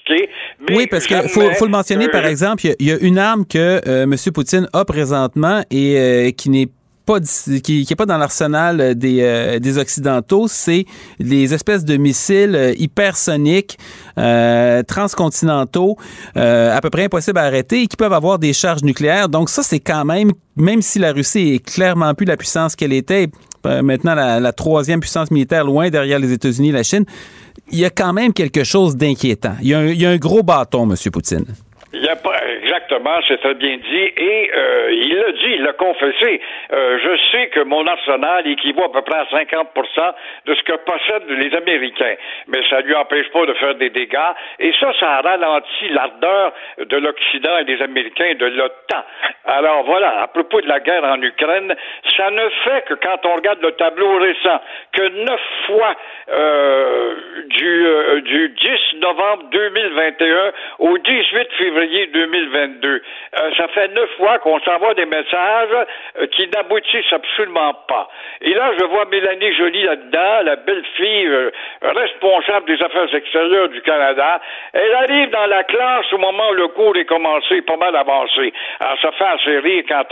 oui, 0.69 0.88
parce 0.88 1.07
qu'il 1.07 1.17
faut, 1.30 1.41
le 1.41 1.72
mentionner, 1.72 2.09
par 2.09 2.26
exemple, 2.26 2.63
il 2.80 2.88
y, 2.88 2.91
a 2.91 2.97
une 2.99 3.17
arme 3.17 3.45
que 3.45 3.82
euh, 3.88 4.03
M. 4.03 4.15
Poutine 4.34 4.67
a 4.74 4.86
présentement 4.86 5.61
et 5.69 5.97
euh, 5.97 6.32
qui 6.32 6.49
n'est 6.49 6.67
pas 7.05 7.19
qui, 7.19 7.84
qui 7.84 7.88
est 7.89 7.95
pas 7.95 8.05
dans 8.05 8.17
l'arsenal 8.17 8.95
des, 8.95 9.22
euh, 9.22 9.59
des 9.59 9.78
occidentaux, 9.80 10.47
c'est 10.47 10.86
les 11.19 11.51
espèces 11.53 11.84
de 11.84 11.97
missiles 11.97 12.76
hypersoniques 12.78 13.78
transcontinentaux 14.88 15.97
à 16.36 16.80
peu 16.82 16.91
près 16.91 17.05
impossibles 17.05 17.39
à 17.39 17.43
arrêter 17.43 17.84
et 17.84 17.88
qui 17.88 17.97
peuvent 17.97 18.13
avoir 18.13 18.38
des 18.38 18.53
charges 18.53 18.84
nucléaires. 18.84 19.30
Donc 19.30 19.49
ça 19.49 19.63
c'est 19.63 19.80
quand 19.80 20.05
même 20.05 20.32
même 20.55 20.82
si 20.82 20.99
la 20.99 21.11
Russie 21.11 21.55
est 21.55 21.65
clairement 21.65 22.13
plus 22.13 22.26
la 22.26 22.38
puissance 22.38 22.76
qu'elle 22.76 22.93
était, 22.93 23.28
maintenant 23.66 24.16
la, 24.16 24.53
troisième 24.53 24.99
puissance 24.99 25.32
militaire 25.32 25.66
loin 25.66 25.89
derrière 25.89 26.20
les 26.20 26.32
États-Unis 26.32 26.70
et 26.70 26.74
la 26.74 26.84
Chine, 26.84 27.05
il 27.72 27.80
y 27.80 27.86
a 27.86 27.89
quand 27.89 28.14
même 28.14 28.34
quelque 28.34 28.64
chose 28.64 28.95
d'inquiétant. 28.95 29.55
Il, 29.62 29.70
y 29.70 30.05
a 30.05 30.09
un 30.09 30.18
gros 30.18 30.43
bâton, 30.43 30.89
M. 30.89 30.95
Poutine. 31.12 31.45
Il 31.93 32.01
y 32.03 32.07
a 32.07 32.16
pas 32.16 32.30
exactement, 32.72 33.19
c'est 33.28 33.39
très 33.39 33.53
bien 33.55 33.78
dit, 33.78 34.13
et 34.17 34.51
euh, 34.55 34.91
il 34.91 35.15
l'a 35.15 35.32
dit, 35.32 35.51
il 35.55 35.63
l'a 35.63 35.74
confessé. 35.74 36.41
Euh, 36.72 36.99
je 37.03 37.17
sais 37.32 37.47
que 37.47 37.61
mon 37.61 37.86
arsenal 37.86 38.47
équivaut 38.47 38.86
à 38.86 38.91
peu 38.91 39.01
près 39.01 39.19
à 39.19 39.28
50 39.30 39.67
de 40.45 40.55
ce 40.55 40.63
que 40.63 40.74
possèdent 40.78 41.30
les 41.30 41.53
Américains, 41.55 42.15
mais 42.47 42.59
ça 42.69 42.82
lui 42.82 42.95
empêche 42.95 43.30
pas 43.32 43.45
de 43.45 43.53
faire 43.53 43.76
des 43.76 43.89
dégâts, 43.89 44.34
et 44.59 44.72
ça, 44.80 44.91
ça 44.99 45.22
ralentit 45.22 45.89
l'ardeur 45.89 46.53
de 46.80 46.97
l'Occident 46.97 47.57
et 47.59 47.65
des 47.65 47.82
Américains 47.82 48.36
de 48.36 48.45
l'OTAN. 48.45 49.03
Alors 49.45 49.84
voilà, 49.84 50.22
à 50.22 50.28
propos 50.28 50.61
de 50.61 50.67
la 50.67 50.80
guerre 50.80 51.03
en 51.03 51.22
Ukraine, 51.22 51.76
ça 52.15 52.32
ne 52.32 52.49
fait 52.63 52.86
que 52.88 52.93
quand 52.93 53.26
on 53.26 53.36
regarde 53.36 53.61
le 53.61 53.72
tableau 53.74 54.17
récent, 54.17 54.61
que 54.93 55.26
neuf 55.26 55.41
fois 55.67 55.95
euh, 56.32 57.15
du, 57.47 58.22
du 58.22 58.49
10 58.49 58.99
novembre 59.01 59.43
2021 59.51 60.51
au 60.80 60.97
18 60.97 61.51
février 61.57 61.82
février 61.82 62.07
2022. 62.68 63.01
Euh, 63.39 63.51
ça 63.57 63.68
fait 63.70 63.88
neuf 63.89 64.09
fois 64.18 64.39
qu'on 64.39 64.59
s'envoie 64.62 64.93
des 64.93 65.05
messages 65.05 65.88
euh, 66.20 66.28
qui 66.28 66.47
n'aboutissent 66.47 67.12
absolument 67.12 67.74
pas. 67.88 68.07
Et 68.41 68.53
là, 68.53 68.72
je 68.80 68.86
vois 68.86 69.05
Mélanie 69.05 69.53
Joly 69.53 69.84
là-dedans, 69.84 70.43
la 70.43 70.55
belle 70.57 70.84
fille 70.95 71.28
euh, 71.28 71.51
responsable 71.82 72.66
des 72.68 72.84
affaires 72.84 73.14
extérieures 73.14 73.70
du 73.70 73.82
Canada. 73.82 74.41
Elle 74.74 74.93
arrive 74.93 75.30
dans 75.30 75.47
la 75.47 75.64
classe 75.64 76.12
au 76.14 76.18
moment 76.18 76.49
où 76.49 76.53
le 76.53 76.68
cours 76.70 76.95
est 76.97 77.05
commencé, 77.05 77.62
pas 77.62 77.78
mal 77.78 77.95
avancé. 77.95 78.53
Alors, 78.80 78.99
ça 79.01 79.12
fait 79.12 79.26
assez 79.26 79.59
rire 79.59 79.84
quand 79.88 80.05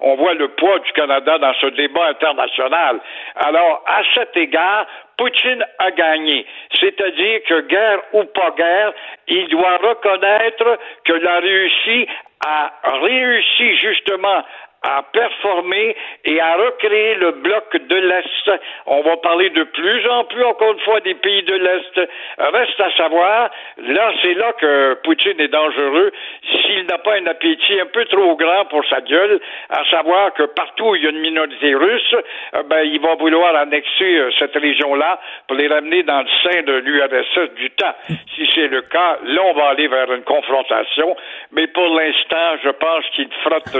on 0.00 0.14
voit 0.16 0.34
le 0.34 0.48
poids 0.48 0.78
du 0.80 0.92
Canada 0.92 1.38
dans 1.38 1.54
ce 1.60 1.66
débat 1.66 2.06
international. 2.08 3.00
Alors, 3.36 3.82
à 3.86 4.02
cet 4.14 4.36
égard, 4.36 4.86
Poutine 5.22 5.64
a 5.78 5.92
gagné. 5.92 6.44
C'est-à-dire 6.80 7.42
que 7.44 7.60
guerre 7.68 8.00
ou 8.12 8.24
pas 8.24 8.50
guerre, 8.56 8.92
il 9.28 9.46
doit 9.46 9.76
reconnaître 9.76 10.80
que 11.04 11.12
la 11.12 11.38
Russie 11.38 12.08
a 12.44 12.72
réussi 13.04 13.76
justement 13.76 14.42
à 14.82 15.02
performer 15.12 15.96
et 16.24 16.40
à 16.40 16.56
recréer 16.56 17.14
le 17.16 17.32
bloc 17.32 17.76
de 17.76 17.96
l'Est. 17.96 18.60
On 18.86 19.02
va 19.02 19.16
parler 19.18 19.50
de 19.50 19.64
plus 19.64 20.08
en 20.08 20.24
plus, 20.24 20.42
encore 20.44 20.72
une 20.72 20.80
fois, 20.80 21.00
des 21.00 21.14
pays 21.14 21.42
de 21.42 21.54
l'Est. 21.54 22.08
Reste 22.38 22.80
à 22.80 22.90
savoir, 22.96 23.50
là, 23.78 24.12
c'est 24.22 24.34
là 24.34 24.52
que 24.54 24.94
Poutine 25.04 25.40
est 25.40 25.48
dangereux, 25.48 26.12
s'il 26.50 26.86
n'a 26.86 26.98
pas 26.98 27.14
un 27.16 27.26
appétit 27.26 27.80
un 27.80 27.86
peu 27.86 28.04
trop 28.06 28.36
grand 28.36 28.64
pour 28.66 28.84
sa 28.86 29.00
gueule, 29.00 29.40
à 29.70 29.84
savoir 29.90 30.32
que 30.34 30.44
partout 30.44 30.90
où 30.90 30.94
il 30.96 31.04
y 31.04 31.06
a 31.06 31.10
une 31.10 31.20
minorité 31.20 31.74
russe, 31.74 32.14
euh, 32.54 32.62
ben, 32.64 32.82
il 32.82 33.00
va 33.00 33.14
vouloir 33.14 33.54
annexer 33.56 34.16
euh, 34.16 34.30
cette 34.38 34.56
région-là 34.56 35.20
pour 35.46 35.56
les 35.56 35.68
ramener 35.68 36.02
dans 36.02 36.20
le 36.20 36.28
sein 36.42 36.62
de 36.62 36.72
l'URSS 36.72 37.54
du 37.54 37.70
temps. 37.70 37.94
Si 38.34 38.48
c'est 38.54 38.68
le 38.68 38.82
cas, 38.82 39.18
là, 39.24 39.42
on 39.44 39.52
va 39.52 39.68
aller 39.68 39.88
vers 39.88 40.12
une 40.12 40.22
confrontation, 40.22 41.16
mais 41.52 41.66
pour 41.68 41.88
l'instant, 41.88 42.56
je 42.64 42.70
pense 42.70 43.04
qu'il 43.14 43.28
frotte 43.44 43.72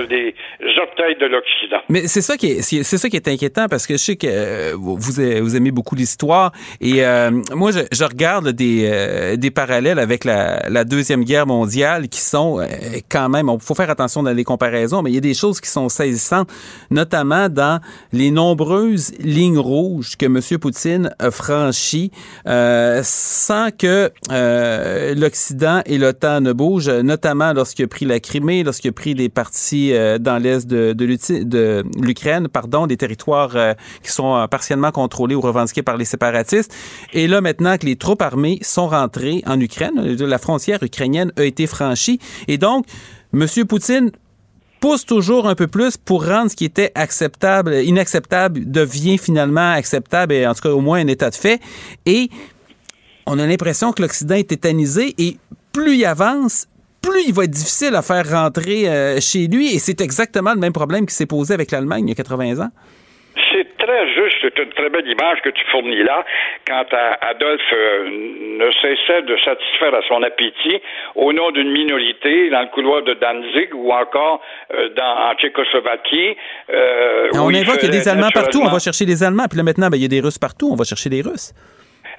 Mais 1.88 2.06
c'est 2.06 2.20
ça 2.20 2.36
qui 2.36 2.46
est, 2.46 2.62
c'est 2.62 2.98
ça 2.98 3.08
qui 3.08 3.16
est 3.16 3.28
inquiétant 3.28 3.66
parce 3.68 3.86
que 3.86 3.94
je 3.94 3.98
sais 3.98 4.16
que 4.16 4.26
euh, 4.28 4.72
vous, 4.76 4.96
vous 4.96 5.56
aimez 5.56 5.70
beaucoup 5.70 5.94
l'histoire 5.94 6.52
et 6.80 7.04
euh, 7.04 7.30
moi 7.54 7.70
je, 7.70 8.04
regarde 8.04 8.48
des, 8.50 8.88
euh, 8.90 9.36
des 9.36 9.50
parallèles 9.50 9.98
avec 9.98 10.24
la, 10.24 10.68
la, 10.68 10.84
deuxième 10.84 11.24
guerre 11.24 11.46
mondiale 11.46 12.08
qui 12.08 12.20
sont 12.20 12.60
quand 13.08 13.28
même, 13.28 13.50
il 13.52 13.60
faut 13.60 13.74
faire 13.74 13.90
attention 13.90 14.22
dans 14.22 14.32
les 14.32 14.44
comparaisons, 14.44 15.02
mais 15.02 15.10
il 15.10 15.14
y 15.14 15.18
a 15.18 15.20
des 15.20 15.34
choses 15.34 15.60
qui 15.60 15.70
sont 15.70 15.88
saisissantes, 15.88 16.50
notamment 16.90 17.48
dans 17.48 17.80
les 18.12 18.30
nombreuses 18.30 19.12
lignes 19.18 19.58
rouges 19.58 20.16
que 20.16 20.26
M. 20.26 20.40
Poutine 20.58 21.14
a 21.18 21.30
franchies 21.30 22.10
sans 22.44 23.68
que 23.76 24.10
l'Occident 25.14 25.82
et 25.86 25.98
l'OTAN 25.98 26.40
ne 26.40 26.52
bougent, 26.52 26.88
notamment 26.88 27.52
lorsqu'il 27.52 27.84
a 27.84 27.88
pris 27.88 28.04
la 28.04 28.20
Crimée, 28.20 28.62
lorsqu'il 28.64 28.90
a 28.90 28.92
pris 28.92 29.14
des 29.14 29.28
parties 29.28 29.92
dans 30.20 30.38
l'est 30.38 30.66
de 30.66 30.81
de, 30.92 31.84
l'Ukraine, 32.00 32.48
pardon, 32.48 32.86
des 32.86 32.96
territoires 32.96 33.52
euh, 33.54 33.74
qui 34.02 34.10
sont 34.10 34.36
euh, 34.36 34.46
partiellement 34.46 34.90
contrôlés 34.90 35.34
ou 35.34 35.40
revendiqués 35.40 35.82
par 35.82 35.96
les 35.96 36.04
séparatistes. 36.04 36.74
Et 37.12 37.28
là, 37.28 37.40
maintenant 37.40 37.78
que 37.78 37.86
les 37.86 37.96
troupes 37.96 38.22
armées 38.22 38.58
sont 38.62 38.88
rentrées 38.88 39.42
en 39.46 39.58
Ukraine, 39.60 39.98
euh, 39.98 40.26
la 40.26 40.38
frontière 40.38 40.82
ukrainienne 40.82 41.32
a 41.36 41.44
été 41.44 41.66
franchie. 41.66 42.18
Et 42.48 42.58
donc, 42.58 42.86
M. 43.34 43.46
Poutine 43.68 44.10
pousse 44.80 45.06
toujours 45.06 45.48
un 45.48 45.54
peu 45.54 45.68
plus 45.68 45.96
pour 45.96 46.26
rendre 46.26 46.50
ce 46.50 46.56
qui 46.56 46.64
était 46.64 46.90
acceptable, 46.96 47.74
inacceptable, 47.84 48.68
devient 48.68 49.16
finalement 49.16 49.72
acceptable 49.72 50.34
et 50.34 50.44
en 50.46 50.54
tout 50.54 50.62
cas 50.62 50.70
au 50.70 50.80
moins 50.80 50.98
un 50.98 51.06
état 51.06 51.30
de 51.30 51.36
fait. 51.36 51.60
Et 52.04 52.30
on 53.26 53.38
a 53.38 53.46
l'impression 53.46 53.92
que 53.92 54.02
l'Occident 54.02 54.34
est 54.34 54.48
tétanisé 54.48 55.14
et 55.18 55.38
plus 55.72 55.96
il 55.96 56.04
avance, 56.04 56.66
plus 57.02 57.28
il 57.28 57.34
va 57.34 57.44
être 57.44 57.50
difficile 57.50 57.94
à 57.94 58.02
faire 58.02 58.24
rentrer 58.30 58.88
euh, 58.88 59.20
chez 59.20 59.48
lui. 59.48 59.74
Et 59.74 59.78
c'est 59.78 60.00
exactement 60.00 60.54
le 60.54 60.60
même 60.60 60.72
problème 60.72 61.06
qui 61.06 61.14
s'est 61.14 61.26
posé 61.26 61.52
avec 61.54 61.70
l'Allemagne 61.70 62.06
il 62.06 62.10
y 62.10 62.12
a 62.12 62.14
80 62.14 62.64
ans. 62.64 62.70
C'est 63.50 63.66
très 63.78 64.08
juste, 64.12 64.36
c'est 64.42 64.58
une 64.58 64.70
très 64.70 64.90
belle 64.90 65.08
image 65.08 65.40
que 65.42 65.48
tu 65.48 65.64
fournis 65.70 66.02
là, 66.02 66.24
quand 66.66 66.84
Adolphe 67.22 67.60
euh, 67.72 68.04
ne 68.58 68.70
cessait 68.72 69.22
de 69.22 69.36
satisfaire 69.38 69.94
à 69.94 70.02
son 70.06 70.22
appétit 70.22 70.80
au 71.14 71.32
nom 71.32 71.50
d'une 71.50 71.70
minorité 71.70 72.50
dans 72.50 72.60
le 72.60 72.68
couloir 72.68 73.02
de 73.02 73.14
Danzig 73.14 73.74
ou 73.74 73.90
encore 73.90 74.42
euh, 74.74 74.90
dans, 74.94 75.30
en 75.30 75.34
Tchécoslovaquie. 75.34 76.36
on 77.34 77.54
invoque 77.54 77.78
qu'il 77.78 77.92
y 77.92 77.96
a 77.96 78.00
des 78.00 78.08
Allemands 78.08 78.30
partout, 78.34 78.60
on 78.62 78.70
va 78.70 78.78
chercher 78.78 79.06
les 79.06 79.22
Allemands, 79.22 79.46
puis 79.48 79.56
là 79.56 79.64
maintenant, 79.64 79.88
ben, 79.88 79.96
il 79.96 80.02
y 80.02 80.06
a 80.06 80.08
des 80.08 80.20
Russes 80.20 80.38
partout, 80.38 80.68
on 80.70 80.76
va 80.76 80.84
chercher 80.84 81.08
les 81.08 81.22
Russes. 81.22 81.54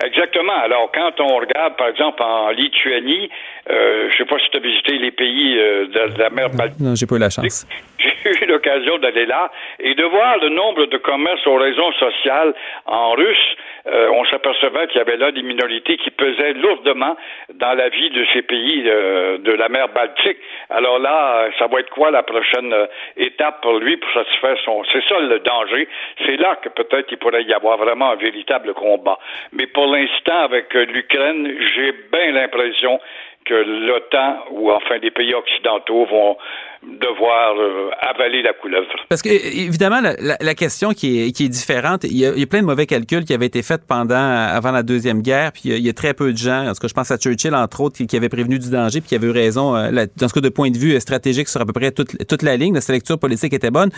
Exactement. 0.06 0.54
Alors, 0.64 0.92
quand 0.94 1.20
on 1.20 1.38
regarde, 1.38 1.76
par 1.78 1.88
exemple, 1.88 2.22
en 2.22 2.50
Lituanie, 2.52 3.30
euh, 3.70 4.10
je 4.12 4.18
sais 4.18 4.26
pas 4.26 4.38
si 4.40 4.50
tu 4.52 4.58
as 4.58 4.60
visité 4.60 4.98
les 4.98 5.12
pays 5.12 5.58
euh, 5.58 5.88
de, 5.88 6.20
la 6.20 6.30
mer 6.30 6.50
Baltique. 6.50 6.80
Non, 6.80 6.96
j'ai 6.96 7.06
pas 7.06 7.16
eu 7.16 7.20
la 7.20 7.30
chance. 7.30 7.66
J'ai 7.98 8.13
l'occasion 8.46 8.98
d'aller 8.98 9.26
là 9.26 9.52
et 9.80 9.96
de 9.96 10.04
voir 10.04 10.38
le 10.40 10.50
nombre 10.50 10.86
de 10.86 10.98
commerces 10.98 11.46
aux 11.48 11.56
raisons 11.56 11.92
sociales 11.94 12.54
en 12.86 13.12
russe. 13.12 13.56
Euh, 13.86 14.10
on 14.14 14.26
s'apercevait 14.26 14.88
qu'il 14.88 14.98
y 14.98 15.02
avait 15.02 15.18
là 15.18 15.32
des 15.32 15.42
minorités 15.42 15.98
qui 15.98 16.10
pesaient 16.12 16.54
lourdement 16.54 17.18
dans 17.54 17.74
la 17.74 17.90
vie 17.90 18.10
de 18.12 18.26
ces 18.34 18.42
pays 18.42 18.84
euh, 18.88 19.38
de 19.40 19.52
la 19.52 19.68
mer 19.70 19.90
Baltique. 19.90 20.38
Alors 20.70 21.00
là, 21.00 21.50
ça 21.60 21.68
va 21.68 21.80
être 21.80 21.90
quoi 21.90 22.12
la 22.12 22.24
prochaine 22.24 22.74
étape 23.18 23.62
pour 23.62 23.78
lui 23.80 23.98
pour 23.98 24.12
satisfaire 24.14 24.58
son... 24.64 24.84
C'est 24.92 25.04
ça 25.08 25.20
le 25.20 25.40
danger. 25.40 25.88
C'est 26.26 26.38
là 26.38 26.56
que 26.62 26.70
peut-être 26.70 27.12
il 27.12 27.18
pourrait 27.18 27.44
y 27.44 27.54
avoir 27.54 27.78
vraiment 27.78 28.12
un 28.12 28.16
véritable 28.16 28.74
combat. 28.74 29.20
Mais 29.52 29.68
pour 29.68 29.88
l'instant, 29.88 30.44
avec 30.44 30.74
l'Ukraine, 30.74 31.54
j'ai 31.76 31.94
bien 32.12 32.32
l'impression 32.32 33.00
que 33.46 33.54
l'OTAN 33.54 34.46
ou 34.52 34.72
enfin 34.72 35.00
des 35.00 35.12
pays 35.12 35.34
occidentaux 35.34 36.06
vont 36.06 36.38
devoir 36.84 37.56
euh, 37.58 37.90
avaler 38.02 38.42
la 38.42 38.54
couleuvre. 38.54 38.88
Parce 39.10 39.22
que 39.22 39.30
évidemment 39.30 40.02
la, 40.02 40.56
question 40.56 40.92
qui 40.92 41.22
est, 41.22 41.50
différente, 41.50 42.04
il 42.04 42.18
y, 42.18 42.26
a, 42.26 42.46
plein 42.46 42.62
de 42.62 42.66
mauvais 42.66 42.86
calculs 42.86 43.24
qui 43.24 43.34
avaient 43.34 43.46
été 43.46 43.62
faits 43.62 43.82
pendant 43.88 44.16
avant 44.16 44.72
la 44.72 44.84
deuxième 44.84 45.22
guerre, 45.22 45.52
puis 45.54 45.62
il 45.66 45.86
y, 45.86 45.90
a, 45.90 45.94
très 45.94 46.14
peu 46.14 46.32
de 46.32 46.38
gens, 46.38 46.68
en 46.68 46.74
tout 46.74 46.82
cas 46.82 46.88
je 46.88 46.94
pense 46.94 47.12
à 47.12 47.18
Churchill 47.18 47.56
entre 47.56 47.82
autres, 47.82 48.04
qui, 48.04 48.16
avait 48.16 48.30
prévenu 48.30 48.60
du 48.60 48.70
danger, 48.70 49.00
puis 49.00 49.10
qui 49.10 49.16
avait 49.16 49.28
eu 49.28 49.32
raison 49.32 49.76
euh, 49.76 50.06
dans 50.18 50.28
ce 50.28 50.34
cas 50.34 50.42
de 50.42 50.50
point 50.50 50.70
de 50.70 50.78
vue 50.78 51.00
stratégique 51.00 51.48
sur 51.48 51.62
à 51.62 51.66
peu 51.66 51.74
près 51.74 51.92
toute, 51.92 52.28
toute 52.28 52.42
la 52.42 52.58
ligne, 52.58 52.80
sa 52.80 52.94
lecture 52.94 53.18
politique 53.18 53.54
était 53.54 53.72
bonne. 53.72 53.90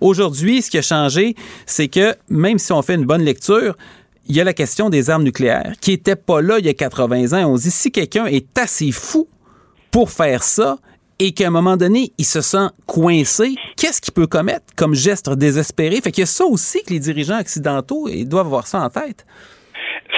Aujourd'hui, 0.00 0.62
ce 0.62 0.70
qui 0.70 0.78
a 0.78 0.82
changé, 0.82 1.34
c'est 1.66 1.88
que 1.88 2.14
même 2.28 2.58
si 2.58 2.72
on 2.72 2.82
fait 2.82 2.94
une 2.94 3.06
bonne 3.06 3.22
lecture, 3.22 3.74
il 4.28 4.36
y 4.36 4.40
a 4.40 4.44
la 4.44 4.52
question 4.52 4.90
des 4.90 5.10
armes 5.10 5.24
nucléaires 5.24 5.74
qui 5.80 5.92
n'était 5.92 6.16
pas 6.16 6.40
là 6.40 6.58
il 6.58 6.66
y 6.66 6.68
a 6.68 6.74
80 6.74 7.32
ans. 7.32 7.50
On 7.50 7.56
se 7.56 7.64
dit 7.64 7.70
si 7.70 7.90
quelqu'un 7.90 8.26
est 8.26 8.56
assez 8.58 8.92
fou 8.92 9.28
pour 9.90 10.10
faire 10.10 10.42
ça 10.42 10.78
et 11.18 11.32
qu'à 11.32 11.48
un 11.48 11.50
moment 11.50 11.76
donné, 11.76 12.12
il 12.16 12.24
se 12.24 12.40
sent 12.40 12.68
coincé, 12.86 13.54
qu'est-ce 13.76 14.00
qu'il 14.00 14.14
peut 14.14 14.26
commettre 14.26 14.64
comme 14.74 14.94
geste 14.94 15.28
désespéré? 15.30 16.00
Fait 16.00 16.12
qu'il 16.12 16.22
y 16.22 16.24
a 16.24 16.26
ça 16.26 16.44
aussi 16.46 16.82
que 16.82 16.90
les 16.90 17.00
dirigeants 17.00 17.38
occidentaux 17.40 18.08
ils 18.08 18.26
doivent 18.26 18.46
avoir 18.46 18.66
ça 18.66 18.80
en 18.80 18.88
tête. 18.88 19.26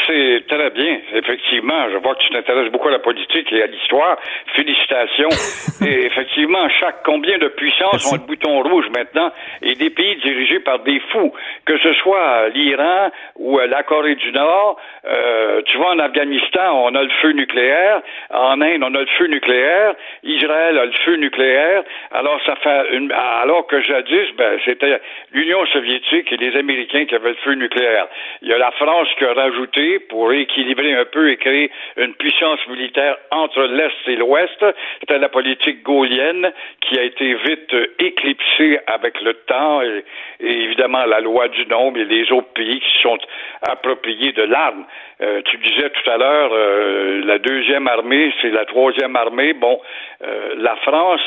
C'est 0.06 0.44
très 0.48 0.70
bien, 0.70 0.98
effectivement. 1.14 1.90
Je 1.90 1.98
vois 1.98 2.14
que 2.14 2.22
tu 2.22 2.30
t'intéresses 2.30 2.70
beaucoup 2.70 2.88
à 2.88 2.92
la 2.92 2.98
politique 2.98 3.52
et 3.52 3.62
à 3.62 3.66
l'histoire. 3.66 4.18
Félicitations. 4.54 5.28
et 5.86 6.06
effectivement, 6.06 6.68
chaque 6.80 7.02
combien 7.04 7.38
de 7.38 7.48
puissances 7.48 8.12
ont 8.12 8.16
le 8.16 8.26
bouton 8.26 8.62
rouge 8.62 8.86
maintenant? 8.94 9.30
Et 9.62 9.74
des 9.74 9.90
pays 9.90 10.16
dirigés 10.16 10.60
par 10.60 10.80
des 10.80 11.00
fous, 11.10 11.32
que 11.64 11.78
ce 11.78 11.92
soit 11.94 12.48
l'Iran 12.48 13.10
ou 13.36 13.58
la 13.58 13.82
Corée 13.82 14.16
du 14.16 14.32
Nord. 14.32 14.78
Euh, 15.04 15.62
tu 15.66 15.76
vois, 15.76 15.92
en 15.92 15.98
Afghanistan, 15.98 16.84
on 16.84 16.94
a 16.94 17.02
le 17.02 17.10
feu 17.20 17.32
nucléaire. 17.32 18.00
En 18.30 18.60
Inde, 18.60 18.82
on 18.82 18.94
a 18.94 19.00
le 19.00 19.06
feu 19.18 19.26
nucléaire. 19.26 19.94
Israël 20.22 20.78
a 20.78 20.86
le 20.86 20.92
feu 21.04 21.16
nucléaire. 21.16 21.82
Alors, 22.12 22.40
ça 22.46 22.56
fait 22.56 22.94
une... 22.96 23.12
alors 23.12 23.66
que 23.66 23.80
jadis, 23.80 24.28
ben, 24.36 24.58
c'était 24.64 25.00
l'Union 25.32 25.64
soviétique 25.66 26.32
et 26.32 26.36
les 26.36 26.56
Américains 26.56 27.04
qui 27.06 27.14
avaient 27.14 27.30
le 27.30 27.42
feu 27.44 27.54
nucléaire. 27.54 28.06
Il 28.42 28.48
y 28.48 28.52
a 28.52 28.58
la 28.58 28.70
France 28.72 29.08
qui 29.18 29.24
a 29.24 29.32
rajouté 29.32 29.91
pour 29.98 30.32
équilibrer 30.32 30.94
un 30.94 31.04
peu 31.04 31.30
et 31.30 31.36
créer 31.36 31.70
une 31.96 32.14
puissance 32.14 32.60
militaire 32.68 33.16
entre 33.30 33.62
l'Est 33.64 33.92
et 34.06 34.16
l'Ouest. 34.16 34.64
C'était 35.00 35.18
la 35.18 35.28
politique 35.28 35.82
gaulienne 35.82 36.52
qui 36.80 36.98
a 36.98 37.02
été 37.02 37.34
vite 37.34 37.74
éclipsée 37.98 38.78
avec 38.86 39.20
le 39.20 39.34
temps 39.34 39.82
et, 39.82 40.04
évidemment 40.40 41.04
la 41.04 41.20
loi 41.20 41.48
du 41.48 41.66
nombre 41.66 41.98
et 41.98 42.04
les 42.04 42.30
autres 42.32 42.52
pays 42.54 42.80
qui 42.80 43.02
sont 43.02 43.18
appropriés 43.62 44.32
de 44.32 44.42
l'arme. 44.42 44.84
Euh, 45.22 45.40
tu 45.44 45.56
disais 45.58 45.88
tout 45.90 46.10
à 46.10 46.16
l'heure, 46.16 46.50
euh, 46.52 47.22
la 47.24 47.38
deuxième 47.38 47.86
armée, 47.86 48.32
c'est 48.40 48.50
la 48.50 48.64
troisième 48.64 49.14
armée. 49.14 49.52
Bon, 49.52 49.80
euh, 50.24 50.54
la 50.56 50.74
France, 50.76 51.20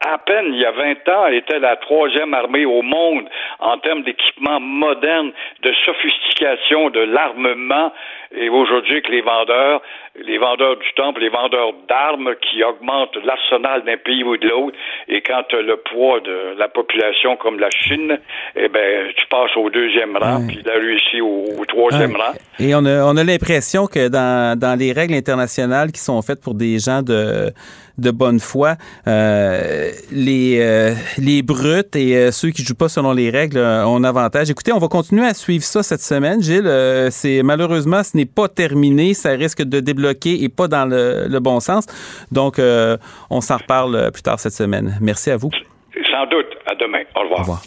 à 0.00 0.18
peine 0.18 0.46
il 0.52 0.60
y 0.60 0.64
a 0.64 0.72
20 0.72 1.08
ans, 1.08 1.26
était 1.28 1.60
la 1.60 1.76
troisième 1.76 2.34
armée 2.34 2.64
au 2.64 2.82
monde 2.82 3.28
en 3.60 3.78
termes 3.78 4.02
d'équipement 4.02 4.58
moderne, 4.58 5.30
de 5.62 5.72
sophistication 5.84 6.90
de 6.90 7.00
l'armement 7.00 7.92
Et 8.32 8.48
aujourd'hui, 8.48 9.02
que 9.02 9.10
les 9.10 9.22
vendeurs, 9.22 9.82
les 10.24 10.38
vendeurs 10.38 10.76
du 10.76 10.86
temple, 10.94 11.20
les 11.20 11.30
vendeurs 11.30 11.72
d'armes 11.88 12.34
qui 12.40 12.62
augmentent 12.62 13.16
l'arsenal 13.24 13.82
d'un 13.84 13.96
pays 13.96 14.22
ou 14.22 14.36
de 14.36 14.46
l'autre, 14.46 14.76
et 15.08 15.20
quand 15.20 15.52
le 15.52 15.76
poids 15.76 16.20
de 16.20 16.56
la 16.56 16.68
population 16.68 17.36
comme 17.36 17.58
la 17.58 17.70
Chine, 17.70 18.18
eh 18.54 18.68
ben, 18.68 19.08
tu 19.16 19.26
passes 19.26 19.56
au 19.56 19.68
deuxième 19.70 20.16
rang, 20.16 20.46
puis 20.46 20.62
la 20.64 20.74
Russie 20.74 21.20
au, 21.20 21.44
au 21.58 21.64
troisième 21.64 22.14
rang. 22.14 22.34
Et 22.60 22.72
on 22.74 22.84
a, 22.84 23.04
on 23.04 23.16
a 23.16 23.24
l'impression 23.24 23.86
que 23.86 24.08
dans, 24.08 24.56
dans 24.56 24.78
les 24.78 24.92
règles 24.92 25.14
internationales 25.14 25.90
qui 25.90 26.00
sont 26.00 26.22
faites 26.22 26.40
pour 26.40 26.54
des 26.54 26.78
gens 26.78 27.02
de 27.02 27.52
de 28.00 28.10
bonne 28.10 28.40
foi. 28.40 28.76
Euh, 29.06 29.90
les, 30.10 30.58
euh, 30.60 30.94
les 31.18 31.42
brutes 31.42 31.94
et 31.94 32.16
euh, 32.16 32.30
ceux 32.32 32.50
qui 32.50 32.64
jouent 32.64 32.74
pas 32.74 32.88
selon 32.88 33.12
les 33.12 33.30
règles 33.30 33.58
ont 33.58 34.02
avantage. 34.02 34.50
Écoutez, 34.50 34.72
on 34.72 34.78
va 34.78 34.88
continuer 34.88 35.26
à 35.26 35.34
suivre 35.34 35.64
ça 35.64 35.82
cette 35.82 36.00
semaine, 36.00 36.42
Gilles. 36.42 36.70
c'est 37.10 37.42
malheureusement, 37.42 38.02
ce 38.02 38.16
n'est 38.20 38.26
pas 38.26 38.48
terminé. 38.48 39.14
Ça 39.14 39.30
risque 39.30 39.62
de 39.62 39.80
débloquer 39.80 40.42
et 40.42 40.48
pas 40.48 40.68
dans 40.68 40.86
le, 40.86 41.26
le 41.28 41.40
bon 41.40 41.60
sens. 41.60 41.84
Donc, 42.30 42.60
on 43.30 43.40
s'en 43.40 43.56
reparle 43.56 44.10
plus 44.12 44.22
tard 44.22 44.38
cette 44.38 44.52
semaine. 44.52 44.96
Merci 45.00 45.30
à 45.30 45.36
vous. 45.36 45.50
Sans 46.10 46.26
doute. 46.26 46.46
À 46.70 46.74
demain. 46.74 47.02
Au 47.16 47.20
revoir. 47.22 47.40
Au 47.40 47.42
revoir. 47.42 47.62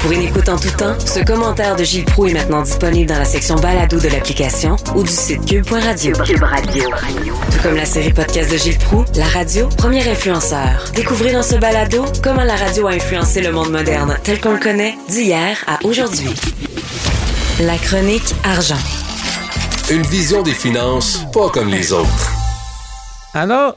Pour 0.00 0.12
une 0.12 0.22
écoute 0.22 0.48
en 0.48 0.56
tout 0.56 0.76
temps, 0.76 0.98
ce 0.98 1.24
commentaire 1.24 1.76
de 1.76 1.84
Gilles 1.84 2.04
Proux 2.04 2.26
est 2.26 2.34
maintenant 2.34 2.62
disponible 2.62 3.08
dans 3.08 3.18
la 3.18 3.24
section 3.24 3.54
balado 3.56 3.98
de 3.98 4.08
l'application 4.08 4.76
ou 4.96 5.02
du 5.02 5.08
site 5.08 5.44
cube.radio. 5.48 6.12
Cube 6.24 6.42
Radio. 6.42 6.84
Tout 6.90 7.62
comme 7.62 7.76
la 7.76 7.84
série 7.84 8.12
podcast 8.12 8.52
de 8.52 8.56
Gilles 8.58 8.78
Proux, 8.78 9.04
la 9.16 9.26
radio, 9.26 9.68
premier 9.78 10.08
influenceur. 10.08 10.84
Découvrez 10.94 11.32
dans 11.32 11.42
ce 11.42 11.56
balado 11.56 12.04
comment 12.22 12.44
la 12.44 12.56
radio 12.56 12.88
a 12.88 12.92
influencé 12.92 13.42
le 13.42 13.52
monde 13.52 13.70
moderne 13.70 14.16
tel 14.24 14.40
qu'on 14.40 14.52
le 14.52 14.58
connaît 14.60 14.94
d'hier 15.08 15.56
à 15.66 15.78
aujourd'hui. 15.84 16.30
La 17.60 17.76
chronique 17.76 18.34
argent. 18.44 18.78
Une 19.90 20.02
vision 20.02 20.42
des 20.42 20.54
finances 20.54 21.22
pas 21.34 21.50
comme 21.50 21.68
les 21.68 21.92
autres. 21.92 22.32
Alors, 23.34 23.76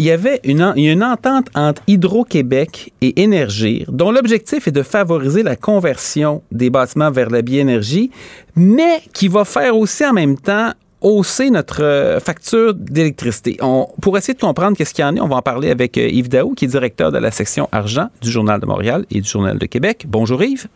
il 0.00 0.06
y 0.06 0.10
avait 0.10 0.40
une, 0.42 0.72
une 0.76 1.04
entente 1.04 1.46
entre 1.54 1.82
Hydro-Québec 1.86 2.92
et 3.00 3.22
Énergir, 3.22 3.92
dont 3.92 4.10
l'objectif 4.10 4.66
est 4.66 4.72
de 4.72 4.82
favoriser 4.82 5.44
la 5.44 5.54
conversion 5.54 6.42
des 6.50 6.68
bâtiments 6.68 7.12
vers 7.12 7.30
la 7.30 7.42
biénergie, 7.42 8.10
mais 8.56 9.02
qui 9.12 9.28
va 9.28 9.44
faire 9.44 9.76
aussi 9.76 10.04
en 10.04 10.12
même 10.12 10.36
temps 10.36 10.72
hausser 11.00 11.50
notre 11.50 11.84
euh, 11.84 12.18
facture 12.18 12.74
d'électricité. 12.74 13.56
pour 14.02 14.18
essayer 14.18 14.34
de 14.34 14.40
comprendre 14.40 14.76
qu'est-ce 14.76 14.92
qu'il 14.92 15.04
y 15.04 15.08
en 15.08 15.14
est, 15.14 15.20
on 15.20 15.28
va 15.28 15.36
en 15.36 15.42
parler 15.42 15.70
avec 15.70 15.96
euh, 15.96 16.08
Yves 16.08 16.28
Daou, 16.28 16.54
qui 16.54 16.64
est 16.64 16.68
directeur 16.68 17.12
de 17.12 17.18
la 17.18 17.30
section 17.30 17.68
argent 17.70 18.08
du 18.20 18.30
Journal 18.30 18.60
de 18.60 18.66
Montréal 18.66 19.06
et 19.12 19.20
du 19.20 19.28
Journal 19.28 19.58
de 19.58 19.66
Québec. 19.66 20.06
Bonjour 20.08 20.42
Yves. 20.42 20.66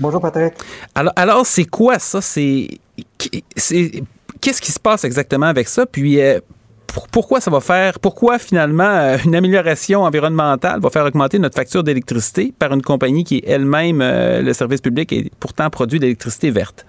Bonjour 0.00 0.20
Patrick. 0.20 0.54
Alors, 0.94 1.12
alors 1.16 1.46
c'est 1.46 1.64
quoi 1.64 1.98
ça? 1.98 2.20
C'est, 2.20 2.68
qu'est-ce 4.40 4.60
qui 4.60 4.72
se 4.72 4.80
passe 4.80 5.04
exactement 5.04 5.46
avec 5.46 5.68
ça? 5.68 5.86
Puis, 5.86 6.20
euh, 6.20 6.40
pourquoi 7.10 7.40
ça 7.40 7.50
va 7.50 7.60
faire, 7.60 7.98
pourquoi 7.98 8.38
finalement 8.38 8.84
euh, 8.84 9.16
une 9.24 9.34
amélioration 9.34 10.02
environnementale 10.02 10.80
va 10.80 10.90
faire 10.90 11.04
augmenter 11.04 11.38
notre 11.38 11.56
facture 11.56 11.82
d'électricité 11.82 12.52
par 12.58 12.72
une 12.72 12.82
compagnie 12.82 13.24
qui 13.24 13.38
est 13.38 13.48
elle-même 13.48 14.00
euh, 14.02 14.42
le 14.42 14.52
service 14.52 14.80
public 14.80 15.12
et 15.12 15.30
pourtant 15.40 15.68
produit 15.70 15.98
de 15.98 16.04
l'électricité 16.04 16.50
verte? 16.50 16.86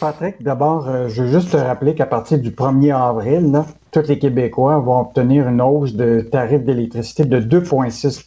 Patrick, 0.00 0.42
d'abord, 0.42 0.88
euh, 0.88 1.08
je 1.08 1.22
veux 1.22 1.38
juste 1.38 1.52
te 1.52 1.56
rappeler 1.56 1.94
qu'à 1.94 2.06
partir 2.06 2.38
du 2.38 2.50
1er 2.50 2.94
avril, 2.94 3.62
tous 3.92 4.06
les 4.08 4.18
Québécois 4.18 4.78
vont 4.78 5.00
obtenir 5.00 5.48
une 5.48 5.62
hausse 5.62 5.94
de 5.94 6.20
tarif 6.20 6.62
d'électricité 6.62 7.24
de 7.24 7.40
2,6 7.40 8.22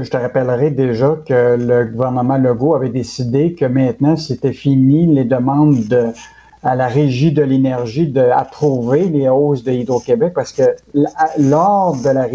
je 0.00 0.10
te 0.10 0.16
rappellerai 0.16 0.70
déjà 0.70 1.16
que 1.26 1.56
le 1.56 1.84
gouvernement 1.84 2.38
Legault 2.38 2.74
avait 2.74 2.88
décidé 2.88 3.54
que 3.54 3.64
maintenant, 3.64 4.16
c'était 4.16 4.52
fini 4.52 5.06
les 5.06 5.24
demandes 5.24 5.86
de 5.88 6.12
à 6.64 6.76
la 6.76 6.86
régie 6.86 7.32
de 7.32 7.42
l'énergie 7.42 8.06
d'approuver 8.06 9.06
les 9.06 9.28
hausses 9.28 9.64
de 9.64 9.72
Hydro-Québec 9.72 10.32
parce 10.32 10.52
que 10.52 10.62
lors 11.38 11.96
de 11.96 12.08
la 12.08 12.28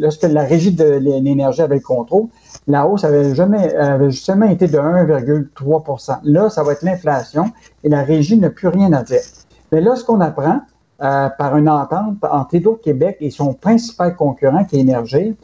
lorsque 0.00 0.22
la 0.22 0.42
régie 0.42 0.72
de 0.72 0.84
l'énergie 0.84 1.62
avait 1.62 1.76
le 1.76 1.80
contrôle, 1.80 2.26
la 2.68 2.86
hausse 2.86 3.02
avait 3.04 3.34
jamais 3.34 3.74
avait 3.74 4.10
justement 4.10 4.46
été 4.46 4.68
de 4.68 4.78
1,3% 4.78 6.18
Là, 6.22 6.50
ça 6.50 6.62
va 6.62 6.72
être 6.72 6.82
l'inflation 6.82 7.46
et 7.82 7.88
la 7.88 8.02
régie 8.02 8.38
n'a 8.38 8.50
plus 8.50 8.68
rien 8.68 8.92
à 8.92 9.02
dire. 9.02 9.20
Mais 9.72 9.80
là, 9.80 9.96
ce 9.96 10.04
qu'on 10.04 10.20
apprend 10.20 10.60
euh, 11.02 11.28
par 11.28 11.56
une 11.56 11.68
entente 11.68 12.16
entre 12.22 12.54
Hydro-Québec 12.54 13.18
et 13.20 13.30
son 13.30 13.54
principal 13.54 14.16
concurrent 14.16 14.64
qui 14.64 14.76
est 14.76 14.80
Énergie, 14.80 15.36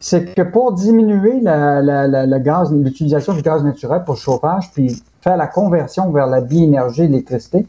c'est 0.00 0.34
que 0.34 0.42
pour 0.42 0.72
diminuer 0.72 1.40
la, 1.40 1.82
la, 1.82 2.06
la, 2.06 2.38
gaz, 2.38 2.72
l'utilisation 2.72 3.32
du 3.34 3.42
gaz 3.42 3.64
naturel 3.64 4.04
pour 4.04 4.16
chauffage, 4.16 4.70
puis 4.72 5.02
faire 5.20 5.36
la 5.36 5.46
conversion 5.46 6.10
vers 6.10 6.26
la 6.26 6.40
biénergie, 6.40 7.02
l'électricité, 7.02 7.66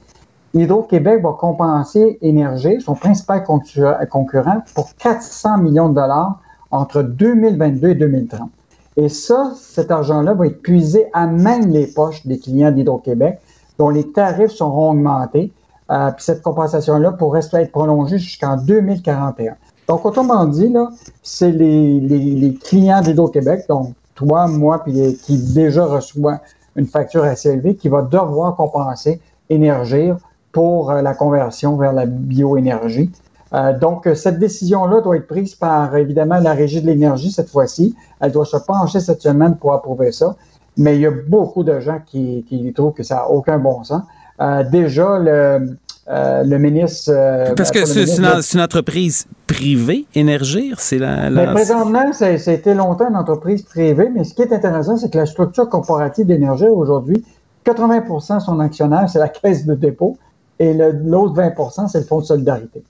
Hydro-Québec 0.53 1.22
va 1.23 1.34
compenser 1.34 2.18
Énergie, 2.22 2.81
son 2.81 2.95
principal 2.95 3.43
concurrent, 3.43 4.64
pour 4.73 4.95
400 4.95 5.60
millions 5.60 5.89
de 5.89 5.95
dollars 5.95 6.39
entre 6.72 7.01
2022 7.01 7.89
et 7.89 7.95
2030. 7.95 8.49
Et 8.97 9.10
ça, 9.10 9.51
cet 9.56 9.91
argent-là 9.91 10.34
va 10.34 10.47
être 10.47 10.61
puisé 10.61 11.07
à 11.14 11.27
même 11.27 11.69
les 11.69 11.88
poches 11.88 12.26
des 12.26 12.39
clients 12.39 12.72
d'Hydro-Québec, 12.72 13.39
dont 13.77 13.89
les 13.89 14.11
tarifs 14.11 14.51
seront 14.51 14.91
augmentés. 14.91 15.53
Euh, 15.91 16.11
puis 16.11 16.23
cette 16.23 16.41
compensation-là 16.41 17.14
pourrait 17.14 17.41
être 17.53 17.72
prolongée 17.72 18.18
jusqu'en 18.18 18.57
2041. 18.57 19.56
Donc, 19.89 20.05
autrement 20.05 20.45
dit, 20.45 20.69
là, 20.69 20.91
c'est 21.23 21.51
les, 21.51 22.55
clients 22.63 23.01
d'Hydro-Québec, 23.01 23.65
donc 23.67 23.93
toi, 24.13 24.47
moi, 24.47 24.83
puis 24.83 25.17
qui 25.23 25.35
déjà 25.55 25.83
reçoit 25.83 26.41
une 26.75 26.85
facture 26.85 27.23
assez 27.23 27.49
élevée, 27.49 27.75
qui 27.75 27.89
va 27.89 28.03
devoir 28.03 28.55
compenser 28.55 29.19
Énergir 29.49 30.17
pour 30.51 30.91
euh, 30.91 31.01
la 31.01 31.15
conversion 31.15 31.75
vers 31.75 31.91
la 31.91 32.05
bioénergie. 32.05 33.09
Euh, 33.53 33.75
donc, 33.75 34.07
cette 34.13 34.37
décision-là 34.37 35.01
doit 35.01 35.17
être 35.17 35.25
prise 35.25 35.55
par, 35.55 35.95
évidemment, 35.95 36.37
la 36.37 36.53
Régie 36.53 36.83
de 36.83 36.85
l'énergie 36.85 37.31
cette 37.31 37.49
fois-ci. 37.49 37.95
Elle 38.19 38.31
doit 38.31 38.45
se 38.45 38.57
pencher 38.57 38.99
cette 38.99 39.23
semaine 39.23 39.55
pour 39.55 39.73
approuver 39.73 40.11
ça. 40.11 40.35
Mais 40.77 40.97
il 40.97 41.01
y 41.01 41.07
a 41.07 41.11
beaucoup 41.11 41.63
de 41.63 41.79
gens 41.79 41.99
qui, 42.05 42.45
trouvent 42.75 42.93
que 42.93 43.01
ça 43.01 43.15
n'a 43.15 43.29
aucun 43.31 43.57
bon 43.57 43.83
sens. 43.83 44.03
Euh, 44.39 44.63
déjà, 44.69 45.17
le, 45.17 45.77
euh, 46.10 46.44
le 46.44 46.57
ministre. 46.57 47.11
Euh, 47.14 47.53
Parce 47.56 47.69
que 47.69 47.86
c'est 47.86 48.18
une, 48.18 48.61
entreprise 48.61 49.27
privée, 49.45 50.06
Énergir, 50.15 50.80
c'est 50.80 50.98
la. 50.98 51.30
Mais 51.30 51.45
présentement, 51.48 52.11
ça, 52.14 52.27
a 52.27 52.31
été 52.31 52.73
longtemps 52.73 53.10
une 53.10 53.15
entreprise 53.15 53.61
privée, 53.61 54.10
mais 54.14 54.23
ce 54.23 54.34
qui 54.34 54.41
est 54.41 54.52
intéressant, 54.52 54.98
c'est 54.98 55.11
que 55.11 55.18
la 55.18 55.27
structure 55.27 55.69
corporative 55.69 56.26
d'Énergir 56.26 56.73
aujourd'hui, 56.73 57.23
80% 57.65 58.40
son 58.40 58.60
actionnaire, 58.60 59.07
c'est 59.07 59.19
la 59.19 59.30
caisse 59.30 59.65
de 59.68 59.76
dépôt, 59.76 60.18
et 60.57 60.73
l'autre 60.73 61.36
20% 61.36 61.88
c'est 61.90 61.99
le 61.99 62.06
fonds 62.06 62.22
de 62.22 62.26
solidarité. 62.26 62.84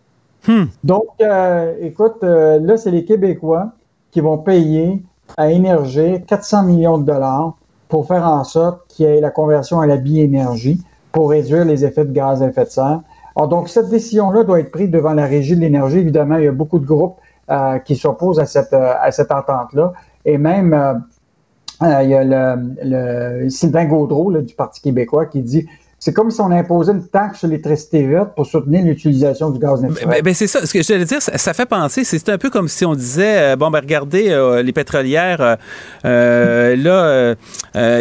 Hmm. 0.48 0.66
Donc, 0.86 1.08
euh, 1.22 1.74
écoute, 1.82 2.24
là, 2.24 2.78
c'est 2.78 2.92
les 2.92 3.04
Québécois 3.04 3.74
qui 4.12 4.22
vont 4.22 4.38
payer 4.38 5.04
à 5.36 5.52
Énergir 5.52 6.22
400 6.26 6.64
millions 6.64 6.98
de 6.98 7.06
dollars 7.06 7.58
pour 7.90 8.08
faire 8.08 8.24
en 8.24 8.46
sorte 8.46 8.82
qu'il 8.88 9.06
y 9.06 9.10
ait 9.10 9.20
la 9.20 9.30
conversion 9.30 9.82
à 9.82 9.88
la 9.88 9.98
biénergie 9.98 10.82
pour 11.12 11.32
réduire 11.32 11.66
les 11.66 11.86
effets 11.86 12.06
de 12.06 12.12
gaz 12.12 12.42
à 12.44 12.48
effet 12.48 12.66
de 12.66 12.70
serre. 12.70 13.02
Alors, 13.36 13.48
donc, 13.48 13.70
cette 13.70 13.90
décision-là 13.90 14.44
doit 14.44 14.60
être 14.60 14.72
prise 14.72 14.90
devant 14.90 15.14
la 15.14 15.26
Régie 15.26 15.56
de 15.56 15.62
l'énergie. 15.62 16.00
Évidemment, 16.00 16.38
il 16.38 16.46
y 16.46 16.48
a 16.48 16.52
beaucoup 16.52 16.80
de 16.80 16.86
groupes 16.86 17.18
euh, 17.50 17.80
qui 17.80 17.96
s'opposent 17.96 18.40
à 18.40 18.46
cette, 18.46 18.74
euh, 18.74 18.94
à 19.00 19.12
cette 19.12 19.32
entente-là. 19.32 19.94
Et 20.26 20.38
même, 20.38 20.74
euh, 20.74 22.04
il 22.04 22.10
y 22.10 22.16
a 22.16 22.24
le, 22.24 22.76
le 22.84 23.50
Sylvain 23.50 23.86
Gaudreau 23.86 24.32
du 24.42 24.54
Parti 24.54 24.82
québécois 24.82 25.26
qui 25.26 25.42
dit 25.42 25.68
c'est 26.00 26.14
comme 26.14 26.32
si 26.32 26.40
on 26.40 26.50
imposait 26.50 26.94
une 26.94 27.06
taxe 27.06 27.40
sur 27.40 27.48
l'électricité 27.50 28.08
verte 28.08 28.34
pour 28.34 28.46
soutenir 28.46 28.84
l'utilisation 28.86 29.50
du 29.50 29.60
gaz 29.60 29.82
naturel. 29.82 30.22
Ben, 30.24 30.34
c'est 30.34 30.48
ça. 30.48 30.66
Ce 30.66 30.72
que 30.72 30.82
j'allais 30.82 31.04
dire, 31.04 31.22
ça, 31.22 31.54
fait 31.54 31.66
penser, 31.66 32.06
c'est 32.06 32.30
un 32.30 32.38
peu 32.38 32.50
comme 32.50 32.70
si 32.70 32.86
on 32.86 32.96
disait, 32.96 33.52
euh, 33.52 33.56
bon, 33.58 33.70
ben 33.70 33.82
regardez, 33.82 34.30
euh, 34.30 34.64
les 34.64 34.72
pétrolières, 34.72 35.58
euh, 36.06 36.76
là, 36.76 37.36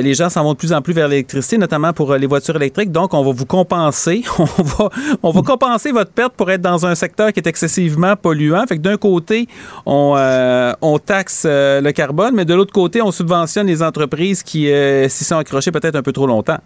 les 0.00 0.14
gens 0.14 0.30
s'en 0.30 0.44
vont 0.44 0.52
de 0.52 0.58
plus 0.58 0.72
en 0.72 0.80
plus 0.80 0.92
vers 0.92 1.08
l'électricité, 1.08 1.58
notamment 1.58 1.92
pour 1.92 2.14
les 2.14 2.26
voitures 2.28 2.54
électriques. 2.54 2.92
Donc, 2.92 3.14
on 3.14 3.24
va 3.24 3.32
vous 3.32 3.46
compenser. 3.46 4.22
On 4.38 4.62
va, 4.62 4.88
on 5.22 5.30
va 5.30 5.42
compenser 5.42 5.92
votre 5.92 6.10
perte 6.10 6.34
pour 6.34 6.50
être 6.50 6.60
dans 6.60 6.86
un 6.86 6.94
secteur 6.94 7.32
qui 7.32 7.40
est 7.40 7.46
excessivement 7.46 8.14
polluant. 8.16 8.64
Fait 8.66 8.76
que 8.76 8.82
d'un 8.82 8.96
côté, 8.96 9.48
on 9.84 10.98
taxe 11.04 11.44
le 11.44 11.90
carbone, 11.90 12.34
mais 12.34 12.44
de 12.44 12.54
l'autre 12.54 12.72
côté, 12.72 13.02
on 13.02 13.10
subventionne 13.10 13.66
les 13.66 13.82
entreprises 13.82 14.42
qui 14.42 14.70
s'y 15.08 15.24
sont 15.24 15.36
accrochées 15.36 15.72
peut-être 15.72 15.96
un 15.96 16.02
peu 16.02 16.12
trop 16.12 16.26
longtemps. 16.26 16.58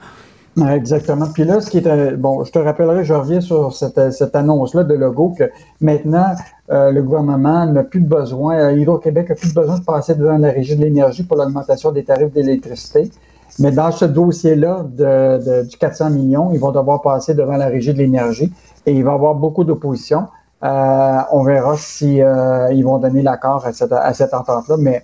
Exactement. 0.60 1.26
Puis 1.32 1.44
là, 1.44 1.60
ce 1.62 1.70
qui 1.70 1.78
est 1.78 1.86
euh, 1.86 2.14
bon, 2.16 2.44
je 2.44 2.52
te 2.52 2.58
rappellerai, 2.58 3.04
je 3.04 3.14
reviens 3.14 3.40
sur 3.40 3.72
cette, 3.72 4.12
cette 4.12 4.36
annonce-là 4.36 4.84
de 4.84 4.92
logo 4.92 5.34
que 5.38 5.44
maintenant 5.80 6.34
euh, 6.70 6.90
le 6.90 7.02
gouvernement 7.02 7.64
n'a 7.64 7.82
plus 7.84 8.00
de 8.00 8.06
besoin, 8.06 8.56
euh, 8.56 8.72
Hydro-Québec 8.72 9.30
n'a 9.30 9.34
plus 9.34 9.48
de 9.48 9.54
besoin 9.54 9.78
de 9.78 9.84
passer 9.84 10.14
devant 10.14 10.36
la 10.36 10.50
régie 10.50 10.76
de 10.76 10.82
l'énergie 10.82 11.22
pour 11.22 11.38
l'augmentation 11.38 11.90
des 11.90 12.04
tarifs 12.04 12.32
d'électricité. 12.32 13.10
Mais 13.58 13.70
dans 13.70 13.90
ce 13.92 14.04
dossier-là 14.04 14.84
de, 14.90 15.66
du 15.66 15.76
400 15.76 16.10
millions, 16.10 16.50
ils 16.52 16.60
vont 16.60 16.72
devoir 16.72 17.00
passer 17.00 17.34
devant 17.34 17.56
la 17.56 17.66
régie 17.66 17.94
de 17.94 17.98
l'énergie 17.98 18.52
et 18.84 18.92
il 18.92 19.04
va 19.04 19.12
y 19.12 19.14
avoir 19.14 19.34
beaucoup 19.34 19.64
d'opposition. 19.64 20.26
on 20.62 21.42
verra 21.44 21.76
si 21.76 22.16
ils 22.16 22.82
vont 22.82 22.98
donner 22.98 23.20
l'accord 23.20 23.66
à 23.66 23.74
cette, 23.74 23.92
à 23.92 24.14
cette 24.14 24.32
entente-là. 24.32 24.76
Mais 24.78 25.02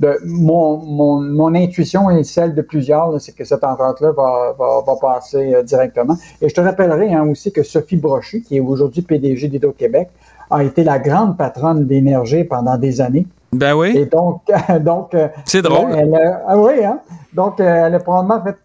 de 0.00 0.18
mon, 0.24 0.78
mon, 0.78 1.20
mon 1.20 1.54
intuition 1.54 2.10
et 2.10 2.24
celle 2.24 2.54
de 2.54 2.62
plusieurs, 2.62 3.20
c'est 3.20 3.32
que 3.32 3.44
cette 3.44 3.62
entente-là 3.62 4.12
va, 4.12 4.54
va, 4.58 4.82
va, 4.86 4.96
passer 5.00 5.54
euh, 5.54 5.62
directement. 5.62 6.16
Et 6.40 6.48
je 6.48 6.54
te 6.54 6.60
rappellerai 6.60 7.12
hein, 7.12 7.28
aussi 7.28 7.52
que 7.52 7.62
Sophie 7.62 7.96
Brochy, 7.96 8.42
qui 8.42 8.56
est 8.56 8.60
aujourd'hui 8.60 9.02
PDG 9.02 9.48
d'Hydro-Québec, 9.48 10.08
a 10.50 10.64
été 10.64 10.84
la 10.84 10.98
grande 10.98 11.36
patronne 11.36 11.86
d'énergie 11.86 12.44
pendant 12.44 12.78
des 12.78 13.00
années. 13.00 13.26
Ben 13.52 13.74
oui. 13.74 13.96
Et 13.96 14.06
donc, 14.06 14.42
donc 14.80 15.14
euh, 15.14 15.28
c'est 15.44 15.62
drôle. 15.62 15.92
Elle, 15.92 16.40
ah 16.46 16.58
oui, 16.58 16.84
hein? 16.84 17.00
Donc, 17.34 17.60
euh, 17.60 17.86
elle 17.86 17.94
a 17.94 17.98
probablement 18.00 18.42
fait. 18.42 18.56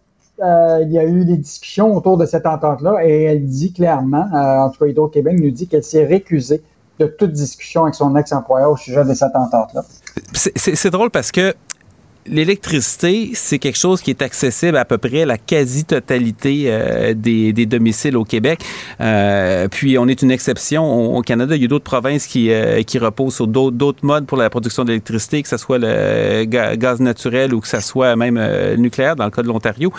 Euh, 0.42 0.80
il 0.82 0.92
y 0.92 0.98
a 0.98 1.04
eu 1.04 1.24
des 1.24 1.38
discussions 1.38 1.94
autour 1.96 2.18
de 2.18 2.26
cette 2.26 2.44
entente-là 2.44 2.98
et 3.02 3.22
elle 3.22 3.46
dit 3.46 3.72
clairement, 3.72 4.28
en 4.34 4.68
tout 4.68 4.80
cas 4.80 4.90
Hydro-Québec 4.90 5.38
nous 5.40 5.50
dit 5.50 5.66
qu'elle 5.66 5.82
s'est 5.82 6.04
récusée 6.04 6.62
de 6.98 7.06
toute 7.06 7.32
discussion 7.32 7.84
avec 7.84 7.94
son 7.94 8.14
ex-employeur 8.16 8.70
au 8.70 8.76
sujet 8.76 9.04
de 9.04 9.14
cette 9.14 9.34
entente-là. 9.34 9.84
C'est 10.32 10.90
drôle 10.90 11.10
parce 11.10 11.30
que 11.30 11.54
l'électricité, 12.28 13.30
c'est 13.34 13.58
quelque 13.58 13.78
chose 13.78 14.00
qui 14.00 14.10
est 14.10 14.22
accessible 14.22 14.76
à 14.76 14.84
peu 14.84 14.98
près 14.98 15.22
à 15.22 15.26
la 15.26 15.38
quasi-totalité 15.38 16.64
euh, 16.66 17.14
des, 17.14 17.52
des, 17.52 17.66
domiciles 17.66 18.16
au 18.16 18.24
Québec. 18.24 18.60
Euh, 19.00 19.68
puis 19.68 19.98
on 19.98 20.08
est 20.08 20.22
une 20.22 20.30
exception. 20.30 21.16
Au, 21.16 21.22
Canada, 21.22 21.56
il 21.56 21.62
y 21.62 21.64
a 21.64 21.68
d'autres 21.68 21.84
provinces 21.84 22.26
qui, 22.26 22.50
euh, 22.50 22.82
qui 22.82 22.98
reposent 22.98 23.34
sur 23.34 23.46
d'autres 23.46 24.04
modes 24.04 24.26
pour 24.26 24.38
la 24.38 24.50
production 24.50 24.84
d'électricité, 24.84 25.42
que 25.42 25.48
ce 25.48 25.56
soit 25.56 25.78
le 25.78 26.44
gaz 26.44 27.00
naturel 27.00 27.54
ou 27.54 27.60
que 27.60 27.68
ce 27.68 27.80
soit 27.80 28.16
même 28.16 28.40
nucléaire, 28.76 29.16
dans 29.16 29.24
le 29.24 29.30
cas 29.30 29.42
de 29.42 29.48
l'Ontario. 29.48 29.92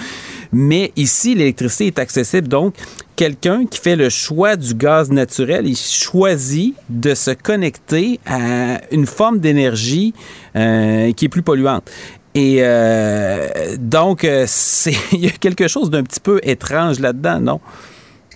Mais 0.51 0.91
ici, 0.95 1.35
l'électricité 1.35 1.87
est 1.87 1.99
accessible. 1.99 2.47
Donc, 2.47 2.73
quelqu'un 3.15 3.65
qui 3.65 3.79
fait 3.79 3.95
le 3.95 4.09
choix 4.09 4.55
du 4.55 4.73
gaz 4.73 5.11
naturel, 5.11 5.67
il 5.67 5.77
choisit 5.77 6.75
de 6.89 7.13
se 7.13 7.31
connecter 7.31 8.19
à 8.25 8.79
une 8.91 9.05
forme 9.05 9.39
d'énergie 9.39 10.13
euh, 10.55 11.11
qui 11.13 11.25
est 11.25 11.29
plus 11.29 11.41
polluante. 11.41 11.89
Et 12.35 12.57
euh, 12.59 13.47
donc, 13.79 14.23
euh, 14.23 14.45
il 15.11 15.19
y 15.19 15.27
a 15.27 15.31
quelque 15.31 15.67
chose 15.67 15.89
d'un 15.89 16.03
petit 16.03 16.19
peu 16.19 16.39
étrange 16.43 16.99
là-dedans, 16.99 17.39
non? 17.39 17.59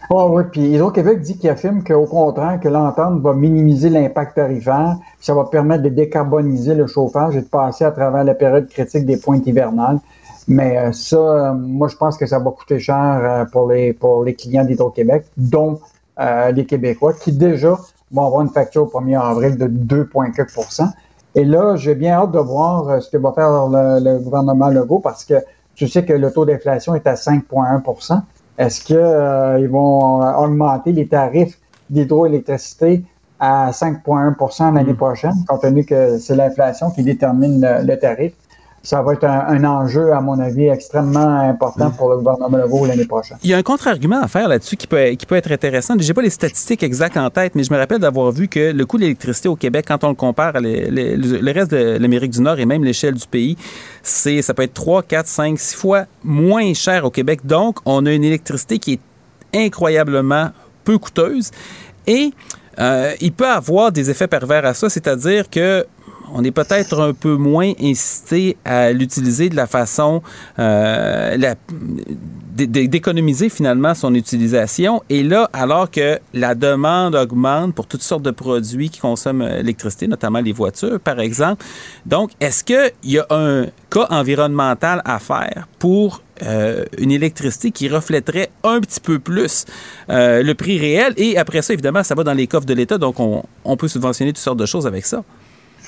Oh 0.10 0.30
oui, 0.34 0.44
puis 0.52 0.62
Hydro-Québec 0.62 1.22
dit 1.22 1.38
qu'il 1.38 1.50
affirme 1.50 1.84
qu'au 1.84 2.06
contraire, 2.06 2.60
que 2.60 2.68
l'entente 2.68 3.22
va 3.22 3.34
minimiser 3.34 3.90
l'impact 3.90 4.36
tarifaire, 4.36 4.98
puis 5.00 5.26
ça 5.26 5.34
va 5.34 5.46
permettre 5.46 5.84
de 5.84 5.90
décarboniser 5.90 6.76
le 6.76 6.86
chauffage 6.86 7.38
et 7.38 7.42
de 7.42 7.48
passer 7.48 7.86
à 7.86 7.92
travers 7.92 8.26
la 8.26 8.34
période 8.34 8.68
critique 8.68 9.06
des 9.06 9.16
pointes 9.16 9.48
hivernales. 9.48 10.00
Mais 10.48 10.78
euh, 10.78 10.92
ça, 10.92 11.18
euh, 11.18 11.54
moi, 11.54 11.88
je 11.88 11.96
pense 11.96 12.18
que 12.18 12.26
ça 12.26 12.40
va 12.40 12.52
coûter 12.52 12.80
cher 12.80 12.96
euh, 13.24 13.46
pour 13.46 13.70
les, 13.70 13.94
pour 13.94 14.24
les 14.24 14.34
clients 14.34 14.66
d'Hydro-Québec, 14.66 15.26
dont 15.38 15.80
les 16.54 16.68
Québécois, 16.68 17.14
qui 17.14 17.32
déjà 17.32 17.80
vont 18.12 18.28
avoir 18.28 18.44
une 18.44 18.50
facture 18.50 18.84
au 18.84 19.00
1er 19.00 19.20
avril 19.20 19.58
de 19.58 19.66
2,4% 19.66 20.88
Et 21.34 21.44
là, 21.44 21.76
j'ai 21.78 21.96
bien 21.96 22.14
hâte 22.14 22.32
de 22.32 22.38
voir 22.38 23.02
ce 23.02 23.10
que 23.10 23.18
va 23.18 23.32
faire 23.32 23.50
le, 23.50 24.20
gouvernement 24.20 24.68
Legault 24.68 25.00
parce 25.00 25.26
que 25.26 25.34
tu 25.74 25.88
sais 25.88 26.06
que 26.06 26.14
le 26.14 26.32
taux 26.32 26.46
d'inflation 26.46 26.94
est 26.94 27.08
à 27.08 27.16
5,1% 27.16 28.22
Est-ce 28.60 28.82
qu'ils 28.82 29.70
vont 29.70 30.20
augmenter 30.38 30.92
les 30.92 31.08
tarifs 31.08 31.58
d'hydroélectricité 31.90 33.04
à 33.40 33.72
5,1% 33.72 34.76
l'année 34.76 34.94
hmm. 34.94 34.96
prochaine, 34.96 35.34
compte 35.48 35.62
tenu 35.62 35.86
que 35.86 36.20
c'est 36.20 36.36
l'inflation 36.36 36.92
qui 36.92 37.02
détermine 37.02 37.68
le 37.84 37.96
tarif? 37.98 38.34
Ça 38.84 39.02
va 39.04 39.14
être 39.14 39.26
un, 39.26 39.64
enjeu, 39.64 40.12
à 40.12 40.22
mon 40.22 40.40
avis, 40.40 40.68
extrêmement 40.68 41.50
important 41.50 41.92
pour 41.92 42.10
le 42.10 42.18
gouvernement 42.18 42.58
Legault 42.58 42.86
l'année 42.88 43.06
prochaine. 43.06 43.38
Il 43.44 43.50
y 43.50 43.54
a 43.54 43.58
un 43.58 43.62
contre-argument 43.64 44.22
à 44.22 44.28
faire 44.28 44.48
là-dessus 44.48 44.76
qui 44.76 44.88
peut, 44.88 45.10
qui 45.12 45.26
peut 45.28 45.36
être 45.36 45.52
intéressant. 45.52 45.94
Je 46.00 46.08
n'ai 46.08 46.14
pas 46.14 46.24
les 46.24 46.32
statistiques 46.32 46.82
exactes 46.82 47.18
en 47.18 47.30
tête, 47.30 47.54
mais 47.54 47.64
je 47.64 47.72
me 47.72 47.78
rappelle 47.78 48.00
d'avoir 48.00 48.32
vu 48.32 48.48
que 48.48 48.72
le 48.72 48.86
coût 48.86 48.98
de 48.98 49.04
l'électricité 49.04 49.50
au 49.50 49.56
Québec, 49.56 49.86
quand 49.88 50.04
on 50.04 50.10
le 50.10 50.16
compare 50.16 50.56
à 50.56 50.60
le 50.62 51.52
reste 51.52 51.72
de 51.72 51.98
l'Amérique 52.00 52.32
du 52.32 52.42
Nord 52.42 52.58
et 52.60 52.66
même 52.66 52.84
l'échelle 52.84 53.14
du 53.14 53.28
pays, 53.28 53.56
c'est 54.02 54.42
ça 54.42 54.56
peut 54.56 54.64
être 54.64 54.74
3, 54.74 55.04
4, 55.04 55.28
5, 55.28 55.60
6 55.60 55.76
fois 55.76 56.06
moins 56.24 56.74
cher 56.74 57.06
au 57.06 57.12
Québec. 57.12 57.42
Donc, 57.46 57.78
on 57.86 58.06
a 58.08 58.12
une 58.12 58.24
électricité 58.24 58.80
qui 58.80 58.94
est 58.94 59.66
incroyablement 59.66 60.50
peu 60.84 60.98
coûteuse 60.98 61.52
et 62.08 62.32
euh, 62.80 63.14
il 63.22 63.32
peut 63.32 63.48
avoir 63.48 63.92
des 63.92 64.10
effets 64.10 64.28
pervers 64.28 64.66
à 64.66 64.74
ça, 64.74 64.90
c'est-à-dire 64.90 65.50
que 65.50 65.86
on 66.34 66.44
est 66.44 66.52
peut-être 66.52 67.00
un 67.00 67.14
peu 67.14 67.36
moins 67.36 67.74
incité 67.82 68.58
à 68.66 68.92
l'utiliser 68.92 69.50
de 69.50 69.56
la 69.56 69.68
façon 69.68 70.22
euh, 70.60 71.38
d'économiser 72.56 73.50
finalement 73.50 73.94
son 73.94 74.14
utilisation. 74.14 75.02
Et 75.10 75.24
là, 75.24 75.50
alors 75.54 75.90
que 75.90 76.20
la 76.34 76.56
demande 76.56 77.16
augmente 77.16 77.74
pour 77.74 77.88
toutes 77.88 78.04
sortes 78.04 78.24
de 78.24 78.32
produits 78.32 78.90
qui 78.90 79.00
consomment 79.00 79.48
l'électricité, 79.48 80.08
notamment 80.08 80.40
les 80.40 80.52
voitures, 80.52 81.00
par 81.00 81.20
exemple. 81.20 81.64
Donc, 82.06 82.32
est-ce 82.40 82.64
qu'il 82.64 82.92
y 83.04 83.20
a 83.20 83.26
un 83.30 83.66
cas 83.90 84.08
environnemental 84.10 85.02
à 85.06 85.20
faire 85.20 85.68
pour 85.80 86.22
euh, 86.44 86.86
une 86.98 87.12
électricité 87.12 87.72
qui 87.72 87.88
reflèterait 87.88 88.50
un 88.64 88.80
petit 88.80 89.00
peu 89.00 89.20
plus 89.20 89.66
euh, 90.10 90.44
le 90.44 90.56
prix 90.56 90.78
réel? 90.80 91.14
Et 91.18 91.38
après 91.38 91.62
ça, 91.62 91.74
évidemment, 91.74 92.04
ça 92.04 92.16
va 92.16 92.24
dans 92.24 92.34
les 92.34 92.48
coffres 92.48 92.66
de 92.66 92.74
l'État, 92.74 92.98
donc 92.98 93.20
on, 93.20 93.44
on 93.64 93.78
peut 93.78 93.88
subventionner 93.88 94.34
toutes 94.34 94.44
sortes 94.44 94.60
de 94.60 94.66
choses 94.66 94.88
avec 94.88 95.06
ça. 95.06 95.24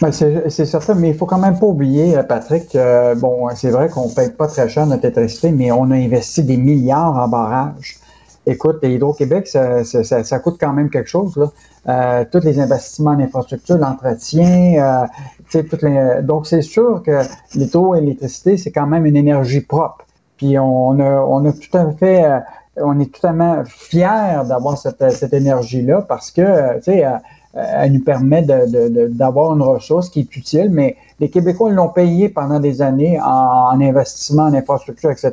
Ben, 0.02 0.12
c'est 0.12 0.66
certain, 0.66 0.96
mais 0.96 1.10
il 1.10 1.16
faut 1.16 1.26
quand 1.26 1.38
même 1.38 1.58
pas 1.58 1.68
oublier, 1.68 2.18
euh, 2.18 2.24
Patrick, 2.24 2.76
bon, 3.18 3.48
c'est 3.56 3.70
vrai 3.70 3.90
qu'on 3.90 4.10
ne 4.10 4.14
paye 4.14 4.32
pas 4.32 4.48
très 4.48 4.68
cher 4.68 4.86
notre 4.88 5.06
électricité, 5.06 5.52
mais 5.52 5.72
on 5.72 5.92
a 5.92 5.96
investi 5.96 6.44
des 6.44 6.58
milliards 6.58 7.18
en 7.18 7.28
barrages. 7.28 8.00
Écoute, 8.46 8.80
Hydro-Québec, 8.84 9.48
ça, 9.48 10.40
coûte 10.40 10.58
quand 10.60 10.74
même 10.74 10.90
quelque 10.90 11.10
chose. 11.10 11.38
Là. 11.38 11.52
Euh, 11.88 12.26
tous 12.30 12.40
les 12.40 12.60
investissements 12.60 13.12
en 13.12 13.20
infrastructure, 13.20 13.78
l'entretien, 13.78 15.08
euh, 15.54 15.62
les... 15.82 16.22
donc 16.24 16.48
c'est 16.48 16.62
sûr 16.62 17.02
que 17.04 17.22
l'hydroélectricité, 17.56 18.58
c'est 18.58 18.72
quand 18.72 18.88
même 18.88 19.06
une 19.06 19.16
énergie 19.16 19.62
propre. 19.62 20.06
Puis 20.38 20.58
on 20.60 21.00
a, 21.00 21.22
on 21.22 21.46
a 21.46 21.52
tout 21.52 21.78
à 21.78 21.92
fait, 21.92 22.26
euh, 22.26 22.40
on 22.78 23.00
est 23.00 23.14
totalement 23.14 23.64
fiers 23.66 24.44
d'avoir 24.48 24.78
cette, 24.78 25.10
cette 25.12 25.34
énergie-là 25.34 26.02
parce 26.02 26.32
que, 26.32 26.78
tu 26.78 26.84
sais, 26.84 27.06
elle 27.54 27.94
nous 27.94 28.04
permet 28.04 28.42
d'avoir 28.42 29.54
une 29.54 29.62
ressource 29.62 30.10
qui 30.10 30.22
est 30.22 30.36
utile, 30.36 30.70
mais 30.72 30.96
les 31.20 31.30
Québécois 31.30 31.70
l'ont 31.72 31.90
payé 31.90 32.30
pendant 32.30 32.60
des 32.60 32.82
années 32.82 33.20
en, 33.22 33.80
investissement 33.80 34.44
en 34.44 34.54
infrastructure, 34.54 35.12
etc. 35.12 35.32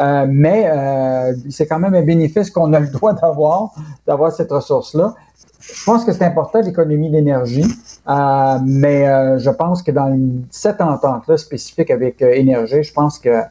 Euh, 0.00 0.26
mais 0.28 0.64
euh, 0.66 1.34
c'est 1.50 1.66
quand 1.66 1.78
même 1.78 1.94
un 1.94 2.02
bénéfice 2.02 2.50
qu'on 2.50 2.72
a 2.72 2.80
le 2.80 2.88
droit 2.88 3.12
d'avoir, 3.20 3.72
d'avoir 4.06 4.32
cette 4.32 4.50
ressource-là. 4.50 5.14
Je 5.60 5.84
pense 5.84 6.04
que 6.04 6.12
c'est 6.12 6.24
important 6.24 6.60
l'économie 6.60 7.10
d'énergie, 7.10 7.64
euh, 8.08 8.58
mais 8.64 9.08
euh, 9.08 9.38
je 9.38 9.50
pense 9.50 9.82
que 9.82 9.90
dans 9.90 10.18
cette 10.50 10.80
entente-là 10.80 11.38
spécifique 11.38 11.90
avec 11.90 12.20
énergie, 12.20 12.82
je 12.82 12.92
pense 12.92 13.18
que 13.18 13.42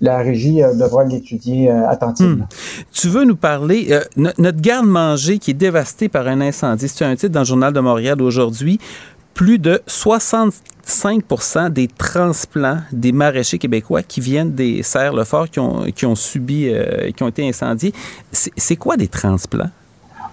la 0.00 0.18
régie 0.18 0.62
euh, 0.62 0.74
devra 0.74 1.04
l'étudier 1.04 1.70
euh, 1.70 1.88
attentivement. 1.88 2.44
Hmm. 2.44 2.84
Tu 2.92 3.08
veux 3.08 3.24
nous 3.24 3.36
parler, 3.36 3.88
euh, 3.90 4.02
notre 4.16 4.60
garde-manger 4.60 5.38
qui 5.38 5.50
est 5.50 5.54
dévastée 5.54 6.08
par 6.08 6.26
un 6.26 6.40
incendie, 6.40 6.88
c'est 6.88 7.04
un 7.04 7.16
titre 7.16 7.32
dans 7.32 7.40
le 7.40 7.46
Journal 7.46 7.72
de 7.72 7.80
Montréal 7.80 8.20
aujourd'hui. 8.22 8.78
Plus 9.34 9.58
de 9.58 9.80
65% 9.86 11.70
des 11.70 11.88
transplants 11.88 12.78
des 12.92 13.12
maraîchers 13.12 13.58
québécois 13.58 14.02
qui 14.02 14.20
viennent 14.20 14.52
des 14.52 14.82
serres-le-fort 14.82 15.48
qui 15.48 15.60
ont, 15.60 15.84
qui 15.94 16.04
ont 16.04 16.16
subi, 16.16 16.70
qui 17.16 17.22
ont 17.22 17.28
été 17.28 17.48
incendiés. 17.48 17.94
C'est 18.32 18.76
quoi 18.76 18.96
des 18.98 19.08
transplants? 19.08 19.70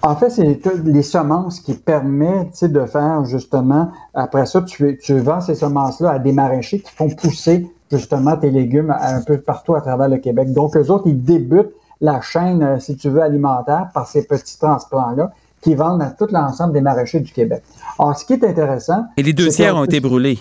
En 0.02 0.14
fait, 0.14 0.30
c'est 0.30 0.60
les 0.84 1.02
semences 1.02 1.60
qui 1.60 1.74
permettent 1.74 2.64
de 2.64 2.84
faire 2.84 3.24
justement, 3.24 3.92
après 4.14 4.44
ça, 4.46 4.62
tu, 4.62 4.98
tu 5.02 5.18
vends 5.18 5.40
ces 5.40 5.54
semences-là 5.54 6.10
à 6.10 6.18
des 6.18 6.32
maraîchers 6.32 6.80
qui 6.80 6.92
font 6.92 7.08
pousser 7.08 7.66
justement 7.90 8.36
tes 8.36 8.50
légumes 8.50 8.94
un 9.00 9.22
peu 9.22 9.38
partout 9.38 9.74
à 9.74 9.80
travers 9.80 10.08
le 10.08 10.18
Québec. 10.18 10.52
Donc, 10.52 10.76
eux 10.76 10.90
autres, 10.90 11.06
ils 11.06 11.22
débutent 11.22 11.72
la 12.00 12.20
chaîne, 12.20 12.62
euh, 12.62 12.78
si 12.78 12.96
tu 12.96 13.08
veux, 13.08 13.22
alimentaire 13.22 13.88
par 13.92 14.06
ces 14.06 14.26
petits 14.26 14.58
transplants-là 14.58 15.32
qui 15.60 15.74
vendent 15.74 16.02
à 16.02 16.10
tout 16.10 16.28
l'ensemble 16.30 16.72
des 16.72 16.80
maraîchers 16.80 17.20
du 17.20 17.32
Québec. 17.32 17.62
Alors, 17.98 18.16
ce 18.16 18.24
qui 18.24 18.34
est 18.34 18.44
intéressant... 18.44 19.04
Et 19.16 19.22
les 19.22 19.32
deux 19.32 19.48
tiers 19.48 19.76
ont 19.76 19.84
été 19.84 20.00
brulés. 20.00 20.38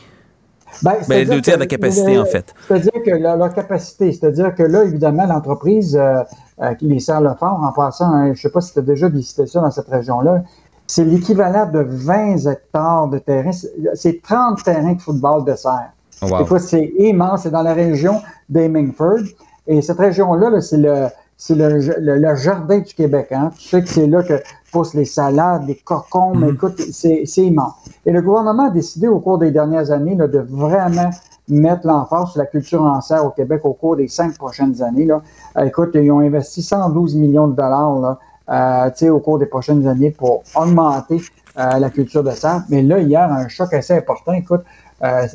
Ben, 0.83 0.93
ben 1.07 1.19
les 1.19 1.25
deux 1.25 1.41
tiers 1.41 1.55
de 1.55 1.61
la 1.61 1.67
capacité, 1.67 2.19
en 2.19 2.25
fait. 2.25 2.53
C'est-à-dire 2.67 3.03
que 3.03 3.11
leur, 3.11 3.53
capacité, 3.53 4.11
c'est-à-dire 4.11 4.53
que 4.53 4.63
là, 4.63 4.83
évidemment, 4.83 5.25
l'entreprise 5.25 5.95
euh, 5.95 6.21
euh, 6.61 6.73
qui 6.75 6.85
les 6.85 6.99
sert 6.99 7.21
le 7.21 7.33
fort, 7.33 7.59
en 7.63 7.71
passant, 7.71 8.13
hein, 8.13 8.25
je 8.25 8.29
ne 8.31 8.35
sais 8.35 8.49
pas 8.49 8.61
si 8.61 8.73
tu 8.73 8.79
as 8.79 8.83
déjà 8.83 9.09
visité 9.09 9.47
ça 9.47 9.61
dans 9.61 9.71
cette 9.71 9.87
région-là, 9.87 10.43
c'est 10.85 11.03
l'équivalent 11.03 11.69
de 11.69 11.79
20 11.79 12.45
hectares 12.45 13.07
de 13.07 13.17
terrain. 13.17 13.51
C'est 13.93 14.21
30 14.21 14.63
terrains 14.63 14.93
de 14.93 15.01
football 15.01 15.43
de 15.45 15.55
serre. 15.55 15.91
Oh, 16.21 16.57
c'est 16.57 16.93
immense. 16.97 17.43
C'est 17.43 17.51
dans 17.51 17.63
la 17.63 17.73
région 17.73 18.21
d'Amingford. 18.49 19.19
Et 19.67 19.81
cette 19.81 19.99
région-là, 19.99 20.61
c'est 20.61 20.77
le, 20.77 21.07
c'est 21.37 21.55
le, 21.55 22.35
jardin 22.35 22.79
du 22.79 22.93
Québec. 22.93 23.27
Hein. 23.31 23.51
Tu 23.57 23.67
sais 23.67 23.81
que 23.81 23.89
c'est 23.89 24.07
là 24.07 24.23
que 24.23 24.41
poussent 24.71 24.95
les 24.95 25.05
salades, 25.05 25.67
les 25.67 25.75
cocons, 25.75 26.33
mais 26.35 26.47
mm-hmm. 26.47 26.53
écoute, 26.53 26.81
c'est, 26.91 27.23
immense. 27.37 27.73
Et 28.05 28.11
le 28.11 28.21
gouvernement 28.21 28.67
a 28.67 28.69
décidé 28.69 29.07
au 29.07 29.19
cours 29.19 29.37
des 29.37 29.51
dernières 29.51 29.91
années 29.91 30.15
là, 30.15 30.27
de 30.27 30.39
vraiment 30.39 31.11
mettre 31.47 31.87
l'emphase 31.87 32.31
sur 32.31 32.39
la 32.39 32.45
culture 32.45 32.81
en 32.81 32.99
serre 33.01 33.25
au 33.25 33.29
Québec 33.29 33.61
au 33.63 33.73
cours 33.73 33.95
des 33.95 34.07
cinq 34.07 34.35
prochaines 34.35 34.81
années. 34.81 35.05
Là. 35.05 35.21
Euh, 35.57 35.65
écoute, 35.65 35.91
ils 35.93 36.11
ont 36.11 36.19
investi 36.19 36.61
112 36.61 37.15
millions 37.15 37.47
de 37.47 37.55
dollars 37.55 37.99
là, 37.99 38.19
euh, 38.49 39.09
au 39.09 39.19
cours 39.19 39.39
des 39.39 39.45
prochaines 39.45 39.87
années 39.87 40.11
pour 40.11 40.43
augmenter 40.55 41.21
euh, 41.57 41.79
la 41.79 41.89
culture 41.89 42.23
de 42.23 42.31
serre. 42.31 42.63
Mais 42.69 42.81
là, 42.81 42.99
hier, 42.99 43.31
un 43.31 43.47
choc 43.47 43.73
assez 43.73 43.93
important. 43.93 44.33
Écoute, 44.33 44.61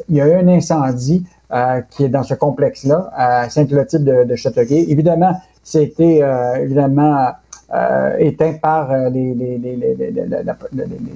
il 0.09 0.17
y 0.17 0.21
a 0.21 0.27
eu 0.27 0.35
un 0.35 0.49
incendie 0.49 1.25
euh, 1.53 1.81
qui 1.91 2.05
est 2.05 2.09
dans 2.09 2.23
ce 2.23 2.35
complexe-là, 2.35 3.11
à 3.15 3.49
Sainte-Clotilde 3.49 4.05
de, 4.05 4.25
de 4.25 4.37
Châteauguay. 4.37 4.87
Évidemment, 4.89 5.35
c'était 5.63 6.23
évidemment 6.61 7.31
éteint 8.19 8.55
par 8.55 8.93
les, 9.11 9.35
les, 9.35 9.59
les, 9.59 10.13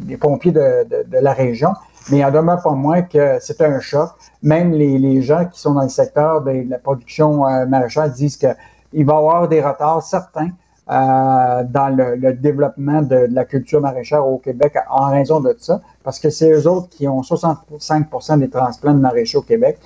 les 0.09 0.17
pompiers 0.17 0.53
de, 0.53 0.85
de, 0.85 1.05
de, 1.11 1.19
la 1.19 1.33
région. 1.33 1.71
Mais 2.11 2.19
il 2.19 2.25
en 2.25 2.31
demeure 2.31 2.63
pas 2.63 2.73
moins 2.73 3.03
que 3.03 3.39
c'est 3.41 3.61
un 3.61 3.81
choc. 3.81 4.11
Même 4.43 4.73
les, 4.73 5.21
gens 5.23 5.45
qui 5.47 5.61
sont 5.61 5.75
dans 5.75 5.83
le 5.83 5.89
secteur 5.89 6.43
de 6.43 6.65
la 6.69 6.79
production 6.79 7.39
maraîchère 7.67 8.09
disent 8.11 8.37
qu'il 8.37 9.05
va 9.05 9.15
y 9.15 9.17
avoir 9.17 9.49
des 9.49 9.61
retards 9.61 10.03
certains 10.03 10.49
euh, 10.49 10.51
dans 10.89 11.97
le, 11.97 12.33
développement 12.33 13.03
de, 13.03 13.27
la 13.31 13.45
culture 13.45 13.81
maraîchère 13.81 14.27
au 14.27 14.39
Québec 14.39 14.75
en 14.89 15.11
raison 15.11 15.41
de 15.41 15.55
ça, 15.59 15.81
parce 16.05 16.21
que 16.21 16.31
c'est 16.31 16.51
eux 16.51 16.69
autres 16.69 16.89
qui 16.91 17.09
ont 17.09 17.23
65 17.23 18.39
des 18.39 18.49
transplants 18.49 18.95
de 18.95 19.01
maraîchers 19.01 19.39
au 19.39 19.43
Québec. 19.43 19.79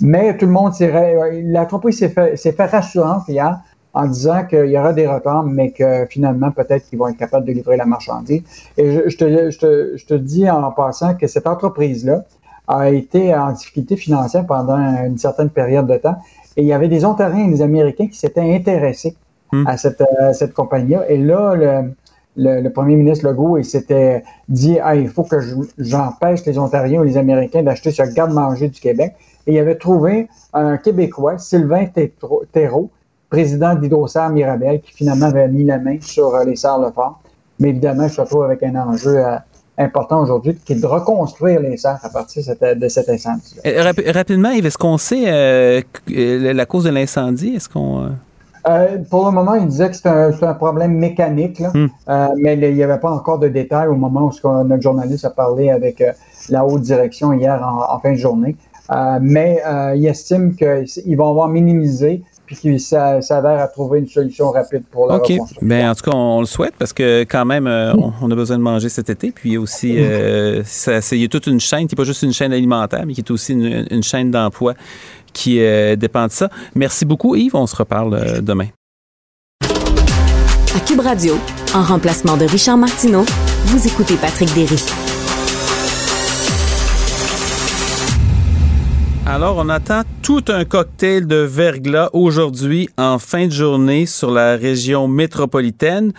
Mais 0.00 0.36
tout 0.36 0.46
le 0.46 0.52
monde 0.52 0.74
s'est... 0.74 1.42
L'entreprise 1.44 1.98
s'est 1.98 2.08
fait, 2.08 2.36
fait 2.36 2.66
rassurante 2.66 3.28
hier 3.28 3.60
en 3.94 4.06
disant 4.06 4.44
qu'il 4.44 4.66
y 4.66 4.78
aura 4.78 4.92
des 4.92 5.06
retards, 5.06 5.44
mais 5.44 5.70
que 5.70 6.06
finalement, 6.10 6.50
peut-être 6.50 6.88
qu'ils 6.88 6.98
vont 6.98 7.08
être 7.08 7.16
capables 7.16 7.46
de 7.46 7.52
livrer 7.52 7.76
la 7.76 7.86
marchandise. 7.86 8.42
Et 8.76 8.92
je, 8.92 9.08
je, 9.08 9.16
te, 9.16 9.50
je, 9.50 9.58
te, 9.58 9.96
je 9.96 10.06
te 10.06 10.14
dis 10.14 10.48
en 10.50 10.70
passant 10.72 11.14
que 11.14 11.26
cette 11.26 11.46
entreprise-là 11.46 12.24
a 12.68 12.90
été 12.90 13.34
en 13.34 13.52
difficulté 13.52 13.96
financière 13.96 14.44
pendant 14.46 14.76
une 14.76 15.18
certaine 15.18 15.48
période 15.48 15.86
de 15.86 15.96
temps. 15.96 16.16
Et 16.56 16.62
il 16.62 16.66
y 16.66 16.72
avait 16.72 16.88
des 16.88 17.04
Ontariens 17.04 17.46
et 17.46 17.50
des 17.50 17.62
Américains 17.62 18.08
qui 18.08 18.18
s'étaient 18.18 18.54
intéressés 18.54 19.16
Hmm. 19.50 19.66
à 19.66 19.78
cette, 19.78 20.02
euh, 20.02 20.32
cette 20.34 20.52
compagnie-là. 20.52 21.08
Et 21.08 21.16
là, 21.16 21.54
le, 21.54 22.60
le, 22.60 22.68
premier 22.68 22.96
ministre 22.96 23.26
Legault, 23.26 23.56
il 23.56 23.64
s'était 23.64 24.22
dit 24.48 24.78
ah, 24.82 24.94
il 24.94 25.08
faut 25.08 25.22
que 25.22 25.36
j'empêche 25.78 26.44
les 26.44 26.58
Ontariens 26.58 27.00
ou 27.00 27.04
les 27.04 27.16
Américains 27.16 27.62
d'acheter 27.62 27.90
ce 27.90 28.02
garde-manger 28.02 28.68
du 28.68 28.78
Québec. 28.78 29.14
Et 29.46 29.54
il 29.54 29.58
avait 29.58 29.76
trouvé 29.76 30.28
un 30.52 30.76
Québécois, 30.76 31.38
Sylvain 31.38 31.86
Thérault, 32.52 32.90
président 33.30 33.74
d'Hydrosar 33.74 34.28
Mirabel, 34.28 34.82
qui 34.82 34.92
finalement 34.92 35.26
avait 35.26 35.48
mis 35.48 35.64
la 35.64 35.78
main 35.78 35.96
sur 36.02 36.34
euh, 36.34 36.44
les 36.44 36.56
serres 36.56 36.78
Lefort. 36.78 37.18
Mais 37.58 37.70
évidemment, 37.70 38.06
je 38.06 38.14
se 38.14 38.20
retrouve 38.20 38.44
avec 38.44 38.62
un 38.62 38.76
enjeu 38.76 39.16
euh, 39.16 39.36
important 39.78 40.22
aujourd'hui, 40.22 40.56
qui 40.62 40.74
est 40.74 40.80
de 40.80 40.86
reconstruire 40.86 41.60
les 41.60 41.78
serres 41.78 42.00
à 42.02 42.10
partir 42.10 42.42
de 42.60 42.88
cet 42.88 43.08
incendie. 43.08 43.56
rapidement, 43.64 44.50
Yves, 44.50 44.66
est-ce 44.66 44.76
qu'on 44.76 44.98
sait 44.98 45.82
la 46.06 46.66
cause 46.66 46.84
de 46.84 46.90
l'incendie? 46.90 47.54
Est-ce 47.54 47.70
qu'on. 47.70 48.10
Euh, 48.68 48.98
pour 49.10 49.24
le 49.26 49.32
moment, 49.32 49.54
il 49.54 49.66
disait 49.66 49.88
que 49.88 49.96
c'était 49.96 50.08
un, 50.08 50.54
problème 50.54 50.92
mécanique, 50.92 51.60
hmm. 51.60 51.86
euh, 52.08 52.28
mais 52.36 52.54
il 52.54 52.74
n'y 52.74 52.82
avait 52.82 53.00
pas 53.00 53.10
encore 53.10 53.38
de 53.38 53.48
détails 53.48 53.88
au 53.88 53.94
moment 53.94 54.30
où 54.30 54.64
notre 54.64 54.82
journaliste 54.82 55.24
a 55.24 55.30
parlé 55.30 55.70
avec 55.70 56.00
euh, 56.00 56.12
la 56.50 56.66
haute 56.66 56.82
direction 56.82 57.32
hier 57.32 57.62
en, 57.62 57.98
fin 58.00 58.12
de 58.12 58.16
journée. 58.16 58.56
mais 59.20 59.62
il 59.96 60.06
estime 60.06 60.54
qu'ils 60.54 61.16
vont 61.16 61.30
avoir 61.30 61.48
minimisé 61.48 62.22
puis 62.48 62.56
qu'il 62.56 62.80
s'avère 62.80 63.60
à 63.60 63.68
trouver 63.68 64.00
une 64.00 64.08
solution 64.08 64.50
rapide 64.50 64.82
pour 64.90 65.06
la 65.06 65.16
OK. 65.16 65.32
Ben, 65.60 65.90
en 65.90 65.94
tout 65.94 66.10
cas, 66.10 66.16
on, 66.16 66.40
le 66.40 66.46
souhaite 66.46 66.74
parce 66.78 66.92
que 66.92 67.22
quand 67.22 67.44
même, 67.44 67.66
on, 67.66 68.30
a 68.30 68.34
besoin 68.34 68.56
de 68.56 68.62
manger 68.62 68.88
cet 68.88 69.10
été. 69.10 69.30
Puis 69.30 69.50
il 69.50 69.52
y 69.52 69.56
a 69.56 69.60
aussi, 69.60 69.90
il 69.90 71.18
y 71.20 71.24
a 71.24 71.28
toute 71.28 71.46
une 71.46 71.60
chaîne 71.60 71.86
qui 71.86 71.94
n'est 71.94 72.02
pas 72.02 72.04
juste 72.04 72.22
une 72.22 72.32
chaîne 72.32 72.52
alimentaire, 72.52 73.04
mais 73.06 73.12
qui 73.12 73.20
est 73.20 73.30
aussi 73.30 73.52
une 73.52 74.02
chaîne 74.02 74.30
d'emploi 74.30 74.74
qui 75.32 75.60
euh, 75.60 75.96
dépend 75.96 76.26
de 76.26 76.32
ça. 76.32 76.50
Merci 76.74 77.04
beaucoup, 77.04 77.36
Yves. 77.36 77.54
On 77.54 77.66
se 77.66 77.76
reparle 77.76 78.14
euh, 78.14 78.40
demain. 78.40 78.66
À 79.62 80.80
Cube 80.86 81.00
Radio, 81.00 81.34
en 81.74 81.82
remplacement 81.82 82.36
de 82.36 82.44
Richard 82.44 82.76
Martineau, 82.76 83.24
vous 83.66 83.86
écoutez 83.86 84.16
Patrick 84.16 84.52
Derry. 84.54 85.07
Alors, 89.30 89.58
on 89.58 89.68
attend 89.68 90.04
tout 90.22 90.42
un 90.48 90.64
cocktail 90.64 91.26
de 91.26 91.36
verglas 91.36 92.08
aujourd'hui 92.14 92.88
en 92.96 93.18
fin 93.18 93.46
de 93.46 93.52
journée 93.52 94.06
sur 94.06 94.30
la 94.30 94.56
région 94.56 95.06
métropolitaine. 95.06 96.14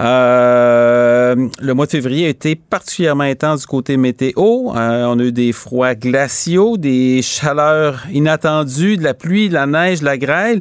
Euh, 0.00 1.36
le 1.60 1.74
mois 1.74 1.84
de 1.84 1.90
février 1.90 2.24
a 2.24 2.30
été 2.30 2.56
particulièrement 2.56 3.24
intense 3.24 3.60
du 3.60 3.66
côté 3.66 3.98
météo. 3.98 4.70
Euh, 4.74 5.04
on 5.04 5.18
a 5.18 5.24
eu 5.24 5.30
des 5.30 5.52
froids 5.52 5.94
glaciaux, 5.94 6.78
des 6.78 7.20
chaleurs 7.20 8.06
inattendues, 8.10 8.96
de 8.96 9.02
la 9.02 9.12
pluie, 9.12 9.50
de 9.50 9.54
la 9.54 9.66
neige, 9.66 10.00
de 10.00 10.06
la 10.06 10.16
grêle. 10.16 10.60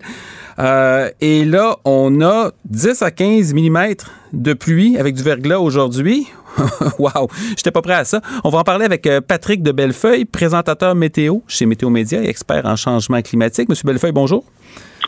Euh, 0.59 1.09
et 1.21 1.45
là, 1.45 1.77
on 1.85 2.19
a 2.21 2.51
10 2.65 3.01
à 3.01 3.11
15 3.11 3.53
mm 3.53 3.93
de 4.33 4.51
pluie 4.51 4.97
avec 4.97 5.15
du 5.15 5.23
verglas 5.23 5.59
aujourd'hui. 5.59 6.27
wow, 6.99 7.27
j'étais 7.57 7.71
pas 7.71 7.81
prêt 7.81 7.93
à 7.93 8.03
ça. 8.03 8.21
On 8.43 8.49
va 8.49 8.59
en 8.59 8.63
parler 8.63 8.85
avec 8.85 9.07
euh, 9.07 9.21
Patrick 9.21 9.63
de 9.63 9.71
Bellefeuille, 9.71 10.25
présentateur 10.25 10.95
météo 10.95 11.39
chez 11.47 11.65
Météo 11.65 11.89
Média 11.89 12.21
et 12.21 12.27
expert 12.27 12.65
en 12.65 12.75
changement 12.75 13.21
climatique. 13.21 13.69
Monsieur 13.69 13.87
Bellefeuille, 13.87 14.11
bonjour. 14.11 14.43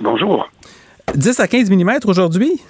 Bonjour. 0.02 0.50
10 1.14 1.40
à 1.40 1.48
15 1.48 1.70
mm 1.70 2.00
aujourd'hui? 2.08 2.62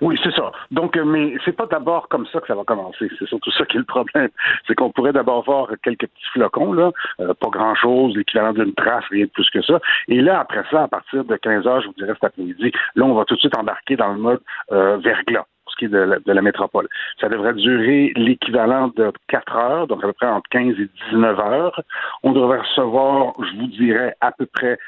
Oui, 0.00 0.18
c'est 0.22 0.34
ça. 0.34 0.50
Donc, 0.70 0.96
euh, 0.96 1.04
mais 1.04 1.34
c'est 1.44 1.52
pas 1.52 1.66
d'abord 1.66 2.08
comme 2.08 2.26
ça 2.32 2.40
que 2.40 2.46
ça 2.46 2.54
va 2.54 2.64
commencer. 2.64 3.08
C'est 3.18 3.28
surtout 3.28 3.50
ça 3.52 3.66
qui 3.66 3.76
est 3.76 3.80
le 3.80 3.84
problème. 3.84 4.30
C'est 4.66 4.74
qu'on 4.74 4.90
pourrait 4.90 5.12
d'abord 5.12 5.44
voir 5.44 5.68
quelques 5.82 6.06
petits 6.06 6.30
flocons, 6.32 6.72
là, 6.72 6.90
euh, 7.20 7.34
pas 7.34 7.48
grand-chose, 7.48 8.16
l'équivalent 8.16 8.52
d'une 8.52 8.72
trace, 8.74 9.04
rien 9.10 9.26
de 9.26 9.30
plus 9.30 9.48
que 9.50 9.62
ça. 9.62 9.78
Et 10.08 10.20
là, 10.20 10.40
après 10.40 10.64
ça, 10.70 10.84
à 10.84 10.88
partir 10.88 11.24
de 11.24 11.36
15 11.36 11.66
heures, 11.66 11.82
je 11.82 11.88
vous 11.88 11.94
dirais 11.94 12.14
cet 12.14 12.24
après-midi, 12.24 12.72
là, 12.94 13.04
on 13.04 13.14
va 13.14 13.24
tout 13.24 13.34
de 13.34 13.40
suite 13.40 13.56
embarquer 13.56 13.96
dans 13.96 14.12
le 14.12 14.18
mode 14.18 14.40
euh, 14.72 14.96
verglas 14.98 15.44
de 15.88 16.20
la, 16.24 16.42
métropole. 16.42 16.88
Ça 17.20 17.28
devrait 17.28 17.54
durer 17.54 18.12
l'équivalent 18.16 18.88
de 18.96 19.12
4 19.28 19.56
heures, 19.56 19.86
donc 19.86 20.02
à 20.04 20.08
peu 20.08 20.12
près 20.12 20.26
entre 20.26 20.48
15 20.50 20.74
et 20.78 20.88
19 21.12 21.38
heures. 21.38 21.82
On 22.22 22.32
devrait 22.32 22.60
recevoir, 22.60 23.34
je 23.38 23.60
vous 23.60 23.66
dirais, 23.68 24.14
à 24.20 24.32
peu 24.32 24.46
près 24.46 24.78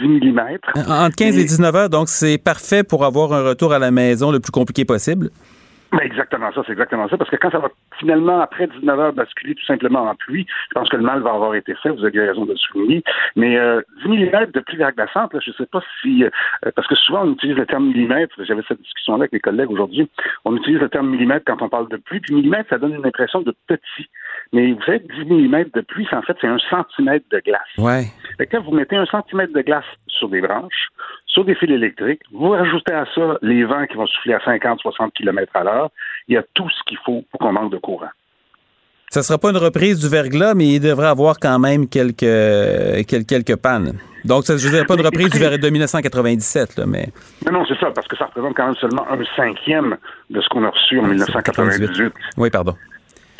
10 0.00 0.06
mm. 0.08 0.58
Entre 0.88 1.16
15 1.16 1.38
et 1.38 1.44
19 1.44 1.74
heures, 1.74 1.90
donc 1.90 2.08
c'est 2.08 2.38
parfait 2.38 2.84
pour 2.84 3.04
avoir 3.04 3.32
un 3.32 3.42
retour 3.42 3.72
à 3.72 3.78
la 3.78 3.90
maison 3.90 4.30
le 4.30 4.40
plus 4.40 4.52
compliqué 4.52 4.84
possible? 4.84 5.30
Ben 5.92 6.00
exactement 6.02 6.52
ça, 6.52 6.62
c'est 6.64 6.72
exactement 6.72 7.08
ça. 7.08 7.16
Parce 7.16 7.30
que 7.30 7.36
quand 7.36 7.50
ça 7.50 7.58
va 7.58 7.68
finalement, 7.98 8.40
après 8.40 8.68
19 8.68 9.00
heures, 9.00 9.12
basculer 9.12 9.54
tout 9.54 9.64
simplement 9.64 10.02
en 10.02 10.14
pluie, 10.14 10.46
je 10.68 10.74
pense 10.74 10.88
que 10.88 10.96
le 10.96 11.02
mal 11.02 11.20
va 11.20 11.32
avoir 11.32 11.54
été 11.54 11.74
fait, 11.74 11.90
vous 11.90 12.04
avez 12.04 12.20
raison 12.20 12.44
de 12.44 12.52
le 12.52 12.58
souligner. 12.58 13.02
Mais 13.34 13.58
euh, 13.58 13.80
10 14.04 14.08
mm 14.08 14.46
de 14.52 14.60
pluie 14.60 14.76
verglaçante, 14.76 15.34
là, 15.34 15.40
je 15.44 15.50
ne 15.50 15.54
sais 15.56 15.66
pas 15.66 15.80
si... 16.00 16.24
Euh, 16.24 16.30
parce 16.76 16.86
que 16.86 16.94
souvent, 16.94 17.24
on 17.24 17.32
utilise 17.32 17.56
le 17.56 17.66
terme 17.66 17.86
millimètre. 17.86 18.34
J'avais 18.44 18.62
cette 18.68 18.80
discussion-là 18.80 19.22
avec 19.22 19.32
mes 19.32 19.40
collègues 19.40 19.70
aujourd'hui. 19.70 20.08
On 20.44 20.56
utilise 20.56 20.80
le 20.80 20.88
terme 20.88 21.10
millimètre 21.10 21.44
quand 21.46 21.60
on 21.60 21.68
parle 21.68 21.88
de 21.88 21.96
pluie. 21.96 22.20
Puis 22.20 22.34
millimètre, 22.34 22.70
ça 22.70 22.78
donne 22.78 22.94
une 22.94 23.06
impression 23.06 23.40
de 23.42 23.54
petit. 23.66 24.08
Mais 24.52 24.72
vous 24.72 24.82
savez, 24.82 25.00
10 25.00 25.24
mm 25.24 25.64
de 25.74 25.80
pluie, 25.80 26.06
en 26.12 26.22
fait, 26.22 26.36
c'est 26.40 26.46
un 26.46 26.58
centimètre 26.70 27.26
de 27.30 27.40
glace. 27.40 27.60
Ouais. 27.78 28.04
Fait 28.38 28.46
que 28.46 28.56
quand 28.56 28.62
vous 28.62 28.72
mettez 28.72 28.96
un 28.96 29.06
centimètre 29.06 29.52
de 29.52 29.62
glace 29.62 29.84
sur 30.06 30.28
des 30.28 30.40
branches, 30.40 30.88
sur 31.32 31.44
des 31.44 31.54
fils 31.54 31.70
électriques. 31.70 32.22
Vous 32.32 32.50
rajoutez 32.50 32.92
à 32.92 33.06
ça 33.14 33.38
les 33.42 33.64
vents 33.64 33.86
qui 33.86 33.96
vont 33.96 34.06
souffler 34.06 34.34
à 34.34 34.38
50-60 34.38 35.12
km 35.12 35.52
à 35.54 35.64
l'heure. 35.64 35.90
Il 36.28 36.34
y 36.34 36.38
a 36.38 36.42
tout 36.54 36.68
ce 36.68 36.82
qu'il 36.86 36.98
faut 36.98 37.24
pour 37.30 37.40
qu'on 37.40 37.52
manque 37.52 37.72
de 37.72 37.78
courant. 37.78 38.10
Ça 39.10 39.20
ne 39.20 39.24
sera 39.24 39.38
pas 39.38 39.50
une 39.50 39.56
reprise 39.56 39.98
du 39.98 40.08
verglas, 40.08 40.54
mais 40.54 40.68
il 40.68 40.80
devrait 40.80 41.08
avoir 41.08 41.40
quand 41.40 41.58
même 41.58 41.88
quelques, 41.88 42.18
quelques, 43.08 43.56
pannes. 43.56 43.98
Donc, 44.24 44.44
ça, 44.44 44.52
ne 44.52 44.58
dirais 44.58 44.84
pas 44.84 44.94
une 44.94 45.04
reprise 45.04 45.30
du 45.30 45.38
verglas 45.38 45.58
de 45.58 45.68
1997, 45.68 46.76
là, 46.76 46.86
mais... 46.86 47.08
Non, 47.44 47.58
non, 47.58 47.64
c'est 47.66 47.76
ça, 47.80 47.90
parce 47.90 48.06
que 48.06 48.16
ça 48.16 48.26
représente 48.26 48.54
quand 48.54 48.66
même 48.66 48.76
seulement 48.76 49.04
un 49.10 49.18
cinquième 49.34 49.96
de 50.30 50.40
ce 50.40 50.48
qu'on 50.48 50.62
a 50.62 50.70
reçu 50.70 51.00
en 51.00 51.08
1998. 51.08 52.12
Oui, 52.36 52.50
pardon. 52.50 52.76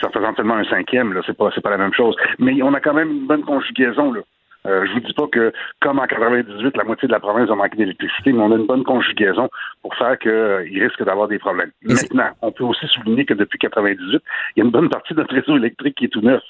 Ça 0.00 0.08
représente 0.08 0.38
seulement 0.38 0.56
un 0.56 0.64
cinquième, 0.64 1.12
là, 1.12 1.20
c'est 1.24 1.36
pas, 1.36 1.50
pas 1.50 1.70
la 1.70 1.78
même 1.78 1.94
chose. 1.94 2.16
Mais 2.40 2.60
on 2.62 2.74
a 2.74 2.80
quand 2.80 2.94
même 2.94 3.10
une 3.10 3.26
bonne 3.28 3.44
conjugaison, 3.44 4.12
là. 4.12 4.22
Euh, 4.66 4.86
je 4.86 4.92
vous 4.92 5.00
dis 5.00 5.14
pas 5.14 5.26
que, 5.32 5.52
comme 5.80 5.98
en 5.98 6.06
98, 6.06 6.76
la 6.76 6.84
moitié 6.84 7.08
de 7.08 7.12
la 7.12 7.20
province 7.20 7.50
a 7.50 7.54
manqué 7.54 7.76
d'électricité, 7.76 8.32
mais 8.32 8.42
on 8.42 8.52
a 8.52 8.56
une 8.56 8.66
bonne 8.66 8.84
conjugaison 8.84 9.48
pour 9.82 9.94
faire 9.94 10.18
qu'il 10.18 10.30
euh, 10.30 10.58
risque 10.58 11.02
d'avoir 11.02 11.28
des 11.28 11.38
problèmes. 11.38 11.70
Maintenant, 11.82 12.28
on 12.42 12.52
peut 12.52 12.64
aussi 12.64 12.86
souligner 12.88 13.24
que 13.24 13.34
depuis 13.34 13.58
98, 13.58 14.22
il 14.56 14.58
y 14.58 14.62
a 14.62 14.64
une 14.64 14.70
bonne 14.70 14.90
partie 14.90 15.14
de 15.14 15.20
notre 15.20 15.34
réseau 15.34 15.56
électrique 15.56 15.96
qui 15.96 16.04
est 16.06 16.08
tout 16.08 16.20
neuf. 16.20 16.42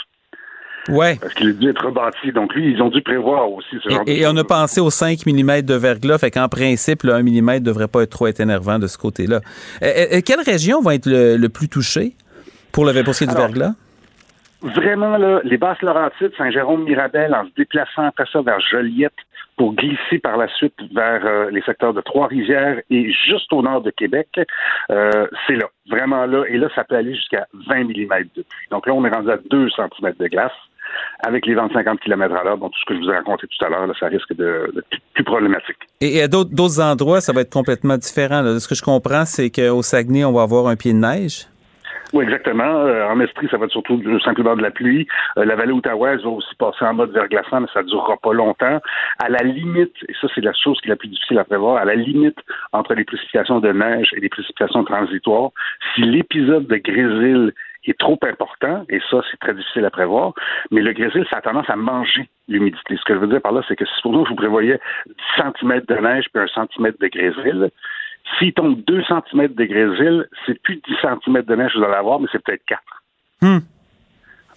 Ouais. 0.89 1.19
Parce 1.21 1.35
qu'il 1.35 1.51
a 1.51 1.53
dû 1.53 1.69
être 1.69 1.85
rebâti. 1.85 2.33
Donc, 2.33 2.55
lui, 2.55 2.73
ils 2.73 2.83
ont 2.83 2.89
dû 2.89 3.03
prévoir 3.03 3.51
aussi 3.53 3.77
ce 3.85 3.91
genre 3.91 4.03
et, 4.07 4.21
Et 4.21 4.27
on 4.27 4.37
a 4.37 4.45
pensé 4.45 4.81
aux 4.81 4.91
5 4.91 5.27
mm 5.27 5.63
de 5.63 5.75
verglas. 5.75 6.19
Fait 6.19 6.31
qu'en 6.31 6.49
principe, 6.49 7.03
le 7.05 7.15
1 7.15 7.23
mm 7.23 7.55
ne 7.55 7.59
devrait 7.59 7.87
pas 7.87 8.03
être 8.03 8.11
trop 8.11 8.27
énervant 8.27 8.79
de 8.79 8.87
ce 8.87 8.99
côté-là. 8.99 9.41
Et, 9.83 10.23
quelle 10.23 10.41
région 10.41 10.81
va 10.81 10.95
être 10.95 11.07
le, 11.07 11.49
plus 11.49 11.69
touchée 11.69 12.17
pour 12.73 12.87
le 12.87 12.93
pour 13.05 13.15
du 13.15 13.35
verglas? 13.35 13.75
Vraiment, 14.63 15.17
là, 15.17 15.41
les 15.45 15.57
basses 15.57 15.81
Laurentides, 15.83 16.33
Saint-Jérôme-Mirabel, 16.37 17.35
en 17.35 17.45
se 17.45 17.51
déplaçant 17.57 18.05
après 18.05 18.27
ça 18.33 18.43
vers 18.43 18.61
Joliette 18.61 19.13
pour 19.57 19.75
glisser 19.75 20.19
par 20.19 20.39
la 20.39 20.49
suite 20.49 20.75
vers 20.95 21.21
euh, 21.27 21.51
les 21.51 21.61
secteurs 21.63 21.93
de 21.93 22.01
Trois-Rivières 22.01 22.81
et 22.89 23.13
juste 23.13 23.53
au 23.53 23.61
nord 23.61 23.83
de 23.83 23.91
Québec, 23.91 24.29
euh, 24.91 25.27
c'est 25.47 25.57
là, 25.57 25.67
vraiment 25.91 26.25
là. 26.25 26.45
Et 26.49 26.57
là, 26.57 26.69
ça 26.75 26.85
peut 26.85 26.97
aller 26.97 27.15
jusqu'à 27.15 27.47
20 27.69 27.85
mm 27.85 27.91
de 28.37 28.43
pluie. 28.43 28.69
Donc 28.71 28.87
là, 28.87 28.95
on 28.95 29.05
est 29.05 29.11
rendu 29.11 29.31
à 29.31 29.37
2 29.51 29.69
cm 29.69 30.15
de 30.19 30.27
glace 30.29 30.53
avec 31.23 31.47
les 31.47 31.55
vents 31.55 31.67
de 31.67 31.73
50 31.73 32.01
km 32.01 32.35
à 32.35 32.45
l'heure. 32.45 32.59
Donc, 32.59 32.73
tout 32.73 32.81
ce 32.81 32.87
que 32.87 32.95
je 32.95 33.01
vous 33.01 33.11
ai 33.11 33.17
raconté 33.17 33.47
tout 33.47 33.65
à 33.65 33.69
l'heure, 33.69 33.87
ça 33.99 34.07
risque 34.07 34.35
de, 34.35 34.73
plus 35.15 35.25
problématique. 35.25 35.77
Et, 36.01 36.23
à 36.23 36.29
d'autres 36.29 36.81
endroits, 36.81 37.21
ça 37.21 37.33
va 37.33 37.43
être 37.43 37.53
complètement 37.53 37.99
différent. 37.99 38.43
De 38.43 38.59
ce 38.59 38.67
que 38.67 38.75
je 38.75 38.83
comprends, 38.83 39.25
c'est 39.27 39.51
qu'au 39.51 39.83
Saguenay, 39.83 40.25
on 40.25 40.33
va 40.33 40.43
avoir 40.43 40.69
un 40.69 40.77
pied 40.77 40.93
de 40.93 40.99
neige. 40.99 41.50
Oui, 42.13 42.25
exactement. 42.25 42.65
Euh, 42.65 43.07
en 43.07 43.21
Estrie, 43.21 43.49
ça 43.51 43.57
va 43.57 43.67
être 43.67 43.73
surtout 43.73 44.03
simplement 44.21 44.57
de 44.57 44.63
la 44.63 44.71
pluie. 44.71 45.07
Euh, 45.39 45.45
la 45.45 45.55
vallée 45.55 45.73
outaouaise 45.73 46.23
va 46.23 46.31
aussi 46.31 46.55
passer 46.57 46.85
en 46.85 46.95
mode 46.95 47.13
verglaçant, 47.13 47.61
mais 47.61 47.69
ça 47.73 47.83
ne 47.83 47.89
durera 47.89 48.17
pas 48.17 48.33
longtemps. 48.33 48.81
À 49.19 49.29
la 49.29 49.43
limite, 49.43 49.95
et 50.09 50.15
ça 50.21 50.27
c'est 50.35 50.41
la 50.41 50.53
chose 50.53 50.81
qui 50.81 50.89
est 50.89 50.91
la 50.91 50.97
plus 50.97 51.09
difficile 51.09 51.39
à 51.39 51.45
prévoir, 51.45 51.77
à 51.77 51.85
la 51.85 51.95
limite 51.95 52.39
entre 52.73 52.95
les 52.95 53.05
précipitations 53.05 53.61
de 53.61 53.73
neige 53.73 54.09
et 54.17 54.21
les 54.21 54.29
précipitations 54.29 54.85
transitoires, 54.85 55.51
si 55.95 56.03
l'épisode 56.03 56.67
de 56.67 56.77
grésil 56.77 57.53
est 57.87 57.99
trop 57.99 58.19
important, 58.23 58.85
et 58.89 59.01
ça, 59.11 59.23
c'est 59.31 59.39
très 59.39 59.55
difficile 59.55 59.85
à 59.85 59.91
prévoir, 59.91 60.35
mais 60.71 60.83
le 60.83 60.93
grésil, 60.93 61.25
ça 61.31 61.39
a 61.39 61.41
tendance 61.41 61.71
à 61.71 61.77
manger 61.77 62.29
l'humidité. 62.49 62.97
Ce 62.97 63.05
que 63.05 63.15
je 63.15 63.19
veux 63.19 63.27
dire 63.27 63.41
par 63.41 63.53
là, 63.53 63.63
c'est 63.69 63.77
que 63.77 63.87
si 63.87 64.03
pour 64.03 64.13
nous, 64.13 64.25
je 64.25 64.31
vous 64.31 64.37
prévoyais 64.37 64.79
10 65.07 65.43
cm 65.61 65.81
de 65.89 65.95
neige 65.95 66.27
puis 66.33 66.43
un 66.43 66.47
centimètre 66.49 66.99
de 66.99 67.09
grésil, 67.09 67.71
s'il 68.39 68.53
tombe 68.53 68.83
2 68.87 69.03
cm 69.05 69.49
de 69.49 69.65
grésil, 69.65 70.29
c'est 70.47 70.61
plus 70.63 70.77
10 70.77 70.83
cm 71.03 71.43
de 71.43 71.55
neige 71.57 71.73
que 71.73 71.79
vous 71.79 71.85
allez 71.85 71.95
avoir, 71.95 72.21
mais 72.21 72.29
c'est 72.33 72.43
peut-être 72.43 72.65
4. 72.67 72.83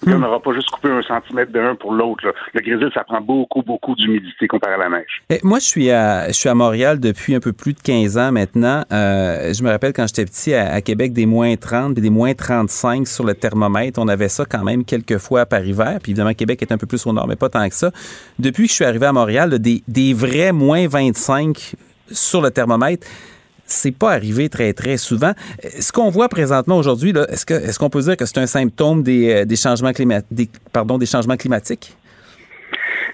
On 0.07 0.19
n'aura 0.19 0.41
pas 0.41 0.53
juste 0.53 0.69
coupé 0.69 0.89
un 0.89 1.01
centimètre 1.01 1.51
de 1.51 1.59
l'un 1.59 1.75
pour 1.75 1.93
l'autre. 1.93 2.25
là. 2.25 2.33
Le 2.53 2.61
grésil, 2.61 2.89
ça 2.93 3.03
prend 3.03 3.21
beaucoup, 3.21 3.61
beaucoup 3.61 3.95
d'humidité 3.95 4.47
comparé 4.47 4.73
à 4.73 4.77
la 4.77 4.89
neige. 4.89 5.23
Eh, 5.29 5.39
moi, 5.43 5.59
je 5.59 5.65
suis 5.65 5.91
à 5.91 6.27
je 6.27 6.33
suis 6.33 6.49
à 6.49 6.55
Montréal 6.55 6.99
depuis 6.99 7.35
un 7.35 7.39
peu 7.39 7.53
plus 7.53 7.73
de 7.73 7.79
15 7.79 8.17
ans 8.17 8.31
maintenant. 8.31 8.83
Euh, 8.91 9.53
je 9.53 9.63
me 9.63 9.69
rappelle 9.69 9.93
quand 9.93 10.07
j'étais 10.07 10.25
petit 10.25 10.53
à, 10.53 10.73
à 10.73 10.81
Québec 10.81 11.13
des 11.13 11.25
moins 11.25 11.55
30 11.55 11.97
et 11.97 12.01
des 12.01 12.09
moins 12.09 12.33
35 12.33 13.07
sur 13.07 13.23
le 13.23 13.33
thermomètre. 13.33 13.99
On 13.99 14.07
avait 14.07 14.29
ça 14.29 14.45
quand 14.45 14.63
même 14.63 14.83
quelques 14.83 15.17
fois 15.17 15.45
par 15.45 15.63
hiver. 15.63 15.99
Puis 16.01 16.11
évidemment, 16.11 16.33
Québec 16.33 16.61
est 16.61 16.71
un 16.71 16.77
peu 16.77 16.87
plus 16.87 17.05
au 17.07 17.13
nord, 17.13 17.27
mais 17.27 17.35
pas 17.35 17.49
tant 17.49 17.67
que 17.67 17.75
ça. 17.75 17.91
Depuis 18.39 18.63
que 18.63 18.69
je 18.69 18.75
suis 18.75 18.85
arrivé 18.85 19.05
à 19.05 19.13
Montréal, 19.13 19.51
là, 19.51 19.57
des, 19.57 19.83
des 19.87 20.13
vrais 20.13 20.51
moins 20.51 20.87
25 20.87 21.75
sur 22.11 22.41
le 22.41 22.51
thermomètre, 22.51 23.07
c'est 23.73 23.97
pas 23.97 24.11
arrivé 24.11 24.49
très, 24.49 24.73
très 24.73 24.97
souvent. 24.97 25.33
Ce 25.61 25.91
qu'on 25.91 26.09
voit 26.09 26.29
présentement 26.29 26.77
aujourd'hui, 26.77 27.13
est-ce 27.29 27.79
qu'on 27.79 27.89
peut 27.89 28.01
dire 28.01 28.17
que 28.17 28.25
c'est 28.25 28.39
un 28.39 28.47
symptôme 28.47 29.03
des, 29.03 29.33
euh, 29.33 29.45
des 29.45 29.55
changements 29.55 29.91
climatiques, 29.91 30.51
pardon, 30.71 30.97
des 30.97 31.05
changements 31.05 31.37
climatiques? 31.37 31.95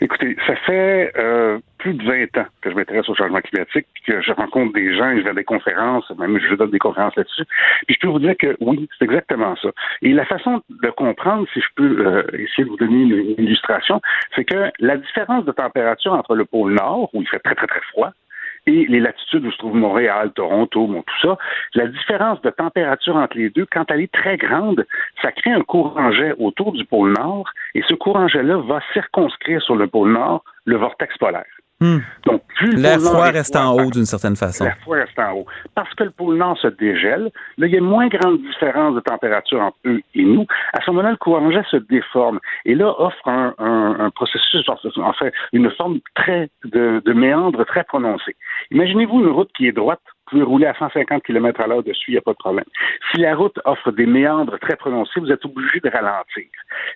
Écoutez, 0.01 0.37
ça 0.47 0.55
fait 0.55 1.11
euh, 1.17 1.59
plus 1.77 1.93
de 1.93 2.03
20 2.03 2.41
ans 2.41 2.45
que 2.61 2.69
je 2.69 2.75
m'intéresse 2.75 3.09
au 3.09 3.15
changement 3.15 3.41
climatique, 3.41 3.85
que 4.07 4.21
je 4.21 4.31
rencontre 4.31 4.71
des 4.73 4.95
gens, 4.95 5.13
je 5.17 5.23
vais 5.23 5.31
à 5.31 5.33
des 5.33 5.43
conférences, 5.43 6.09
même 6.17 6.39
je 6.39 6.55
donne 6.55 6.71
des 6.71 6.79
conférences 6.79 7.15
là-dessus. 7.17 7.43
Puis 7.85 7.95
je 7.95 8.07
peux 8.07 8.11
vous 8.11 8.19
dire 8.19 8.35
que 8.37 8.55
oui, 8.61 8.87
c'est 8.97 9.05
exactement 9.05 9.57
ça. 9.61 9.69
Et 10.01 10.13
la 10.13 10.25
façon 10.25 10.61
de 10.69 10.89
comprendre, 10.91 11.47
si 11.53 11.59
je 11.59 11.67
peux 11.75 12.05
euh, 12.05 12.23
essayer 12.33 12.63
de 12.63 12.69
vous 12.69 12.77
donner 12.77 13.01
une 13.01 13.43
illustration, 13.43 13.99
c'est 14.35 14.45
que 14.45 14.71
la 14.79 14.95
différence 14.95 15.43
de 15.43 15.51
température 15.51 16.13
entre 16.13 16.35
le 16.35 16.45
pôle 16.45 16.73
Nord, 16.75 17.09
où 17.13 17.21
il 17.21 17.27
fait 17.27 17.39
très 17.39 17.55
très 17.55 17.67
très 17.67 17.81
froid, 17.91 18.11
et 18.65 18.85
les 18.87 18.99
latitudes 18.99 19.45
où 19.45 19.51
se 19.51 19.57
trouve 19.57 19.75
Montréal, 19.75 20.31
Toronto, 20.33 20.87
bon, 20.87 21.01
tout 21.01 21.27
ça, 21.27 21.37
la 21.75 21.87
différence 21.87 22.41
de 22.41 22.49
température 22.49 23.15
entre 23.15 23.37
les 23.37 23.49
deux, 23.49 23.65
quand 23.71 23.89
elle 23.89 24.01
est 24.01 24.11
très 24.11 24.37
grande, 24.37 24.85
ça 25.21 25.31
crée 25.31 25.51
un 25.51 25.61
courant 25.61 26.11
jet 26.11 26.33
autour 26.37 26.71
du 26.71 26.85
pôle 26.85 27.13
Nord, 27.13 27.49
et 27.75 27.81
ce 27.87 27.93
courant 27.93 28.27
jet-là 28.27 28.57
va 28.57 28.81
circonscrire 28.93 29.61
sur 29.61 29.75
le 29.75 29.87
pôle 29.87 30.11
Nord 30.11 30.43
le 30.65 30.77
vortex 30.77 31.17
polaire. 31.17 31.58
Donc, 32.25 32.41
plus 32.55 32.75
le 32.75 32.81
L'air 32.81 32.99
froid 32.99 33.27
est 33.27 33.31
reste 33.31 33.55
en 33.55 33.73
haut 33.73 33.89
d'une 33.89 34.05
certaine 34.05 34.35
façon. 34.35 34.65
L'air 34.65 34.77
froid 34.81 34.97
reste 34.97 35.17
en 35.17 35.31
haut. 35.33 35.45
Parce 35.75 35.93
que 35.93 36.03
le 36.03 36.11
pôle 36.11 36.35
Nord 36.35 36.57
se 36.57 36.67
dégèle, 36.67 37.31
là, 37.57 37.67
il 37.67 37.71
y 37.71 37.75
a 37.75 37.79
une 37.79 37.85
moins 37.85 38.07
grande 38.09 38.41
différence 38.41 38.95
de 38.95 38.99
température 38.99 39.61
entre 39.61 39.77
eux 39.85 40.01
et 40.15 40.23
nous. 40.23 40.45
À 40.73 40.81
ce 40.83 40.91
moment-là, 40.91 41.11
le 41.11 41.17
courant 41.17 41.49
jet 41.51 41.63
se 41.71 41.77
déforme 41.77 42.39
et 42.65 42.75
là 42.75 42.93
offre 42.99 43.27
un, 43.27 43.53
un- 43.59 43.95
un 43.99 44.09
processus, 44.09 44.67
en 44.67 45.13
fait, 45.13 45.33
une 45.53 45.71
forme 45.71 45.99
très 46.15 46.49
de, 46.65 47.01
de 47.05 47.13
méandre 47.13 47.65
très 47.65 47.83
prononcée. 47.85 48.35
Imaginez-vous 48.71 49.21
une 49.21 49.29
route 49.29 49.49
qui 49.55 49.67
est 49.67 49.71
droite. 49.71 50.01
Vous 50.31 50.37
pouvez 50.37 50.43
rouler 50.43 50.65
à 50.67 50.75
150 50.77 51.23
km 51.23 51.59
à 51.61 51.65
l'heure 51.67 51.81
dessus, 51.81 52.11
il 52.11 52.13
n'y 52.13 52.17
a 52.17 52.21
pas 52.21 52.33
de 52.33 52.37
problème. 52.37 52.65
Si 53.11 53.19
la 53.19 53.35
route 53.35 53.57
offre 53.65 53.91
des 53.91 54.05
méandres 54.05 54.59
très 54.59 54.75
prononcés, 54.75 55.19
vous 55.19 55.31
êtes 55.31 55.43
obligé 55.43 55.79
de 55.79 55.89
ralentir. 55.89 56.45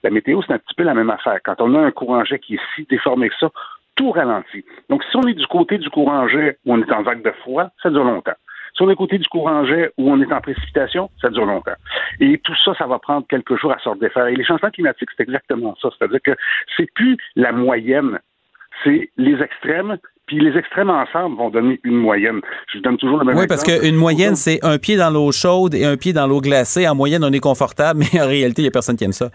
La 0.03 0.11
météo, 0.11 0.41
c'est 0.45 0.53
un 0.53 0.59
petit 0.59 0.75
peu 0.75 0.83
la 0.83 0.93
même 0.93 1.09
affaire. 1.09 1.39
Quand 1.43 1.55
on 1.59 1.73
a 1.73 1.79
un 1.79 1.89
courant 1.91 2.23
jet 2.25 2.37
qui 2.37 2.55
est 2.55 2.59
si 2.75 2.85
déformé 2.87 3.29
que 3.29 3.35
ça, 3.39 3.49
tout 3.95 4.11
ralentit. 4.11 4.65
Donc, 4.89 5.03
si 5.03 5.15
on 5.17 5.23
est 5.23 5.33
du 5.33 5.47
côté 5.47 5.77
du 5.77 5.89
courant 5.89 6.27
jet 6.27 6.57
où 6.65 6.73
on 6.73 6.81
est 6.81 6.91
en 6.91 7.03
vague 7.03 7.23
de 7.23 7.31
froid, 7.41 7.69
ça 7.81 7.89
dure 7.89 8.03
longtemps. 8.03 8.33
Si 8.75 8.81
on 8.81 8.87
est 8.87 8.93
du 8.93 8.97
côté 8.97 9.17
du 9.19 9.27
courant 9.27 9.65
jet 9.65 9.91
où 9.97 10.11
on 10.11 10.19
est 10.21 10.33
en 10.33 10.41
précipitation, 10.41 11.09
ça 11.21 11.29
dure 11.29 11.45
longtemps. 11.45 11.75
Et 12.19 12.39
tout 12.39 12.55
ça, 12.65 12.73
ça 12.75 12.87
va 12.87 12.97
prendre 12.97 13.25
quelques 13.27 13.55
jours 13.59 13.71
à 13.71 13.79
se 13.79 13.87
redéfaire. 13.87 14.27
Et 14.27 14.35
les 14.35 14.43
changements 14.43 14.71
climatiques, 14.71 15.09
c'est 15.15 15.23
exactement 15.23 15.75
ça. 15.81 15.89
C'est-à-dire 15.97 16.19
que 16.23 16.31
c'est 16.75 16.91
plus 16.93 17.17
la 17.35 17.51
moyenne, 17.51 18.19
c'est 18.83 19.11
les 19.17 19.39
extrêmes, 19.41 19.97
puis 20.25 20.39
les 20.39 20.57
extrêmes 20.57 20.89
ensemble 20.89 21.37
vont 21.37 21.49
donner 21.49 21.79
une 21.83 21.97
moyenne. 21.97 22.39
Je 22.73 22.79
donne 22.79 22.97
toujours 22.97 23.19
le 23.19 23.25
même 23.25 23.37
Oui, 23.37 23.45
parce 23.45 23.63
qu'une 23.63 23.95
moyenne, 23.95 24.35
c'est 24.35 24.59
un 24.63 24.77
pied 24.77 24.95
dans 24.95 25.09
l'eau 25.09 25.31
chaude 25.31 25.75
et 25.75 25.85
un 25.85 25.97
pied 25.97 26.13
dans 26.13 26.25
l'eau 26.25 26.41
glacée. 26.41 26.87
En 26.87 26.95
moyenne, 26.95 27.23
on 27.23 27.31
est 27.31 27.39
confortable, 27.39 27.99
mais 28.13 28.21
en 28.21 28.27
réalité, 28.27 28.61
il 28.61 28.65
n'y 28.65 28.69
a 28.69 28.71
personne 28.71 28.95
qui 28.95 29.03
aime 29.03 29.11
ça. 29.11 29.29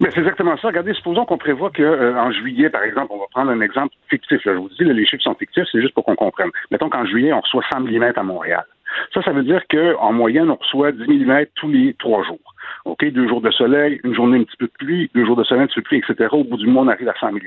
Mais 0.00 0.10
c'est 0.12 0.20
exactement 0.20 0.56
ça. 0.56 0.68
Regardez, 0.68 0.94
supposons 0.94 1.26
qu'on 1.26 1.36
prévoit 1.36 1.70
que 1.70 1.82
euh, 1.82 2.32
juillet, 2.32 2.70
par 2.70 2.82
exemple, 2.82 3.08
on 3.10 3.18
va 3.18 3.26
prendre 3.30 3.50
un 3.50 3.60
exemple 3.60 3.94
fictif. 4.08 4.42
là. 4.46 4.54
Je 4.54 4.58
vous 4.58 4.70
dis, 4.70 4.84
là, 4.84 4.94
les 4.94 5.04
chiffres 5.04 5.22
sont 5.22 5.34
fictifs, 5.34 5.64
c'est 5.70 5.82
juste 5.82 5.94
pour 5.94 6.04
qu'on 6.04 6.16
comprenne. 6.16 6.50
Mettons 6.70 6.88
qu'en 6.88 7.04
juillet, 7.04 7.32
on 7.34 7.40
reçoit 7.40 7.62
100 7.70 7.80
mm 7.80 8.12
à 8.16 8.22
Montréal. 8.22 8.64
Ça, 9.12 9.22
ça 9.22 9.32
veut 9.32 9.42
dire 9.42 9.62
qu'en 9.70 10.12
moyenne, 10.12 10.50
on 10.50 10.56
reçoit 10.56 10.92
10 10.92 11.02
mm 11.06 11.46
tous 11.54 11.68
les 11.68 11.94
trois 11.94 12.24
jours. 12.24 12.54
OK, 12.86 13.04
deux 13.04 13.28
jours 13.28 13.40
de 13.40 13.50
soleil, 13.50 14.00
une 14.04 14.14
journée 14.14 14.38
un 14.38 14.44
petit 14.44 14.56
peu 14.56 14.66
de 14.66 14.72
pluie, 14.78 15.10
deux 15.14 15.24
jours 15.24 15.36
de 15.36 15.44
soleil, 15.44 15.64
un 15.64 15.66
petit 15.66 15.76
peu 15.76 15.82
de 15.82 15.86
pluie, 15.86 16.02
etc. 16.08 16.28
Au 16.32 16.44
bout 16.44 16.56
du 16.56 16.66
mois, 16.66 16.82
on 16.84 16.88
arrive 16.88 17.08
à 17.08 17.14
100 17.20 17.32
mm. 17.32 17.40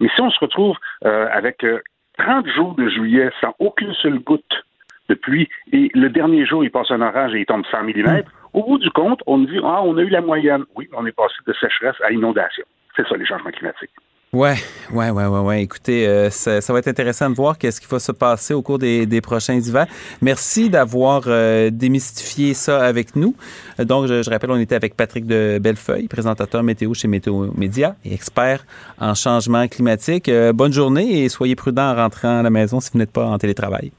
Mais 0.00 0.08
si 0.14 0.20
on 0.20 0.30
se 0.30 0.40
retrouve 0.40 0.76
euh, 1.04 1.28
avec 1.30 1.64
euh, 1.64 1.80
30 2.18 2.46
jours 2.48 2.74
de 2.74 2.88
juillet 2.88 3.30
sans 3.40 3.54
aucune 3.58 3.94
seule 3.94 4.18
goutte 4.18 4.64
de 5.08 5.14
pluie 5.14 5.48
et 5.72 5.90
le 5.94 6.08
dernier 6.08 6.44
jour, 6.46 6.64
il 6.64 6.70
passe 6.70 6.90
un 6.90 7.00
orage 7.00 7.34
et 7.34 7.40
il 7.40 7.46
tombe 7.46 7.64
100 7.70 7.84
mm, 7.84 8.22
au 8.56 8.64
bout 8.64 8.78
du 8.78 8.90
compte, 8.90 9.20
on 9.26 9.38
dit 9.38 9.60
Ah, 9.62 9.82
on 9.84 9.96
a 9.98 10.00
eu 10.00 10.08
la 10.08 10.22
moyenne. 10.22 10.64
Oui, 10.74 10.88
on 10.96 11.06
est 11.06 11.12
passé 11.12 11.34
de 11.46 11.52
sécheresse 11.52 11.96
à 12.02 12.10
inondation. 12.10 12.64
C'est 12.96 13.06
ça, 13.06 13.16
les 13.16 13.26
changements 13.26 13.50
climatiques. 13.50 13.90
Ouais, 14.32 14.56
ouais, 14.92 15.10
ouais, 15.10 15.26
ouais, 15.26 15.40
ouais. 15.40 15.62
Écoutez, 15.62 16.06
euh, 16.06 16.30
ça, 16.30 16.60
ça 16.60 16.72
va 16.72 16.80
être 16.80 16.88
intéressant 16.88 17.30
de 17.30 17.34
voir 17.34 17.58
qu'est-ce 17.58 17.80
qui 17.80 17.86
va 17.86 17.98
se 17.98 18.12
passer 18.12 18.54
au 18.54 18.62
cours 18.62 18.78
des, 18.78 19.06
des 19.06 19.20
prochains 19.20 19.54
hivers. 19.54 19.86
Merci 20.20 20.68
d'avoir 20.68 21.22
euh, 21.26 21.70
démystifié 21.70 22.52
ça 22.54 22.84
avec 22.84 23.14
nous. 23.14 23.36
Donc, 23.78 24.06
je, 24.06 24.22
je 24.22 24.30
rappelle, 24.30 24.50
on 24.50 24.58
était 24.58 24.74
avec 24.74 24.96
Patrick 24.96 25.26
de 25.26 25.58
Bellefeuille, 25.58 26.08
présentateur 26.08 26.62
météo 26.62 26.92
chez 26.92 27.08
Météo 27.08 27.52
Média 27.54 27.94
et 28.04 28.12
expert 28.14 28.64
en 28.98 29.14
changement 29.14 29.68
climatique. 29.68 30.28
Euh, 30.28 30.52
bonne 30.52 30.72
journée 30.72 31.22
et 31.24 31.28
soyez 31.28 31.54
prudents 31.54 31.90
en 31.92 31.94
rentrant 31.94 32.40
à 32.40 32.42
la 32.42 32.50
maison 32.50 32.80
si 32.80 32.90
vous 32.92 32.98
n'êtes 32.98 33.12
pas 33.12 33.26
en 33.26 33.38
télétravail. 33.38 33.92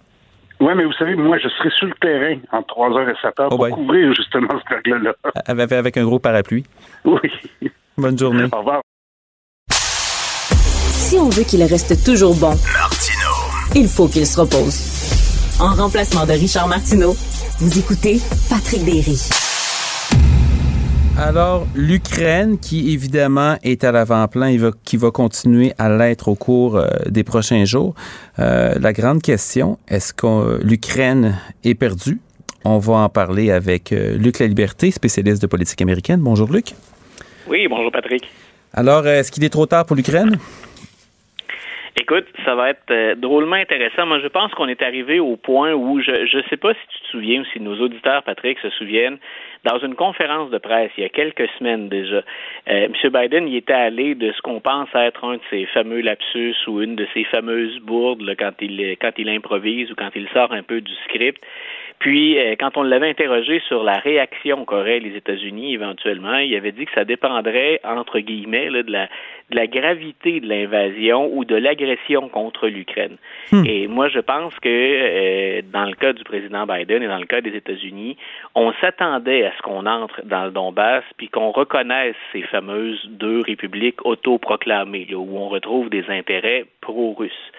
Oui, 0.59 0.73
mais 0.75 0.85
vous 0.85 0.93
savez, 0.93 1.15
moi, 1.15 1.38
je 1.38 1.47
serai 1.49 1.69
sur 1.69 1.88
le 1.88 1.93
terrain 2.01 2.35
entre 2.51 2.75
3h 2.75 3.09
et 3.09 3.27
7h 3.27 3.49
pour 3.49 3.59
ben. 3.59 3.69
couvrir 3.71 4.13
justement 4.13 4.47
ce 4.49 4.73
verglas-là. 4.73 5.13
Avec, 5.45 5.71
avec 5.71 5.97
un 5.97 6.03
gros 6.03 6.19
parapluie. 6.19 6.63
Oui. 7.05 7.29
Bonne 7.97 8.17
journée. 8.17 8.45
Au 8.51 8.57
revoir. 8.59 8.81
Si 9.69 11.17
on 11.17 11.29
veut 11.29 11.43
qu'il 11.43 11.63
reste 11.63 12.03
toujours 12.03 12.35
bon, 12.35 12.53
il 13.75 13.88
faut 13.88 14.07
qu'il 14.07 14.25
se 14.25 14.39
repose. 14.39 15.59
En 15.59 15.73
remplacement 15.75 16.25
de 16.25 16.34
Richard 16.34 16.67
Martineau, 16.67 17.13
vous 17.59 17.79
écoutez 17.79 18.19
Patrick 18.49 18.84
Derry. 18.84 19.47
Alors, 21.19 21.65
l'Ukraine, 21.76 22.60
qui 22.60 22.94
évidemment 22.94 23.57
est 23.64 23.84
à 23.84 23.91
l'avant-plan 23.91 24.45
et 24.48 24.57
va- 24.57 24.72
qui 24.85 24.98
va 24.98 25.10
continuer 25.10 25.73
à 25.80 25.89
l'être 25.89 26.27
au 26.27 26.35
cours 26.35 26.77
euh, 26.77 26.88
des 27.10 27.23
prochains 27.23 27.65
jours. 27.65 27.95
Euh, 28.38 28.76
la 28.80 28.94
grande 28.94 29.22
question, 29.23 29.80
est-ce 29.88 30.14
que 30.14 30.61
l'Ukraine 30.64 31.35
est 31.64 31.73
perdue? 31.73 32.19
On 32.65 32.77
va 32.77 32.94
en 32.95 33.10
parler 33.10 33.49
avec 33.49 33.91
euh, 33.91 34.15
Luc 34.18 34.38
Laliberté, 34.39 34.91
spécialiste 34.91 35.41
de 35.41 35.48
politique 35.48 35.81
américaine. 35.81 36.19
Bonjour 36.19 36.52
Luc. 36.52 36.76
Oui, 37.49 37.68
bonjour 37.68 37.91
Patrick. 37.91 38.23
Alors, 38.73 39.07
est-ce 39.07 39.31
qu'il 39.31 39.44
est 39.44 39.49
trop 39.49 39.65
tard 39.65 39.85
pour 39.85 39.95
l'Ukraine? 39.95 40.38
Écoute, 41.99 42.28
ça 42.45 42.53
va 42.53 42.69
être 42.69 42.91
euh, 42.91 43.15
drôlement 43.15 43.56
intéressant. 43.56 44.06
Moi, 44.06 44.19
je 44.19 44.28
pense 44.28 44.53
qu'on 44.53 44.68
est 44.68 44.84
arrivé 44.84 45.19
au 45.19 45.36
point 45.36 45.74
où 45.74 45.99
je 45.99 46.11
ne 46.38 46.44
sais 46.44 46.57
pas 46.57 46.74
si 46.74 46.80
tu 46.90 46.99
te 47.02 47.07
souviens 47.07 47.41
ou 47.41 47.45
si 47.45 47.60
nos 47.60 47.76
auditeurs, 47.80 48.22
Patrick, 48.22 48.60
se 48.60 48.69
souviennent, 48.69 49.18
dans 49.64 49.80
une 49.80 49.95
conférence 49.95 50.52
de 50.52 50.60
presse 50.60 50.91
il 50.98 51.02
y 51.02 51.06
a 51.06 51.10
quelques 51.10 51.49
semaines 51.57 51.90
déjà, 51.90 52.18
euh, 52.18 52.88
M. 52.88 52.94
Biden 53.03 53.48
y 53.48 53.57
était 53.57 53.74
allé 53.74 54.14
de 54.14 54.32
ce 54.32 54.41
qu'on 54.41 54.60
pense 54.60 54.90
être 54.94 55.26
un 55.26 55.38
de 55.38 55.41
ses 55.49 55.65
fameux 55.65 56.02
lapsus 56.02 56.56
ou 56.68 56.82
une 56.82 56.95
de 56.95 57.07
ses 57.15 57.24
fameuses 57.24 57.80
bourdes 57.80 58.22
là, 58.22 58.36
quand 58.36 58.53
il 58.61 58.95
quand 59.02 59.14
il 59.18 59.30
improvise 59.30 59.91
ou 59.91 59.95
quand 59.95 60.11
il 60.15 60.28
sort 60.30 60.52
un 60.52 60.64
peu 60.64 60.82
du 60.82 60.94
script. 61.06 61.44
Puis, 61.99 62.38
euh, 62.38 62.56
quand 62.60 62.78
on 62.78 62.84
l'avait 62.84 63.10
interrogé 63.10 63.60
sur 63.68 63.84
la 63.84 63.98
réaction 63.98 64.65
qu'auraient 64.65 64.99
les 64.99 65.15
États-Unis 65.15 65.74
éventuellement, 65.74 66.38
il 66.38 66.56
avait 66.56 66.72
dit 66.72 66.86
que 66.86 66.91
ça 66.94 67.06
dépendrait, 67.06 67.80
entre 67.84 68.19
guillemets, 68.19 68.69
là, 68.69 68.84
de, 68.84 68.91
la, 68.91 69.06
de 69.49 69.56
la 69.56 69.65
gravité 69.65 70.40
de 70.40 70.48
l'invasion 70.48 71.30
ou 71.34 71.44
de 71.44 71.56
l'agression 71.56 72.30
contre 72.30 72.68
l'Ukraine. 72.68 73.18
Et 73.65 73.88
moi, 73.88 74.10
je 74.10 74.19
pense 74.19 74.53
que 74.60 74.69
euh, 74.69 75.61
dans 75.74 75.86
le 75.86 75.95
cas 75.95 76.14
du 76.14 76.24
président 76.24 76.68
Biden 76.68 77.02
et 77.02 77.07
dans 77.07 77.18
le 77.18 77.26
cas 77.26 77.41
des 77.41 77.56
États-Unis, 77.56 78.18
on 78.53 78.74
s'attendait 78.80 79.45
à 79.45 79.52
ce 79.57 79.61
qu'on 79.64 79.86
entre 79.86 80.22
dans 80.24 80.45
le 80.45 80.52
Donbass 80.52 81.03
puis 81.18 81.30
qu'on 81.30 81.52
reconnaisse 81.52 82.15
ces 82.32 82.44
fameuses 82.44 83.07
deux 83.10 83.41
républiques 83.41 84.06
autoproclamées, 84.06 85.07
là, 85.10 85.18
où 85.18 85.38
on 85.38 85.49
retrouve 85.49 85.90
des 85.90 86.06
intérêts 86.10 86.65
pro-russes. 86.82 87.52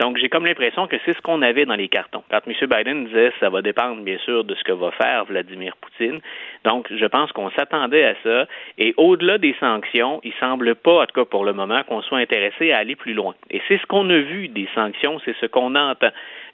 Donc, 0.00 0.16
j'ai 0.16 0.30
comme 0.30 0.46
l'impression 0.46 0.86
que 0.86 0.96
c'est 1.04 1.12
ce 1.14 1.20
qu'on 1.20 1.42
avait 1.42 1.66
dans 1.66 1.74
les 1.74 1.88
cartons. 1.88 2.22
Quand 2.30 2.40
M. 2.46 2.54
Biden 2.68 3.04
disait 3.04 3.32
ça 3.38 3.50
va 3.50 3.60
dépendre, 3.60 4.02
bien 4.02 4.16
sûr, 4.24 4.44
de 4.44 4.54
ce 4.54 4.64
que 4.64 4.72
va 4.72 4.90
faire 4.92 5.26
Vladimir 5.26 5.76
Poutine. 5.76 6.20
Donc, 6.64 6.88
je 6.90 7.04
pense 7.04 7.30
qu'on 7.32 7.50
s'attendait 7.50 8.04
à 8.04 8.14
ça. 8.22 8.46
Et 8.78 8.94
au-delà 8.96 9.36
des 9.36 9.54
sanctions, 9.60 10.20
il 10.24 10.32
semble 10.40 10.74
pas, 10.74 11.02
en 11.02 11.06
tout 11.06 11.20
cas 11.20 11.26
pour 11.26 11.44
le 11.44 11.52
moment, 11.52 11.82
qu'on 11.82 12.00
soit 12.00 12.18
intéressé 12.18 12.72
à 12.72 12.78
aller 12.78 12.96
plus 12.96 13.12
loin. 13.12 13.34
Et 13.50 13.60
c'est 13.68 13.76
ce 13.76 13.84
qu'on 13.84 14.08
a 14.08 14.18
vu 14.18 14.48
des 14.48 14.68
sanctions, 14.74 15.20
c'est 15.26 15.36
ce 15.38 15.44
qu'on 15.44 15.74
entend. 15.74 16.10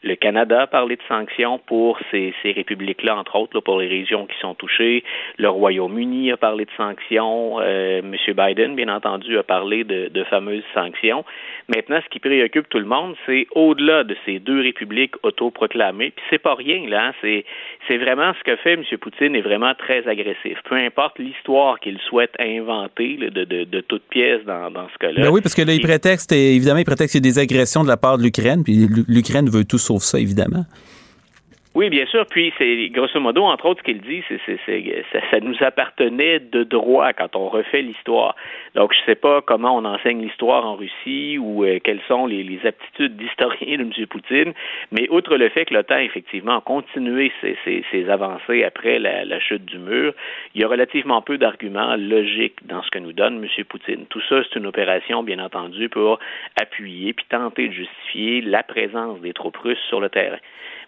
Le 0.07 0.15
Canada 0.15 0.62
a 0.62 0.66
parlé 0.69 0.95
de 0.97 1.03
sanctions 1.09 1.59
pour 1.66 1.99
ces, 2.11 2.33
ces 2.43 2.53
républiques-là, 2.53 3.16
entre 3.16 3.35
autres, 3.37 3.57
là, 3.57 3.61
pour 3.61 3.78
les 3.81 3.89
régions 3.89 4.27
qui 4.27 4.39
sont 4.41 4.55
touchées. 4.55 5.03
Le 5.37 5.49
Royaume-Uni 5.49 6.31
a 6.31 6.37
parlé 6.37 6.65
de 6.65 6.70
sanctions. 6.77 7.59
Euh, 7.61 7.99
M. 7.99 8.15
Biden, 8.35 8.77
bien 8.77 8.89
entendu, 8.89 9.37
a 9.37 9.43
parlé 9.43 9.83
de, 9.83 10.09
de 10.09 10.24
fameuses 10.24 10.62
sanctions. 10.74 11.24
Maintenant, 11.69 11.99
ce 12.05 12.09
qui 12.11 12.20
préoccupe 12.20 12.69
tout 12.69 12.78
le 12.78 12.87
monde, 12.87 13.16
c'est 13.27 13.49
au-delà 13.57 14.05
de 14.05 14.16
ces 14.24 14.39
deux 14.39 14.61
républiques 14.61 15.16
autoproclamées. 15.24 16.12
Puis 16.15 16.24
c'est 16.31 16.39
pas 16.39 16.55
rien, 16.55 16.89
là. 16.89 17.09
Hein, 17.09 17.12
c'est, 17.20 17.45
c'est 17.89 17.99
vraiment 17.99 18.33
ce 18.39 18.45
que 18.45 18.57
fait 18.57 18.74
M. 18.74 18.85
Poutine 19.01 19.35
est 19.35 19.41
vraiment 19.41 19.74
très 19.74 20.07
agressif. 20.07 20.57
Peu 20.69 20.77
importe 20.77 21.19
l'histoire 21.19 21.81
qu'il 21.81 21.99
souhaite 22.09 22.35
inventer 22.39 23.16
là, 23.16 23.31
de, 23.31 23.45
de, 23.45 23.65
de 23.65 23.81
toute 23.81 24.05
pièce 24.05 24.45
dans, 24.45 24.70
dans 24.70 24.89
ce 24.89 24.99
cas-là. 24.99 25.23
Ben 25.23 25.31
oui, 25.31 25.41
parce 25.43 25.57
que 25.57 25.62
là, 25.62 25.73
il 25.73 25.81
prétexte, 25.81 26.31
évidemment, 26.31 26.78
il 26.78 26.85
prétexte 26.85 27.16
qu'il 27.16 27.27
y 27.27 27.28
a 27.28 27.33
des 27.33 27.39
agressions 27.41 27.83
de 27.83 27.89
la 27.89 27.97
part 27.97 28.19
de 28.19 28.23
l'Ukraine, 28.23 28.62
puis 28.62 28.87
l'Ukraine 29.09 29.49
veut 29.49 29.65
tout 29.65 29.78
sauf 29.98 30.10
ça, 30.10 30.20
évidemment. 30.20 30.66
Oui, 31.77 31.90
bien 31.90 32.07
sûr. 32.07 32.24
Puis 32.24 32.55
c'est 32.57 32.89
grosso 32.89 33.20
modo, 33.20 33.43
entre 33.43 33.66
autres, 33.66 33.81
ce 33.81 33.85
qu'il 33.85 34.01
dit, 34.01 34.24
c'est, 34.28 34.40
c'est, 34.47 34.59
c'est 34.65 35.23
ça, 35.31 35.40
nous 35.40 35.57
appartenait 35.61 36.40
de 36.40 36.65
droit 36.65 37.12
quand 37.12 37.36
on 37.36 37.51
refait 37.51 37.82
l'histoire. 37.82 38.35
Donc, 38.74 38.94
je 38.94 39.01
ne 39.01 39.05
sais 39.05 39.15
pas 39.15 39.43
comment 39.43 39.77
on 39.77 39.85
enseigne 39.85 40.23
l'histoire 40.23 40.65
en 40.65 40.77
Russie 40.77 41.36
ou 41.36 41.65
euh, 41.65 41.78
quelles 41.85 42.01
sont 42.09 42.24
les, 42.24 42.47
aptitudes 42.65 43.19
d'historien 43.19 43.77
de 43.77 43.82
M. 43.82 44.07
Poutine, 44.07 44.55
mais 44.90 45.07
outre 45.11 45.36
le 45.36 45.51
fait 45.51 45.66
que 45.66 45.74
l'OTAN, 45.74 45.98
effectivement, 45.98 46.57
a 46.57 46.61
continué 46.62 47.31
ses 47.43 48.09
avancées 48.09 48.65
après 48.65 48.98
la, 48.98 49.27
la, 49.27 49.39
chute 49.39 49.66
du 49.66 49.77
mur, 49.77 50.15
il 50.55 50.62
y 50.62 50.65
a 50.65 50.69
relativement 50.69 51.20
peu 51.20 51.36
d'arguments 51.36 51.94
logiques 51.97 52.66
dans 52.66 52.82
ce 52.85 52.90
que 52.90 53.01
nous 53.01 53.12
donne 53.12 53.44
M. 53.44 53.65
Poutine. 53.69 54.07
Tout 54.07 54.23
ça, 54.31 54.36
c'est 54.44 54.59
une 54.59 54.66
opération, 54.66 55.23
bien 55.23 55.40
entendu, 55.40 55.90
pour 55.90 56.20
appuyer 56.59 57.12
puis 57.12 57.27
tenter 57.28 57.69
de 57.69 57.74
justifier 57.74 58.40
la 58.40 58.62
présence 58.62 59.20
des 59.20 59.35
troupes 59.35 59.59
russes 59.59 59.85
sur 59.90 60.01
le 60.01 60.09
terrain. 60.09 60.39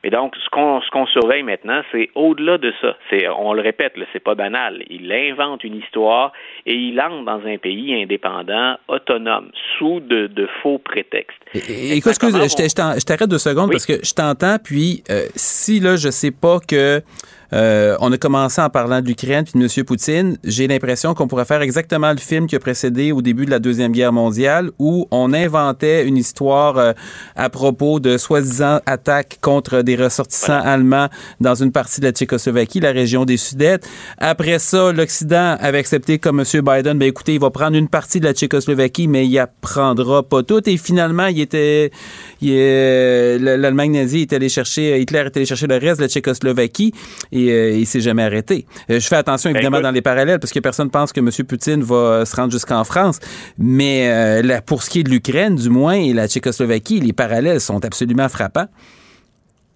Mais 0.05 0.11
donc, 0.11 0.35
ce 0.37 0.49
qu'on 0.51 0.81
ce 0.81 0.91
qu'on 0.91 1.07
surveille 1.07 1.43
maintenant, 1.43 1.83
c'est 1.93 2.11
au-delà 2.15 2.59
de 2.59 2.73
ça. 2.81 2.97
C'est, 3.11 3.29
on 3.29 3.53
le 3.53 3.63
répète, 3.63 3.95
c'est 4.13 4.23
pas 4.23 4.35
banal. 4.35 4.83
Il 4.91 5.13
invente 5.13 5.65
une 5.65 5.77
histoire 5.77 6.33
et 6.67 6.75
il 6.75 7.01
entre 7.01 7.25
dans 7.25 7.47
un 7.47 7.59
pays 7.59 8.01
indépendant, 8.01 8.77
autonome, 8.89 9.51
sous 9.77 10.01
de, 10.01 10.27
de 10.27 10.49
faux 10.63 10.79
prétextes. 10.79 11.39
Et, 11.55 11.97
écoute, 11.97 12.11
excuse, 12.11 12.35
je, 12.35 12.49
je 12.49 13.05
t'arrête 13.05 13.29
deux 13.29 13.39
secondes 13.39 13.69
oui? 13.69 13.73
parce 13.73 13.87
que 13.87 14.05
je 14.05 14.15
t'entends, 14.15 14.59
puis 14.63 15.03
euh, 15.11 15.27
si 15.35 15.81
là, 15.81 15.97
je 15.97 16.11
sais 16.11 16.31
pas 16.31 16.59
que 16.61 17.03
euh, 17.53 17.97
on 18.01 18.13
a 18.13 18.19
commencé 18.19 18.61
en 18.61 18.69
parlant 18.69 19.01
de 19.01 19.07
l'Ukraine 19.07 19.45
puis 19.45 19.59
de 19.59 19.65
M. 19.65 19.85
Poutine. 19.85 20.37
J'ai 20.45 20.67
l'impression 20.69 21.15
qu'on 21.15 21.29
pourrait 21.29 21.45
faire 21.45 21.63
exactement 21.63 22.11
le 22.11 22.19
film 22.19 22.47
qui 22.47 22.57
a 22.57 22.59
précédé 22.59 23.13
au 23.13 23.23
début 23.23 23.47
de 23.47 23.51
la 23.51 23.59
Deuxième 23.59 23.93
Guerre 23.93 24.13
mondiale 24.13 24.71
où 24.79 25.07
on 25.11 25.33
inventait 25.33 26.07
une 26.07 26.17
histoire 26.17 26.79
euh, 26.79 26.93
à 27.37 27.49
propos 27.49 28.01
de 28.01 28.19
soi-disant 28.19 28.81
attaques 28.87 29.39
contre 29.41 29.83
des 29.83 29.97
ressortissants 29.97 30.59
voilà. 30.59 30.73
allemands 30.73 31.09
dans 31.41 31.55
une 31.55 31.73
partie 31.73 32.01
de 32.01 32.07
la 32.07 32.13
Tchécoslovaquie, 32.13 32.81
la 32.81 32.93
région 32.93 33.25
des 33.25 33.37
Sudètes. 33.37 33.89
Après 34.19 34.59
ça, 34.59 34.93
l'Occident 34.93 35.57
avait 35.61 35.79
accepté 35.79 36.19
comme 36.19 36.41
M. 36.41 36.63
Biden, 36.63 36.99
ben 36.99 37.07
écoutez, 37.07 37.35
il 37.35 37.41
va 37.41 37.51
prendre 37.51 37.77
une 37.77 37.89
partie 37.89 38.21
de 38.21 38.25
la 38.25 38.35
Tchécoslovaquie, 38.35 39.09
mais 39.09 39.27
il 39.27 39.39
apprendra 39.39 40.23
pas 40.23 40.43
tout. 40.43 40.69
Et 40.69 40.77
finalement, 40.77 41.27
il 41.27 41.41
était, 41.41 41.91
l'Allemagne 42.43 43.93
nazie 43.93 44.23
est 44.23 44.33
allé 44.33 44.49
chercher, 44.49 45.01
Hitler 45.01 45.21
est 45.21 45.37
allé 45.37 45.47
chercher 45.47 45.67
le 45.67 45.77
reste 45.77 45.99
de 45.99 46.03
la 46.03 46.09
Tchécoslovaquie 46.09 46.93
et 47.33 47.38
euh, 47.47 47.71
il 47.71 47.87
s'est 47.87 48.01
jamais 48.01 48.23
arrêté. 48.23 48.65
Euh, 48.91 49.01
je 49.01 49.07
fais 49.07 49.17
attention 49.17 49.51
évidemment 49.51 49.79
ben, 49.79 49.85
dans 49.85 49.91
les 49.91 50.03
parallèles 50.03 50.41
parce 50.41 50.53
que 50.53 50.61
personne 50.61 50.91
pense 50.91 51.13
que 51.13 51.21
M. 51.21 51.31
Poutine 51.47 51.83
va 51.83 52.25
se 52.25 52.35
rendre 52.35 52.53
jusqu'en 52.53 52.85
France, 52.85 53.21
mais 53.59 54.09
euh, 54.09 54.43
là, 54.43 54.61
pour 54.61 54.83
ce 54.83 54.91
qui 54.91 55.01
est 55.01 55.05
de 55.05 55.11
l'Ukraine, 55.11 55.57
du 55.57 55.71
moins, 55.71 55.95
et 55.95 56.13
la 56.13 56.27
Tchécoslovaquie, 56.29 57.01
les 57.01 57.13
parallèles 57.13 57.61
sont 57.61 57.85
absolument 57.85 58.29
frappants. 58.29 58.69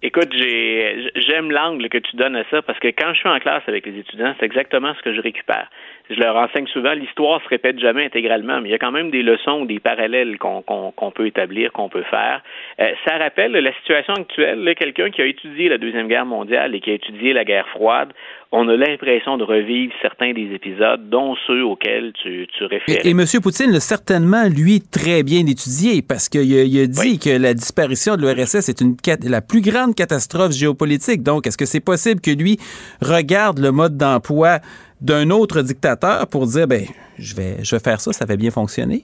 Écoute, 0.05 0.33
j'aime 0.33 1.49
l'angle 1.49 1.87
que 1.87 1.97
tu 1.97 2.17
donnes 2.17 2.35
à 2.35 2.43
ça 2.51 2.61
parce 2.61 2.77
que 2.79 2.89
quand 2.89 3.13
je 3.13 3.19
suis 3.19 3.29
en 3.29 3.39
classe 3.39 3.63
avec 3.67 3.85
les 3.85 3.99
étudiants, 3.99 4.35
c'est 4.37 4.45
exactement 4.45 4.93
ce 4.97 5.01
que 5.01 5.15
je 5.15 5.21
récupère. 5.21 5.69
Je 6.09 6.19
leur 6.19 6.35
enseigne 6.35 6.67
souvent, 6.67 6.93
l'histoire 6.93 7.41
se 7.43 7.47
répète 7.47 7.79
jamais 7.79 8.05
intégralement, 8.05 8.59
mais 8.59 8.69
il 8.69 8.71
y 8.71 8.75
a 8.75 8.77
quand 8.77 8.91
même 8.91 9.09
des 9.09 9.23
leçons 9.23 9.61
ou 9.61 9.65
des 9.65 9.79
parallèles 9.79 10.37
qu'on 10.37 10.61
qu 10.61 10.73
qu 10.97 11.11
peut 11.15 11.27
établir, 11.27 11.71
qu'on 11.71 11.87
peut 11.87 12.03
faire. 12.03 12.41
Euh, 12.81 12.91
ça 13.07 13.17
rappelle 13.17 13.53
la 13.53 13.73
situation 13.77 14.13
actuelle. 14.13 14.73
Quelqu'un 14.77 15.09
qui 15.11 15.21
a 15.21 15.25
étudié 15.25 15.69
la 15.69 15.77
Deuxième 15.77 16.09
Guerre 16.09 16.25
mondiale 16.25 16.75
et 16.75 16.81
qui 16.81 16.91
a 16.91 16.93
étudié 16.93 17.31
la 17.31 17.45
guerre 17.45 17.67
froide, 17.69 18.09
on 18.51 18.67
a 18.67 18.75
l'impression 18.75 19.37
de 19.37 19.43
revivre 19.43 19.93
certains 20.01 20.33
des 20.33 20.53
épisodes, 20.53 21.09
dont 21.09 21.35
ceux 21.47 21.63
auxquels 21.63 22.11
tu, 22.21 22.47
tu 22.55 22.65
réfères. 22.65 22.99
Et, 23.03 23.07
et 23.07 23.11
M. 23.11 23.23
Poutine 23.41 23.71
l'a 23.71 23.79
certainement, 23.79 24.43
lui, 24.47 24.81
très 24.81 25.23
bien 25.23 25.39
étudié, 25.39 26.01
parce 26.07 26.27
qu'il 26.27 26.41
a, 26.41 26.63
il 26.63 26.79
a 26.81 26.85
dit 26.85 27.13
oui. 27.13 27.19
que 27.19 27.41
la 27.41 27.53
disparition 27.53 28.15
de 28.15 28.21
l'URSS 28.21 28.69
est 28.69 28.81
une, 28.81 28.95
la 29.27 29.41
plus 29.41 29.61
grande 29.61 29.95
catastrophe 29.95 30.51
géopolitique. 30.51 31.23
Donc, 31.23 31.47
est-ce 31.47 31.57
que 31.57 31.65
c'est 31.65 31.83
possible 31.83 32.21
que 32.21 32.29
lui 32.29 32.57
regarde 33.01 33.57
le 33.57 33.71
mode 33.71 33.97
d'emploi 33.97 34.59
d'un 35.03 35.29
autre 35.29 35.61
dictateur 35.61 36.25
pour 36.31 36.47
dire, 36.47 36.67
ben, 36.67 36.85
je 37.19 37.35
vais, 37.35 37.63
je 37.63 37.75
vais 37.75 37.83
faire 37.83 37.99
ça, 37.99 38.13
ça 38.13 38.25
va 38.25 38.35
bien 38.35 38.49
fonctionner? 38.49 39.01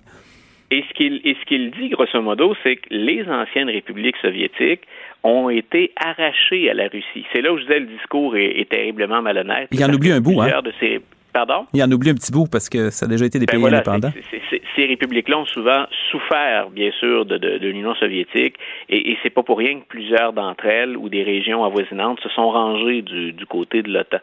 Et 0.72 0.84
ce 0.88 0.94
qu'il 0.94 1.20
et 1.24 1.36
ce 1.40 1.46
qu'il 1.46 1.72
dit 1.72 1.90
grosso 1.90 2.22
modo, 2.22 2.56
c'est 2.64 2.78
que 2.78 2.88
les 2.92 3.24
anciennes 3.28 3.70
républiques 3.70 4.18
soviétiques 4.22 4.84
ont 5.24 5.50
été 5.50 5.92
arrachées 5.96 6.70
à 6.70 6.76
la 6.76 6.88
Russie. 6.88 7.26
C'est 7.34 7.42
là 7.42 7.52
où 7.52 7.58
je 7.58 7.64
disais 7.64 7.80
le 7.80 7.88
discours 7.88 8.38
est, 8.38 8.60
est 8.60 8.70
terriblement 8.70 9.22
malhonnête. 9.22 9.68
Il 9.72 9.84
en 9.84 9.92
oublie 9.92 10.12
un 10.12 10.22
bout, 10.22 10.40
hein? 10.42 10.62
De 10.64 10.72
ces, 10.80 11.02
Pardon? 11.34 11.66
Il 11.74 11.84
en 11.84 11.92
oublie 11.92 12.10
un 12.10 12.16
petit 12.16 12.32
bout 12.32 12.48
parce 12.52 12.70
que 12.70 12.90
ça 12.90 13.06
a 13.06 13.10
déjà 13.10 13.26
été 13.26 13.38
des 13.38 13.46
ben 13.46 13.54
pays 13.54 13.62
voilà, 13.62 13.78
indépendants. 13.78 14.12
C 14.12 14.20
est, 14.20 14.50
c 14.50 14.56
est, 14.56 14.62
ces 14.76 14.86
républiques-là 14.86 15.40
ont 15.40 15.46
souvent 15.46 15.86
souffert, 16.10 16.70
bien 16.72 16.92
sûr, 17.00 17.26
de, 17.26 17.38
de, 17.38 17.58
de 17.60 17.68
l'Union 17.68 17.94
soviétique 17.96 18.56
et, 18.90 19.12
et 19.12 19.18
c'est 19.22 19.30
pas 19.30 19.44
pour 19.44 19.60
rien 19.60 19.80
que 19.80 19.86
plusieurs 19.88 20.34
d'entre 20.34 20.66
elles 20.66 20.98
ou 20.98 21.10
des 21.10 21.24
régions 21.24 21.64
avoisinantes 21.64 22.20
se 22.22 22.30
sont 22.30 22.50
rangées 22.50 23.02
du, 23.04 23.34
du 23.34 23.46
côté 23.46 23.84
de 23.84 23.92
l'OTAN. 23.92 24.20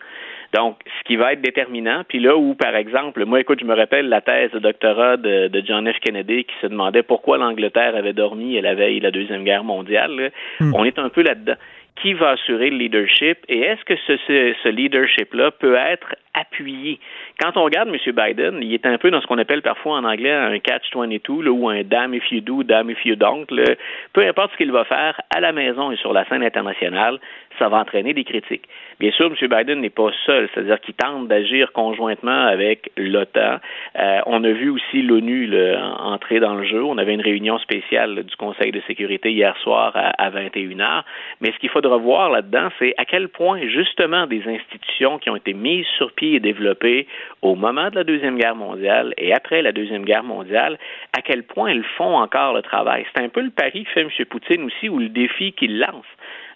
Donc, 0.54 0.78
ce 0.98 1.04
qui 1.04 1.16
va 1.16 1.32
être 1.32 1.40
déterminant, 1.40 2.02
puis 2.08 2.18
là 2.18 2.36
où, 2.36 2.54
par 2.54 2.74
exemple, 2.76 3.24
moi, 3.24 3.40
écoute, 3.40 3.60
je 3.60 3.66
me 3.66 3.74
rappelle 3.74 4.08
la 4.08 4.20
thèse 4.20 4.50
de 4.52 4.58
doctorat 4.58 5.16
de, 5.16 5.48
de 5.48 5.62
John 5.66 5.90
F. 5.90 5.98
Kennedy 6.00 6.44
qui 6.44 6.54
se 6.60 6.66
demandait 6.66 7.02
pourquoi 7.02 7.38
l'Angleterre 7.38 7.96
avait 7.96 8.12
dormi 8.12 8.58
à 8.58 8.62
la 8.62 8.74
veille 8.74 8.98
de 8.98 9.04
la 9.04 9.10
Deuxième 9.10 9.44
Guerre 9.44 9.64
mondiale. 9.64 10.32
Hmm. 10.60 10.72
On 10.74 10.84
est 10.84 10.98
un 10.98 11.08
peu 11.08 11.22
là-dedans. 11.22 11.56
Qui 12.02 12.12
va 12.12 12.32
assurer 12.32 12.68
le 12.68 12.76
leadership 12.76 13.38
et 13.48 13.60
est-ce 13.60 13.82
que 13.86 13.94
ce, 14.06 14.18
ce, 14.26 14.54
ce 14.62 14.68
leadership-là 14.68 15.50
peut 15.52 15.76
être 15.76 16.14
appuyé? 16.34 17.00
Quand 17.40 17.56
on 17.56 17.64
regarde 17.64 17.88
M. 17.88 17.96
Biden, 18.12 18.58
il 18.60 18.74
est 18.74 18.84
un 18.84 18.98
peu 18.98 19.10
dans 19.10 19.22
ce 19.22 19.26
qu'on 19.26 19.38
appelle 19.38 19.62
parfois 19.62 19.96
en 19.96 20.04
anglais 20.04 20.30
un 20.30 20.58
catch-22 20.58 21.42
là, 21.42 21.50
ou 21.50 21.70
un 21.70 21.82
damn 21.84 22.12
if 22.12 22.30
you 22.30 22.42
do, 22.42 22.62
damn 22.62 22.90
if 22.90 23.02
you 23.06 23.16
don't. 23.16 23.46
Là. 23.50 23.64
Peu 24.12 24.20
importe 24.28 24.52
ce 24.52 24.58
qu'il 24.58 24.72
va 24.72 24.84
faire 24.84 25.18
à 25.34 25.40
la 25.40 25.52
maison 25.52 25.90
et 25.90 25.96
sur 25.96 26.12
la 26.12 26.26
scène 26.26 26.42
internationale, 26.42 27.18
ça 27.58 27.70
va 27.70 27.78
entraîner 27.78 28.12
des 28.12 28.24
critiques. 28.24 28.68
Bien 28.98 29.10
sûr, 29.12 29.26
M. 29.26 29.34
Biden 29.48 29.80
n'est 29.80 29.90
pas 29.90 30.10
seul, 30.24 30.48
c'est-à-dire 30.54 30.80
qu'il 30.80 30.94
tente 30.94 31.28
d'agir 31.28 31.72
conjointement 31.72 32.46
avec 32.46 32.90
l'OTAN. 32.96 33.58
Euh, 33.98 34.20
on 34.24 34.42
a 34.42 34.50
vu 34.50 34.70
aussi 34.70 35.02
l'ONU 35.02 35.52
entrer 35.98 36.40
dans 36.40 36.54
le 36.54 36.64
jeu. 36.64 36.82
On 36.82 36.96
avait 36.96 37.12
une 37.12 37.20
réunion 37.20 37.58
spéciale 37.58 38.22
du 38.22 38.36
Conseil 38.36 38.72
de 38.72 38.80
sécurité 38.86 39.30
hier 39.32 39.54
soir 39.58 39.92
à, 39.94 40.08
à 40.22 40.30
21h. 40.30 41.02
Mais 41.42 41.52
ce 41.52 41.58
qu'il 41.58 41.68
faudra 41.68 41.98
voir 41.98 42.30
là-dedans, 42.30 42.68
c'est 42.78 42.94
à 42.96 43.04
quel 43.04 43.28
point 43.28 43.60
justement 43.68 44.26
des 44.26 44.42
institutions 44.46 45.18
qui 45.18 45.28
ont 45.28 45.36
été 45.36 45.52
mises 45.52 45.86
sur 45.98 46.12
pied 46.12 46.36
et 46.36 46.40
développées 46.40 47.06
au 47.42 47.54
moment 47.54 47.90
de 47.90 47.96
la 47.96 48.04
Deuxième 48.04 48.38
Guerre 48.38 48.56
mondiale 48.56 49.12
et 49.18 49.34
après 49.34 49.60
la 49.60 49.72
Deuxième 49.72 50.06
Guerre 50.06 50.24
mondiale, 50.24 50.78
à 51.16 51.20
quel 51.20 51.42
point 51.42 51.68
elles 51.68 51.84
font 51.98 52.16
encore 52.16 52.54
le 52.54 52.62
travail. 52.62 53.04
C'est 53.14 53.22
un 53.22 53.28
peu 53.28 53.42
le 53.42 53.50
pari 53.50 53.84
que 53.84 53.90
fait 53.90 54.00
M. 54.00 54.08
Poutine 54.30 54.64
aussi 54.64 54.88
ou 54.88 54.98
le 54.98 55.10
défi 55.10 55.52
qu'il 55.52 55.78
lance. 55.78 56.06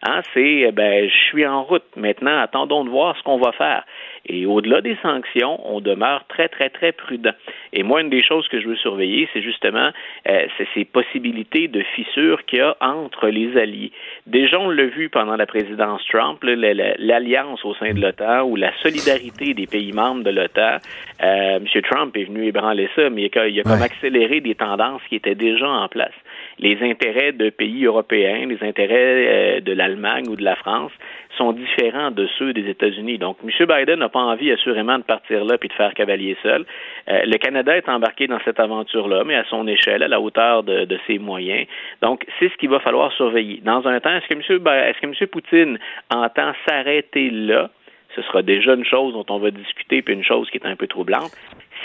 Hein, 0.03 0.23
c'est 0.33 0.73
ben 0.73 1.09
je 1.09 1.15
suis 1.29 1.47
en 1.47 1.63
route. 1.63 1.85
Maintenant, 1.97 2.39
attendons 2.39 2.85
de 2.85 2.91
voir 2.91 3.17
ce 3.19 3.23
qu'on 3.23 3.39
va 3.39 3.53
faire. 3.53 3.85
Et 4.27 4.47
au-delà 4.47 4.81
des 4.81 4.97
sanctions, 5.03 5.59
on 5.65 5.81
demeure 5.81 6.25
très, 6.29 6.49
très, 6.49 6.71
très 6.71 6.93
prudent. 6.93 7.33
Et 7.73 7.83
moi, 7.83 8.01
une 8.01 8.11
des 8.11 8.23
choses 8.23 8.47
que 8.49 8.61
je 8.61 8.69
veux 8.69 8.77
surveiller, 8.77 9.29
c'est 9.33 9.43
justement 9.43 9.91
euh, 10.29 10.47
ces 10.75 10.85
possibilités 10.85 11.69
de 11.69 11.83
fissures 11.95 12.45
qu'il 12.45 12.59
y 12.59 12.63
a 12.63 12.77
entre 12.81 13.29
les 13.29 13.57
alliés. 13.59 13.93
Déjà, 14.27 14.59
on 14.59 14.71
l'a 14.71 14.87
vu 14.87 15.09
pendant 15.09 15.37
la 15.37 15.47
présidence 15.47 16.03
Trump, 16.09 16.39
l'alliance 16.43 17.65
au 17.65 17.75
sein 17.75 17.93
de 17.93 18.01
l'OTAN 18.01 18.45
ou 18.45 18.57
la 18.57 18.73
solidarité 18.83 19.55
des 19.55 19.67
pays 19.67 19.93
membres 19.93 20.23
de 20.23 20.31
l'OTAN. 20.31 20.79
Euh, 21.23 21.59
M. 21.59 21.83
Trump 21.83 22.17
est 22.17 22.25
venu 22.25 22.47
ébranler 22.47 22.89
ça, 22.95 23.11
mais 23.11 23.31
il 23.33 23.39
a, 23.39 23.49
il 23.49 23.61
a 23.61 23.63
comme 23.63 23.83
accéléré 23.83 24.41
des 24.41 24.55
tendances 24.55 25.03
qui 25.09 25.17
étaient 25.17 25.35
déjà 25.35 25.69
en 25.69 25.89
place. 25.89 26.15
Les 26.61 26.79
intérêts 26.83 27.33
de 27.33 27.49
pays 27.49 27.87
européens, 27.87 28.47
les 28.47 28.63
intérêts 28.63 29.57
euh, 29.57 29.61
de 29.61 29.73
l'Allemagne 29.73 30.29
ou 30.29 30.37
de 30.37 30.45
la 30.45 30.57
France 30.57 30.93
sont 31.39 31.53
différents 31.53 32.11
de 32.11 32.29
ceux 32.39 32.53
des 32.53 32.69
États-Unis. 32.69 33.17
Donc, 33.17 33.39
M. 33.43 33.51
Biden 33.67 34.01
n'a 34.01 34.11
pas 34.11 34.21
envie, 34.21 34.51
assurément, 34.53 34.99
de 34.99 35.05
partir 35.05 35.45
là 35.45 35.57
puis 35.57 35.71
de 35.71 35.75
faire 35.75 35.95
cavalier 35.95 36.37
seul. 36.43 36.67
Euh, 37.09 37.23
le 37.25 37.39
Canada 37.39 37.75
est 37.77 37.89
embarqué 37.89 38.27
dans 38.27 38.41
cette 38.45 38.61
aventure-là, 38.61 39.25
mais 39.25 39.37
à 39.37 39.45
son 39.45 39.67
échelle, 39.67 40.03
à 40.03 40.09
la 40.09 40.21
hauteur 40.21 40.63
de, 40.63 40.85
de 40.85 40.99
ses 41.07 41.19
moyens. 41.19 41.67
Donc, 42.03 42.27
c'est 42.39 42.51
ce 42.51 42.57
qu'il 42.59 42.69
va 42.69 42.81
falloir 42.81 43.11
surveiller. 43.13 43.61
Dans 43.65 43.87
un 43.87 43.99
temps, 44.01 44.15
est-ce 44.15 44.29
que 44.29 44.35
M. 44.35 44.43
est-ce 44.43 45.01
que 45.01 45.07
M. 45.07 45.29
Poutine 45.29 45.79
entend 46.11 46.53
s'arrêter 46.69 47.31
là? 47.31 47.71
Ce 48.17 48.23
sera 48.23 48.43
déjà 48.43 48.75
une 48.75 48.85
chose 48.85 49.15
dont 49.15 49.27
on 49.31 49.39
va 49.39 49.51
discuter, 49.51 50.03
puis 50.03 50.15
une 50.15 50.25
chose 50.25 50.51
qui 50.51 50.59
est 50.59 50.67
un 50.67 50.77
peu 50.77 50.89
troublante. 50.89 51.31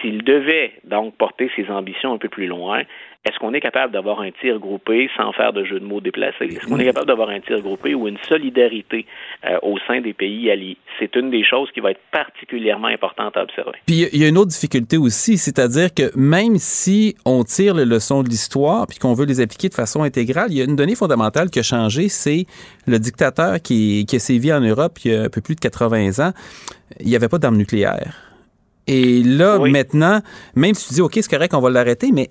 S'il 0.02 0.24
devait 0.24 0.74
donc 0.84 1.16
porter 1.16 1.50
ses 1.56 1.70
ambitions 1.70 2.14
un 2.14 2.18
peu 2.18 2.30
plus 2.30 2.48
loin, 2.48 2.82
est-ce 3.26 3.40
qu'on 3.40 3.54
est 3.54 3.62
capable 3.62 3.92
d'avoir 3.92 4.22
un 4.22 4.30
tir 4.40 4.60
groupé 4.60 5.10
sans 5.18 5.34
faire 5.34 5.52
de 5.52 5.66
jeu 5.66 5.80
de 5.80 5.86
mots 5.86 6.00
déplacés? 6.00 6.46
Est-ce 6.46 6.68
qu'on 6.68 6.78
est 6.78 6.86
capable 6.86 7.08
d'avoir 7.08 7.30
un 7.30 7.40
tir 7.40 7.60
groupé 7.60 7.96
ou 7.96 8.08
une 8.08 8.20
solidarité 8.30 9.08
euh, 9.46 9.58
au 9.64 9.78
sein 9.88 10.00
des 10.00 10.14
pays 10.14 10.52
alliés? 10.52 10.78
C'est 11.00 11.16
une 11.16 11.32
des 11.32 11.44
choses 11.44 11.70
qui 11.74 11.80
va 11.80 11.92
être 11.92 12.02
particulièrement 12.12 12.88
importante 12.88 13.36
à 13.36 13.42
observer. 13.42 13.80
Puis 13.88 14.08
il 14.14 14.22
y 14.22 14.26
a 14.26 14.28
une 14.28 14.38
autre 14.38 14.52
difficulté 14.52 14.98
aussi, 14.98 15.40
c'est-à-dire 15.40 15.92
que 15.92 16.16
même 16.16 16.58
si 16.58 17.16
on 17.26 17.44
tire 17.44 17.74
les 17.74 17.86
leçons 17.86 18.22
de 18.22 18.30
l'histoire 18.30 18.86
puis 18.86 19.00
qu'on 19.00 19.16
veut 19.16 19.26
les 19.26 19.42
appliquer 19.42 19.70
de 19.70 19.74
façon 19.74 20.04
intégrale, 20.04 20.52
il 20.52 20.58
y 20.60 20.62
a 20.62 20.66
une 20.66 20.76
donnée 20.76 20.96
fondamentale 20.96 21.50
qui 21.50 21.58
a 21.58 21.64
changé, 21.64 22.10
c'est 22.10 22.46
le 22.86 23.00
dictateur 23.00 23.60
qui, 23.60 24.06
qui 24.08 24.18
a 24.18 24.20
sévi 24.20 24.54
en 24.54 24.62
Europe 24.62 25.00
il 25.04 25.12
y 25.12 25.16
a 25.16 25.24
un 25.24 25.30
peu 25.30 25.42
plus 25.42 25.56
de 25.56 25.62
80 25.62 26.24
ans. 26.24 26.32
Il 27.00 27.08
n'y 27.08 27.16
avait 27.16 27.30
pas 27.30 27.40
d'armes 27.40 27.58
nucléaires. 27.58 28.14
Et 28.88 29.24
là, 29.24 29.58
maintenant, 29.58 30.22
même 30.56 30.76
si 30.76 30.90
tu 30.90 30.94
dis, 30.94 31.02
OK, 31.02 31.14
c'est 31.16 31.30
correct, 31.30 31.56
on 31.56 31.60
va 31.60 31.72
l'arrêter, 31.72 32.12
mais 32.14 32.30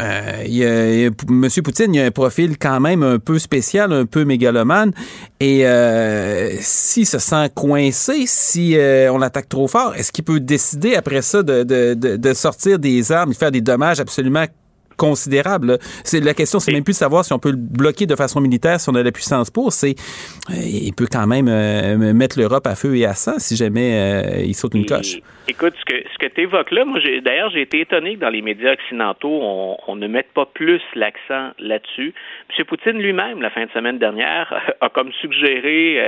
euh, 0.00 0.42
il 0.46 0.54
y 0.54 0.64
a, 0.64 1.06
M. 1.06 1.48
Poutine, 1.64 1.94
il 1.94 2.00
a 2.00 2.06
un 2.06 2.10
profil 2.10 2.56
quand 2.58 2.80
même 2.80 3.02
un 3.02 3.18
peu 3.18 3.38
spécial, 3.38 3.92
un 3.92 4.06
peu 4.06 4.24
mégalomane. 4.24 4.92
Et 5.40 5.66
euh, 5.66 6.56
s'il 6.60 7.06
se 7.06 7.18
sent 7.18 7.50
coincé, 7.54 8.24
si 8.26 8.76
euh, 8.76 9.12
on 9.12 9.18
l'attaque 9.18 9.48
trop 9.48 9.68
fort, 9.68 9.94
est-ce 9.96 10.12
qu'il 10.12 10.24
peut 10.24 10.40
décider 10.40 10.94
après 10.94 11.22
ça 11.22 11.42
de, 11.42 11.62
de, 11.94 12.34
sortir 12.34 12.78
des 12.78 13.10
armes, 13.10 13.30
de 13.30 13.36
faire 13.36 13.50
des 13.50 13.60
dommages 13.60 14.00
absolument 14.00 14.44
considérable. 14.98 15.78
C'est 16.04 16.20
la 16.22 16.34
question, 16.34 16.58
c'est 16.58 16.72
même 16.72 16.84
plus 16.84 16.92
de 16.92 16.98
savoir 16.98 17.24
si 17.24 17.32
on 17.32 17.38
peut 17.38 17.52
le 17.52 17.56
bloquer 17.56 18.04
de 18.06 18.16
façon 18.16 18.40
militaire, 18.40 18.80
si 18.80 18.90
on 18.90 18.94
a 18.94 19.02
la 19.02 19.12
puissance 19.12 19.50
pour. 19.50 19.72
C'est, 19.72 19.94
euh, 20.50 20.54
il 20.60 20.92
peut 20.92 21.06
quand 21.10 21.26
même 21.26 21.48
euh, 21.48 22.12
mettre 22.12 22.38
l'Europe 22.38 22.66
à 22.66 22.74
feu 22.74 22.96
et 22.96 23.06
à 23.06 23.14
sang 23.14 23.38
si 23.38 23.56
jamais 23.56 23.94
euh, 23.94 24.44
il 24.44 24.54
saute 24.54 24.74
une 24.74 24.84
coche. 24.84 25.16
Écoute, 25.46 25.72
ce 25.80 25.84
que, 25.86 26.02
ce 26.12 26.18
que 26.18 26.26
tu 26.26 26.42
évoques 26.42 26.70
là, 26.72 26.84
moi, 26.84 26.98
d'ailleurs, 27.24 27.50
j'ai 27.50 27.62
été 27.62 27.80
étonné 27.80 28.16
que 28.16 28.20
dans 28.20 28.28
les 28.28 28.42
médias 28.42 28.74
occidentaux, 28.74 29.38
on, 29.40 29.76
on 29.86 29.96
ne 29.96 30.06
mette 30.06 30.30
pas 30.34 30.44
plus 30.44 30.82
l'accent 30.94 31.52
là-dessus. 31.58 32.12
M. 32.58 32.64
Poutine 32.66 32.98
lui-même, 32.98 33.40
la 33.40 33.48
fin 33.48 33.64
de 33.64 33.70
semaine 33.70 33.98
dernière, 33.98 34.52
a 34.80 34.88
comme 34.90 35.10
suggéré, 35.22 36.02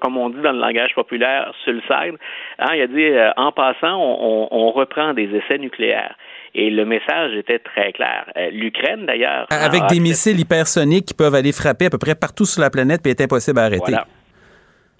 comme 0.00 0.18
on 0.18 0.28
dit 0.28 0.42
dans 0.42 0.52
le 0.52 0.60
langage 0.60 0.94
populaire, 0.94 1.54
sur 1.62 1.72
le 1.72 1.80
side, 1.82 2.18
hein, 2.58 2.74
il 2.74 2.82
a 2.82 2.86
dit, 2.88 3.06
en 3.36 3.52
passant, 3.52 3.96
on, 3.96 4.48
on 4.50 4.70
reprend 4.72 5.14
des 5.14 5.30
essais 5.34 5.58
nucléaires. 5.58 6.14
Et 6.54 6.70
le 6.70 6.84
message 6.84 7.34
était 7.34 7.58
très 7.58 7.92
clair. 7.92 8.30
Euh, 8.36 8.50
L'Ukraine, 8.50 9.06
d'ailleurs. 9.06 9.46
Avec 9.50 9.82
des 9.88 10.00
missiles 10.00 10.38
hypersoniques 10.38 11.06
qui 11.06 11.14
peuvent 11.14 11.34
aller 11.34 11.52
frapper 11.52 11.86
à 11.86 11.90
peu 11.90 11.98
près 11.98 12.14
partout 12.14 12.44
sur 12.44 12.60
la 12.62 12.70
planète 12.70 13.06
et 13.06 13.10
est 13.10 13.20
impossible 13.20 13.58
à 13.58 13.64
arrêter. 13.64 13.92
Voilà. 13.92 14.06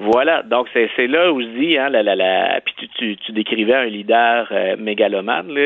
Voilà, 0.01 0.43
donc 0.43 0.67
c'est 0.75 1.07
là 1.07 1.33
où 1.33 1.41
je 1.41 1.47
dis, 1.57 1.79
hein, 1.79 1.89
la, 1.89 2.03
la, 2.03 2.17
la, 2.17 2.61
puis 2.65 2.75
tu, 2.77 2.89
tu, 2.89 3.17
tu 3.17 3.33
décrivais 3.33 3.75
un 3.75 3.85
leader 3.85 4.49
euh, 4.51 4.77
mégalomane, 4.77 5.57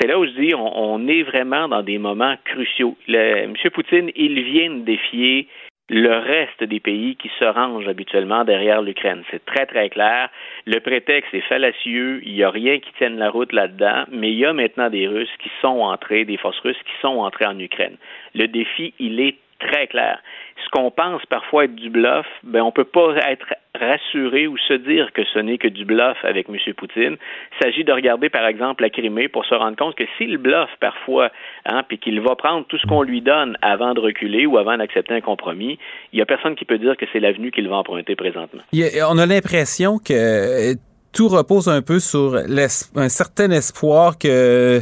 c'est 0.00 0.06
là 0.06 0.18
où 0.18 0.24
je 0.24 0.30
dis, 0.30 0.54
on, 0.54 0.94
on, 0.94 1.06
est 1.08 1.22
vraiment 1.22 1.68
dans 1.68 1.82
des 1.82 1.98
moments 1.98 2.34
cruciaux. 2.46 2.96
Le, 3.06 3.44
M. 3.44 3.54
Poutine, 3.74 4.10
il 4.16 4.42
vient 4.44 4.70
de 4.70 4.80
défier 4.80 5.48
le 5.88 6.18
reste 6.18 6.64
des 6.64 6.80
pays 6.80 7.16
qui 7.16 7.30
se 7.38 7.44
rangent 7.44 7.86
habituellement 7.86 8.44
derrière 8.44 8.82
l'Ukraine. 8.82 9.22
C'est 9.30 9.44
très, 9.44 9.66
très 9.66 9.88
clair. 9.88 10.28
Le 10.64 10.80
prétexte 10.80 11.32
est 11.32 11.42
fallacieux. 11.42 12.20
Il 12.24 12.34
n'y 12.34 12.42
a 12.42 12.50
rien 12.50 12.80
qui 12.80 12.92
tienne 12.98 13.18
la 13.18 13.30
route 13.30 13.52
là-dedans, 13.52 14.04
mais 14.10 14.30
il 14.32 14.38
y 14.38 14.44
a 14.44 14.52
maintenant 14.52 14.90
des 14.90 15.06
Russes 15.06 15.36
qui 15.40 15.50
sont 15.60 15.80
entrés, 15.80 16.24
des 16.24 16.36
forces 16.36 16.58
russes 16.60 16.82
qui 16.84 17.00
sont 17.00 17.18
entrées 17.18 17.46
en 17.46 17.58
Ukraine. 17.58 17.96
Le 18.34 18.48
défi, 18.48 18.94
il 18.98 19.20
est 19.20 19.36
très 19.58 19.86
clair. 19.86 20.20
Ce 20.64 20.70
qu'on 20.70 20.90
pense 20.90 21.24
parfois 21.26 21.64
être 21.64 21.74
du 21.74 21.90
bluff, 21.90 22.26
ben 22.42 22.62
on 22.62 22.72
peut 22.72 22.84
pas 22.84 23.14
être 23.28 23.46
rassuré 23.78 24.46
ou 24.46 24.56
se 24.56 24.74
dire 24.74 25.12
que 25.12 25.22
ce 25.32 25.38
n'est 25.38 25.58
que 25.58 25.68
du 25.68 25.84
bluff 25.84 26.16
avec 26.22 26.48
M. 26.48 26.56
Poutine. 26.74 27.16
Il 27.16 27.62
s'agit 27.62 27.84
de 27.84 27.92
regarder, 27.92 28.28
par 28.30 28.46
exemple, 28.46 28.82
la 28.82 28.90
Crimée 28.90 29.28
pour 29.28 29.44
se 29.44 29.54
rendre 29.54 29.76
compte 29.76 29.94
que 29.94 30.04
s'il 30.16 30.38
bluffe 30.38 30.74
parfois, 30.80 31.30
hein, 31.66 31.82
puis 31.86 31.98
qu'il 31.98 32.20
va 32.20 32.34
prendre 32.36 32.66
tout 32.66 32.78
ce 32.78 32.86
qu'on 32.86 33.02
lui 33.02 33.20
donne 33.20 33.56
avant 33.62 33.94
de 33.94 34.00
reculer 34.00 34.46
ou 34.46 34.58
avant 34.58 34.76
d'accepter 34.76 35.14
un 35.14 35.20
compromis, 35.20 35.78
il 36.12 36.16
n'y 36.16 36.22
a 36.22 36.26
personne 36.26 36.56
qui 36.56 36.64
peut 36.64 36.78
dire 36.78 36.96
que 36.96 37.06
c'est 37.12 37.20
l'avenue 37.20 37.50
qu'il 37.50 37.68
va 37.68 37.76
emprunter 37.76 38.16
présentement. 38.16 38.62
on 38.72 39.18
a 39.18 39.26
l'impression 39.26 39.98
que 39.98 40.74
tout 41.12 41.28
repose 41.28 41.68
un 41.68 41.82
peu 41.82 42.00
sur 42.00 42.36
un 42.36 43.08
certain 43.08 43.50
espoir 43.50 44.18
que 44.18 44.80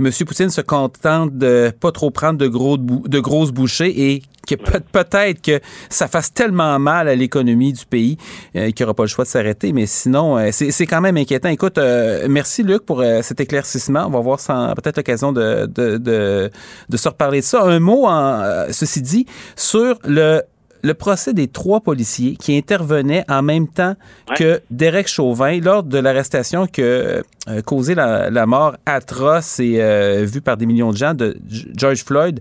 M. 0.00 0.10
Poutine 0.26 0.50
se 0.50 0.60
contente 0.60 1.36
de 1.36 1.70
pas 1.80 1.90
trop 1.90 2.10
prendre 2.10 2.38
de, 2.38 2.46
gros, 2.46 2.76
de 2.78 3.18
grosses 3.18 3.50
bouchées 3.50 4.12
et 4.12 4.22
que 4.48 4.54
peut-être 4.54 5.42
que 5.42 5.60
ça 5.90 6.08
fasse 6.08 6.32
tellement 6.32 6.78
mal 6.78 7.08
à 7.08 7.14
l'économie 7.14 7.72
du 7.72 7.84
pays 7.84 8.16
euh, 8.56 8.70
qu'il 8.70 8.84
n'aura 8.84 8.94
pas 8.94 9.04
le 9.04 9.08
choix 9.08 9.24
de 9.24 9.28
s'arrêter. 9.28 9.72
Mais 9.72 9.86
sinon, 9.86 10.38
euh, 10.38 10.48
c'est 10.50 10.86
quand 10.86 11.00
même 11.00 11.16
inquiétant. 11.16 11.48
Écoute, 11.48 11.78
euh, 11.78 12.26
merci 12.28 12.62
Luc 12.62 12.84
pour 12.84 13.02
cet 13.22 13.40
éclaircissement. 13.40 14.04
On 14.06 14.10
va 14.10 14.20
voir 14.20 14.38
peut-être 14.74 14.96
l'occasion 14.96 15.32
de, 15.32 15.66
de, 15.66 15.98
de, 15.98 16.50
de, 16.88 16.96
se 16.96 17.08
reparler 17.08 17.40
de 17.40 17.44
ça. 17.44 17.62
Un 17.62 17.80
mot, 17.80 18.06
en, 18.06 18.66
ceci 18.70 19.02
dit, 19.02 19.26
sur 19.56 19.98
le 20.04 20.42
le 20.82 20.94
procès 20.94 21.32
des 21.32 21.48
trois 21.48 21.80
policiers 21.80 22.36
qui 22.36 22.56
intervenaient 22.56 23.24
en 23.28 23.42
même 23.42 23.68
temps 23.68 23.94
que 24.36 24.60
Derek 24.70 25.08
Chauvin 25.08 25.60
lors 25.60 25.82
de 25.82 25.98
l'arrestation 25.98 26.66
qui 26.66 26.82
a 26.82 26.84
euh, 26.84 27.22
causé 27.64 27.94
la, 27.94 28.46
mort 28.46 28.76
atroce 28.86 29.60
et 29.60 29.80
euh, 29.80 30.24
vue 30.24 30.40
par 30.40 30.56
des 30.56 30.66
millions 30.66 30.92
de 30.92 30.96
gens 30.96 31.14
de 31.14 31.36
George 31.76 32.04
Floyd. 32.04 32.40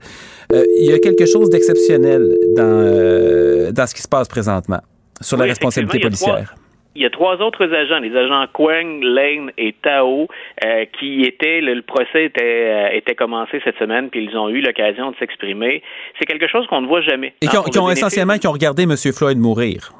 Euh, 0.52 0.64
il 0.80 0.86
y 0.86 0.94
a 0.94 1.00
quelque 1.00 1.26
chose 1.26 1.50
d'exceptionnel 1.50 2.36
dans, 2.56 3.74
dans 3.74 3.88
ce 3.88 3.96
qui 3.96 4.02
se 4.02 4.08
passe 4.08 4.28
présentement 4.28 4.82
sur 5.22 5.38
la 5.38 5.46
responsabilité 5.46 6.00
policière 6.00 6.56
il 6.98 7.04
y 7.04 7.06
a 7.06 7.12
trois 7.12 7.36
autres 7.42 7.72
agents, 7.72 8.00
les 8.00 8.16
agents 8.16 8.44
Quang, 8.52 9.02
Lane 9.04 9.52
et 9.58 9.74
Tao, 9.84 10.28
euh, 10.66 10.86
qui 11.00 11.22
étaient, 11.22 11.62
le, 11.62 11.80
procès 11.84 12.26
était, 12.26 12.42
euh, 12.42 12.98
était 12.98 13.14
commencé 13.14 13.62
cette 13.64 13.78
semaine, 13.78 14.10
puis 14.10 14.26
ils 14.26 14.36
ont 14.36 14.50
eu 14.50 14.62
l'occasion 14.62 15.12
de 15.12 15.16
s'exprimer. 15.18 15.84
C'est 16.18 16.26
quelque 16.26 16.48
chose 16.48 16.66
qu'on 16.66 16.82
ne 16.82 16.88
voit 16.88 17.02
jamais. 17.02 17.36
Et 17.42 17.48
qui 17.48 17.56
ont, 17.56 17.62
qui 17.62 17.78
ont 17.78 17.90
essentiellement 17.90 18.38
qui 18.40 18.48
ont 18.48 18.52
regardé 18.52 18.84
M. 18.84 18.96
Floyd 19.14 19.38
mourir. 19.38 19.92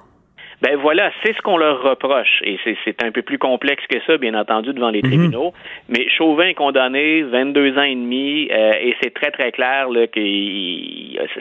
Ben 0.62 0.76
voilà, 0.76 1.12
c'est 1.24 1.36
ce 1.36 1.42
qu'on 1.42 1.58
leur 1.58 1.84
reproche. 1.84 2.42
Et 2.44 2.58
c'est 2.84 3.04
un 3.04 3.12
peu 3.12 3.22
plus 3.22 3.38
complexe 3.38 3.86
que 3.88 4.00
ça, 4.08 4.18
bien 4.18 4.34
entendu, 4.34 4.74
devant 4.74 4.90
les 4.90 5.04
mhm. 5.04 5.10
tribunaux. 5.10 5.54
Mais 5.88 6.10
Chauvin 6.10 6.48
est 6.48 6.54
condamné 6.56 7.22
22 7.22 7.78
ans 7.78 7.84
et 7.84 7.96
demi, 7.96 8.50
euh, 8.52 8.74
et 8.82 8.96
c'est 9.02 9.14
très, 9.14 9.30
très 9.30 9.52
clair 9.52 9.90
là, 9.90 10.08
que 10.08 10.20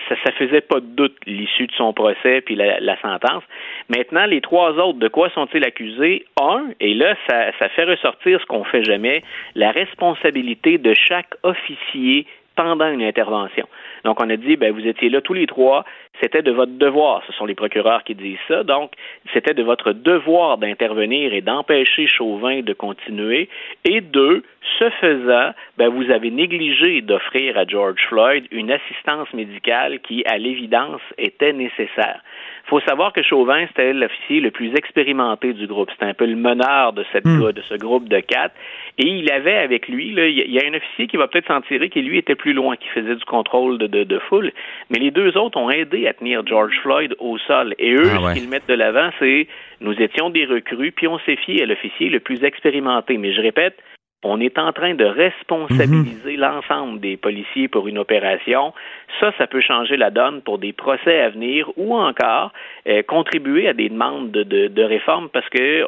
ça, 0.09 0.17
ça 0.23 0.33
faisait 0.33 0.61
pas 0.61 0.81
de 0.81 0.87
doute 0.87 1.17
l'issue 1.27 1.67
de 1.67 1.73
son 1.73 1.95
procès 1.95 2.43
puis 2.43 2.57
la, 2.57 2.79
la, 2.81 3.01
sentence. 3.01 3.43
Maintenant, 3.89 4.27
les 4.27 4.41
trois 4.41 4.73
autres, 4.73 4.99
de 4.99 5.09
quoi 5.09 5.31
sont-ils 5.31 5.65
accusés? 5.65 6.27
Un, 6.41 6.67
et 6.81 6.93
là, 6.93 7.15
ça, 7.29 7.53
ça 7.59 7.69
fait 7.71 7.85
ressortir 7.85 8.41
ce 8.41 8.47
qu'on 8.47 8.65
fait 8.65 8.83
jamais, 8.83 9.23
la 9.55 9.71
responsabilité 9.71 10.79
de 10.79 10.93
chaque 10.95 11.35
officier 11.43 12.27
pendant 12.57 12.91
une 12.91 13.03
intervention. 13.03 13.67
Donc, 14.07 14.21
on 14.23 14.31
a 14.31 14.37
dit, 14.37 14.55
ben, 14.55 14.73
vous 14.73 14.87
étiez 14.87 15.09
là 15.09 15.21
tous 15.21 15.35
les 15.35 15.49
trois, 15.49 15.85
c'était 16.23 16.41
de 16.41 16.53
votre 16.53 16.71
devoir, 16.71 17.25
ce 17.27 17.33
sont 17.33 17.45
les 17.45 17.57
procureurs 17.57 18.05
qui 18.05 18.15
disent 18.15 18.39
ça, 18.47 18.63
donc 18.63 18.93
c'était 19.33 19.53
de 19.53 19.65
votre 19.65 19.93
devoir 19.93 20.59
d'intervenir 20.59 21.35
et 21.35 21.41
d'empêcher 21.41 22.07
Chauvin 22.07 22.61
de 22.61 22.73
continuer. 22.73 23.49
Et 23.85 24.01
deux, 24.01 24.45
ce 24.79 24.91
faisant, 24.91 25.51
ben, 25.77 25.89
vous 25.89 26.09
avez 26.13 26.31
négligé 26.31 27.03
d'offrir 27.03 27.59
à 27.59 27.65
George 27.65 28.01
Floyd 28.09 28.47
une 28.53 28.71
assistance 28.71 29.33
médicale 29.35 29.99
qui, 29.99 30.25
à 30.27 30.39
l'évidence, 30.39 31.03
était 31.19 31.53
nécessaire. 31.53 32.21
Il 32.67 32.71
faut 32.71 32.81
savoir 32.81 33.13
que 33.13 33.23
Chauvin, 33.23 33.65
c'était 33.69 33.93
l'officier 33.93 34.41
le 34.41 34.51
plus 34.51 34.75
expérimenté 34.75 35.53
du 35.53 35.69
groupe. 35.69 35.89
C'était 35.93 36.07
un 36.07 36.15
peu 36.15 36.27
le 36.27 36.35
meneur 36.35 36.93
de, 36.93 37.05
cette, 37.13 37.25
hmm. 37.25 37.53
de 37.53 37.63
ce 37.63 37.75
groupe 37.75 38.09
de 38.09 38.19
quatre. 38.19 38.57
Et 38.99 39.07
il 39.07 39.31
avait 39.31 39.57
avec 39.57 39.87
lui, 39.87 40.09
il 40.09 40.51
y 40.53 40.59
a 40.59 40.67
un 40.67 40.75
officier 40.75 41.07
qui 41.07 41.17
va 41.17 41.29
peut-être 41.29 41.47
s'en 41.47 41.61
tirer, 41.61 41.89
qui 41.91 42.03
lui 42.03 42.19
était 42.19 42.35
plus 42.35 42.55
loin, 42.55 42.75
qui 42.75 42.89
faisait 42.89 43.15
du 43.15 43.25
contrôle 43.25 43.79
de, 43.79 43.87
de, 43.87 44.19
foule. 44.19 44.51
Mais 44.91 44.99
les 44.99 45.13
deux 45.13 45.37
autres 45.37 45.57
ont 45.59 45.71
aidé 45.71 46.09
à 46.09 46.15
tenir 46.15 46.45
George 46.45 46.77
Floyd 46.83 47.15
au 47.21 47.39
sol. 47.39 47.73
Et 47.79 47.93
eux, 47.93 48.11
ah 48.11 48.31
ce 48.31 48.35
qu'ils 48.35 48.49
mettent 48.49 48.69
de 48.69 48.75
l'avant, 48.75 49.11
c'est 49.21 49.47
nous 49.81 49.95
étions 50.03 50.31
des 50.31 50.45
recrues, 50.45 50.91
puis 50.91 51.07
on 51.07 51.21
s'est 51.21 51.37
fié 51.37 51.63
à 51.63 51.67
l'officier 51.67 52.09
le 52.09 52.19
plus 52.19 52.43
expérimenté. 52.43 53.17
Mais 53.17 53.33
je 53.33 53.43
répète, 53.43 53.77
on 54.23 54.41
est 54.41 54.59
en 54.59 54.73
train 54.73 54.95
de 54.95 55.05
responsabiliser 55.05 56.37
mhm. 56.37 56.41
l'ensemble 56.41 57.01
des 57.01 57.17
policiers 57.17 57.69
pour 57.69 57.87
une 57.87 57.99
opération. 57.99 58.73
Ça, 59.21 59.33
ça 59.39 59.47
peut 59.47 59.61
changer 59.61 59.97
la 59.97 60.11
donne 60.11 60.43
pour 60.43 60.59
des 60.59 60.73
procès 60.73 61.21
à 61.21 61.31
venir 61.31 61.71
ou 61.77 61.97
encore 61.97 62.53
euh, 62.89 63.03
contribuer 63.03 63.69
à 63.69 63.73
des 63.73 63.89
demandes 63.89 64.31
de, 64.31 64.43
de, 64.43 64.69
de 64.69 64.83
réforme 64.83 65.29
parce 65.29 65.49
que 65.49 65.87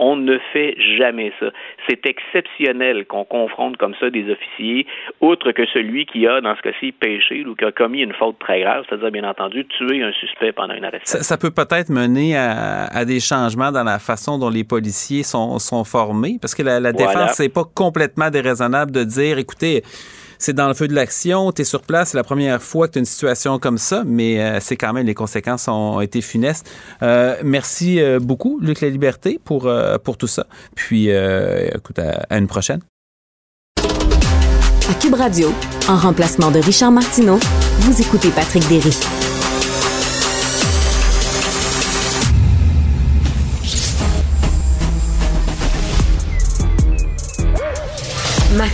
On 0.00 0.16
ne 0.16 0.38
fait 0.52 0.74
jamais 0.98 1.32
ça. 1.38 1.46
C'est 1.88 2.04
exceptionnel 2.06 3.06
qu'on 3.06 3.24
confronte 3.24 3.76
comme 3.76 3.94
ça 4.00 4.10
des 4.10 4.28
officiers, 4.28 4.86
outre 5.20 5.52
que 5.52 5.64
celui 5.66 6.04
qui 6.06 6.26
a, 6.26 6.40
dans 6.40 6.56
ce 6.56 6.62
cas-ci, 6.62 6.90
péché 6.90 7.44
ou 7.46 7.54
qui 7.54 7.64
a 7.64 7.70
commis 7.70 8.00
une 8.00 8.12
faute 8.12 8.36
très 8.40 8.60
grave, 8.62 8.84
c'est-à-dire, 8.88 9.12
bien 9.12 9.28
entendu, 9.28 9.64
tuer 9.66 10.02
un 10.02 10.12
suspect 10.12 10.52
pendant 10.52 10.74
une 10.74 10.84
arrestation. 10.84 11.22
Ça, 11.22 11.38
peut 11.38 11.52
peut-être 11.52 11.90
mener 11.90 12.36
à, 12.36 13.04
des 13.04 13.20
changements 13.20 13.70
dans 13.70 13.84
la 13.84 14.00
façon 14.00 14.38
dont 14.38 14.50
les 14.50 14.64
policiers 14.64 15.22
sont, 15.22 15.84
formés, 15.84 16.38
parce 16.40 16.54
que 16.54 16.62
la, 16.62 16.80
la 16.80 16.92
défense, 16.92 17.34
c'est 17.34 17.52
pas 17.52 17.64
complètement 17.64 18.30
déraisonnable 18.30 18.90
de 18.90 19.04
dire, 19.04 19.38
écoutez, 19.38 19.82
c'est 20.38 20.52
dans 20.52 20.68
le 20.68 20.74
feu 20.74 20.88
de 20.88 20.94
l'action, 20.94 21.52
tu 21.52 21.62
es 21.62 21.64
sur 21.64 21.82
place, 21.82 22.10
c'est 22.10 22.16
la 22.16 22.24
première 22.24 22.62
fois 22.62 22.88
que 22.88 22.94
tu 22.94 22.98
as 22.98 23.00
une 23.00 23.06
situation 23.06 23.58
comme 23.58 23.78
ça, 23.78 24.02
mais 24.06 24.40
euh, 24.40 24.58
c'est 24.60 24.76
quand 24.76 24.92
même, 24.92 25.06
les 25.06 25.14
conséquences 25.14 25.68
ont 25.68 26.00
été 26.00 26.20
funestes. 26.20 26.68
Euh, 27.02 27.36
merci 27.42 28.00
euh, 28.00 28.18
beaucoup, 28.20 28.58
Luc 28.60 28.80
La 28.80 28.88
Liberté, 28.88 29.40
pour, 29.44 29.70
pour 30.02 30.16
tout 30.16 30.26
ça. 30.26 30.46
Puis, 30.74 31.08
écoute, 31.08 31.98
à, 31.98 32.36
une 32.36 32.46
prochaine. 32.46 32.80
À 34.88 34.94
Cube 35.00 35.14
Radio, 35.14 35.52
en 35.88 35.96
remplacement 35.96 36.50
de 36.50 36.58
Richard 36.58 36.92
Martineau, 36.92 37.38
vous 37.80 38.00
écoutez 38.00 38.28
Patrick 38.30 38.66
Derry. 38.68 38.92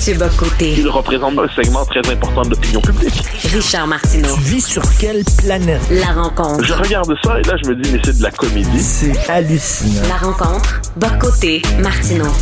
Mathieu 0.01 0.15
Bocoté. 0.15 0.73
Il 0.79 0.89
représente 0.89 1.39
un 1.39 1.49
segment 1.49 1.85
très 1.85 2.01
important 2.11 2.41
de 2.41 2.49
l'opinion 2.49 2.81
publique. 2.81 3.23
Richard 3.53 3.87
Martineau. 3.87 4.35
Tu 4.35 4.41
vis 4.41 4.67
sur 4.67 4.83
quelle 4.99 5.23
planète? 5.37 5.83
La 5.91 6.15
rencontre. 6.15 6.65
Je 6.65 6.73
regarde 6.73 7.15
ça 7.23 7.39
et 7.39 7.43
là, 7.43 7.55
je 7.63 7.69
me 7.69 7.77
dis, 7.77 7.93
mais 7.93 8.01
c'est 8.03 8.17
de 8.17 8.23
la 8.23 8.31
comédie. 8.31 8.81
C'est 8.81 9.29
hallucinant. 9.29 10.09
La 10.09 10.17
rencontre. 10.17 10.81
Bocoté. 10.97 11.61
Martineau. 11.83 12.33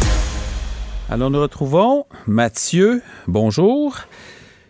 Alors, 1.10 1.30
nous 1.30 1.40
retrouvons 1.40 2.06
Mathieu. 2.28 3.02
Bonjour. 3.26 3.96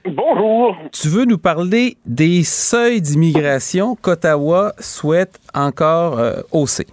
Bonjour. 0.06 0.74
Tu 0.90 1.08
veux 1.08 1.26
nous 1.26 1.36
parler 1.36 1.98
des 2.06 2.42
seuils 2.42 3.02
d'immigration 3.02 3.96
qu'Ottawa 4.00 4.72
souhaite 4.78 5.38
encore 5.52 6.18
euh, 6.18 6.40
hausser? 6.52 6.86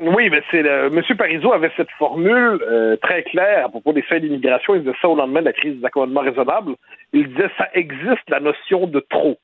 Oui, 0.00 0.30
mais 0.30 0.42
c'est 0.50 0.62
le, 0.62 0.86
M. 0.86 1.02
Parizeau 1.16 1.52
avait 1.52 1.72
cette 1.76 1.90
formule 1.98 2.62
euh, 2.62 2.96
très 2.96 3.24
claire 3.24 3.66
à 3.66 3.68
propos 3.68 3.92
des 3.92 4.02
faits 4.02 4.22
d'immigration. 4.22 4.76
Il 4.76 4.82
disait 4.82 4.96
ça 5.02 5.08
au 5.08 5.16
lendemain 5.16 5.40
de 5.40 5.46
la 5.46 5.52
crise 5.52 5.76
des 5.76 5.84
accommodements 5.84 6.20
raisonnables. 6.20 6.74
Il 7.12 7.28
disait 7.28 7.50
ça 7.58 7.68
existe 7.74 8.28
la 8.28 8.38
notion 8.38 8.86
de 8.86 9.00
trop. 9.00 9.38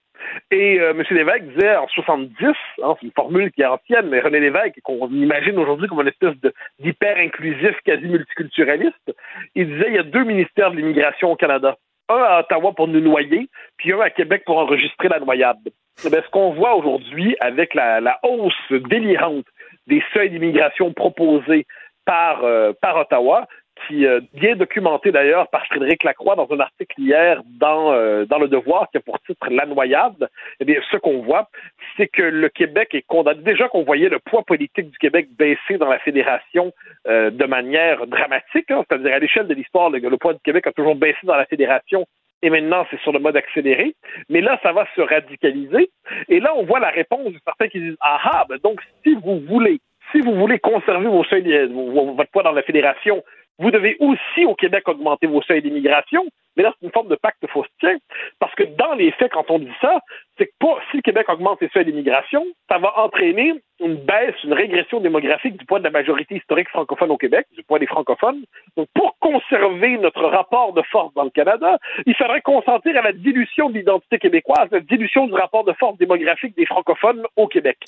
Et 0.53 0.81
euh, 0.81 0.93
M. 0.93 1.03
Lévesque 1.11 1.45
disait 1.55 1.77
en 1.77 1.89
70, 1.89 2.47
hein, 2.83 2.95
c'est 3.01 3.07
une 3.07 3.13
formule 3.13 3.51
qui 3.51 3.63
est 3.63 3.67
ancienne, 3.67 4.09
mais 4.09 4.21
René 4.21 4.39
Lévesque, 4.39 4.81
qu'on 4.85 5.09
imagine 5.09 5.59
aujourd'hui 5.59 5.89
comme 5.89 6.01
une 6.01 6.09
espèce 6.09 6.35
d'hyper 6.79 7.17
inclusif, 7.19 7.77
quasi 7.85 8.07
multiculturaliste, 8.07 9.13
il 9.57 9.67
disait 9.67 9.87
il 9.89 9.95
y 9.95 9.99
a 9.99 10.05
deux 10.05 10.25
ministères 10.25 10.71
de 10.71 10.77
l'immigration 10.77 11.33
au 11.33 11.37
Canada. 11.37 11.77
Un 12.09 12.17
à 12.17 12.41
Ottawa 12.41 12.73
pour 12.75 12.87
nous 12.87 13.01
noyer, 13.01 13.49
puis 13.77 13.93
un 13.93 14.01
à 14.01 14.11
Québec 14.11 14.45
pour 14.47 14.59
enregistrer 14.59 15.09
la 15.09 15.19
noyade. 15.19 15.57
Eh 16.05 16.09
ce 16.09 16.31
qu'on 16.31 16.51
voit 16.51 16.75
aujourd'hui 16.75 17.37
avec 17.41 17.73
la, 17.75 18.01
la 18.01 18.19
hausse 18.23 18.53
délirante 18.71 19.47
des 19.87 20.03
seuils 20.13 20.31
d'immigration 20.31 20.93
proposés 20.93 21.67
par, 22.05 22.45
euh, 22.45 22.73
par 22.81 22.97
Ottawa, 22.97 23.47
qui 23.87 24.07
euh, 24.07 24.21
bien 24.35 24.55
documenté 24.55 25.11
d'ailleurs 25.11 25.49
par 25.49 25.67
Frédéric 25.67 26.05
Lacroix 26.05 26.37
dans 26.37 26.49
un 26.53 26.61
article 26.61 26.95
hier 26.97 27.43
dans, 27.59 27.93
euh, 27.93 28.25
dans 28.25 28.39
Le 28.39 28.47
Devoir 28.47 28.89
qui 28.91 28.99
a 28.99 29.01
pour 29.01 29.19
titre 29.21 29.49
La 29.51 29.67
noyade. 29.67 30.29
Eh 30.61 30.65
bien, 30.65 30.81
ce 30.93 30.97
qu'on 30.97 31.23
voit, 31.23 31.49
c'est 31.97 32.07
que 32.07 32.23
le 32.23 32.49
Québec 32.49 32.95
est 32.95 33.03
condamné. 33.03 33.43
Déjà 33.43 33.69
qu'on 33.69 33.83
voyait 33.83 34.09
le 34.09 34.21
poids 34.21 34.45
politique 34.45 34.91
du 34.91 34.99
Québec 34.99 35.29
baisser 35.37 35.77
dans 35.77 35.89
la 35.89 35.99
fédération 35.99 36.73
de 37.07 37.47
manière 37.47 38.07
dramatique, 38.07 38.71
hein, 38.71 38.85
c'est-à-dire 38.89 39.13
à, 39.13 39.19
l'échelle 39.19 39.49
de 39.49 39.55
l'histoire, 39.55 39.91
le, 39.91 40.17
poids 40.17 40.35
du 40.35 40.41
Québec 40.45 40.69
a 40.69 40.73
toujours 40.73 40.95
baissé 40.95 41.19
dans 41.25 41.37
la 41.37 41.47
fédération 41.47 42.07
et 42.45 42.51
maintenant 42.51 42.87
c'est 42.91 43.01
sur 43.01 43.11
le 43.11 43.19
mode 43.19 43.37
accéléré. 43.37 43.97
Mais 44.29 44.43
là, 44.43 44.61
ça 44.63 44.73
va 44.73 44.87
se 44.95 45.01
radicaliser. 45.01 45.91
Et 46.29 46.41
là, 46.41 46.53
on 46.55 46.65
voit 46.65 46.79
la 46.79 46.91
réponse 46.91 47.33
de 47.33 47.39
certains 47.45 47.69
qui 47.69 47.81
disent 47.81 47.97
Ah 48.01 48.21
ah, 48.23 48.45
ben 48.49 48.59
donc 48.63 48.81
si 49.03 49.15
vous 49.15 49.41
voulez, 49.41 49.81
si 50.13 50.21
vous 50.21 50.35
voulez 50.35 50.59
conserver 50.59 51.07
vos 51.07 51.25
seuils, 51.25 51.69
votre 51.73 52.31
poids 52.31 52.43
dans 52.43 52.53
la 52.53 52.63
fédération, 52.63 53.25
vous 53.59 53.71
devez 53.71 53.97
aussi 53.99 54.45
au 54.45 54.55
Québec 54.55 54.87
augmenter 54.89 55.27
vos 55.27 55.43
seuils 55.43 55.63
d'immigration. 55.63 56.27
Mais 56.57 56.63
là, 56.63 56.73
c'est 56.79 56.87
une 56.87 56.93
forme 56.93 57.09
de 57.09 57.17
pacte 57.17 57.45
faustien, 57.49 57.97
parce 58.39 58.55
que 58.55 58.65
dans 58.65 58.95
les 58.95 59.11
faits, 59.13 59.33
quand 59.33 59.51
on 59.51 59.59
dit 59.59 59.73
ça, 59.81 60.01
c'est 60.39 60.47
que 60.47 60.53
si 60.91 60.97
le 60.97 61.03
Québec 61.03 61.29
augmente 61.29 61.59
ses 61.61 61.69
seuils 61.69 61.85
d'immigration, 61.85 62.45
ça 62.69 62.79
va 62.79 62.93
entraîner 62.99 63.55
une 63.81 63.97
baisse, 63.97 64.35
une 64.45 64.53
régression 64.53 65.01
démographique 65.01 65.57
du 65.57 65.65
poids 65.65 65.79
de 65.79 65.85
la 65.85 65.91
majorité 65.91 66.37
historique 66.37 66.69
francophone 66.69 67.11
au 67.11 67.17
Québec, 67.17 67.47
du 67.57 67.63
poids 67.65 67.79
des 67.79 67.87
francophones. 67.87 68.45
Donc, 68.77 68.89
pour 68.95 69.17
conserver 69.19 69.99
notre 69.99 70.25
rapport 70.25 70.73
de 70.73 70.83
force 70.83 71.13
dans 71.15 71.25
le 71.25 71.31
Canada, 71.31 71.79
il 72.07 72.15
faudrait 72.15 72.41
consentir 72.41 72.97
à 72.97 73.03
la 73.03 73.13
dilution 73.13 73.71
de 73.71 73.79
l'identité 73.79 74.19
québécoise, 74.19 74.69
la 74.71 74.81
dilution 74.81 75.27
du 75.27 75.35
rapport 75.35 75.65
de 75.65 75.73
force 75.73 75.99
démographique 75.99 76.57
des 76.57 76.67
francophones 76.67 77.25
au 77.37 77.49
Québec. 77.49 77.79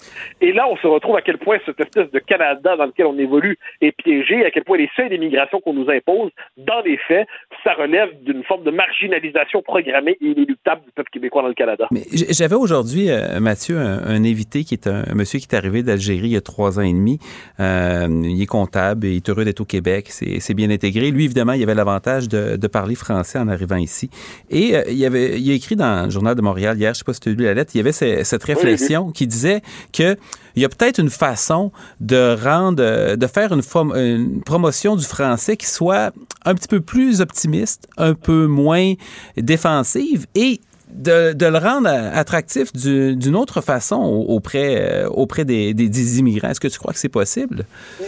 Et 0.40 0.52
là, 0.52 0.68
on 0.68 0.76
se 0.76 0.86
retrouve 0.86 1.16
à 1.16 1.22
quel 1.22 1.38
point 1.38 1.58
cette 1.64 1.80
espèce 1.80 2.10
de 2.10 2.18
Canada 2.18 2.76
dans 2.76 2.86
lequel 2.86 3.06
on 3.06 3.18
évolue 3.18 3.56
est 3.80 3.92
piégé, 3.92 4.44
à 4.44 4.50
quel 4.50 4.64
point 4.64 4.78
les 4.78 4.90
seuils 4.96 5.08
d'immigration 5.08 5.60
qu'on 5.60 5.74
nous 5.74 5.90
impose, 5.90 6.30
dans 6.56 6.80
les 6.80 6.96
faits, 6.96 7.28
ça 7.64 7.74
relève 7.74 8.10
d'une 8.22 8.42
forme 8.44 8.55
de 8.64 8.70
marginalisation 8.70 9.62
programmée 9.62 10.16
et 10.20 10.26
inéluctable 10.26 10.82
du 10.84 10.90
peuple 10.92 11.10
québécois 11.10 11.42
dans 11.42 11.48
le 11.48 11.54
Canada. 11.54 11.86
Mais 11.90 12.02
j'avais 12.12 12.54
aujourd'hui, 12.54 13.10
euh, 13.10 13.40
Mathieu, 13.40 13.78
un, 13.78 14.24
invité 14.24 14.64
qui 14.64 14.74
est 14.74 14.86
un, 14.86 15.04
monsieur 15.14 15.38
qui 15.38 15.46
est 15.50 15.54
arrivé 15.54 15.82
d'Algérie 15.82 16.28
il 16.28 16.32
y 16.32 16.36
a 16.36 16.40
trois 16.40 16.78
ans 16.78 16.82
et 16.82 16.92
demi. 16.92 17.18
Euh, 17.60 18.08
il 18.24 18.40
est 18.40 18.46
comptable, 18.46 19.06
il 19.06 19.16
est 19.16 19.28
heureux 19.28 19.44
d'être 19.44 19.60
au 19.60 19.64
Québec, 19.64 20.08
c'est 20.10 20.54
bien 20.54 20.70
intégré. 20.70 21.10
Lui, 21.10 21.24
évidemment, 21.24 21.52
il 21.52 21.62
avait 21.62 21.74
l'avantage 21.74 22.28
de, 22.28 22.66
parler 22.66 22.96
français 22.96 23.38
en 23.38 23.46
arrivant 23.46 23.76
ici. 23.76 24.10
Et 24.50 24.76
euh, 24.76 24.82
il, 24.90 25.04
avait, 25.04 25.40
il 25.40 25.50
a 25.50 25.54
écrit 25.54 25.76
dans 25.76 26.06
le 26.06 26.10
Journal 26.10 26.34
de 26.34 26.42
Montréal 26.42 26.76
hier, 26.76 26.88
je 26.88 26.90
ne 26.90 26.94
sais 26.98 27.04
pas 27.04 27.12
si 27.12 27.20
tu 27.20 27.28
as 27.28 27.32
lu 27.32 27.44
la 27.44 27.54
lettre, 27.54 27.70
il 27.74 27.78
y 27.78 27.80
avait 27.80 27.92
cette 27.92 28.42
réflexion 28.42 29.12
qui 29.12 29.26
disait 29.26 29.62
que 29.92 30.16
il 30.56 30.62
y 30.62 30.64
a 30.64 30.68
peut-être 30.70 30.98
une 30.98 31.10
façon 31.10 31.70
de 32.00 32.34
rendre, 32.42 33.14
de 33.14 33.26
faire 33.26 33.52
une, 33.52 33.62
une, 33.94 34.42
promotion 34.42 34.96
du 34.96 35.04
français 35.04 35.56
qui 35.56 35.66
soit 35.66 36.12
un 36.46 36.54
petit 36.54 36.68
peu 36.68 36.80
plus 36.80 37.20
optimiste, 37.20 37.86
un 37.98 38.14
peu 38.14 38.45
moins 38.46 38.94
défensive 39.36 40.26
et 40.34 40.60
de, 40.88 41.46
le 41.46 41.58
rendre 41.58 41.88
attractif 41.88 42.72
d'une 42.72 43.36
autre 43.36 43.60
façon 43.60 43.96
auprès, 44.28 44.76
euh, 44.80 45.08
auprès 45.08 45.44
des, 45.44 45.74
des, 45.74 46.18
immigrants. 46.18 46.48
Est-ce 46.48 46.60
que 46.60 46.68
tu 46.68 46.78
crois 46.78 46.92
que 46.92 46.98
c'est 46.98 47.12
possible? 47.12 47.64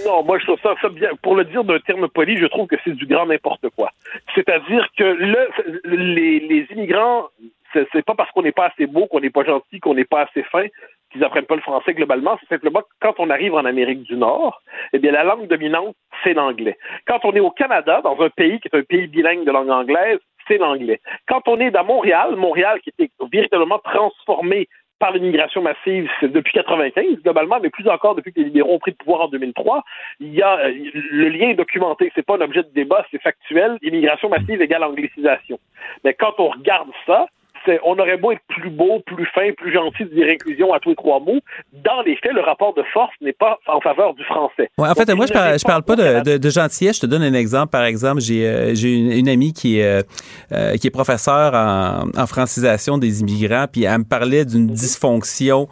Non, 0.07 0.23
moi 0.23 0.39
je 0.39 0.45
trouve 0.45 0.59
ça, 0.63 0.89
bien. 0.89 1.11
Pour 1.23 1.35
le 1.35 1.45
dire 1.45 1.65
d'un 1.65 1.79
terme 1.81 2.09
poli, 2.09 2.39
je 2.39 2.47
trouve 2.47 2.67
que 2.67 2.77
c'est 2.85 2.95
du 2.95 3.07
grand 3.07 3.27
n'importe 3.27 3.69
quoi. 3.77 3.91
C'est-à-dire 4.35 4.87
que 4.97 5.05
le, 5.05 5.49
les, 5.85 6.41
les 6.41 6.67
immigrants, 6.71 7.29
c'est 7.73 8.05
pas 8.05 8.15
parce 8.15 8.31
qu'on 8.33 8.43
n'est 8.43 8.53
pas 8.53 8.67
assez 8.67 8.87
beau, 8.87 9.07
qu'on 9.07 9.21
n'est 9.21 9.31
pas 9.31 9.45
gentil, 9.45 9.81
qu'on 9.81 9.95
n'est 9.95 10.05
pas 10.05 10.23
assez 10.23 10.43
fin 10.45 10.67
qu'ils 11.11 11.25
apprennent 11.25 11.47
pas 11.47 11.57
le 11.57 11.63
français 11.63 11.95
globalement. 11.95 12.37
C'est 12.41 12.55
simplement 12.55 12.81
que 12.81 12.87
quand 13.01 13.15
on 13.19 13.31
arrive 13.31 13.55
en 13.55 13.65
Amérique 13.65 14.03
du 14.03 14.17
Nord, 14.17 14.63
eh 14.93 14.99
bien 14.99 15.13
la 15.13 15.25
langue 15.25 15.47
dominante 15.47 15.97
c'est 16.25 16.35
l'anglais. 16.35 16.77
Quand 17.07 17.25
on 17.25 17.33
est 17.33 17.41
au 17.41 17.51
Canada, 17.51 18.01
dans 18.03 18.21
un 18.21 18.31
pays 18.31 18.61
qui 18.61 18.69
est 18.69 18.77
un 18.77 18.83
pays 18.83 19.07
bilingue 19.07 19.45
de 19.45 19.51
langue 19.51 19.71
anglaise, 19.71 20.19
c'est 20.47 20.59
l'anglais. 20.59 21.01
Quand 21.27 21.47
on 21.47 21.61
est 21.61 21.71
dans 21.71 21.85
Montréal, 21.85 22.37
Montréal 22.37 22.81
qui 22.81 22.91
était 22.91 23.11
véritablement 23.31 23.79
transformé 23.79 24.69
par 24.99 25.13
l'immigration 25.13 25.63
massive 25.63 26.11
depuis 26.23 26.53
95, 26.55 27.23
globalement, 27.23 27.61
mais 27.63 27.71
plus 27.71 27.89
encore 27.89 28.17
depuis 28.17 28.33
que 28.33 28.41
les 28.41 28.47
libéraux 28.47 28.75
ont 28.75 28.79
pris 28.81 28.91
le 28.91 28.97
pouvoir 28.97 29.23
en 29.23 29.29
2003. 29.29 29.85
Il 30.19 30.35
y 30.35 30.43
a 30.43 30.69
le 30.69 31.29
lien 31.29 31.51
est 31.51 31.55
documenté, 31.55 32.11
c'est 32.15 32.27
pas 32.27 32.37
un 32.37 32.41
objet 32.41 32.65
de 32.65 32.71
débat, 32.71 33.07
c'est 33.11 33.23
factuel. 33.23 33.79
Immigration 33.83 34.29
massive 34.29 34.61
égale 34.61 34.83
anglicisation. 34.83 35.61
Mais 36.03 36.15
quand 36.15 36.35
on 36.39 36.49
regarde 36.49 36.91
ça, 37.07 37.27
on 37.85 37.99
aurait 37.99 38.17
beau 38.17 38.33
être 38.33 38.43
plus 38.49 38.71
beau, 38.71 39.01
plus 39.07 39.27
fin, 39.35 39.53
plus 39.57 39.73
gentil 39.73 40.05
de 40.05 40.11
dire 40.11 40.27
inclusion 40.29 40.73
à 40.73 40.81
tous 40.81 40.91
les 40.91 40.97
trois 40.97 41.21
mots. 41.21 41.41
Dans 41.73 42.03
les 42.03 42.17
faits, 42.17 42.33
le 42.33 42.41
rapport 42.41 42.75
de 42.75 42.83
force 42.93 43.13
n'est 43.21 43.33
pas 43.33 43.59
en 43.67 43.81
faveur 43.81 44.15
du 44.15 44.25
français. 44.25 44.71
en 44.79 44.95
fait, 44.95 45.13
moi, 45.15 45.27
je 45.27 45.33
parle, 45.33 45.57
parle 45.65 45.83
pas 45.83 45.97
de, 45.97 46.39
de, 46.39 46.51
gentillesse. 46.51 46.97
Je 46.97 47.03
te 47.03 47.07
donne 47.07 47.23
un 47.23 47.35
exemple. 47.35 47.71
Par 47.71 47.85
exemple, 47.85 48.21
j'ai 48.21 48.47
euh, 48.47 48.75
une, 48.75 49.29
amie 49.29 49.53
qui 49.53 49.81
est, 49.81 50.05
euh, 50.53 50.77
qui 50.77 50.87
est 50.87 50.91
professeure 50.91 51.55
en, 51.55 52.09
en 52.17 52.27
francisation 52.27 52.99
des 52.99 53.21
immigrants, 53.21 53.67
puis 53.71 53.85
elle 53.85 53.99
me 53.99 54.05
parlait 54.05 54.45
d'une 54.45 54.69
dysfonction 54.69 55.69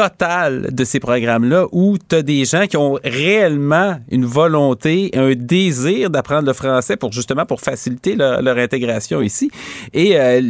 total 0.00 0.74
de 0.74 0.84
ces 0.84 0.98
programmes-là 0.98 1.66
où 1.72 1.98
tu 1.98 2.16
as 2.16 2.22
des 2.22 2.46
gens 2.46 2.64
qui 2.66 2.78
ont 2.78 2.98
réellement 3.04 3.96
une 4.10 4.24
volonté, 4.24 5.10
un 5.14 5.32
désir 5.34 6.08
d'apprendre 6.08 6.46
le 6.46 6.54
français 6.54 6.96
pour 6.96 7.12
justement 7.12 7.44
pour 7.44 7.60
faciliter 7.60 8.16
leur, 8.16 8.56
intégration 8.56 9.20
ici. 9.20 9.50
Et 9.92 10.18
euh, 10.18 10.40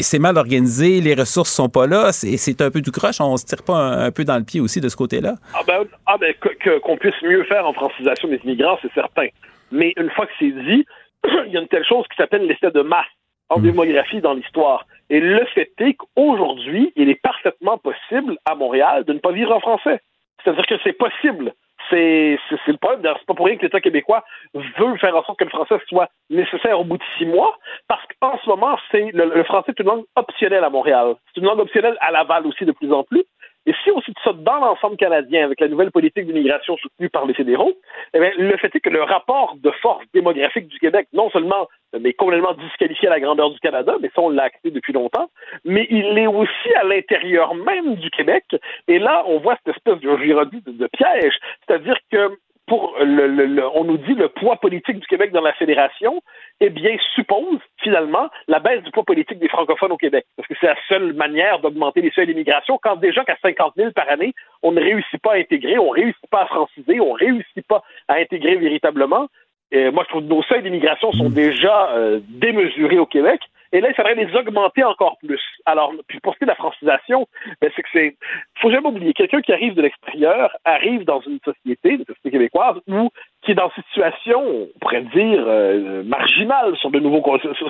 c'est 0.00 0.20
mal 0.20 0.36
organisé, 0.38 1.00
les 1.00 1.14
ressources 1.14 1.52
sont 1.52 1.68
pas 1.68 1.88
là, 1.88 2.12
c'est 2.12 2.60
un 2.60 2.70
peu 2.70 2.80
du 2.80 2.92
croche. 2.92 3.20
On 3.20 3.36
se 3.36 3.46
tire 3.46 3.64
pas 3.64 3.78
un, 4.06 4.12
peu 4.12 4.22
dans 4.24 4.38
le 4.38 4.44
pied 4.44 4.60
aussi 4.60 4.80
de 4.80 4.88
ce 4.88 4.96
côté-là? 4.96 5.34
Ah 5.54 5.62
ben, 5.66 5.84
ah 6.06 6.16
ben 6.16 6.32
qu'on 6.80 6.96
puisse 6.96 7.20
mieux 7.22 7.42
faire 7.44 7.66
en 7.66 7.72
francisation 7.72 8.28
des 8.28 8.40
immigrants, 8.44 8.78
c'est 8.80 8.92
certain. 8.92 9.26
Mais 9.72 9.92
une 9.96 10.10
fois 10.10 10.26
que 10.26 10.32
c'est 10.38 10.52
dit, 10.52 10.86
il 11.46 11.52
y 11.52 11.56
a 11.56 11.60
une 11.60 11.68
telle 11.68 11.84
chose 11.84 12.04
qui 12.10 12.16
s'appelle 12.16 12.46
l'essai 12.46 12.70
de 12.70 12.82
masse 12.82 13.06
en 13.48 13.58
hmm. 13.58 13.62
démographie 13.62 14.20
dans 14.20 14.34
l'histoire. 14.34 14.86
Et 15.10 15.20
le 15.20 15.44
fait 15.46 15.72
est 15.78 15.94
qu'aujourd'hui, 15.94 16.92
il 16.96 17.08
est 17.08 17.20
parfaitement 17.20 17.78
possible 17.78 18.36
à 18.44 18.54
Montréal 18.54 19.04
de 19.04 19.12
ne 19.12 19.18
pas 19.18 19.32
vivre 19.32 19.54
en 19.54 19.60
français. 19.60 20.00
C'est-à-dire 20.42 20.66
que 20.66 20.74
c'est 20.84 20.92
possible 20.92 21.52
C'est 21.90 22.38
le 22.66 22.76
problème. 22.76 23.00
C'est 23.18 23.26
pas 23.26 23.34
pour 23.34 23.46
rien 23.46 23.56
que 23.56 23.62
l'État 23.62 23.80
québécois 23.80 24.24
veut 24.54 24.96
faire 24.98 25.16
en 25.16 25.24
sorte 25.24 25.38
que 25.38 25.44
le 25.44 25.50
français 25.50 25.78
soit 25.88 26.10
nécessaire 26.28 26.78
au 26.78 26.84
bout 26.84 26.98
de 26.98 27.02
six 27.16 27.24
mois, 27.24 27.56
parce 27.88 28.02
qu'en 28.20 28.38
ce 28.38 28.48
moment, 28.48 28.76
c'est 28.90 29.10
le, 29.12 29.42
français 29.44 29.72
est 29.76 29.80
une 29.80 29.86
langue 29.86 30.04
optionnelle 30.16 30.64
à 30.64 30.70
Montréal. 30.70 31.14
C'est 31.26 31.40
une 31.40 31.46
langue 31.46 31.60
optionnelle 31.60 31.96
à 32.00 32.10
Laval 32.10 32.46
aussi 32.46 32.64
de 32.64 32.72
plus 32.72 32.92
en 32.92 33.04
plus. 33.04 33.24
Et 33.68 33.74
si 33.84 33.90
on 33.90 34.00
cite 34.00 34.16
ça 34.24 34.32
dans 34.32 34.60
l'ensemble 34.60 34.96
canadien 34.96 35.44
avec 35.44 35.60
la 35.60 35.68
nouvelle 35.68 35.90
politique 35.90 36.24
d'immigration 36.24 36.78
soutenue 36.78 37.10
par 37.10 37.26
les 37.26 37.34
fédéraux, 37.34 37.74
eh 38.14 38.18
bien, 38.18 38.30
le 38.38 38.56
fait 38.56 38.74
est 38.74 38.80
que 38.80 38.88
le 38.88 39.02
rapport 39.02 39.56
de 39.62 39.70
force 39.82 40.02
démographique 40.14 40.68
du 40.68 40.78
Québec, 40.78 41.06
non 41.12 41.28
seulement 41.28 41.68
est 41.92 42.14
complètement 42.14 42.54
disqualifié 42.54 43.08
à 43.08 43.10
la 43.10 43.20
grandeur 43.20 43.50
du 43.50 43.60
Canada, 43.60 43.94
mais 44.00 44.08
ça 44.14 44.22
on 44.22 44.30
l'a 44.30 44.44
acté 44.44 44.70
depuis 44.70 44.94
longtemps, 44.94 45.28
mais 45.66 45.86
il 45.90 46.14
l'est 46.14 46.26
aussi 46.26 46.74
à 46.80 46.84
l'intérieur 46.84 47.54
même 47.54 47.96
du 47.96 48.08
Québec. 48.08 48.44
Et 48.88 48.98
là, 48.98 49.24
on 49.26 49.38
voit 49.38 49.56
cette 49.56 49.76
espèce 49.76 50.00
de, 50.00 50.08
de, 50.08 50.72
de 50.72 50.86
piège, 50.86 51.34
c'est-à-dire 51.66 51.96
que 52.10 52.38
pour 52.68 52.94
le, 53.00 53.66
on 53.74 53.84
nous 53.84 53.98
dit 53.98 54.14
le 54.14 54.28
poids 54.28 54.56
politique 54.56 54.98
du 54.98 55.06
Québec 55.06 55.32
dans 55.32 55.40
la 55.40 55.52
fédération, 55.54 56.22
eh 56.60 56.70
bien, 56.70 56.96
suppose 57.14 57.58
finalement 57.78 58.28
la 58.46 58.60
baisse 58.60 58.82
du 58.82 58.90
poids 58.90 59.04
politique 59.04 59.38
des 59.38 59.48
francophones 59.48 59.92
au 59.92 59.96
Québec. 59.96 60.26
Parce 60.36 60.48
que 60.48 60.54
c'est 60.60 60.66
la 60.66 60.76
seule 60.88 61.14
manière 61.14 61.58
d'augmenter 61.60 62.02
les 62.02 62.10
seuils 62.10 62.26
d'immigration 62.26 62.78
quand 62.82 62.96
déjà 62.96 63.24
qu'à 63.24 63.36
50 63.42 63.74
000 63.76 63.90
par 63.92 64.08
année, 64.08 64.34
on 64.62 64.72
ne 64.72 64.80
réussit 64.80 65.20
pas 65.20 65.32
à 65.32 65.36
intégrer, 65.36 65.78
on 65.78 65.92
ne 65.94 66.00
réussit 66.00 66.30
pas 66.30 66.42
à 66.42 66.46
franciser, 66.46 67.00
on 67.00 67.14
ne 67.14 67.18
réussit 67.18 67.66
pas 67.66 67.82
à 68.06 68.14
intégrer 68.14 68.56
véritablement. 68.56 69.28
Et 69.70 69.90
moi, 69.90 70.04
je 70.04 70.10
trouve 70.10 70.22
que 70.22 70.28
nos 70.28 70.42
seuils 70.42 70.62
d'immigration 70.62 71.12
sont 71.12 71.28
déjà 71.28 71.90
euh, 71.92 72.20
démesurés 72.28 72.98
au 72.98 73.06
Québec. 73.06 73.40
Et 73.72 73.80
là, 73.80 73.88
il 73.90 73.94
faudrait 73.94 74.14
les 74.14 74.34
augmenter 74.34 74.82
encore 74.84 75.18
plus. 75.18 75.40
Alors, 75.66 75.92
puis 76.06 76.20
pour 76.20 76.34
ce 76.34 76.38
qui 76.38 76.44
est 76.44 76.46
de 76.46 76.50
la 76.50 76.56
francisation, 76.56 77.26
ben, 77.60 77.70
c'est 77.74 77.82
que 77.82 77.88
c'est, 77.92 78.16
faut 78.60 78.70
jamais 78.70 78.88
oublier, 78.88 79.12
quelqu'un 79.12 79.40
qui 79.40 79.52
arrive 79.52 79.74
de 79.74 79.82
l'extérieur 79.82 80.56
arrive 80.64 81.04
dans 81.04 81.20
une 81.20 81.38
société, 81.44 81.90
une 81.90 82.04
société 82.04 82.30
québécoise, 82.30 82.76
où 82.86 83.10
qui 83.48 83.52
est 83.52 83.54
dans 83.54 83.72
une 83.74 83.82
situation, 83.84 84.42
on 84.46 84.78
pourrait 84.78 85.00
dire, 85.04 85.42
euh, 85.46 86.02
marginale 86.04 86.76
sur 86.76 86.90
de 86.90 87.00
nouveaux 87.00 87.24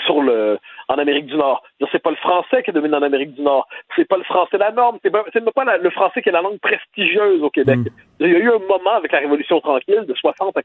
sur 0.04 0.22
le 0.22 0.58
en 0.88 0.98
Amérique 0.98 1.26
du 1.26 1.36
Nord. 1.36 1.62
C'est 1.92 2.02
pas 2.02 2.10
le 2.10 2.16
français 2.16 2.62
qui 2.64 2.72
domine 2.72 2.94
en 2.94 3.02
Amérique 3.02 3.34
du 3.34 3.42
Nord. 3.42 3.68
C'est 3.94 4.08
pas 4.08 4.16
le 4.16 4.24
français 4.24 4.58
la 4.58 4.72
norme. 4.72 4.98
C'est 5.02 5.10
pas, 5.10 5.22
pas 5.54 5.76
le 5.76 5.90
français 5.90 6.22
qui 6.22 6.30
est 6.30 6.32
la 6.32 6.40
langue 6.40 6.58
prestigieuse 6.58 7.42
au 7.42 7.50
Québec. 7.50 7.78
Mm. 7.78 7.86
Il 8.20 8.32
y 8.32 8.34
a 8.34 8.38
eu 8.38 8.50
un 8.50 8.58
moment 8.58 8.94
avec 8.96 9.12
la 9.12 9.20
Révolution 9.20 9.60
tranquille 9.60 10.04
de 10.08 10.14
60 10.14 10.56
à 10.56 10.62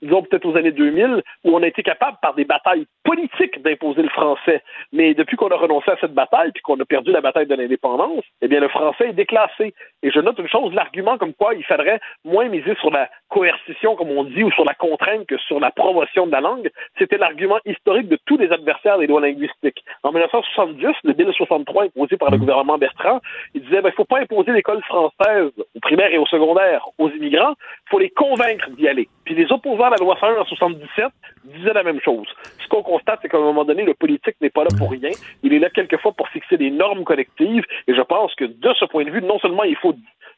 disons 0.00 0.22
peut-être 0.22 0.46
aux 0.46 0.56
années 0.56 0.72
2000 0.72 1.22
où 1.44 1.54
on 1.54 1.62
a 1.62 1.66
été 1.66 1.82
capable 1.82 2.16
par 2.22 2.34
des 2.34 2.44
batailles 2.44 2.86
politiques 3.04 3.62
d'imposer 3.62 4.02
le 4.02 4.08
français. 4.08 4.62
Mais 4.92 5.12
depuis 5.12 5.36
qu'on 5.36 5.48
a 5.48 5.56
renoncé 5.56 5.90
à 5.90 5.96
cette 6.00 6.14
bataille 6.14 6.52
puis 6.52 6.62
qu'on 6.62 6.80
a 6.80 6.84
perdu 6.86 7.12
la 7.12 7.20
bataille 7.20 7.46
de 7.46 7.54
l'indépendance, 7.54 8.24
eh 8.40 8.48
bien 8.48 8.60
le 8.60 8.68
français 8.68 9.10
est 9.10 9.12
déclassé. 9.12 9.74
Et 10.02 10.10
je 10.10 10.20
note 10.20 10.38
une 10.38 10.48
chose, 10.48 10.72
l'argument 10.72 11.18
comme 11.18 11.34
quoi 11.34 11.54
il 11.54 11.64
faudrait 11.64 12.00
moins 12.24 12.48
miser 12.48 12.74
sur 12.76 12.90
la 12.90 13.10
coercition, 13.28 13.96
comme 13.96 14.10
on 14.10 14.24
dit, 14.24 14.44
ou 14.46 14.52
sur 14.52 14.64
la 14.64 14.74
contrainte 14.74 15.26
que 15.26 15.36
sur 15.38 15.58
la 15.58 15.72
promotion 15.72 16.26
de 16.26 16.32
la 16.32 16.40
langue, 16.40 16.70
c'était 16.98 17.18
l'argument 17.18 17.58
historique 17.66 18.08
de 18.08 18.16
tous 18.26 18.38
les 18.38 18.52
adversaires 18.52 18.98
des 18.98 19.08
lois 19.08 19.20
linguistiques. 19.20 19.84
En 20.04 20.12
1970, 20.12 20.86
le 21.02 21.12
Bill 21.14 21.32
63 21.36 21.84
imposé 21.86 22.16
par 22.16 22.30
le 22.30 22.38
gouvernement 22.38 22.78
Bertrand, 22.78 23.20
il 23.54 23.62
disait, 23.62 23.82
ben, 23.82 23.88
il 23.88 23.92
ne 23.92 23.96
faut 23.96 24.04
pas 24.04 24.20
imposer 24.20 24.52
l'école 24.52 24.82
française 24.84 25.50
au 25.58 25.80
primaire 25.80 26.12
et 26.12 26.18
au 26.18 26.26
secondaire 26.26 26.86
aux 26.98 27.10
immigrants, 27.10 27.54
il 27.58 27.90
faut 27.90 27.98
les 27.98 28.10
convaincre 28.10 28.70
d'y 28.70 28.86
aller. 28.86 29.08
Puis 29.24 29.34
les 29.34 29.50
opposants 29.50 29.86
à 29.86 29.90
la 29.90 29.96
loi 29.96 30.16
101 30.20 30.40
en 30.40 30.44
77 30.44 31.06
disaient 31.44 31.72
la 31.72 31.82
même 31.82 32.00
chose. 32.00 32.28
Ce 32.62 32.68
qu'on 32.68 32.82
constate, 32.82 33.18
c'est 33.22 33.28
qu'à 33.28 33.38
un 33.38 33.40
moment 33.40 33.64
donné, 33.64 33.82
le 33.82 33.94
politique 33.94 34.36
n'est 34.40 34.50
pas 34.50 34.62
là 34.62 34.70
pour 34.78 34.92
rien. 34.92 35.10
Il 35.42 35.52
est 35.54 35.58
là 35.58 35.70
quelquefois 35.70 36.12
pour 36.12 36.28
fixer 36.28 36.56
des 36.56 36.70
normes 36.70 37.02
collectives. 37.02 37.64
Et 37.88 37.94
je 37.94 38.02
pense 38.02 38.32
que 38.36 38.44
de 38.44 38.74
ce 38.78 38.84
point 38.84 39.04
de 39.04 39.10
vue, 39.10 39.22
non 39.22 39.40
seulement 39.40 39.64
il 39.64 39.76
faut 39.76 39.94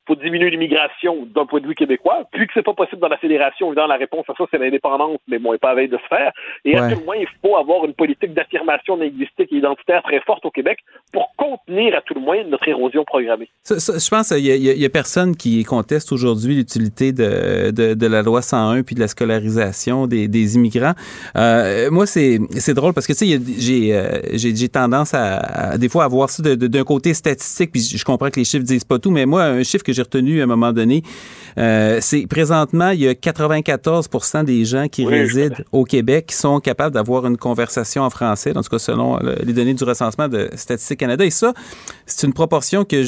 faut 0.09 0.16
diminuer 0.16 0.48
l'immigration 0.51 1.26
d'un 1.26 1.44
point 1.44 1.60
de 1.60 1.66
vue 1.66 1.74
québécois, 1.74 2.24
puis 2.32 2.47
que 2.47 2.52
c'est 2.55 2.62
pas 2.62 2.72
possible 2.72 3.02
dans 3.02 3.09
la 3.09 3.18
fédération, 3.18 3.66
évidemment, 3.68 3.88
la 3.89 3.97
réponse 3.97 4.24
à 4.28 4.35
ça, 4.36 4.44
c'est 4.51 4.59
l'indépendance, 4.59 5.19
mais 5.28 5.39
bon, 5.39 5.51
il 5.51 5.52
n'est 5.55 5.59
pas 5.59 5.70
à 5.70 5.74
veille 5.74 5.89
de 5.89 5.97
se 5.97 6.06
faire. 6.09 6.32
Et 6.65 6.77
à 6.77 6.89
tout 6.89 7.01
le 7.01 7.05
moins, 7.05 7.16
il 7.16 7.27
faut 7.43 7.56
avoir 7.56 7.85
une 7.85 7.94
politique 7.94 8.35
d'affirmation 8.35 8.97
linguistique 8.97 9.48
et 9.52 9.56
identitaire 9.56 10.02
très 10.02 10.20
forte 10.20 10.44
au 10.44 10.51
Québec 10.51 10.78
pour 11.12 11.32
contenir 11.36 11.97
à 11.97 12.01
tout 12.02 12.15
le 12.15 12.20
moins 12.20 12.43
notre 12.44 12.69
érosion 12.69 13.05
programmée. 13.05 13.48
je 13.69 14.09
pense 14.10 14.28
qu'il 14.28 14.44
y, 14.44 14.85
a 14.85 14.90
personne 14.90 15.36
qui 15.36 15.62
conteste 15.65 16.12
aujourd'hui 16.12 16.55
l'utilité 16.55 17.12
de, 17.12 17.70
de, 17.70 18.06
la 18.06 18.23
loi 18.23 18.43
101 18.43 18.82
puis 18.82 18.94
de 18.94 19.01
la 19.01 19.09
scolarisation 19.09 20.06
des, 20.06 20.28
des 20.28 20.56
immigrants. 20.56 20.94
Euh, 21.36 21.90
moi, 21.90 22.06
c'est 22.06 22.74
drôle 22.74 22.93
parce 22.93 23.06
que, 23.06 23.12
tu 23.12 23.27
sais, 23.27 23.93
euh, 23.93 24.20
j'ai 24.35 24.69
tendance 24.69 25.15
à, 25.15 25.78
des 25.78 25.89
fois 25.89 26.05
à 26.05 26.09
voir 26.09 26.31
ça 26.31 26.43
d'un 26.43 26.85
côté 26.85 27.15
statistique, 27.15 27.73
puis 27.73 27.81
je 27.81 28.05
comprends 28.05 28.31
que 28.31 28.39
les 28.39 28.44
chiffres 28.44 28.65
disent 28.65 28.85
pas 28.85 28.98
tout, 28.98 29.10
mais 29.10 29.27
moi, 29.27 29.44
un 29.44 29.62
chiffre 29.62 29.85
que 29.85 29.93
j'ai 29.93 30.02
retenu 30.02 30.40
à 30.40 30.44
un 30.44 30.47
moment 30.47 30.73
donné, 30.73 31.02
euh, 31.56 31.98
c'est 32.00 32.26
présentement, 32.26 32.90
il 32.90 33.00
y 33.00 33.08
a 33.08 33.14
94 33.14 34.08
des 34.44 34.64
gens 34.64 34.88
qui 34.88 35.06
résident 35.06 35.56
au 35.72 35.84
Québec 35.84 36.26
qui 36.28 36.36
sont 36.36 36.60
capables 36.60 36.94
d'avoir 36.94 37.26
une 37.26 37.36
conversation 37.36 38.02
en 38.02 38.10
français, 38.10 38.56
en 38.56 38.62
tout 38.62 38.70
cas 38.70 38.78
selon 38.78 39.18
les 39.18 39.52
données 39.52 39.74
du 39.74 39.84
recensement 39.84 40.28
de 40.28 40.50
Statistique 40.54 41.00
Canada. 41.00 41.24
Et 41.24 41.30
ça, 41.30 41.52
c'est 42.06 42.26
une 42.26 42.32
proportion 42.32 42.84
que 42.84 43.04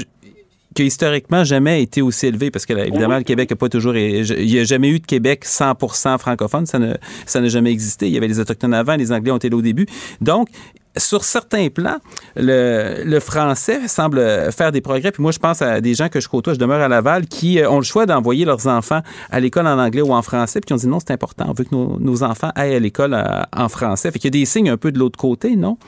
qui 0.75 0.85
historiquement 0.85 1.43
jamais 1.45 1.83
été 1.83 2.01
aussi 2.01 2.27
élevée 2.27 2.51
parce 2.51 2.65
que 2.65 2.73
évidemment 2.73 3.19
le 3.19 3.25
Québec 3.25 3.51
n'a 3.51 3.57
pas 3.57 3.69
toujours 3.69 3.97
il 3.97 4.23
n'y 4.25 4.59
a 4.59 4.65
jamais 4.65 4.89
eu 4.89 5.01
de 5.01 5.07
Québec 5.07 5.45
100% 5.45 6.19
francophone. 6.19 6.67
Ça 6.67 6.79
ne 6.79 6.95
ça 7.27 7.41
n'a 7.41 7.49
jamais 7.49 7.73
existé. 7.73 8.07
Il 8.07 8.13
y 8.13 8.17
avait 8.17 8.29
les 8.29 8.39
autochtones 8.39 8.75
avant 8.75 8.97
les 8.97 9.13
anglais 9.13 9.33
ont 9.33 9.37
été 9.37 9.49
là 9.49 9.57
au 9.57 9.63
début. 9.63 9.87
Donc 10.21 10.49
sur 10.97 11.25
certains 11.25 11.69
plans, 11.69 11.99
le, 12.37 13.19
français 13.21 13.87
semble 13.89 14.21
faire 14.53 14.73
des 14.73 14.81
progrès. 14.81 15.13
Puis 15.13 15.23
moi, 15.23 15.33
je 15.33 15.39
pense 15.39 15.63
à 15.63 15.81
des 15.81 15.95
gens 15.95 16.09
que 16.09 16.21
je 16.21 16.29
côtoie, 16.29 16.55
je 16.55 16.59
demeure 16.59 16.81
à 16.81 16.89
Laval, 16.89 17.27
qui 17.27 17.61
euh, 17.61 17.71
ont 17.71 17.77
le 17.77 17.85
choix 17.85 18.07
d'envoyer 18.07 18.45
leurs 18.45 18.67
enfants 18.67 19.01
à 19.31 19.41
l'école 19.41 19.67
en 19.67 19.79
anglais 19.79 20.03
ou 20.03 20.13
en 20.13 20.23
français, 20.23 20.61
puis 20.61 20.69
qui 20.69 20.73
ont 20.73 20.77
dit 20.77 20.89
non, 20.89 20.99
c'est 21.01 21.13
important, 21.13 21.47
on 21.49 21.53
veut 21.53 21.65
que 21.65 21.75
nos, 21.75 22.23
enfants 22.23 22.51
aillent 22.55 22.75
à 22.75 22.79
l'école 22.79 23.15
euh, 23.15 23.43
en 23.57 23.69
français. 23.69 24.11
Fait 24.11 24.19
qu'il 24.19 24.35
y 24.35 24.39
a 24.39 24.41
des 24.41 24.47
signes 24.47 24.71
un 24.71 24.77
peu 24.77 24.93
de 24.93 24.99
l'autre 24.99 25.19
côté, 25.19 25.57
non? 25.57 25.79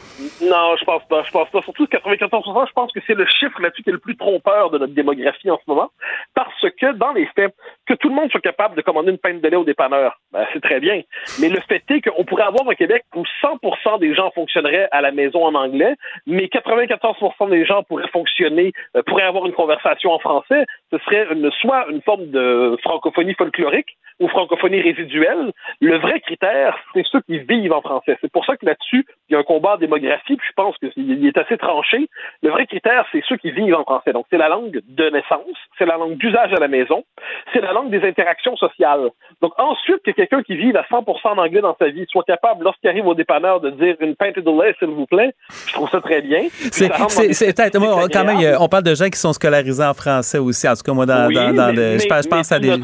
Non, 0.43 0.77
je 0.79 0.85
pense 0.85 1.03
pas. 1.09 1.23
Je 1.25 1.31
pense 1.31 1.49
pas. 1.51 1.63
Surtout 1.63 1.85
94% 1.85 2.67
je 2.69 2.73
pense 2.73 2.93
que 2.93 3.01
c'est 3.07 3.15
le 3.15 3.27
chiffre 3.27 3.61
là-dessus 3.61 3.83
qui 3.83 3.91
est 3.91 3.93
le 3.93 3.99
plus 3.99 4.17
trompeur 4.17 4.71
de 4.71 4.79
notre 4.79 4.95
démographie 4.95 5.51
en 5.51 5.57
ce 5.57 5.63
moment. 5.67 5.91
Parce 6.35 6.67
que, 6.81 6.93
dans 6.95 7.13
les 7.13 7.27
faits, 7.35 7.55
que 7.93 7.99
tout 7.99 8.09
le 8.09 8.15
monde 8.15 8.31
soit 8.31 8.41
capable 8.41 8.75
de 8.77 8.83
commander 8.83 9.11
une 9.11 9.19
pinte 9.19 9.41
de 9.41 9.49
lait 9.49 9.57
au 9.57 9.65
dépanneur, 9.65 10.19
ben, 10.33 10.47
c'est 10.53 10.63
très 10.63 10.81
bien. 10.81 11.03
Mais 11.41 11.49
le 11.49 11.61
fait 11.61 11.83
est 11.91 12.01
qu'on 12.01 12.25
pourrait 12.25 12.45
avoir 12.45 12.69
un 12.69 12.75
Québec 12.75 13.05
où 13.15 13.23
100% 13.43 14.01
des 14.01 14.15
gens 14.15 14.31
fonctionneraient 14.31 14.89
à 14.91 15.01
la 15.01 15.13
maison 15.13 15.45
en 15.45 15.55
anglais, 15.55 15.95
mais 16.27 16.47
94% 16.47 17.51
des 17.51 17.65
gens 17.67 17.83
pourraient 17.83 18.09
fonctionner, 18.09 18.73
euh, 18.97 19.03
pourraient 19.03 19.25
avoir 19.25 19.47
une 19.47 19.53
conversation 19.53 20.11
en 20.13 20.19
français. 20.19 20.65
Ce 20.91 20.99
serait 20.99 21.27
soit 21.61 21.87
une 21.91 22.01
forme 22.03 22.31
de 22.31 22.77
francophonie 22.83 23.35
folklorique 23.35 23.97
ou 24.23 24.29
francophonie 24.29 24.81
résiduelle. 24.81 25.53
Le 25.81 25.99
vrai 25.99 26.21
critère, 26.21 26.77
c'est 26.95 27.05
ceux 27.11 27.21
qui 27.23 27.39
vivent 27.41 27.73
en 27.73 27.83
français. 27.83 28.17
C'est 28.21 28.31
pour 28.31 28.47
ça 28.47 28.57
que 28.57 28.65
là-dessus, 28.65 29.05
il 29.29 29.33
y 29.33 29.37
a 29.37 29.41
un 29.41 29.43
combat 29.43 29.77
démographique, 29.77 30.39
puis 30.39 30.49
je 30.49 30.55
pense 30.55 30.77
qu'il 30.79 31.27
est 31.27 31.37
assez 31.37 31.59
tranché. 31.59 32.09
Le 32.43 32.51
vrai 32.51 32.67
critère, 32.67 33.05
c'est 33.11 33.23
ceux 33.29 33.37
qui 33.37 33.51
vivent 33.51 33.75
en 33.75 33.83
français. 33.83 34.13
Donc, 34.13 34.27
c'est 34.31 34.39
la 34.39 34.49
langue 34.49 34.81
de 34.87 35.11
naissance, 35.11 35.57
c'est 35.77 35.87
la 35.87 35.97
langue 35.97 36.17
d'usage 36.17 36.53
à 36.53 36.61
la 36.61 36.69
maison, 36.69 37.05
c'est 37.53 37.61
la 37.61 37.73
langue 37.73 37.91
des 37.91 38.07
interactions 38.07 38.57
sociales. 38.57 39.11
Donc, 39.41 39.53
ensuite, 39.59 40.03
que 40.05 40.13
quelqu'un 40.13 40.43
qui 40.43 40.55
vit 40.55 40.73
à 40.77 40.83
100% 40.83 41.05
en 41.25 41.39
anglais 41.39 41.61
dans 41.61 41.77
sa 41.79 41.89
vie 41.89 42.07
soit 42.09 42.25
capable, 42.25 42.65
lorsqu'il 42.65 42.89
arrive 42.89 43.07
au 43.07 43.15
dépanneur, 43.15 43.61
de 43.61 43.71
dire 43.71 43.97
une 44.01 44.15
pinte 44.15 44.39
de 44.39 44.63
lait, 44.63 44.75
s'il 44.79 44.89
vous 44.89 45.07
plaît, 45.07 45.35
je 45.67 45.73
trouve 45.73 45.91
ça 45.91 46.01
très 46.01 46.23
bien. 46.23 46.47
C'est, 46.51 46.89
quand 46.89 48.25
même, 48.25 48.57
on 48.61 48.69
parle 48.69 48.85
de 48.85 48.95
gens 48.95 49.09
qui 49.09 49.19
sont 49.19 49.33
scolarisés 49.33 49.85
en 49.85 49.95
français 49.95 50.39
aussi. 50.39 50.69
En 50.69 50.75
tout 50.75 50.83
cas, 50.83 50.93
moi, 50.93 51.07
dans, 51.07 51.29
dans, 51.29 51.75
je, 51.75 52.29
pense 52.29 52.53
à 52.53 52.61
des. 52.61 52.77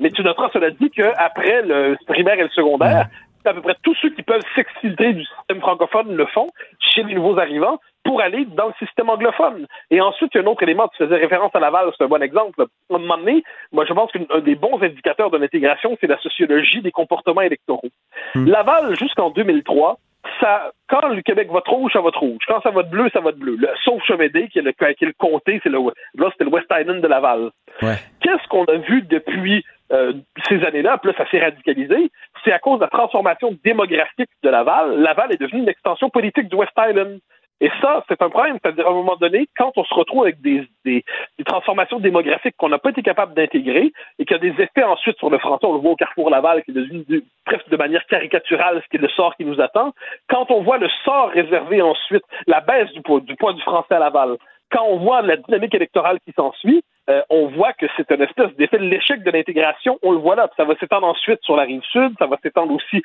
Mais 0.00 0.10
tu 0.10 0.22
noteras, 0.22 0.50
cela 0.52 0.70
dit, 0.70 0.90
qu'après 0.90 1.62
le 1.62 1.96
primaire 2.06 2.38
et 2.38 2.44
le 2.44 2.50
secondaire, 2.50 3.08
à 3.46 3.54
peu 3.54 3.62
près 3.62 3.76
tous 3.82 3.94
ceux 4.02 4.10
qui 4.10 4.22
peuvent 4.22 4.42
s'exfiltrer 4.54 5.12
du 5.12 5.24
système 5.24 5.60
francophone 5.60 6.14
le 6.14 6.26
font 6.26 6.48
chez 6.80 7.02
les 7.02 7.14
nouveaux 7.14 7.38
arrivants 7.38 7.78
pour 8.04 8.20
aller 8.20 8.44
dans 8.44 8.68
le 8.68 8.72
système 8.78 9.10
anglophone. 9.10 9.66
Et 9.90 10.00
ensuite, 10.00 10.30
il 10.34 10.38
y 10.38 10.40
a 10.40 10.44
un 10.44 10.50
autre 10.50 10.62
élément, 10.62 10.88
tu 10.88 11.04
faisais 11.04 11.16
référence 11.16 11.54
à 11.54 11.60
Laval, 11.60 11.90
c'est 11.96 12.04
un 12.04 12.08
bon 12.08 12.22
exemple. 12.22 12.62
À 12.62 12.94
un 12.94 12.98
moment 12.98 13.18
donné, 13.18 13.42
moi, 13.72 13.84
je 13.86 13.92
pense 13.92 14.10
qu'un 14.12 14.40
des 14.40 14.54
bons 14.54 14.80
indicateurs 14.82 15.30
de 15.30 15.38
l'intégration, 15.38 15.96
c'est 16.00 16.06
la 16.06 16.18
sociologie 16.18 16.82
des 16.82 16.92
comportements 16.92 17.40
électoraux. 17.40 17.88
Hmm. 18.34 18.46
Laval, 18.46 18.96
jusqu'en 18.96 19.30
2003, 19.30 19.98
ça, 20.40 20.72
quand 20.88 21.08
le 21.08 21.22
Québec 21.22 21.48
vote 21.50 21.66
rouge, 21.66 21.92
ça 21.92 22.00
vote 22.00 22.16
rouge. 22.16 22.42
Quand 22.46 22.60
ça 22.62 22.70
vote 22.70 22.90
bleu, 22.90 23.08
ça 23.12 23.20
vote 23.20 23.38
bleu. 23.38 23.56
Le, 23.58 23.68
sauf 23.84 24.02
Chemédé, 24.04 24.48
qui 24.48 24.58
est 24.58 24.62
le, 24.62 24.72
qui 24.72 25.04
est 25.04 25.06
le 25.06 25.14
comté, 25.18 25.60
c'est 25.62 25.68
le, 25.68 25.78
là, 25.78 26.28
c'était 26.32 26.44
le 26.44 26.50
West 26.50 26.66
Island 26.70 27.00
de 27.00 27.08
Laval. 27.08 27.50
Qu'est-ce 27.80 28.46
qu'on 28.48 28.64
a 28.64 28.76
vu 28.76 29.02
depuis 29.02 29.64
euh, 29.92 30.12
ces 30.48 30.64
années-là, 30.64 30.98
plus 30.98 31.12
ça 31.14 31.28
s'est 31.30 31.42
radicalisé, 31.42 32.10
c'est 32.44 32.52
à 32.52 32.58
cause 32.58 32.78
de 32.78 32.84
la 32.84 32.90
transformation 32.90 33.56
démographique 33.64 34.30
de 34.42 34.48
Laval. 34.48 35.00
Laval 35.00 35.32
est 35.32 35.40
devenu 35.40 35.62
une 35.62 35.68
extension 35.68 36.10
politique 36.10 36.48
du 36.48 36.56
West 36.56 36.72
Island. 36.78 37.20
Et 37.60 37.70
ça, 37.80 38.04
c'est 38.06 38.20
un 38.20 38.28
problème. 38.28 38.58
C'est-à-dire, 38.62 38.86
à 38.86 38.90
un 38.90 38.94
moment 38.94 39.16
donné, 39.16 39.48
quand 39.56 39.72
on 39.76 39.84
se 39.84 39.94
retrouve 39.94 40.24
avec 40.24 40.42
des, 40.42 40.68
des, 40.84 41.02
transformations 41.46 41.98
démographiques 41.98 42.54
qu'on 42.58 42.68
n'a 42.68 42.78
pas 42.78 42.90
été 42.90 43.02
capable 43.02 43.32
d'intégrer 43.32 43.92
et 44.18 44.24
qu'il 44.26 44.36
y 44.36 44.40
a 44.40 44.52
des 44.52 44.62
effets 44.62 44.82
ensuite 44.82 45.16
sur 45.16 45.30
le 45.30 45.38
français, 45.38 45.66
on 45.66 45.72
le 45.72 45.80
voit 45.80 45.92
au 45.92 45.96
Carrefour 45.96 46.28
Laval, 46.28 46.62
qui 46.64 46.72
est 46.72 46.74
devenu 46.74 47.04
presque 47.46 47.68
de 47.70 47.76
manière 47.76 48.04
caricaturale 48.06 48.82
ce 48.84 48.88
qui 48.90 48.96
est 48.96 49.00
le 49.00 49.08
sort 49.08 49.34
qui 49.36 49.46
nous 49.46 49.60
attend. 49.60 49.94
Quand 50.28 50.50
on 50.50 50.62
voit 50.62 50.76
le 50.76 50.88
sort 51.04 51.30
réservé 51.30 51.80
ensuite, 51.80 52.24
la 52.46 52.60
baisse 52.60 52.92
du, 52.92 53.00
poids 53.00 53.20
du 53.20 53.62
français 53.62 53.94
à 53.94 54.00
Laval, 54.00 54.36
quand 54.70 54.84
on 54.84 54.98
voit 54.98 55.22
la 55.22 55.36
dynamique 55.36 55.74
électorale 55.74 56.18
qui 56.26 56.32
s'ensuit, 56.32 56.82
euh, 57.08 57.22
on 57.30 57.46
voit 57.48 57.72
que 57.72 57.86
c'est 57.96 58.10
une 58.10 58.22
espèce 58.22 58.54
d'effet 58.56 58.78
de 58.78 58.84
l'échec 58.84 59.22
de 59.22 59.30
l'intégration. 59.30 59.98
On 60.02 60.12
le 60.12 60.18
voit 60.18 60.36
là. 60.36 60.50
Ça 60.56 60.64
va 60.64 60.74
s'étendre 60.76 61.06
ensuite 61.06 61.40
sur 61.42 61.56
la 61.56 61.62
rive 61.62 61.82
sud, 61.92 62.12
ça 62.18 62.26
va 62.26 62.36
s'étendre 62.42 62.72
aussi 62.72 63.02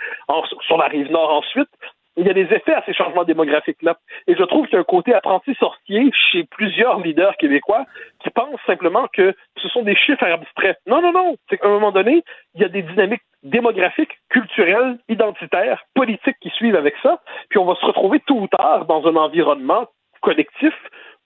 sur 0.66 0.78
la 0.78 0.88
rive 0.88 1.12
nord 1.12 1.32
ensuite. 1.32 1.70
Il 2.18 2.28
y 2.28 2.30
a 2.30 2.34
des 2.34 2.54
effets 2.54 2.74
à 2.74 2.84
ces 2.86 2.94
changements 2.94 3.24
démographiques-là. 3.24 3.98
Et 4.28 4.36
je 4.36 4.44
trouve 4.44 4.66
qu'il 4.66 4.74
y 4.74 4.78
a 4.78 4.82
un 4.82 4.84
côté 4.84 5.14
apprenti 5.14 5.56
sorcier 5.56 6.12
chez 6.14 6.44
plusieurs 6.44 7.00
leaders 7.00 7.38
québécois 7.38 7.86
qui 8.22 8.30
pensent 8.32 8.60
simplement 8.68 9.08
que 9.14 9.34
ce 9.58 9.70
sont 9.70 9.84
des 9.84 9.96
chiffres 9.96 10.26
abstraits. 10.26 10.78
Non, 10.88 11.02
non, 11.02 11.14
non. 11.14 11.38
C'est 11.50 11.58
qu'à 11.58 11.68
un 11.68 11.72
moment 11.72 11.94
donné, 11.94 12.24
il 12.56 12.62
y 12.62 12.66
a 12.66 12.68
des 12.68 12.82
dynamiques 12.82 13.24
démographiques, 13.44 14.20
culturelles, 14.30 14.98
identitaires, 15.08 15.84
politiques 15.96 16.38
qui 16.42 16.50
suivent 16.50 16.76
avec 16.76 16.96
ça. 17.02 17.22
Puis 17.50 17.60
on 17.60 17.66
va 17.66 17.76
se 17.76 17.86
retrouver 17.86 18.20
tôt 18.28 18.42
ou 18.42 18.48
tard 18.48 18.86
dans 18.86 19.08
un 19.08 19.16
environnement 19.16 19.88
collectif 20.22 20.74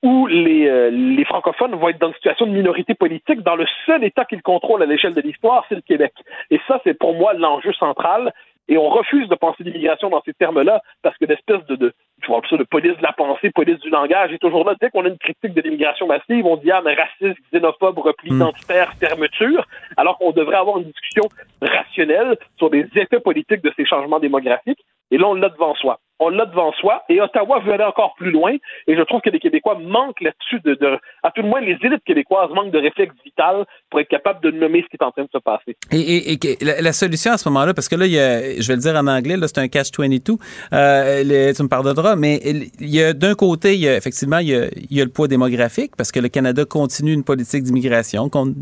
où 0.04 0.28
les, 0.28 0.68
euh, 0.68 0.90
les, 0.92 1.26
francophones 1.26 1.76
vont 1.76 1.90
être 1.90 2.00
dans 2.00 2.10
une 2.10 2.16
situation 2.16 2.46
de 2.46 2.52
minorité 2.52 2.94
politique 2.94 3.42
dans 3.42 3.56
le 3.56 3.66
seul 3.86 4.04
État 4.04 4.26
qu'ils 4.26 4.42
contrôlent 4.42 4.84
à 4.84 4.86
l'échelle 4.86 5.14
de 5.14 5.22
l'histoire, 5.22 5.66
c'est 5.68 5.76
le 5.76 5.82
Québec. 5.82 6.14
Et 6.52 6.60
ça, 6.68 6.80
c'est 6.84 6.94
pour 6.98 7.16
moi 7.16 7.34
l'enjeu 7.34 7.74
central. 7.74 8.34
Et 8.68 8.78
on 8.78 8.90
refuse 8.90 9.28
de 9.30 9.36
penser 9.36 9.64
l'immigration 9.64 10.10
dans 10.10 10.24
ces 10.26 10.34
termes-là 10.34 10.82
parce 11.04 11.16
que 11.18 11.26
l'espèce 11.26 11.64
de, 11.68 11.76
de, 11.76 11.94
tu 12.22 12.28
vois, 12.28 12.42
ça, 12.50 12.58
de 12.58 12.64
police 12.64 12.98
de 12.98 13.04
la 13.04 13.14
pensée, 13.14 13.52
police 13.52 13.80
du 13.80 13.90
langage 13.90 14.34
est 14.34 14.40
toujours 14.40 14.66
là. 14.66 14.74
Dès 14.82 14.90
qu'on 14.90 15.06
a 15.06 15.10
une 15.10 15.20
critique 15.20 15.54
de 15.54 15.62
l'immigration 15.62 16.08
massive, 16.08 16.46
on 16.46 16.58
dit 16.58 16.72
ah 16.72 16.82
mais 16.84 16.96
raciste, 16.96 17.40
xénophobe, 17.52 18.00
repli 18.00 18.32
identitaire, 18.32 18.92
fermeture, 18.94 19.68
alors 19.98 20.18
qu'on 20.18 20.32
devrait 20.32 20.58
avoir 20.58 20.80
une 20.80 20.86
discussion 20.86 21.30
rationnelle 21.62 22.38
sur 22.58 22.72
les 22.72 22.88
effets 22.96 23.20
politiques 23.20 23.62
de 23.62 23.72
ces 23.76 23.86
changements 23.86 24.20
démographiques. 24.20 24.84
Et 25.12 25.20
là, 25.20 25.28
on 25.28 25.36
l'a 25.36 25.50
devant 25.50 25.76
soi 25.76 26.00
on 26.20 26.30
l'a 26.30 26.46
devant 26.46 26.72
soi. 26.74 27.04
Et 27.10 27.20
Ottawa 27.22 27.60
veut 27.60 27.74
aller 27.74 27.84
encore 27.84 28.14
plus 28.16 28.32
loin. 28.32 28.56
Et 28.88 28.96
je 28.96 29.02
trouve 29.02 29.22
que 29.22 29.30
les 29.30 29.40
Québécois 29.40 29.78
manquent 29.80 30.22
là-dessus 30.22 30.60
de, 30.64 30.78
à 31.24 31.32
tout 31.32 31.42
le 31.42 31.50
moins, 31.50 31.62
les 31.62 31.78
élites 31.82 32.04
québécoises 32.06 32.50
manquent 32.52 32.72
de 32.72 32.80
réflexe 32.80 33.14
vital 33.24 33.66
pour 33.90 34.00
être 34.00 34.08
capables 34.08 34.42
de 34.42 34.52
nommer 34.52 34.84
ce 34.84 34.88
qui 34.88 34.98
est 35.00 35.04
en 35.04 35.12
train 35.12 35.24
de 35.24 35.30
se 35.32 35.38
passer. 35.38 35.76
Et, 35.92 36.38
la, 36.62 36.94
solution 36.94 37.32
à 37.34 37.38
ce 37.38 37.48
moment-là, 37.50 37.74
parce 37.74 37.90
que 37.90 37.96
là, 37.96 38.06
il 38.06 38.14
y 38.14 38.20
a, 38.20 38.60
je 38.60 38.68
vais 38.68 38.76
le 38.76 38.82
dire 38.82 38.96
en 38.96 39.08
anglais, 39.08 39.38
là, 39.38 39.48
c'est 39.48 39.60
un 39.60 39.68
catch-22, 39.68 40.38
euh, 40.74 41.54
tu 41.54 41.64
me 41.64 41.68
pardonneras, 41.68 42.16
mais 42.16 42.40
il 42.44 42.90
y 42.90 43.02
a 43.02 43.14
d'un 43.14 43.36
côté, 43.36 43.74
il 43.74 43.82
y 43.82 43.88
a, 43.88 43.96
effectivement, 43.96 44.40
il 44.40 44.50
y 44.50 44.56
a, 44.56 44.66
il 44.68 44.98
y 44.98 45.02
a 45.02 45.06
le 45.06 45.12
poids 45.12 45.28
démographique, 45.28 45.96
parce 45.98 46.12
que 46.12 46.20
le 46.20 46.30
Canada 46.30 46.64
continue 46.66 47.14
une 47.14 47.24
politique 47.24 47.64
d'immigration, 47.64 48.30
comme 48.30 48.54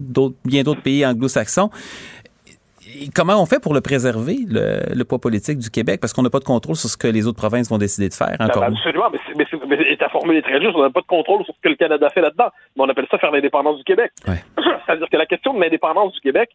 bien 0.46 0.64
d'autres 0.64 0.82
pays 0.82 1.06
anglo-saxons 1.06 1.70
comment 3.16 3.42
on 3.42 3.46
fait 3.46 3.62
pour 3.62 3.74
le 3.74 3.82
préserver, 3.82 4.38
le, 4.48 5.04
poids 5.04 5.20
politique 5.20 5.58
du 5.58 5.70
Québec? 5.70 6.00
Parce 6.02 6.14
qu'on 6.14 6.22
n'a 6.22 6.30
pas 6.30 6.40
de 6.40 6.46
contrôle 6.46 6.76
sur 6.76 6.90
ce 6.90 6.98
que 6.98 7.08
les 7.08 7.28
autres 7.28 7.38
provinces 7.38 7.70
vont 7.70 7.78
décider 7.78 8.10
de 8.10 8.14
faire. 8.14 8.36
Encore 8.40 8.62
ben, 8.62 8.74
absolument, 8.74 9.10
mais, 9.12 9.46
mais, 9.68 9.98
ta 9.98 10.10
formule 10.10 10.38
est 10.38 10.42
très 10.42 10.62
juste. 10.62 10.76
On 10.76 10.84
n'a 10.84 10.90
pas 10.90 11.02
de 11.02 11.08
contrôle 11.08 11.44
sur 11.46 11.54
ce 11.54 11.60
que 11.62 11.70
le 11.70 11.76
Canada 11.76 12.10
fait 12.10 12.22
là-dedans. 12.22 12.50
Mais 12.76 12.84
on 12.84 12.90
appelle 12.90 13.08
ça 13.10 13.18
faire 13.18 13.32
l'indépendance 13.32 13.78
du 13.78 13.84
Québec. 13.84 14.12
C'est-à-dire 14.26 15.10
que 15.10 15.18
la 15.18 15.26
question 15.26 15.54
de 15.54 15.62
l'indépendance 15.62 16.14
du 16.14 16.20
Québec, 16.20 16.50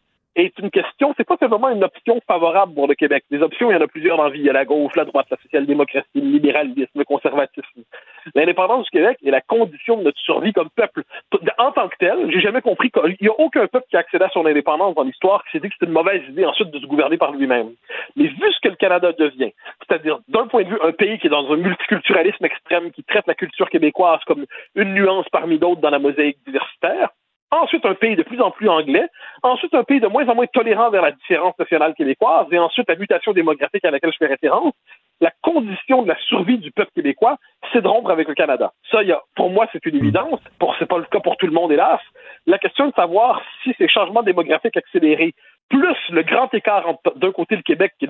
est 0.45 0.59
une 0.59 0.71
question, 0.71 1.13
c'est 1.17 1.27
pas 1.27 1.37
simplement 1.37 1.69
une 1.69 1.83
option 1.83 2.19
favorable 2.27 2.73
pour 2.73 2.87
le 2.87 2.95
Québec. 2.95 3.23
Des 3.31 3.41
options, 3.41 3.71
il 3.71 3.75
y 3.75 3.77
en 3.77 3.81
a 3.81 3.87
plusieurs 3.87 4.17
dans 4.17 4.25
la 4.25 4.29
vie. 4.29 4.39
Il 4.39 4.45
y 4.45 4.49
a 4.49 4.53
la 4.53 4.65
gauche, 4.65 4.95
la 4.95 5.05
droite, 5.05 5.27
la 5.31 5.37
social-démocratie, 5.37 6.07
le 6.15 6.21
libéralisme, 6.21 6.91
le 6.95 7.03
conservatisme. 7.03 7.83
L'indépendance 8.35 8.85
du 8.85 8.91
Québec 8.91 9.17
est 9.25 9.31
la 9.31 9.41
condition 9.41 9.97
de 9.97 10.03
notre 10.03 10.19
survie 10.19 10.53
comme 10.53 10.69
peuple. 10.69 11.03
En 11.57 11.71
tant 11.71 11.87
que 11.87 11.95
tel, 11.99 12.31
j'ai 12.31 12.39
jamais 12.39 12.61
compris 12.61 12.91
qu'il 12.91 13.17
n'y 13.21 13.27
a 13.27 13.39
aucun 13.39 13.67
peuple 13.67 13.85
qui 13.89 13.95
a 13.95 13.99
accédé 13.99 14.25
à 14.25 14.29
son 14.29 14.45
indépendance 14.45 14.95
dans 14.95 15.03
l'histoire 15.03 15.43
qui 15.45 15.51
s'est 15.51 15.59
dit 15.59 15.69
que 15.69 15.75
c'était 15.75 15.87
une 15.87 15.93
mauvaise 15.93 16.21
idée 16.29 16.45
ensuite 16.45 16.71
de 16.71 16.79
se 16.79 16.85
gouverner 16.85 17.17
par 17.17 17.31
lui-même. 17.31 17.71
Mais 18.15 18.25
vu 18.25 18.51
ce 18.51 18.59
que 18.61 18.69
le 18.69 18.75
Canada 18.75 19.11
devient, 19.13 19.51
c'est-à-dire 19.87 20.19
d'un 20.27 20.47
point 20.47 20.63
de 20.63 20.69
vue 20.69 20.79
un 20.81 20.91
pays 20.91 21.17
qui 21.19 21.27
est 21.27 21.31
dans 21.31 21.51
un 21.51 21.57
multiculturalisme 21.57 22.45
extrême, 22.45 22.91
qui 22.91 23.03
traite 23.03 23.27
la 23.27 23.35
culture 23.35 23.69
québécoise 23.69 24.19
comme 24.25 24.45
une 24.75 24.93
nuance 24.93 25.27
parmi 25.31 25.57
d'autres 25.57 25.81
dans 25.81 25.89
la 25.89 25.99
mosaïque 25.99 26.37
diversitaire, 26.45 27.09
ensuite 27.51 27.85
un 27.85 27.95
pays 27.95 28.15
de 28.15 28.23
plus 28.23 28.41
en 28.41 28.51
plus 28.51 28.69
anglais, 28.69 29.07
ensuite 29.43 29.73
un 29.73 29.83
pays 29.83 29.99
de 29.99 30.07
moins 30.07 30.27
en 30.27 30.35
moins 30.35 30.45
tolérant 30.47 30.89
vers 30.89 31.01
la 31.01 31.11
différence 31.11 31.57
nationale 31.57 31.93
québécoise, 31.95 32.47
et 32.51 32.59
ensuite 32.59 32.87
la 32.87 32.95
mutation 32.95 33.33
démographique 33.33 33.85
à 33.85 33.91
laquelle 33.91 34.11
je 34.11 34.17
fais 34.17 34.27
référence, 34.27 34.73
la 35.21 35.31
condition 35.41 36.03
de 36.03 36.07
la 36.07 36.17
survie 36.27 36.57
du 36.57 36.71
peuple 36.71 36.91
québécois, 36.95 37.37
c'est 37.73 37.81
de 37.81 37.87
rompre 37.87 38.11
avec 38.11 38.27
le 38.27 38.35
Canada. 38.35 38.71
Ça, 38.89 39.03
y 39.03 39.11
a, 39.11 39.21
pour 39.35 39.49
moi, 39.49 39.67
c'est 39.71 39.85
une 39.85 39.97
évidence. 39.97 40.39
Pour, 40.59 40.75
c'est 40.79 40.85
pas 40.85 40.97
le 40.97 41.05
cas 41.05 41.19
pour 41.19 41.35
tout 41.37 41.45
le 41.45 41.51
monde, 41.51 41.71
hélas. 41.71 41.99
La 42.45 42.57
question 42.57 42.87
de 42.87 42.93
savoir 42.93 43.41
si 43.63 43.73
ces 43.77 43.89
changements 43.89 44.23
démographiques 44.23 44.77
accélérés, 44.77 45.33
plus 45.69 45.97
le 46.09 46.23
grand 46.23 46.53
écart 46.53 46.87
entre 46.87 47.17
d'un 47.17 47.31
côté 47.31 47.55
le 47.55 47.61
Québec 47.63 47.93
qui 47.99 48.07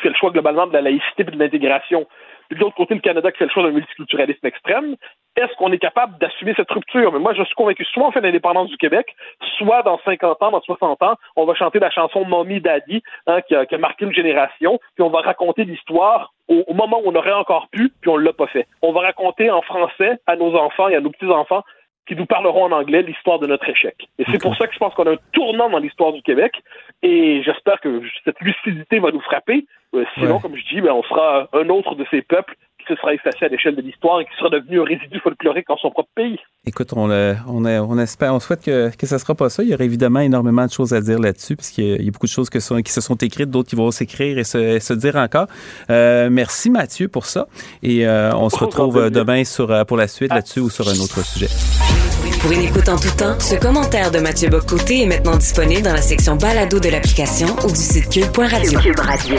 fait 0.00 0.08
le 0.08 0.14
choix 0.14 0.30
globalement 0.30 0.66
de 0.66 0.72
la 0.72 0.80
laïcité 0.80 1.22
et 1.22 1.24
de 1.24 1.38
l'intégration, 1.38 2.06
puis 2.48 2.58
de 2.58 2.64
l'autre 2.64 2.76
côté 2.76 2.94
le 2.94 3.00
Canada 3.00 3.30
qui 3.32 3.38
fait 3.38 3.44
le 3.44 3.50
choix 3.50 3.62
d'un 3.62 3.70
multiculturalisme 3.70 4.46
extrême, 4.46 4.96
est-ce 5.36 5.52
qu'on 5.56 5.72
est 5.72 5.78
capable 5.78 6.18
d'assumer 6.18 6.54
cette 6.56 6.70
rupture? 6.70 7.12
Mais 7.12 7.18
moi, 7.18 7.34
je 7.34 7.42
suis 7.42 7.54
convaincu, 7.54 7.84
soit 7.84 8.06
on 8.06 8.12
fait 8.12 8.20
l'indépendance 8.20 8.68
du 8.68 8.76
Québec, 8.76 9.14
soit 9.58 9.82
dans 9.82 9.98
50 10.04 10.42
ans, 10.42 10.50
dans 10.52 10.60
60 10.60 11.02
ans, 11.02 11.16
on 11.36 11.44
va 11.44 11.54
chanter 11.54 11.80
la 11.80 11.90
chanson 11.90 12.24
Mommy 12.24 12.60
Daddy, 12.60 13.02
hein, 13.26 13.40
qui, 13.42 13.54
a, 13.54 13.78
marqué 13.78 14.04
une 14.04 14.14
génération, 14.14 14.78
puis 14.94 15.02
on 15.02 15.10
va 15.10 15.20
raconter 15.20 15.64
l'histoire 15.64 16.32
au, 16.48 16.74
moment 16.74 17.00
où 17.04 17.10
on 17.10 17.14
aurait 17.14 17.32
encore 17.32 17.68
pu, 17.68 17.92
puis 18.00 18.10
on 18.10 18.16
l'a 18.16 18.32
pas 18.32 18.46
fait. 18.46 18.66
On 18.82 18.92
va 18.92 19.00
raconter 19.00 19.50
en 19.50 19.62
français 19.62 20.18
à 20.26 20.36
nos 20.36 20.54
enfants 20.54 20.88
et 20.88 20.94
à 20.94 21.00
nos 21.00 21.10
petits-enfants 21.10 21.64
qui 22.06 22.16
nous 22.16 22.26
parleront 22.26 22.64
en 22.64 22.72
anglais 22.72 23.02
l'histoire 23.02 23.38
de 23.38 23.46
notre 23.46 23.68
échec. 23.68 23.96
Et 24.18 24.24
c'est 24.30 24.40
pour 24.40 24.56
ça 24.56 24.66
que 24.66 24.74
je 24.74 24.78
pense 24.78 24.94
qu'on 24.94 25.06
a 25.06 25.12
un 25.12 25.18
tournant 25.32 25.70
dans 25.70 25.78
l'histoire 25.78 26.12
du 26.12 26.22
Québec, 26.22 26.62
et 27.02 27.42
j'espère 27.42 27.80
que 27.80 28.02
cette 28.24 28.40
lucidité 28.40 28.98
va 28.98 29.10
nous 29.10 29.20
frapper. 29.20 29.66
Euh, 29.94 30.04
sinon, 30.14 30.38
comme 30.38 30.56
je 30.56 30.74
dis, 30.74 30.80
ben, 30.80 30.92
on 30.92 31.02
sera 31.02 31.48
un 31.52 31.68
autre 31.68 31.94
de 31.94 32.04
ces 32.10 32.22
peuples 32.22 32.54
qui 32.86 32.94
se 32.94 33.00
sera 33.00 33.14
effacé 33.14 33.44
à 33.44 33.48
l'échelle 33.48 33.76
de 33.76 33.82
l'histoire 33.82 34.20
et 34.20 34.24
qui 34.24 34.32
sera 34.38 34.50
devenu 34.50 34.80
un 34.80 34.84
résidu 34.84 35.18
folklorique 35.20 35.66
dans 35.68 35.76
son 35.76 35.90
propre 35.90 36.10
pays. 36.14 36.38
Écoute, 36.66 36.92
on, 36.94 37.10
on, 37.10 37.64
on 37.66 37.98
espère, 37.98 38.34
on 38.34 38.40
souhaite 38.40 38.64
que, 38.64 38.94
que 38.96 39.06
ça 39.06 39.16
ne 39.16 39.20
sera 39.20 39.34
pas 39.34 39.48
ça. 39.48 39.62
Il 39.62 39.70
y 39.70 39.74
aurait 39.74 39.84
évidemment 39.84 40.20
énormément 40.20 40.66
de 40.66 40.70
choses 40.70 40.94
à 40.94 41.00
dire 41.00 41.18
là-dessus, 41.18 41.56
puisqu'il 41.56 42.02
y, 42.02 42.08
a 42.08 42.10
beaucoup 42.10 42.26
de 42.26 42.32
choses 42.32 42.50
qui 42.50 42.60
se 42.60 43.00
sont 43.00 43.16
écrites, 43.16 43.50
d'autres 43.50 43.70
qui 43.70 43.76
vont 43.76 43.90
s'écrire 43.90 44.38
et 44.38 44.44
se, 44.44 44.92
dire 44.94 45.16
encore. 45.16 45.46
Euh, 45.90 46.28
merci 46.30 46.70
Mathieu 46.70 47.08
pour 47.08 47.26
ça. 47.26 47.46
Et 47.82 48.06
euh, 48.06 48.32
on 48.34 48.48
se 48.48 48.56
retrouve 48.56 49.10
demain 49.10 49.44
sur, 49.44 49.84
pour 49.86 49.96
la 49.96 50.08
suite 50.08 50.32
là-dessus 50.32 50.60
ou 50.60 50.70
sur 50.70 50.88
un 50.88 50.98
autre 51.00 51.24
sujet. 51.24 52.03
Pour 52.44 52.52
une 52.52 52.60
écoute 52.60 52.90
en 52.90 52.98
tout 52.98 53.10
temps, 53.12 53.40
ce 53.40 53.54
commentaire 53.54 54.10
de 54.10 54.18
Mathieu 54.18 54.50
Bocoté 54.50 55.04
est 55.04 55.06
maintenant 55.06 55.34
disponible 55.34 55.80
dans 55.80 55.94
la 55.94 56.02
section 56.02 56.36
balado 56.36 56.78
de 56.78 56.90
l'application 56.90 57.46
ou 57.64 57.70
du 57.70 57.80
site 57.80 58.10
cube.radio. 58.10 58.80
Cube 58.80 59.00
Radio. 59.00 59.36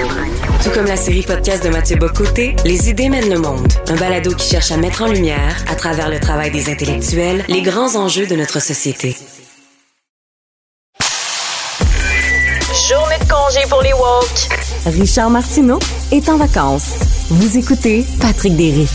Tout 0.64 0.72
comme 0.72 0.88
la 0.88 0.95
série 0.95 1.22
podcast 1.22 1.64
de 1.64 1.69
Mathieu 1.69 1.98
Bocoté, 1.98 2.56
Les 2.65 2.90
idées 2.90 3.10
mènent 3.10 3.30
le 3.30 3.38
monde. 3.38 3.72
Un 3.90 3.95
balado 3.95 4.34
qui 4.34 4.49
cherche 4.49 4.72
à 4.72 4.77
mettre 4.77 5.03
en 5.03 5.07
lumière, 5.07 5.56
à 5.68 5.76
travers 5.76 6.10
le 6.10 6.19
travail 6.19 6.49
des 6.49 6.68
intellectuels, 6.68 7.45
les 7.48 7.61
grands 7.61 7.95
enjeux 7.95 8.26
de 8.26 8.36
notre 8.36 8.60
société. 8.60 9.15
Journée 12.90 13.19
de 13.19 13.32
congé 13.32 13.60
pour 13.69 13.84
les 13.84 13.94
woke. 13.94 14.98
Richard 14.99 15.30
Martineau 15.30 15.77
est 16.11 16.27
en 16.27 16.38
vacances. 16.38 16.95
Vous 17.30 17.56
écoutez 17.56 18.03
Patrick 18.19 18.56
Derry. 18.56 18.88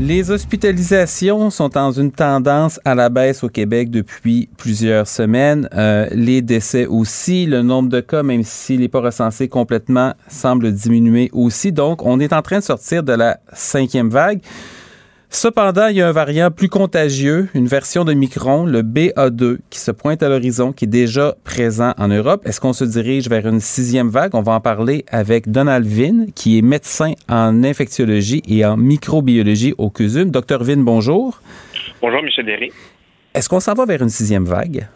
Les 0.00 0.30
hospitalisations 0.30 1.50
sont 1.50 1.68
dans 1.68 1.90
une 1.90 2.12
tendance 2.12 2.78
à 2.84 2.94
la 2.94 3.08
baisse 3.08 3.42
au 3.42 3.48
Québec 3.48 3.90
depuis 3.90 4.48
plusieurs 4.56 5.08
semaines. 5.08 5.68
Euh, 5.74 6.06
les 6.12 6.40
décès 6.40 6.86
aussi, 6.86 7.46
le 7.46 7.62
nombre 7.62 7.88
de 7.88 7.98
cas, 7.98 8.22
même 8.22 8.44
s'il 8.44 8.78
n'est 8.78 8.88
pas 8.88 9.00
recensé 9.00 9.48
complètement, 9.48 10.14
semble 10.28 10.70
diminuer 10.70 11.30
aussi. 11.32 11.72
Donc, 11.72 12.06
on 12.06 12.20
est 12.20 12.32
en 12.32 12.42
train 12.42 12.60
de 12.60 12.64
sortir 12.64 13.02
de 13.02 13.12
la 13.12 13.40
cinquième 13.52 14.08
vague. 14.08 14.40
Cependant, 15.30 15.88
il 15.88 15.96
y 15.96 16.02
a 16.02 16.08
un 16.08 16.12
variant 16.12 16.50
plus 16.50 16.70
contagieux, 16.70 17.48
une 17.54 17.66
version 17.66 18.04
de 18.04 18.14
Micron, 18.14 18.64
le 18.64 18.82
BA2, 18.82 19.58
qui 19.68 19.78
se 19.78 19.90
pointe 19.90 20.22
à 20.22 20.28
l'horizon, 20.28 20.72
qui 20.72 20.86
est 20.86 20.88
déjà 20.88 21.36
présent 21.44 21.92
en 21.98 22.08
Europe. 22.08 22.46
Est-ce 22.46 22.60
qu'on 22.60 22.72
se 22.72 22.84
dirige 22.84 23.28
vers 23.28 23.46
une 23.46 23.60
sixième 23.60 24.08
vague? 24.08 24.34
On 24.34 24.40
va 24.40 24.52
en 24.52 24.60
parler 24.60 25.04
avec 25.08 25.50
Donald 25.50 25.86
Vin, 25.86 26.26
qui 26.34 26.58
est 26.58 26.62
médecin 26.62 27.12
en 27.28 27.62
infectiologie 27.62 28.42
et 28.48 28.64
en 28.64 28.78
microbiologie 28.78 29.74
au 29.76 29.90
CUSUM. 29.90 30.30
Docteur 30.30 30.64
Vin, 30.64 30.78
bonjour. 30.78 31.42
Bonjour, 32.00 32.22
Michel 32.22 32.46
Derry. 32.46 32.72
Est-ce 33.34 33.50
qu'on 33.50 33.60
s'en 33.60 33.74
va 33.74 33.84
vers 33.84 34.02
une 34.02 34.08
sixième 34.08 34.44
vague? 34.44 34.88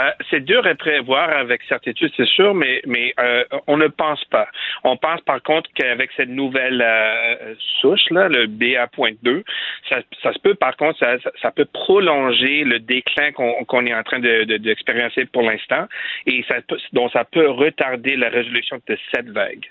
Euh, 0.00 0.10
c'est 0.30 0.40
dur 0.44 0.66
à 0.66 0.74
prévoir 0.74 1.28
avec 1.30 1.62
certitude, 1.64 2.12
c'est 2.16 2.26
sûr, 2.26 2.54
mais, 2.54 2.80
mais 2.86 3.12
euh, 3.20 3.44
on 3.66 3.76
ne 3.76 3.88
pense 3.88 4.24
pas. 4.26 4.48
On 4.84 4.96
pense 4.96 5.20
par 5.22 5.42
contre 5.42 5.68
qu'avec 5.74 6.10
cette 6.16 6.28
nouvelle 6.28 6.82
euh, 6.82 7.54
souche, 7.80 8.08
là, 8.10 8.28
le 8.28 8.46
BA.2, 8.46 9.42
ça, 9.88 9.98
ça, 10.22 10.32
se 10.32 10.38
peut, 10.38 10.54
par 10.54 10.76
contre, 10.76 10.98
ça, 10.98 11.16
ça 11.42 11.50
peut 11.50 11.66
prolonger 11.66 12.64
le 12.64 12.78
déclin 12.78 13.32
qu'on 13.32 13.86
est 13.86 13.94
en 13.94 14.02
train 14.02 14.20
d'expériencer 14.20 15.24
de, 15.24 15.30
pour 15.30 15.42
l'instant 15.42 15.86
et 16.26 16.44
ça 16.48 16.56
peut, 16.66 16.78
donc 16.92 17.12
ça 17.12 17.24
peut 17.24 17.50
retarder 17.50 18.16
la 18.16 18.28
résolution 18.28 18.78
de 18.88 18.98
cette 19.12 19.28
vague. 19.28 19.66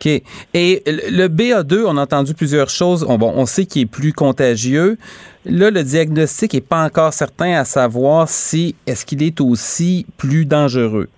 OK. 0.00 0.22
Et 0.54 0.82
le 0.86 1.28
BA2, 1.28 1.84
on 1.86 1.96
a 1.96 2.02
entendu 2.02 2.34
plusieurs 2.34 2.70
choses. 2.70 3.04
On, 3.06 3.20
on 3.20 3.46
sait 3.46 3.66
qu'il 3.66 3.82
est 3.82 3.86
plus 3.86 4.12
contagieux. 4.12 4.96
Là, 5.44 5.70
le 5.70 5.82
diagnostic 5.82 6.54
n'est 6.54 6.60
pas 6.60 6.84
encore 6.84 7.12
certain 7.12 7.52
à 7.52 7.64
savoir 7.64 8.28
si 8.28 8.74
est-ce 8.86 9.04
qu'il 9.04 9.22
est 9.22 9.40
aussi 9.40 10.06
plus 10.16 10.46
dangereux. 10.46 11.08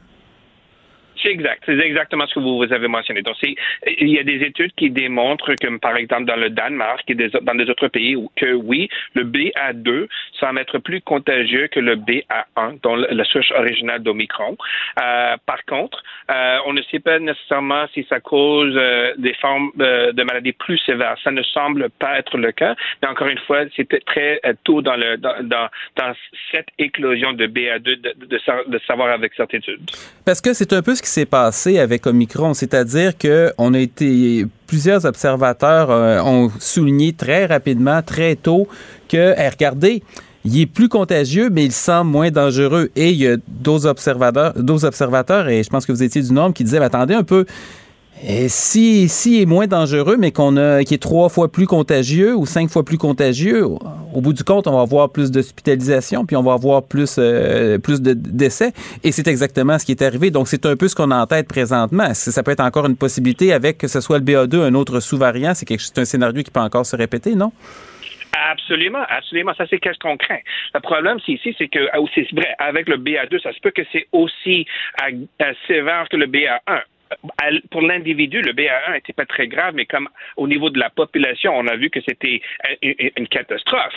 C'est 1.23 1.31
exact. 1.31 1.62
C'est 1.66 1.78
exactement 1.78 2.27
ce 2.27 2.35
que 2.35 2.40
vous, 2.40 2.62
avez 2.62 2.89
mentionné. 2.89 3.23
Donc, 3.23 3.36
il 3.43 4.09
y 4.09 4.19
a 4.19 4.24
des 4.24 4.43
études 4.44 4.73
qui 4.77 4.90
démontrent 4.90 5.55
que, 5.55 5.78
par 5.78 5.97
exemple, 5.97 6.24
dans 6.24 6.36
le 6.36 6.51
Danemark 6.51 7.03
et 7.09 7.15
dans 7.15 7.55
des 7.55 7.70
autres 7.70 7.89
pays, 7.89 8.16
que 8.36 8.53
oui, 8.53 8.89
le 9.15 9.24
BA2 9.24 10.09
semble 10.39 10.61
être 10.61 10.78
plus 10.78 11.01
contagieux 11.01 11.69
que 11.69 11.81
le 11.81 11.97
BA1, 11.97 12.81
dont 12.82 12.97
la 12.97 13.24
souche 13.24 13.53
originale 13.53 14.03
d'Omicron. 14.03 14.57
Euh, 15.01 15.36
par 15.47 15.65
contre, 15.65 16.03
euh, 16.31 16.59
on 16.66 16.73
ne 16.73 16.82
sait 16.90 16.99
pas 16.99 17.19
nécessairement 17.19 17.86
si 17.94 18.05
ça 18.09 18.20
cause 18.20 18.74
euh, 18.77 19.12
des 19.19 19.35
formes 19.35 19.70
de 19.77 20.23
maladies 20.23 20.53
plus 20.53 20.78
sévères. 20.78 21.16
Ça 21.23 21.31
ne 21.31 21.43
semble 21.43 21.90
pas 21.90 22.19
être 22.19 22.36
le 22.36 22.53
cas. 22.53 22.74
Mais 23.03 23.09
encore 23.09 23.28
une 23.28 23.39
fois, 23.39 23.65
c'était 23.77 24.01
très 24.01 24.40
tôt 24.65 24.82
dans 24.82 24.97
cette 26.51 26.69
éclosion 26.78 27.32
de 27.32 27.47
BA2 27.47 27.82
de, 27.82 27.94
de, 27.94 28.15
de, 28.27 28.70
de 28.70 28.78
savoir 28.86 29.11
avec 29.11 29.35
certitude. 29.35 29.81
Parce 30.24 30.40
que 30.40 30.53
c'est 30.53 30.73
un 30.73 30.82
peu 30.82 30.94
ce 30.94 31.03
qui 31.03 31.09
s'est 31.13 31.27
passé 31.27 31.79
avec 31.79 32.07
Omicron, 32.07 32.55
c'est-à-dire 32.55 33.13
qu'on 33.19 33.75
a 33.75 33.79
été 33.79 34.47
plusieurs 34.67 35.05
observateurs 35.05 35.91
euh, 35.91 36.21
ont 36.23 36.51
souligné 36.59 37.13
très 37.13 37.45
rapidement, 37.47 38.01
très 38.03 38.37
tôt, 38.37 38.67
que, 39.09 39.39
hey, 39.39 39.51
regardez, 39.51 40.03
il 40.45 40.61
est 40.61 40.67
plus 40.67 40.89
contagieux, 40.89 41.51
mais 41.51 41.65
il 41.65 41.73
semble 41.73 42.11
moins 42.11 42.31
dangereux. 42.31 42.91
Et 42.97 43.11
il 43.11 43.19
y 43.19 43.29
a 43.29 43.37
d'autres 43.47 43.87
observateurs, 43.87 44.55
observateurs, 44.85 45.49
et 45.49 45.63
je 45.63 45.69
pense 45.69 45.85
que 45.85 45.93
vous 45.93 46.03
étiez 46.03 46.23
du 46.23 46.33
nombre, 46.33 46.55
qui 46.55 46.65
disaient, 46.65 46.79
attendez 46.79 47.15
un 47.15 47.23
peu, 47.23 47.45
et 48.24 48.49
si, 48.49 49.09
si 49.09 49.43
est 49.43 49.47
moins 49.47 49.66
dangereux, 49.66 50.16
mais 50.16 50.31
qu'on 50.31 50.57
a, 50.57 50.85
qui 50.85 50.94
est 50.94 51.03
trois 51.03 51.28
fois 51.28 51.51
plus 51.51 51.66
contagieux 51.66 52.36
ou 52.36 52.47
cinq 52.47 52.70
fois 52.70 52.85
plus 52.85 52.97
contagieux, 52.99 53.65
au, 53.65 54.20
bout 54.20 54.32
du 54.32 54.44
compte, 54.44 54.69
on 54.69 54.77
va 54.77 54.82
avoir 54.82 55.11
plus 55.11 55.32
d'hospitalisation, 55.32 56.24
puis 56.24 56.36
on 56.36 56.43
va 56.43 56.53
avoir 56.53 56.85
plus, 56.85 57.16
euh, 57.19 57.78
plus 57.78 58.01
de 58.01 58.12
décès. 58.12 58.73
Et 59.03 59.11
c'est 59.11 59.27
exactement 59.27 59.77
ce 59.77 59.85
qui 59.85 59.90
est 59.90 60.03
arrivé. 60.03 60.31
Donc, 60.31 60.47
c'est 60.47 60.66
un 60.66 60.77
peu 60.77 60.86
ce 60.86 60.94
qu'on 60.94 61.11
a 61.11 61.16
en 61.16 61.27
tête 61.27 61.49
présentement. 61.49 62.15
Ça 62.15 62.43
peut 62.44 62.53
être 62.53 62.61
encore 62.61 62.86
une 62.86 62.97
possibilité 62.97 63.53
avec 63.53 63.78
que 63.78 63.89
ce 63.89 64.01
soit 64.01 64.19
le 64.19 64.24
BA2, 64.24 64.61
un 64.61 64.74
autre 64.74 65.01
sous-variant? 65.01 65.55
C'est, 65.55 65.66
c'est 65.81 65.99
un 65.99 66.05
scénario 66.05 66.44
qui 66.44 66.51
peut 66.53 66.61
encore 66.61 66.86
se 66.86 66.94
répéter, 66.94 67.35
non? 67.35 67.51
Absolument, 68.51 69.05
absolument. 69.09 69.53
Ça, 69.59 69.65
c'est 69.69 69.78
qu'est-ce 69.78 69.99
qu'on 69.99 70.16
craint? 70.16 70.40
Le 70.74 70.81
problème, 70.81 71.19
c'est 71.27 71.32
ici, 71.32 71.55
c'est 71.59 71.69
que, 71.69 71.81
c'est 72.15 72.27
vrai, 72.32 72.55
avec 72.59 72.89
le 72.89 72.99
BA2, 72.99 73.43
ça 73.43 73.53
se 73.53 73.59
peut 73.61 73.73
que 73.73 73.82
c'est 73.90 74.07
aussi 74.12 74.65
sévère 75.66 76.09
que 76.09 76.16
le 76.16 76.27
BA1 76.27 76.82
pour 77.71 77.83
l'individu, 77.83 78.41
le 78.43 78.53
BA1 78.53 78.93
n'était 78.93 79.13
pas 79.13 79.27
très 79.27 79.49
grave, 79.49 79.75
mais 79.75 79.87
comme 79.87 80.09
au 80.37 80.47
niveau 80.47 80.71
de 80.71 80.79
la 80.79 80.91
population, 80.91 81.53
on 81.57 81.67
a 81.67 81.77
vu 81.77 81.91
que 81.91 82.01
c'était 82.07 82.41
une 82.83 83.29
catastrophe. 83.29 83.95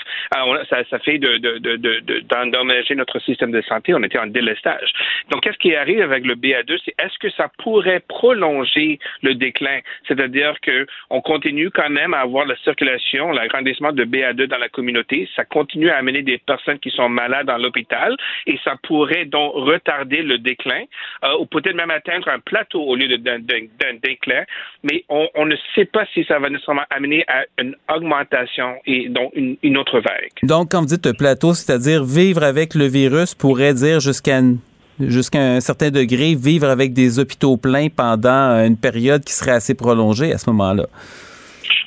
Ça, 0.70 0.84
ça 0.90 1.00
fait 1.00 1.18
d'endommager 1.20 2.90
de, 2.90 2.94
de, 2.94 3.00
notre 3.00 3.20
système 3.20 3.52
de 3.52 3.62
santé. 3.62 3.94
On 3.94 4.04
était 4.04 4.20
en 4.20 4.28
délestage. 4.28 4.92
Donc, 5.30 5.44
qu'est-ce 5.44 5.58
qui 5.58 5.76
arrive 5.76 6.02
avec 6.02 6.26
le 6.26 6.36
BA2? 6.36 6.80
C'est 6.84 6.96
est-ce 7.00 7.18
que 7.20 7.30
ça 7.32 7.50
pourrait 7.60 8.02
prolonger 8.08 9.00
le 9.22 9.36
déclin? 9.36 9.80
C'est-à-dire 10.08 10.60
que 10.62 10.86
on 11.10 11.22
continue 11.22 11.70
quand 11.72 11.90
même 11.90 12.14
à 12.14 12.20
avoir 12.20 12.46
la 12.46 12.56
circulation, 12.58 13.32
l'agrandissement 13.32 13.92
de 13.92 14.06
BA2 14.06 14.46
dans 14.48 14.58
la 14.58 14.70
communauté. 14.70 15.30
Ça 15.36 15.46
continue 15.46 15.90
à 15.90 15.98
amener 15.98 16.22
des 16.22 16.38
personnes 16.38 16.80
qui 16.80 16.90
sont 16.90 17.10
malades 17.10 17.48
dans 17.48 17.58
l'hôpital 17.58 18.16
et 18.46 18.58
ça 18.64 18.76
pourrait 18.84 19.26
donc 19.26 19.54
retarder 19.54 20.22
le 20.22 20.38
déclin 20.38 20.84
euh, 21.24 21.38
ou 21.40 21.46
peut-être 21.46 21.76
même 21.76 21.92
atteindre 21.92 22.28
un 22.30 22.40
plateau 22.40 22.82
au 22.82 22.96
lieu 22.96 23.05
d'un 23.08 23.94
déclin, 24.02 24.44
mais 24.84 25.04
on, 25.10 25.28
on, 25.36 25.46
ne 25.46 25.56
sait 25.76 25.86
pas 25.86 26.06
si 26.14 26.24
ça 26.26 26.40
va 26.40 26.50
nécessairement 26.50 26.86
amener 26.90 27.24
à 27.28 27.44
une 27.60 27.76
augmentation 27.94 28.76
et 28.86 29.10
donc 29.10 29.32
une, 29.36 29.58
une 29.64 29.78
autre 29.78 30.00
vague. 30.00 30.32
Donc, 30.44 30.72
quand 30.72 30.82
vous 30.82 30.88
dites 30.88 31.18
plateau, 31.18 31.54
c'est-à-dire 31.54 32.04
vivre 32.04 32.44
avec 32.44 32.76
le 32.76 32.86
virus 32.86 33.36
pourrait 33.36 33.74
dire 33.74 34.00
jusqu'à 34.00 34.42
jusqu'à 35.00 35.40
un 35.40 35.60
certain 35.60 35.92
degré, 35.92 36.36
vivre 36.36 36.68
avec 36.68 36.94
des 36.94 37.20
hôpitaux 37.20 37.58
pleins 37.58 37.90
pendant 37.90 38.66
une 38.66 38.78
période 38.78 39.24
qui 39.24 39.34
serait 39.34 39.52
assez 39.52 39.76
prolongée 39.76 40.32
à 40.32 40.38
ce 40.38 40.50
moment-là. 40.52 40.86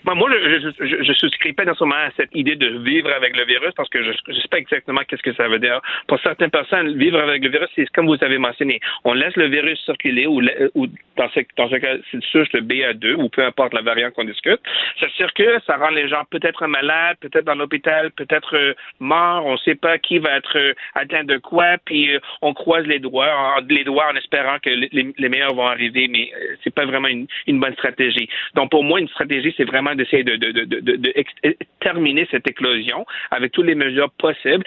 Moi, 0.04 0.30
je, 0.32 0.86
je, 0.86 1.04
je, 1.04 1.12
souscris 1.12 1.52
pas 1.52 1.64
nécessairement 1.64 1.96
à 1.96 2.10
cette 2.16 2.34
idée 2.34 2.56
de 2.56 2.78
vivre 2.78 3.10
avec 3.12 3.36
le 3.36 3.44
virus 3.44 3.72
parce 3.76 3.88
que 3.88 4.02
je 4.02 4.08
ne 4.08 4.34
sais 4.34 4.48
pas 4.50 4.58
exactement 4.58 5.02
qu'est-ce 5.06 5.22
que 5.22 5.34
ça 5.34 5.48
veut 5.48 5.58
dire. 5.58 5.80
Pour 6.06 6.18
certaines 6.20 6.50
personnes, 6.50 6.96
vivre 6.96 7.18
avec 7.18 7.42
le 7.44 7.50
virus, 7.50 7.68
c'est 7.76 7.86
comme 7.90 8.06
vous 8.06 8.16
avez 8.22 8.38
mentionné. 8.38 8.80
On 9.04 9.12
laisse 9.12 9.36
le 9.36 9.48
virus 9.48 9.78
circuler 9.84 10.26
ou, 10.26 10.40
ou 10.74 10.86
dans, 11.18 11.28
ce, 11.30 11.40
dans 11.56 11.68
ce 11.68 11.76
cas, 11.76 11.96
c'est 12.10 12.22
souche 12.24 12.48
le 12.52 12.60
BA2 12.60 13.14
ou 13.14 13.28
peu 13.28 13.44
importe 13.44 13.74
la 13.74 13.82
variante 13.82 14.14
qu'on 14.14 14.24
discute. 14.24 14.60
Ça 15.00 15.08
circule, 15.16 15.60
ça 15.66 15.76
rend 15.76 15.90
les 15.90 16.08
gens 16.08 16.22
peut-être 16.30 16.66
malades, 16.66 17.16
peut-être 17.20 17.44
dans 17.44 17.56
l'hôpital, 17.56 18.10
peut-être 18.12 18.56
euh, 18.56 18.74
morts. 19.00 19.44
On 19.44 19.52
ne 19.52 19.58
sait 19.58 19.74
pas 19.74 19.98
qui 19.98 20.18
va 20.18 20.36
être 20.36 20.56
euh, 20.56 20.74
atteint 20.94 21.24
de 21.24 21.36
quoi. 21.38 21.76
Puis 21.84 22.14
euh, 22.14 22.20
on 22.40 22.54
croise 22.54 22.86
les 22.86 23.00
doigts, 23.00 23.34
en, 23.34 23.60
les 23.68 23.84
doigts 23.84 24.06
en 24.10 24.16
espérant 24.16 24.58
que 24.60 24.70
les, 24.70 25.28
meilleurs 25.28 25.54
vont 25.54 25.66
arriver, 25.66 26.08
mais 26.08 26.30
c'est 26.62 26.74
pas 26.74 26.86
vraiment 26.86 27.08
une, 27.08 27.26
bonne 27.60 27.74
stratégie. 27.74 28.28
Donc 28.54 28.70
pour 28.70 28.84
moi, 28.84 29.00
une 29.00 29.08
stratégie, 29.08 29.52
c'est 29.56 29.64
vraiment 29.64 29.94
d'essayer 29.94 30.22
de, 30.22 30.36
de, 30.36 30.52
de, 30.52 30.96
de, 30.96 31.56
terminer 31.80 32.26
cette 32.30 32.48
éclosion 32.48 33.04
avec 33.30 33.52
toutes 33.52 33.66
les 33.66 33.74
mesures 33.74 34.10
possibles 34.18 34.64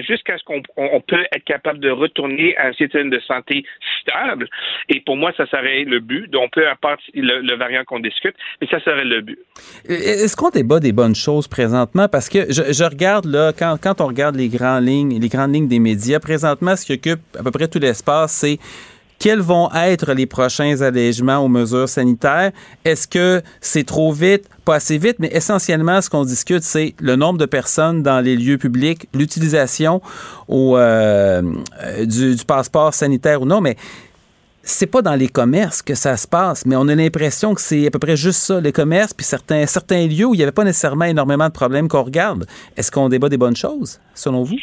jusqu'à 0.00 0.38
ce 0.38 0.44
qu'on 0.44 0.62
on 0.76 1.00
peut 1.00 1.24
être 1.32 1.44
capable 1.44 1.78
de 1.78 1.90
retourner 1.90 2.56
à 2.56 2.68
un 2.68 2.72
système 2.72 3.10
de 3.10 3.20
santé 3.20 3.64
stable. 4.00 4.48
Et 4.88 5.00
pour 5.00 5.16
moi, 5.16 5.32
ça 5.36 5.46
serait 5.46 5.81
le 5.84 6.00
but. 6.00 6.30
Donc, 6.30 6.52
peu 6.52 6.68
importe 6.68 7.00
le, 7.14 7.56
variant 7.56 7.84
qu'on 7.84 8.00
discute, 8.00 8.34
mais 8.60 8.66
ça 8.68 8.80
serait 8.80 9.04
le 9.04 9.20
but. 9.20 9.38
Est-ce 9.88 10.36
qu'on 10.36 10.50
débat 10.50 10.80
des 10.80 10.92
bonnes 10.92 11.14
choses 11.14 11.48
présentement? 11.48 12.08
Parce 12.08 12.28
que 12.28 12.50
je, 12.50 12.84
regarde 12.84 13.26
là, 13.26 13.52
quand, 13.56 13.76
quand 13.80 14.00
on 14.00 14.06
regarde 14.06 14.36
les 14.36 14.48
grandes 14.48 14.86
lignes, 14.86 15.18
les 15.18 15.28
grandes 15.28 15.54
lignes 15.54 15.68
des 15.68 15.78
médias, 15.78 16.20
présentement, 16.20 16.76
ce 16.76 16.86
qui 16.86 16.92
occupe 16.92 17.20
à 17.38 17.42
peu 17.42 17.50
près 17.50 17.68
tout 17.68 17.78
l'espace, 17.78 18.32
c'est 18.32 18.58
quels 19.22 19.38
vont 19.38 19.70
être 19.72 20.14
les 20.14 20.26
prochains 20.26 20.80
allègements 20.82 21.38
aux 21.38 21.48
mesures 21.48 21.88
sanitaires? 21.88 22.50
Est-ce 22.84 23.06
que 23.06 23.40
c'est 23.60 23.86
trop 23.86 24.10
vite? 24.10 24.48
Pas 24.64 24.74
assez 24.74 24.98
vite, 24.98 25.16
mais 25.20 25.28
essentiellement, 25.28 26.00
ce 26.00 26.10
qu'on 26.10 26.24
discute, 26.24 26.64
c'est 26.64 26.96
le 27.00 27.14
nombre 27.14 27.38
de 27.38 27.46
personnes 27.46 28.02
dans 28.02 28.18
les 28.18 28.34
lieux 28.34 28.58
publics, 28.58 29.08
l'utilisation 29.14 30.02
au, 30.48 30.76
euh, 30.76 31.40
du, 32.04 32.34
du 32.34 32.44
passeport 32.44 32.94
sanitaire 32.94 33.42
ou 33.42 33.46
non, 33.46 33.60
mais 33.60 33.76
c'est 34.62 34.86
pas 34.86 35.02
dans 35.02 35.14
les 35.14 35.28
commerces 35.28 35.82
que 35.82 35.94
ça 35.94 36.16
se 36.16 36.26
passe, 36.26 36.64
mais 36.66 36.76
on 36.76 36.88
a 36.88 36.94
l'impression 36.94 37.54
que 37.54 37.60
c'est 37.60 37.86
à 37.86 37.90
peu 37.90 37.98
près 37.98 38.16
juste 38.16 38.40
ça, 38.40 38.60
les 38.60 38.72
commerces, 38.72 39.12
puis 39.12 39.24
certains, 39.24 39.66
certains 39.66 40.06
lieux 40.06 40.26
où 40.26 40.34
il 40.34 40.38
n'y 40.38 40.42
avait 40.42 40.52
pas 40.52 40.64
nécessairement 40.64 41.04
énormément 41.04 41.46
de 41.46 41.52
problèmes 41.52 41.88
qu'on 41.88 42.02
regarde. 42.02 42.46
Est-ce 42.76 42.90
qu'on 42.90 43.08
débat 43.08 43.28
des 43.28 43.38
bonnes 43.38 43.56
choses, 43.56 44.00
selon 44.14 44.42
vous? 44.44 44.56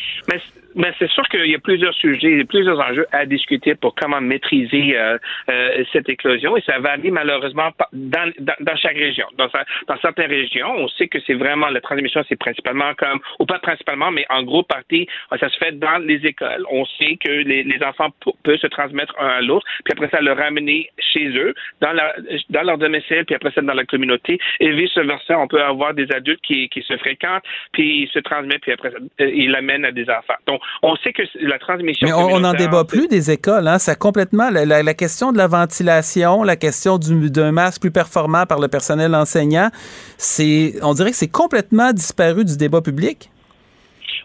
Mais 0.80 0.94
c'est 0.98 1.10
sûr 1.12 1.28
qu'il 1.28 1.46
y 1.46 1.56
a 1.56 1.60
plusieurs 1.60 1.94
sujets, 1.94 2.44
plusieurs 2.46 2.80
enjeux 2.80 3.06
à 3.12 3.26
discuter 3.26 3.76
pour 3.76 3.94
comment 3.96 4.22
maîtriser 4.22 4.98
euh, 4.98 5.18
euh, 5.50 5.84
cette 5.92 6.08
éclosion 6.08 6.56
et 6.56 6.62
ça 6.62 6.80
varie 6.80 7.12
malheureusement 7.12 7.72
dans, 7.92 8.32
dans, 8.40 8.56
dans 8.62 8.76
chaque 8.78 8.96
région. 8.96 9.28
Dans, 9.38 9.48
dans, 9.88 9.98
certaines 10.02 10.30
régions, 10.30 10.72
on 10.72 10.88
sait 10.88 11.08
que 11.08 11.20
c'est 11.28 11.34
vraiment 11.34 11.68
la 11.68 11.82
transmission, 11.82 12.24
c'est 12.30 12.40
principalement 12.40 12.94
comme, 12.98 13.20
ou 13.40 13.46
pas 13.46 13.60
principalement, 13.60 14.10
mais 14.10 14.26
en 14.30 14.44
gros 14.44 14.64
partie, 14.64 15.08
ça 15.38 15.50
se 15.50 15.58
fait 15.58 15.78
dans 15.78 15.98
les 15.98 16.26
écoles. 16.26 16.66
On 16.72 16.86
sait 16.86 17.18
que 17.18 17.30
les, 17.30 17.64
les 17.64 17.84
enfants 17.84 18.10
peuvent 18.44 18.58
se 18.58 18.68
transmettre 18.68 19.14
un 19.20 19.28
à 19.28 19.42
l'autre, 19.42 19.68
puis 19.84 19.94
après 19.94 20.10
ça 20.10 20.22
le 20.22 20.32
ramener 20.32 20.90
chez 20.98 21.28
eux, 21.38 21.54
dans, 21.82 21.92
la, 21.92 22.16
dans 22.50 22.64
leur 22.64 22.78
domicile, 22.78 23.26
puis 23.26 23.36
après 23.36 23.52
ça 23.52 23.62
dans 23.62 23.74
la 23.74 23.86
communauté, 23.86 24.40
et 24.62 24.72
vice 24.72 24.98
versa, 24.98 25.38
on 25.38 25.48
peut 25.48 25.62
avoir 25.62 25.94
des 25.94 26.10
adultes 26.14 26.42
qui, 26.42 26.70
qui 26.70 26.82
se 26.84 26.96
fréquentent, 26.98 27.44
puis 27.74 28.04
ils 28.04 28.10
se 28.10 28.20
transmettent, 28.20 28.62
puis 28.62 28.72
après 28.72 28.92
ça, 28.92 28.98
ils 29.26 29.52
l'amènent 29.52 29.84
à 29.84 29.92
des 29.92 30.10
enfants. 30.10 30.36
On 30.82 30.96
sait 30.98 31.14
que 31.14 31.24
la 31.42 31.60
transmission. 31.60 32.08
Mais 32.08 32.14
on 32.14 32.40
n'en 32.40 32.54
débat 32.54 32.84
plus 32.84 33.08
des 33.08 33.32
écoles. 33.32 33.68
Hein? 33.68 33.80
Ça 33.80 33.96
complètement 33.96 34.50
la, 34.50 34.66
la, 34.66 34.84
la, 34.84 34.94
question 34.94 35.32
de 35.32 35.38
la 35.38 35.48
ventilation, 35.48 36.44
la 36.44 36.56
question 36.56 36.98
d'un 36.98 37.52
masque 37.52 37.82
plus 37.82 37.92
performant 37.92 38.46
par 38.46 38.60
le 38.60 38.68
personnel 38.68 39.14
enseignant, 39.16 39.70
c'est, 40.18 40.76
on 40.82 40.94
dirait 40.94 41.12
que 41.12 41.18
c'est 41.18 41.28
complètement 41.28 41.92
disparu 41.92 42.46
du 42.46 42.58
débat 42.58 42.82
public. 42.82 43.30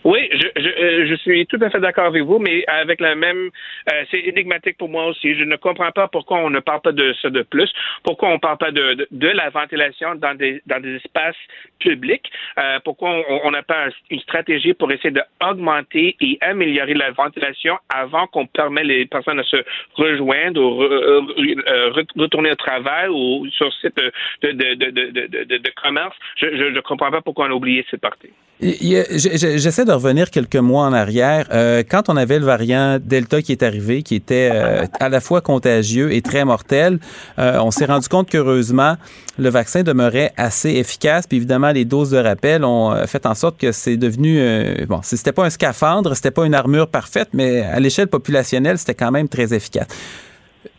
Oui, 0.04 0.28
je, 0.32 0.48
je, 0.62 0.68
euh, 0.68 1.06
je, 1.06 1.14
suis 1.14 1.46
tout 1.46 1.58
à 1.62 1.70
fait 1.70 1.80
d'accord 1.80 2.04
avec 2.04 2.22
vous, 2.24 2.38
mais 2.38 2.62
avec 2.66 3.00
la 3.00 3.14
même, 3.14 3.48
euh, 3.90 4.04
c'est 4.10 4.18
énigmatique 4.18 4.76
pour 4.76 4.90
moi 4.90 5.06
aussi. 5.06 5.34
Je 5.34 5.44
ne 5.44 5.56
comprends 5.56 5.92
pas 5.92 6.08
pourquoi 6.08 6.40
on 6.40 6.50
ne 6.50 6.60
parle 6.60 6.82
pas 6.82 6.92
de 6.92 7.14
ça 7.22 7.30
de 7.30 7.40
plus, 7.40 7.72
pourquoi 8.02 8.28
on 8.28 8.34
ne 8.34 8.38
parle 8.38 8.58
pas 8.58 8.70
de, 8.70 8.94
de, 8.94 9.08
de, 9.10 9.28
la 9.28 9.48
ventilation 9.48 10.14
dans 10.16 10.34
des, 10.34 10.60
dans 10.66 10.78
des 10.78 10.96
espaces 10.96 11.36
publics, 11.78 12.30
euh, 12.58 12.80
pourquoi 12.84 13.24
on 13.44 13.50
n'a 13.50 13.62
pas 13.62 13.86
une 14.10 14.20
stratégie 14.20 14.74
pour 14.74 14.92
essayer 14.92 15.10
d'augmenter 15.40 16.16
et 16.20 16.36
améliorer 16.42 16.92
la 16.92 17.10
ventilation 17.12 17.78
avant 17.88 18.26
qu'on 18.26 18.46
permet 18.46 18.84
les 18.84 19.06
personnes 19.06 19.40
à 19.40 19.44
se 19.44 19.56
rejoindre 19.94 20.60
ou 20.60 20.80
re, 20.80 20.82
euh, 20.82 21.92
retourner 22.16 22.50
au 22.50 22.56
travail 22.56 23.08
ou 23.08 23.46
sur 23.52 23.72
site 23.72 23.96
de, 24.42 24.52
de, 24.52 24.74
de, 24.74 24.90
de, 24.90 25.56
de 25.56 25.70
commerce. 25.82 26.16
Je 26.36 26.46
ne 26.46 26.80
comprends 26.80 27.10
pas 27.10 27.22
pourquoi 27.22 27.46
on 27.46 27.52
a 27.52 27.54
oublié 27.54 27.86
cette 27.90 28.02
partie. 28.02 28.30
J'essaie 28.64 29.84
de 29.84 29.92
revenir 29.92 30.30
quelques 30.30 30.56
mois 30.56 30.86
en 30.86 30.92
arrière. 30.92 31.48
Euh, 31.52 31.82
quand 31.88 32.08
on 32.08 32.16
avait 32.16 32.38
le 32.38 32.46
variant 32.46 32.98
Delta 32.98 33.42
qui 33.42 33.52
est 33.52 33.62
arrivé, 33.62 34.02
qui 34.02 34.14
était 34.14 34.50
euh, 34.52 34.86
à 35.00 35.08
la 35.08 35.20
fois 35.20 35.40
contagieux 35.40 36.12
et 36.12 36.22
très 36.22 36.44
mortel, 36.44 36.98
euh, 37.38 37.58
on 37.60 37.70
s'est 37.70 37.84
rendu 37.84 38.08
compte 38.08 38.30
qu'heureusement, 38.30 38.96
le 39.38 39.48
vaccin 39.50 39.82
demeurait 39.82 40.32
assez 40.36 40.70
efficace. 40.70 41.26
Puis 41.26 41.36
évidemment, 41.36 41.72
les 41.72 41.84
doses 41.84 42.10
de 42.10 42.18
rappel 42.18 42.64
ont 42.64 43.06
fait 43.06 43.26
en 43.26 43.34
sorte 43.34 43.58
que 43.58 43.72
c'est 43.72 43.96
devenu 43.96 44.40
bon, 44.86 45.00
c'était 45.02 45.32
pas 45.32 45.44
un 45.44 45.50
scaphandre, 45.50 46.14
c'était 46.14 46.30
pas 46.30 46.46
une 46.46 46.54
armure 46.54 46.88
parfaite, 46.88 47.28
mais 47.32 47.62
à 47.62 47.80
l'échelle 47.80 48.08
populationnelle, 48.08 48.78
c'était 48.78 48.94
quand 48.94 49.10
même 49.10 49.28
très 49.28 49.52
efficace 49.52 49.88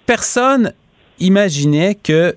personne 0.05 0.73
imaginait 1.19 1.95
que 1.95 2.35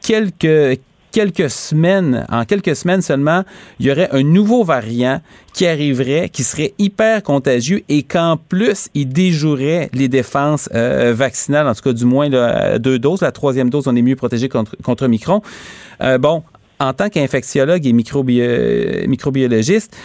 quelques 0.00 0.80
quelques 1.14 1.48
semaines, 1.48 2.26
en 2.28 2.44
quelques 2.44 2.74
semaines 2.74 3.00
seulement, 3.00 3.44
il 3.78 3.86
y 3.86 3.92
aurait 3.92 4.08
un 4.10 4.24
nouveau 4.24 4.64
variant 4.64 5.20
qui 5.52 5.64
arriverait, 5.64 6.28
qui 6.28 6.42
serait 6.42 6.74
hyper 6.78 7.22
contagieux 7.22 7.84
et 7.88 8.02
qu'en 8.02 8.36
plus, 8.36 8.88
il 8.94 9.08
déjouerait 9.08 9.90
les 9.92 10.08
défenses 10.08 10.68
euh, 10.74 11.14
vaccinales, 11.16 11.68
en 11.68 11.74
tout 11.74 11.82
cas 11.82 11.92
du 11.92 12.04
moins 12.04 12.28
deux 12.80 12.98
doses. 12.98 13.20
La 13.20 13.30
troisième 13.30 13.70
dose, 13.70 13.86
on 13.86 13.94
est 13.94 14.02
mieux 14.02 14.16
protégé 14.16 14.48
contre, 14.48 14.76
contre 14.82 15.06
Micron. 15.06 15.40
Euh, 16.02 16.18
bon, 16.18 16.42
en 16.80 16.92
tant 16.92 17.08
qu'infectiologue 17.08 17.86
et 17.86 17.92
microbiologiste, 17.92 19.96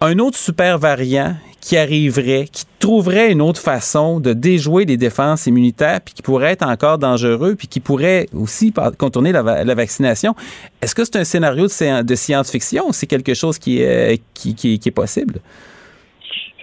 un 0.00 0.20
autre 0.20 0.38
super 0.38 0.78
variant 0.78 1.34
qui 1.68 1.76
arriverait, 1.76 2.46
qui 2.50 2.64
trouverait 2.80 3.30
une 3.30 3.42
autre 3.42 3.60
façon 3.60 4.20
de 4.20 4.32
déjouer 4.32 4.86
les 4.86 4.96
défenses 4.96 5.46
immunitaires, 5.46 6.00
puis 6.02 6.14
qui 6.14 6.22
pourrait 6.22 6.52
être 6.52 6.66
encore 6.66 6.96
dangereux, 6.96 7.56
puis 7.58 7.68
qui 7.68 7.78
pourrait 7.78 8.24
aussi 8.32 8.72
contourner 8.98 9.32
la, 9.32 9.74
vaccination. 9.74 10.34
Est-ce 10.80 10.94
que 10.94 11.04
c'est 11.04 11.16
un 11.16 11.24
scénario 11.24 11.64
de, 11.64 12.14
science-fiction 12.14 12.88
ou 12.88 12.94
c'est 12.94 13.06
quelque 13.06 13.34
chose 13.34 13.58
qui 13.58 13.82
est, 13.82 14.94
possible? 14.94 15.40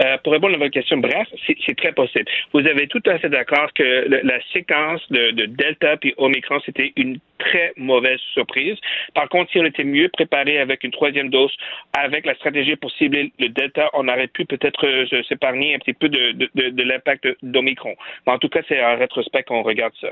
Euh, 0.02 0.18
pour 0.24 0.34
répondre 0.34 0.56
à 0.56 0.58
votre 0.58 0.72
question, 0.72 0.98
bref, 0.98 1.28
c'est 1.46 1.78
très 1.78 1.92
possible. 1.92 2.26
Vous 2.52 2.66
avez 2.66 2.88
tout 2.88 3.04
à 3.06 3.20
fait 3.20 3.30
d'accord 3.30 3.70
que 3.76 4.08
la 4.10 4.40
séquence 4.54 5.02
de, 5.12 5.32
de 5.34 5.46
Delta 5.46 5.98
puis 5.98 6.16
Omicron, 6.18 6.58
c'était 6.66 6.94
une 6.98 7.20
très 7.40 7.74
mauvaise 7.78 8.20
surprise. 8.34 8.78
Par 9.14 9.30
contre, 9.30 9.52
si 9.52 9.60
on 9.60 9.66
était 9.66 9.84
mieux 9.84 10.10
préparé 10.10 10.60
avec 10.60 10.84
une 10.84 10.92
troisième 10.92 11.30
dose, 11.30 11.56
avec 11.94 12.26
la 12.26 12.36
stratégie 12.36 12.76
pour 12.76 12.92
cibler 12.92 13.32
le 13.40 13.50
Delta, 13.50 13.90
on 13.94 14.08
aurait 14.08 14.28
pu 14.28 14.46
peut-être 14.46 14.86
euh, 14.86 15.24
s'épargner 15.28 15.76
un 15.76 15.80
petit 15.80 15.94
peu 15.94 16.10
de, 16.10 16.32
de, 16.32 16.50
de, 16.56 16.70
de 16.70 16.84
l'impact 16.84 17.28
d'Omicron. 17.44 17.96
En 18.26 18.40
tout 18.40 18.50
cas, 18.50 18.62
c'est 18.68 18.84
en 18.84 18.98
rétrospect 18.98 19.44
qu'on 19.44 19.64
regarde 19.64 19.94
ça. 20.00 20.10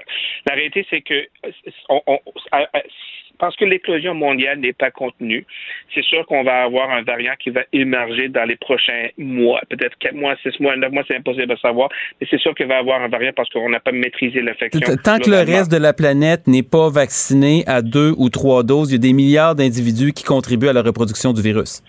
La 0.47 0.55
réalité, 0.55 0.85
c'est 0.89 1.01
que 1.01 1.27
on, 1.89 2.01
on, 2.07 2.19
parce 3.39 3.55
que 3.55 3.65
l'éclosion 3.65 4.13
mondiale 4.13 4.59
n'est 4.59 4.73
pas 4.73 4.91
contenue, 4.91 5.45
c'est 5.93 6.03
sûr 6.03 6.25
qu'on 6.27 6.43
va 6.43 6.63
avoir 6.63 6.91
un 6.91 7.01
variant 7.01 7.33
qui 7.39 7.49
va 7.49 7.61
émerger 7.73 8.29
dans 8.29 8.45
les 8.45 8.55
prochains 8.55 9.07
mois, 9.17 9.61
peut-être 9.69 9.97
4 9.97 10.13
mois, 10.13 10.35
6 10.43 10.59
mois, 10.59 10.75
9 10.75 10.91
mois, 10.91 11.03
c'est 11.07 11.17
impossible 11.17 11.47
de 11.47 11.55
savoir, 11.57 11.89
mais 12.21 12.27
c'est 12.29 12.39
sûr 12.39 12.53
qu'il 12.55 12.67
va 12.67 12.75
y 12.75 12.77
avoir 12.77 13.01
un 13.01 13.07
variant 13.07 13.31
parce 13.35 13.49
qu'on 13.49 13.69
n'a 13.69 13.79
pas 13.79 13.91
maîtrisé 13.91 14.41
l'infection. 14.41 14.95
Tant 15.03 15.17
que 15.19 15.29
le 15.29 15.37
reste 15.37 15.71
de 15.71 15.77
la 15.77 15.93
planète 15.93 16.47
n'est 16.47 16.63
pas 16.63 16.89
vacciné 16.89 17.12
à 17.67 17.81
deux 17.81 18.13
ou 18.17 18.29
trois 18.29 18.63
doses, 18.63 18.89
il 18.89 18.93
y 18.93 18.95
a 18.95 18.97
des 18.97 19.13
milliards 19.13 19.55
d'individus 19.55 20.13
qui 20.13 20.23
contribuent 20.23 20.69
à 20.69 20.73
la 20.73 20.81
reproduction 20.81 21.31
du 21.33 21.41
virus. 21.41 21.83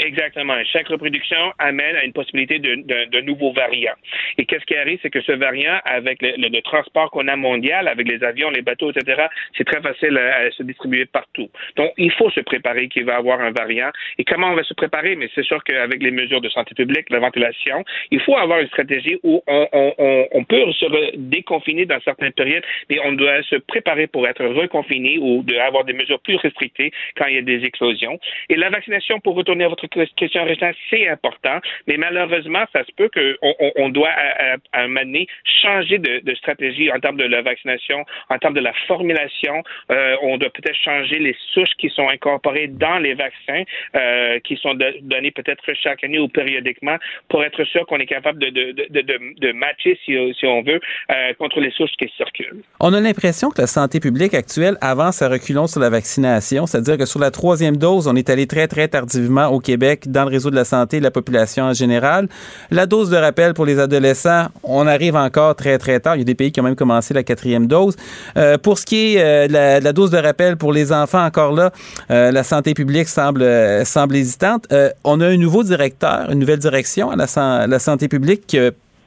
Exactement. 0.00 0.54
Chaque 0.64 0.88
reproduction 0.88 1.52
amène 1.58 1.94
à 1.96 2.04
une 2.04 2.12
possibilité 2.12 2.58
de, 2.58 3.20
nouveaux 3.20 3.52
variants. 3.52 3.94
Et 4.38 4.46
qu'est-ce 4.46 4.64
qui 4.64 4.74
arrive, 4.74 4.98
c'est 5.02 5.10
que 5.10 5.20
ce 5.20 5.32
variant, 5.32 5.78
avec 5.84 6.22
le, 6.22 6.60
transport 6.62 7.10
qu'on 7.10 7.28
a 7.28 7.36
mondial, 7.36 7.86
avec 7.86 8.08
les 8.08 8.22
avions, 8.24 8.50
les 8.50 8.62
bateaux, 8.62 8.90
etc., 8.90 9.26
c'est 9.56 9.64
très 9.64 9.80
facile 9.82 10.16
à, 10.16 10.50
se 10.52 10.62
distribuer 10.62 11.04
partout. 11.04 11.50
Donc, 11.76 11.92
il 11.98 12.10
faut 12.12 12.30
se 12.30 12.40
préparer 12.40 12.88
qu'il 12.88 13.04
va 13.04 13.14
y 13.14 13.16
avoir 13.16 13.40
un 13.40 13.50
variant. 13.50 13.90
Et 14.18 14.24
comment 14.24 14.48
on 14.48 14.54
va 14.54 14.62
se 14.62 14.74
préparer? 14.74 15.16
Mais 15.16 15.28
c'est 15.34 15.44
sûr 15.44 15.62
qu'avec 15.64 16.02
les 16.02 16.10
mesures 16.10 16.40
de 16.40 16.48
santé 16.48 16.74
publique, 16.74 17.10
la 17.10 17.18
ventilation, 17.18 17.84
il 18.10 18.20
faut 18.20 18.36
avoir 18.36 18.60
une 18.60 18.68
stratégie 18.68 19.18
où 19.22 19.42
on, 19.46 20.44
peut 20.44 20.72
se 20.72 21.16
déconfiner 21.16 21.84
dans 21.84 22.00
certaines 22.00 22.32
périodes, 22.32 22.64
mais 22.88 22.98
on 23.04 23.12
doit 23.12 23.42
se 23.42 23.56
préparer 23.56 24.06
pour 24.06 24.26
être 24.26 24.44
reconfiné 24.44 25.18
ou 25.18 25.42
de 25.42 25.56
avoir 25.56 25.84
des 25.84 25.92
mesures 25.92 26.20
plus 26.20 26.36
restrictées 26.36 26.90
quand 27.16 27.26
il 27.26 27.34
y 27.34 27.38
a 27.38 27.42
des 27.42 27.64
explosions. 27.64 28.18
Et 28.48 28.56
la 28.56 28.70
vaccination, 28.70 29.20
pour 29.20 29.34
retourner 29.34 29.64
à 29.64 29.68
votre 29.68 29.86
question 29.90 30.44
restante, 30.44 30.74
c'est 30.88 31.08
important, 31.08 31.58
mais 31.86 31.96
malheureusement, 31.96 32.64
ça 32.72 32.84
se 32.84 32.92
peut 32.96 33.10
qu'on 33.12 33.54
on, 33.76 33.88
doit 33.88 34.10
à, 34.10 34.56
un 34.74 34.88
moment 34.88 35.00
donné 35.02 35.26
changer 35.62 35.98
de, 35.98 36.34
stratégie 36.34 36.90
en 36.92 37.00
termes 37.00 37.16
de 37.16 37.24
la 37.24 37.42
vaccination, 37.42 38.04
en 38.28 38.38
termes 38.38 38.54
de 38.54 38.60
la 38.60 38.72
formulation. 38.86 39.62
Euh, 39.90 40.16
on 40.22 40.38
doit 40.38 40.50
peut-être 40.50 40.76
changer 40.76 41.18
les 41.18 41.36
souches 41.52 41.74
qui 41.78 41.90
sont 41.90 42.08
incorporées 42.08 42.68
dans 42.68 42.98
les 42.98 43.14
vaccins, 43.14 43.64
euh, 43.96 44.38
qui 44.40 44.56
sont 44.56 44.74
donnés 44.74 45.30
peut-être 45.32 45.62
chaque 45.74 46.04
année 46.04 46.18
ou 46.18 46.28
périodiquement, 46.28 46.96
pour 47.28 47.44
être 47.44 47.64
sûr 47.64 47.84
qu'on 47.86 47.98
est 47.98 48.06
capable 48.06 48.38
de, 48.38 48.50
de, 48.50 49.52
matcher, 49.52 49.98
si, 50.04 50.16
si, 50.38 50.46
on 50.46 50.62
veut, 50.62 50.80
euh, 51.10 51.34
contre 51.34 51.60
les 51.60 51.70
souches 51.72 51.92
qui 51.98 52.10
circulent. 52.16 52.62
On 52.78 52.94
a 52.94 53.00
l'impression 53.00 53.50
que 53.50 53.60
la 53.60 53.66
santé 53.66 54.00
publique 54.00 54.34
actuelle 54.34 54.76
avance 54.80 55.22
à 55.22 55.28
reculons 55.28 55.66
sur 55.66 55.80
la 55.80 55.90
vaccination, 55.90 56.66
c'est-à-dire 56.66 56.96
que 56.96 57.06
sur 57.06 57.20
la 57.20 57.30
troisième 57.30 57.76
dose, 57.76 58.06
on 58.08 58.16
est 58.16 58.30
allé 58.30 58.46
très, 58.46 58.68
très 58.68 58.88
tardivement 58.88 59.48
au 59.48 59.60
Québec 59.60 59.79
dans 60.06 60.24
le 60.24 60.30
réseau 60.30 60.50
de 60.50 60.56
la 60.56 60.64
santé 60.64 60.98
et 60.98 61.00
la 61.00 61.10
population 61.10 61.64
en 61.64 61.72
général. 61.72 62.28
La 62.70 62.86
dose 62.86 63.10
de 63.10 63.16
rappel 63.16 63.54
pour 63.54 63.66
les 63.66 63.78
adolescents, 63.78 64.46
on 64.62 64.86
arrive 64.86 65.16
encore 65.16 65.54
très, 65.56 65.78
très 65.78 66.00
tard. 66.00 66.16
Il 66.16 66.20
y 66.20 66.22
a 66.22 66.24
des 66.24 66.34
pays 66.34 66.52
qui 66.52 66.60
ont 66.60 66.64
même 66.64 66.76
commencé 66.76 67.14
la 67.14 67.22
quatrième 67.22 67.66
dose. 67.66 67.96
Euh, 68.36 68.58
pour 68.58 68.78
ce 68.78 68.86
qui 68.86 69.16
est 69.16 69.22
euh, 69.22 69.48
de 69.80 69.84
la, 69.84 69.92
dose 69.92 70.10
de 70.10 70.18
rappel 70.18 70.56
pour 70.56 70.72
les 70.72 70.92
enfants, 70.92 71.24
encore 71.24 71.52
là, 71.52 71.72
euh, 72.10 72.30
la 72.30 72.42
santé 72.44 72.74
publique 72.74 73.08
semble, 73.08 73.44
semble 73.84 74.16
hésitante. 74.16 74.66
on 75.04 75.20
a 75.20 75.26
un 75.26 75.36
nouveau 75.36 75.62
directeur, 75.62 76.30
une 76.30 76.38
nouvelle 76.38 76.58
direction 76.58 77.10
à 77.10 77.16
la, 77.16 77.78
santé 77.78 78.08
publique 78.08 78.46
qui 78.46 78.58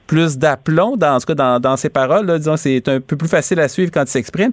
plus 0.07 0.37
d'aplomb, 0.37 0.97
dans, 0.97 1.15
en 1.15 1.19
tout 1.19 1.27
cas 1.27 1.35
dans, 1.35 1.59
dans 1.59 1.77
ses 1.77 1.89
paroles. 1.89 2.25
Là, 2.25 2.37
disons, 2.37 2.57
c'est 2.57 2.87
un 2.87 2.99
peu 2.99 3.15
plus 3.15 3.27
facile 3.27 3.59
à 3.59 3.67
suivre 3.67 3.91
quand 3.91 4.03
il 4.03 4.09
s'exprime. 4.09 4.51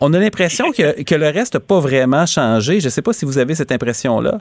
On 0.00 0.12
a 0.12 0.18
l'impression 0.18 0.72
que, 0.72 1.02
que 1.02 1.14
le 1.14 1.28
reste 1.28 1.54
n'a 1.54 1.60
pas 1.60 1.80
vraiment 1.80 2.26
changé. 2.26 2.80
Je 2.80 2.86
ne 2.86 2.90
sais 2.90 3.02
pas 3.02 3.12
si 3.12 3.24
vous 3.24 3.38
avez 3.38 3.54
cette 3.54 3.72
impression-là. 3.72 4.38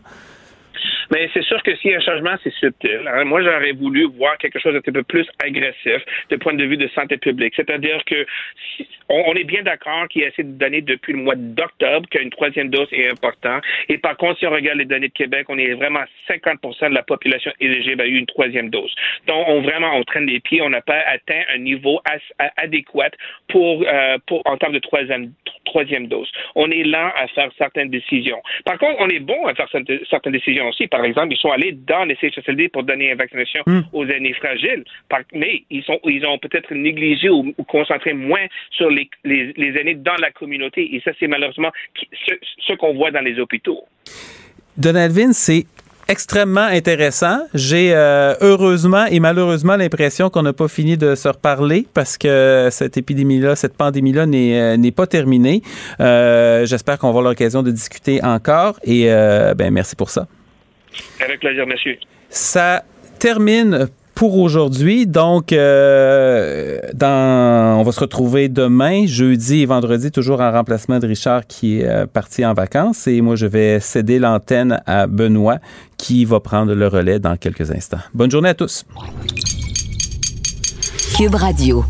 Mais 1.11 1.29
c'est 1.33 1.43
sûr 1.43 1.61
que 1.63 1.75
s'il 1.75 1.91
y 1.91 1.93
a 1.93 1.97
un 1.97 2.01
changement, 2.01 2.35
c'est 2.43 2.53
subtil. 2.53 3.01
Hein. 3.05 3.25
Moi, 3.25 3.43
j'aurais 3.43 3.73
voulu 3.73 4.05
voir 4.17 4.37
quelque 4.37 4.59
chose 4.59 4.73
d'un 4.73 4.91
peu 4.91 5.03
plus 5.03 5.27
agressif 5.43 6.01
de 6.29 6.35
point 6.37 6.53
de 6.53 6.63
vue 6.63 6.77
de 6.77 6.87
santé 6.89 7.17
publique. 7.17 7.53
C'est-à-dire 7.55 8.01
que 8.05 8.25
on, 9.11 9.33
est 9.33 9.43
bien 9.43 9.63
d'accord 9.63 10.07
qu'il 10.07 10.21
y 10.21 10.25
a 10.25 10.27
assez 10.29 10.43
de 10.43 10.51
données 10.51 10.81
depuis 10.81 11.13
le 11.13 11.19
mois 11.19 11.35
d'octobre 11.35 12.07
qu'une 12.09 12.29
troisième 12.29 12.69
dose 12.69 12.87
est 12.91 13.09
importante. 13.09 13.63
Et 13.89 13.97
par 13.97 14.17
contre, 14.17 14.39
si 14.39 14.47
on 14.47 14.51
regarde 14.51 14.77
les 14.77 14.85
données 14.85 15.09
de 15.09 15.13
Québec, 15.13 15.45
on 15.49 15.57
est 15.57 15.73
vraiment 15.73 16.03
50% 16.29 16.89
de 16.89 16.95
la 16.95 17.03
population 17.03 17.51
éligible 17.59 18.01
à 18.01 18.05
eu 18.07 18.15
une 18.15 18.25
troisième 18.25 18.69
dose. 18.69 18.93
Donc, 19.27 19.45
on 19.47 19.61
vraiment 19.61 19.91
on 19.95 20.03
traîne 20.03 20.25
les 20.25 20.39
pieds. 20.39 20.61
On 20.61 20.69
n'a 20.69 20.81
pas 20.81 20.99
atteint 21.07 21.41
un 21.53 21.57
niveau 21.57 22.01
adéquat 22.57 23.11
pour, 23.47 23.83
euh, 23.87 24.17
pour 24.27 24.41
en 24.45 24.57
termes 24.57 24.73
de 24.73 24.79
troisième 24.79 25.31
troisième 25.65 26.07
dose. 26.07 26.29
On 26.55 26.69
est 26.71 26.83
lent 26.83 27.11
à 27.15 27.27
faire 27.27 27.49
certaines 27.57 27.89
décisions. 27.89 28.41
Par 28.65 28.77
contre, 28.77 28.97
on 28.99 29.07
est 29.09 29.19
bon 29.19 29.45
à 29.45 29.53
faire 29.53 29.69
certaines 30.09 30.33
décisions 30.33 30.67
aussi. 30.69 30.87
Par 30.87 31.03
exemple, 31.03 31.33
ils 31.33 31.37
sont 31.37 31.51
allés 31.51 31.71
dans 31.71 32.05
les 32.05 32.15
CHSLD 32.15 32.69
pour 32.69 32.83
donner 32.83 33.11
une 33.11 33.17
vaccination 33.17 33.63
hmm. 33.65 33.81
aux 33.93 34.05
aînés 34.05 34.33
fragiles, 34.33 34.83
mais 35.33 35.63
ils, 35.69 35.83
sont, 35.83 35.99
ils 36.05 36.25
ont 36.25 36.37
peut-être 36.37 36.73
négligé 36.73 37.29
ou, 37.29 37.53
concentré 37.67 38.13
moins 38.13 38.45
sur 38.71 38.89
les, 38.89 39.00
les, 39.23 39.53
aînés 39.79 39.95
dans 39.95 40.15
la 40.19 40.31
communauté. 40.31 40.95
Et 40.95 41.01
ça, 41.03 41.11
c'est 41.19 41.27
malheureusement 41.27 41.71
ce, 42.27 42.33
ce 42.59 42.73
qu'on 42.73 42.93
voit 42.93 43.11
dans 43.11 43.21
les 43.21 43.39
hôpitaux. 43.39 43.83
Donald 44.77 45.11
Vin, 45.11 45.33
c'est 45.33 45.65
extrêmement 46.11 46.65
intéressant. 46.65 47.39
J'ai 47.53 47.93
euh, 47.93 48.35
heureusement 48.41 49.05
et 49.05 49.19
malheureusement 49.19 49.77
l'impression 49.77 50.29
qu'on 50.29 50.41
n'a 50.41 50.53
pas 50.53 50.67
fini 50.67 50.97
de 50.97 51.15
se 51.15 51.27
reparler 51.27 51.87
parce 51.93 52.17
que 52.17 52.67
cette 52.69 52.97
épidémie-là, 52.97 53.55
cette 53.55 53.77
pandémie-là 53.77 54.25
n'est, 54.25 54.77
euh, 54.77 54.91
pas 54.91 55.07
terminée. 55.07 55.61
Euh, 56.01 56.65
j'espère 56.65 56.97
qu'on 56.97 57.07
va 57.07 57.11
avoir 57.11 57.23
l'occasion 57.23 57.63
de 57.63 57.71
discuter 57.71 58.21
encore 58.23 58.77
et 58.83 59.05
ben 59.05 59.71
merci 59.71 59.95
pour 59.95 60.09
ça. 60.09 60.27
Avec 61.23 61.39
plaisir, 61.39 61.65
monsieur. 61.65 61.97
Ça 62.29 62.83
termine 63.19 63.87
pour 64.21 64.37
aujourd'hui. 64.37 65.07
Donc, 65.07 65.51
euh, 65.51 66.77
dans, 66.93 67.79
on 67.79 67.81
va 67.81 67.91
se 67.91 67.99
retrouver 67.99 68.49
demain, 68.49 69.07
jeudi 69.07 69.61
et 69.61 69.65
vendredi, 69.65 70.11
toujours 70.11 70.41
en 70.41 70.51
remplacement 70.51 70.99
de 70.99 71.07
Richard 71.07 71.47
qui 71.47 71.79
est 71.79 71.87
euh, 71.87 72.05
parti 72.05 72.45
en 72.45 72.53
vacances. 72.53 73.07
Et 73.07 73.19
moi, 73.21 73.35
je 73.35 73.47
vais 73.47 73.79
céder 73.79 74.19
l'antenne 74.19 74.79
à 74.85 75.07
Benoît 75.07 75.57
qui 75.97 76.23
va 76.23 76.39
prendre 76.39 76.75
le 76.75 76.87
relais 76.87 77.17
dans 77.17 77.35
quelques 77.35 77.71
instants. 77.71 77.97
Bonne 78.13 78.29
journée 78.29 78.49
à 78.49 78.53
tous. 78.53 78.85
Cube 81.17 81.33
Radio. 81.33 81.83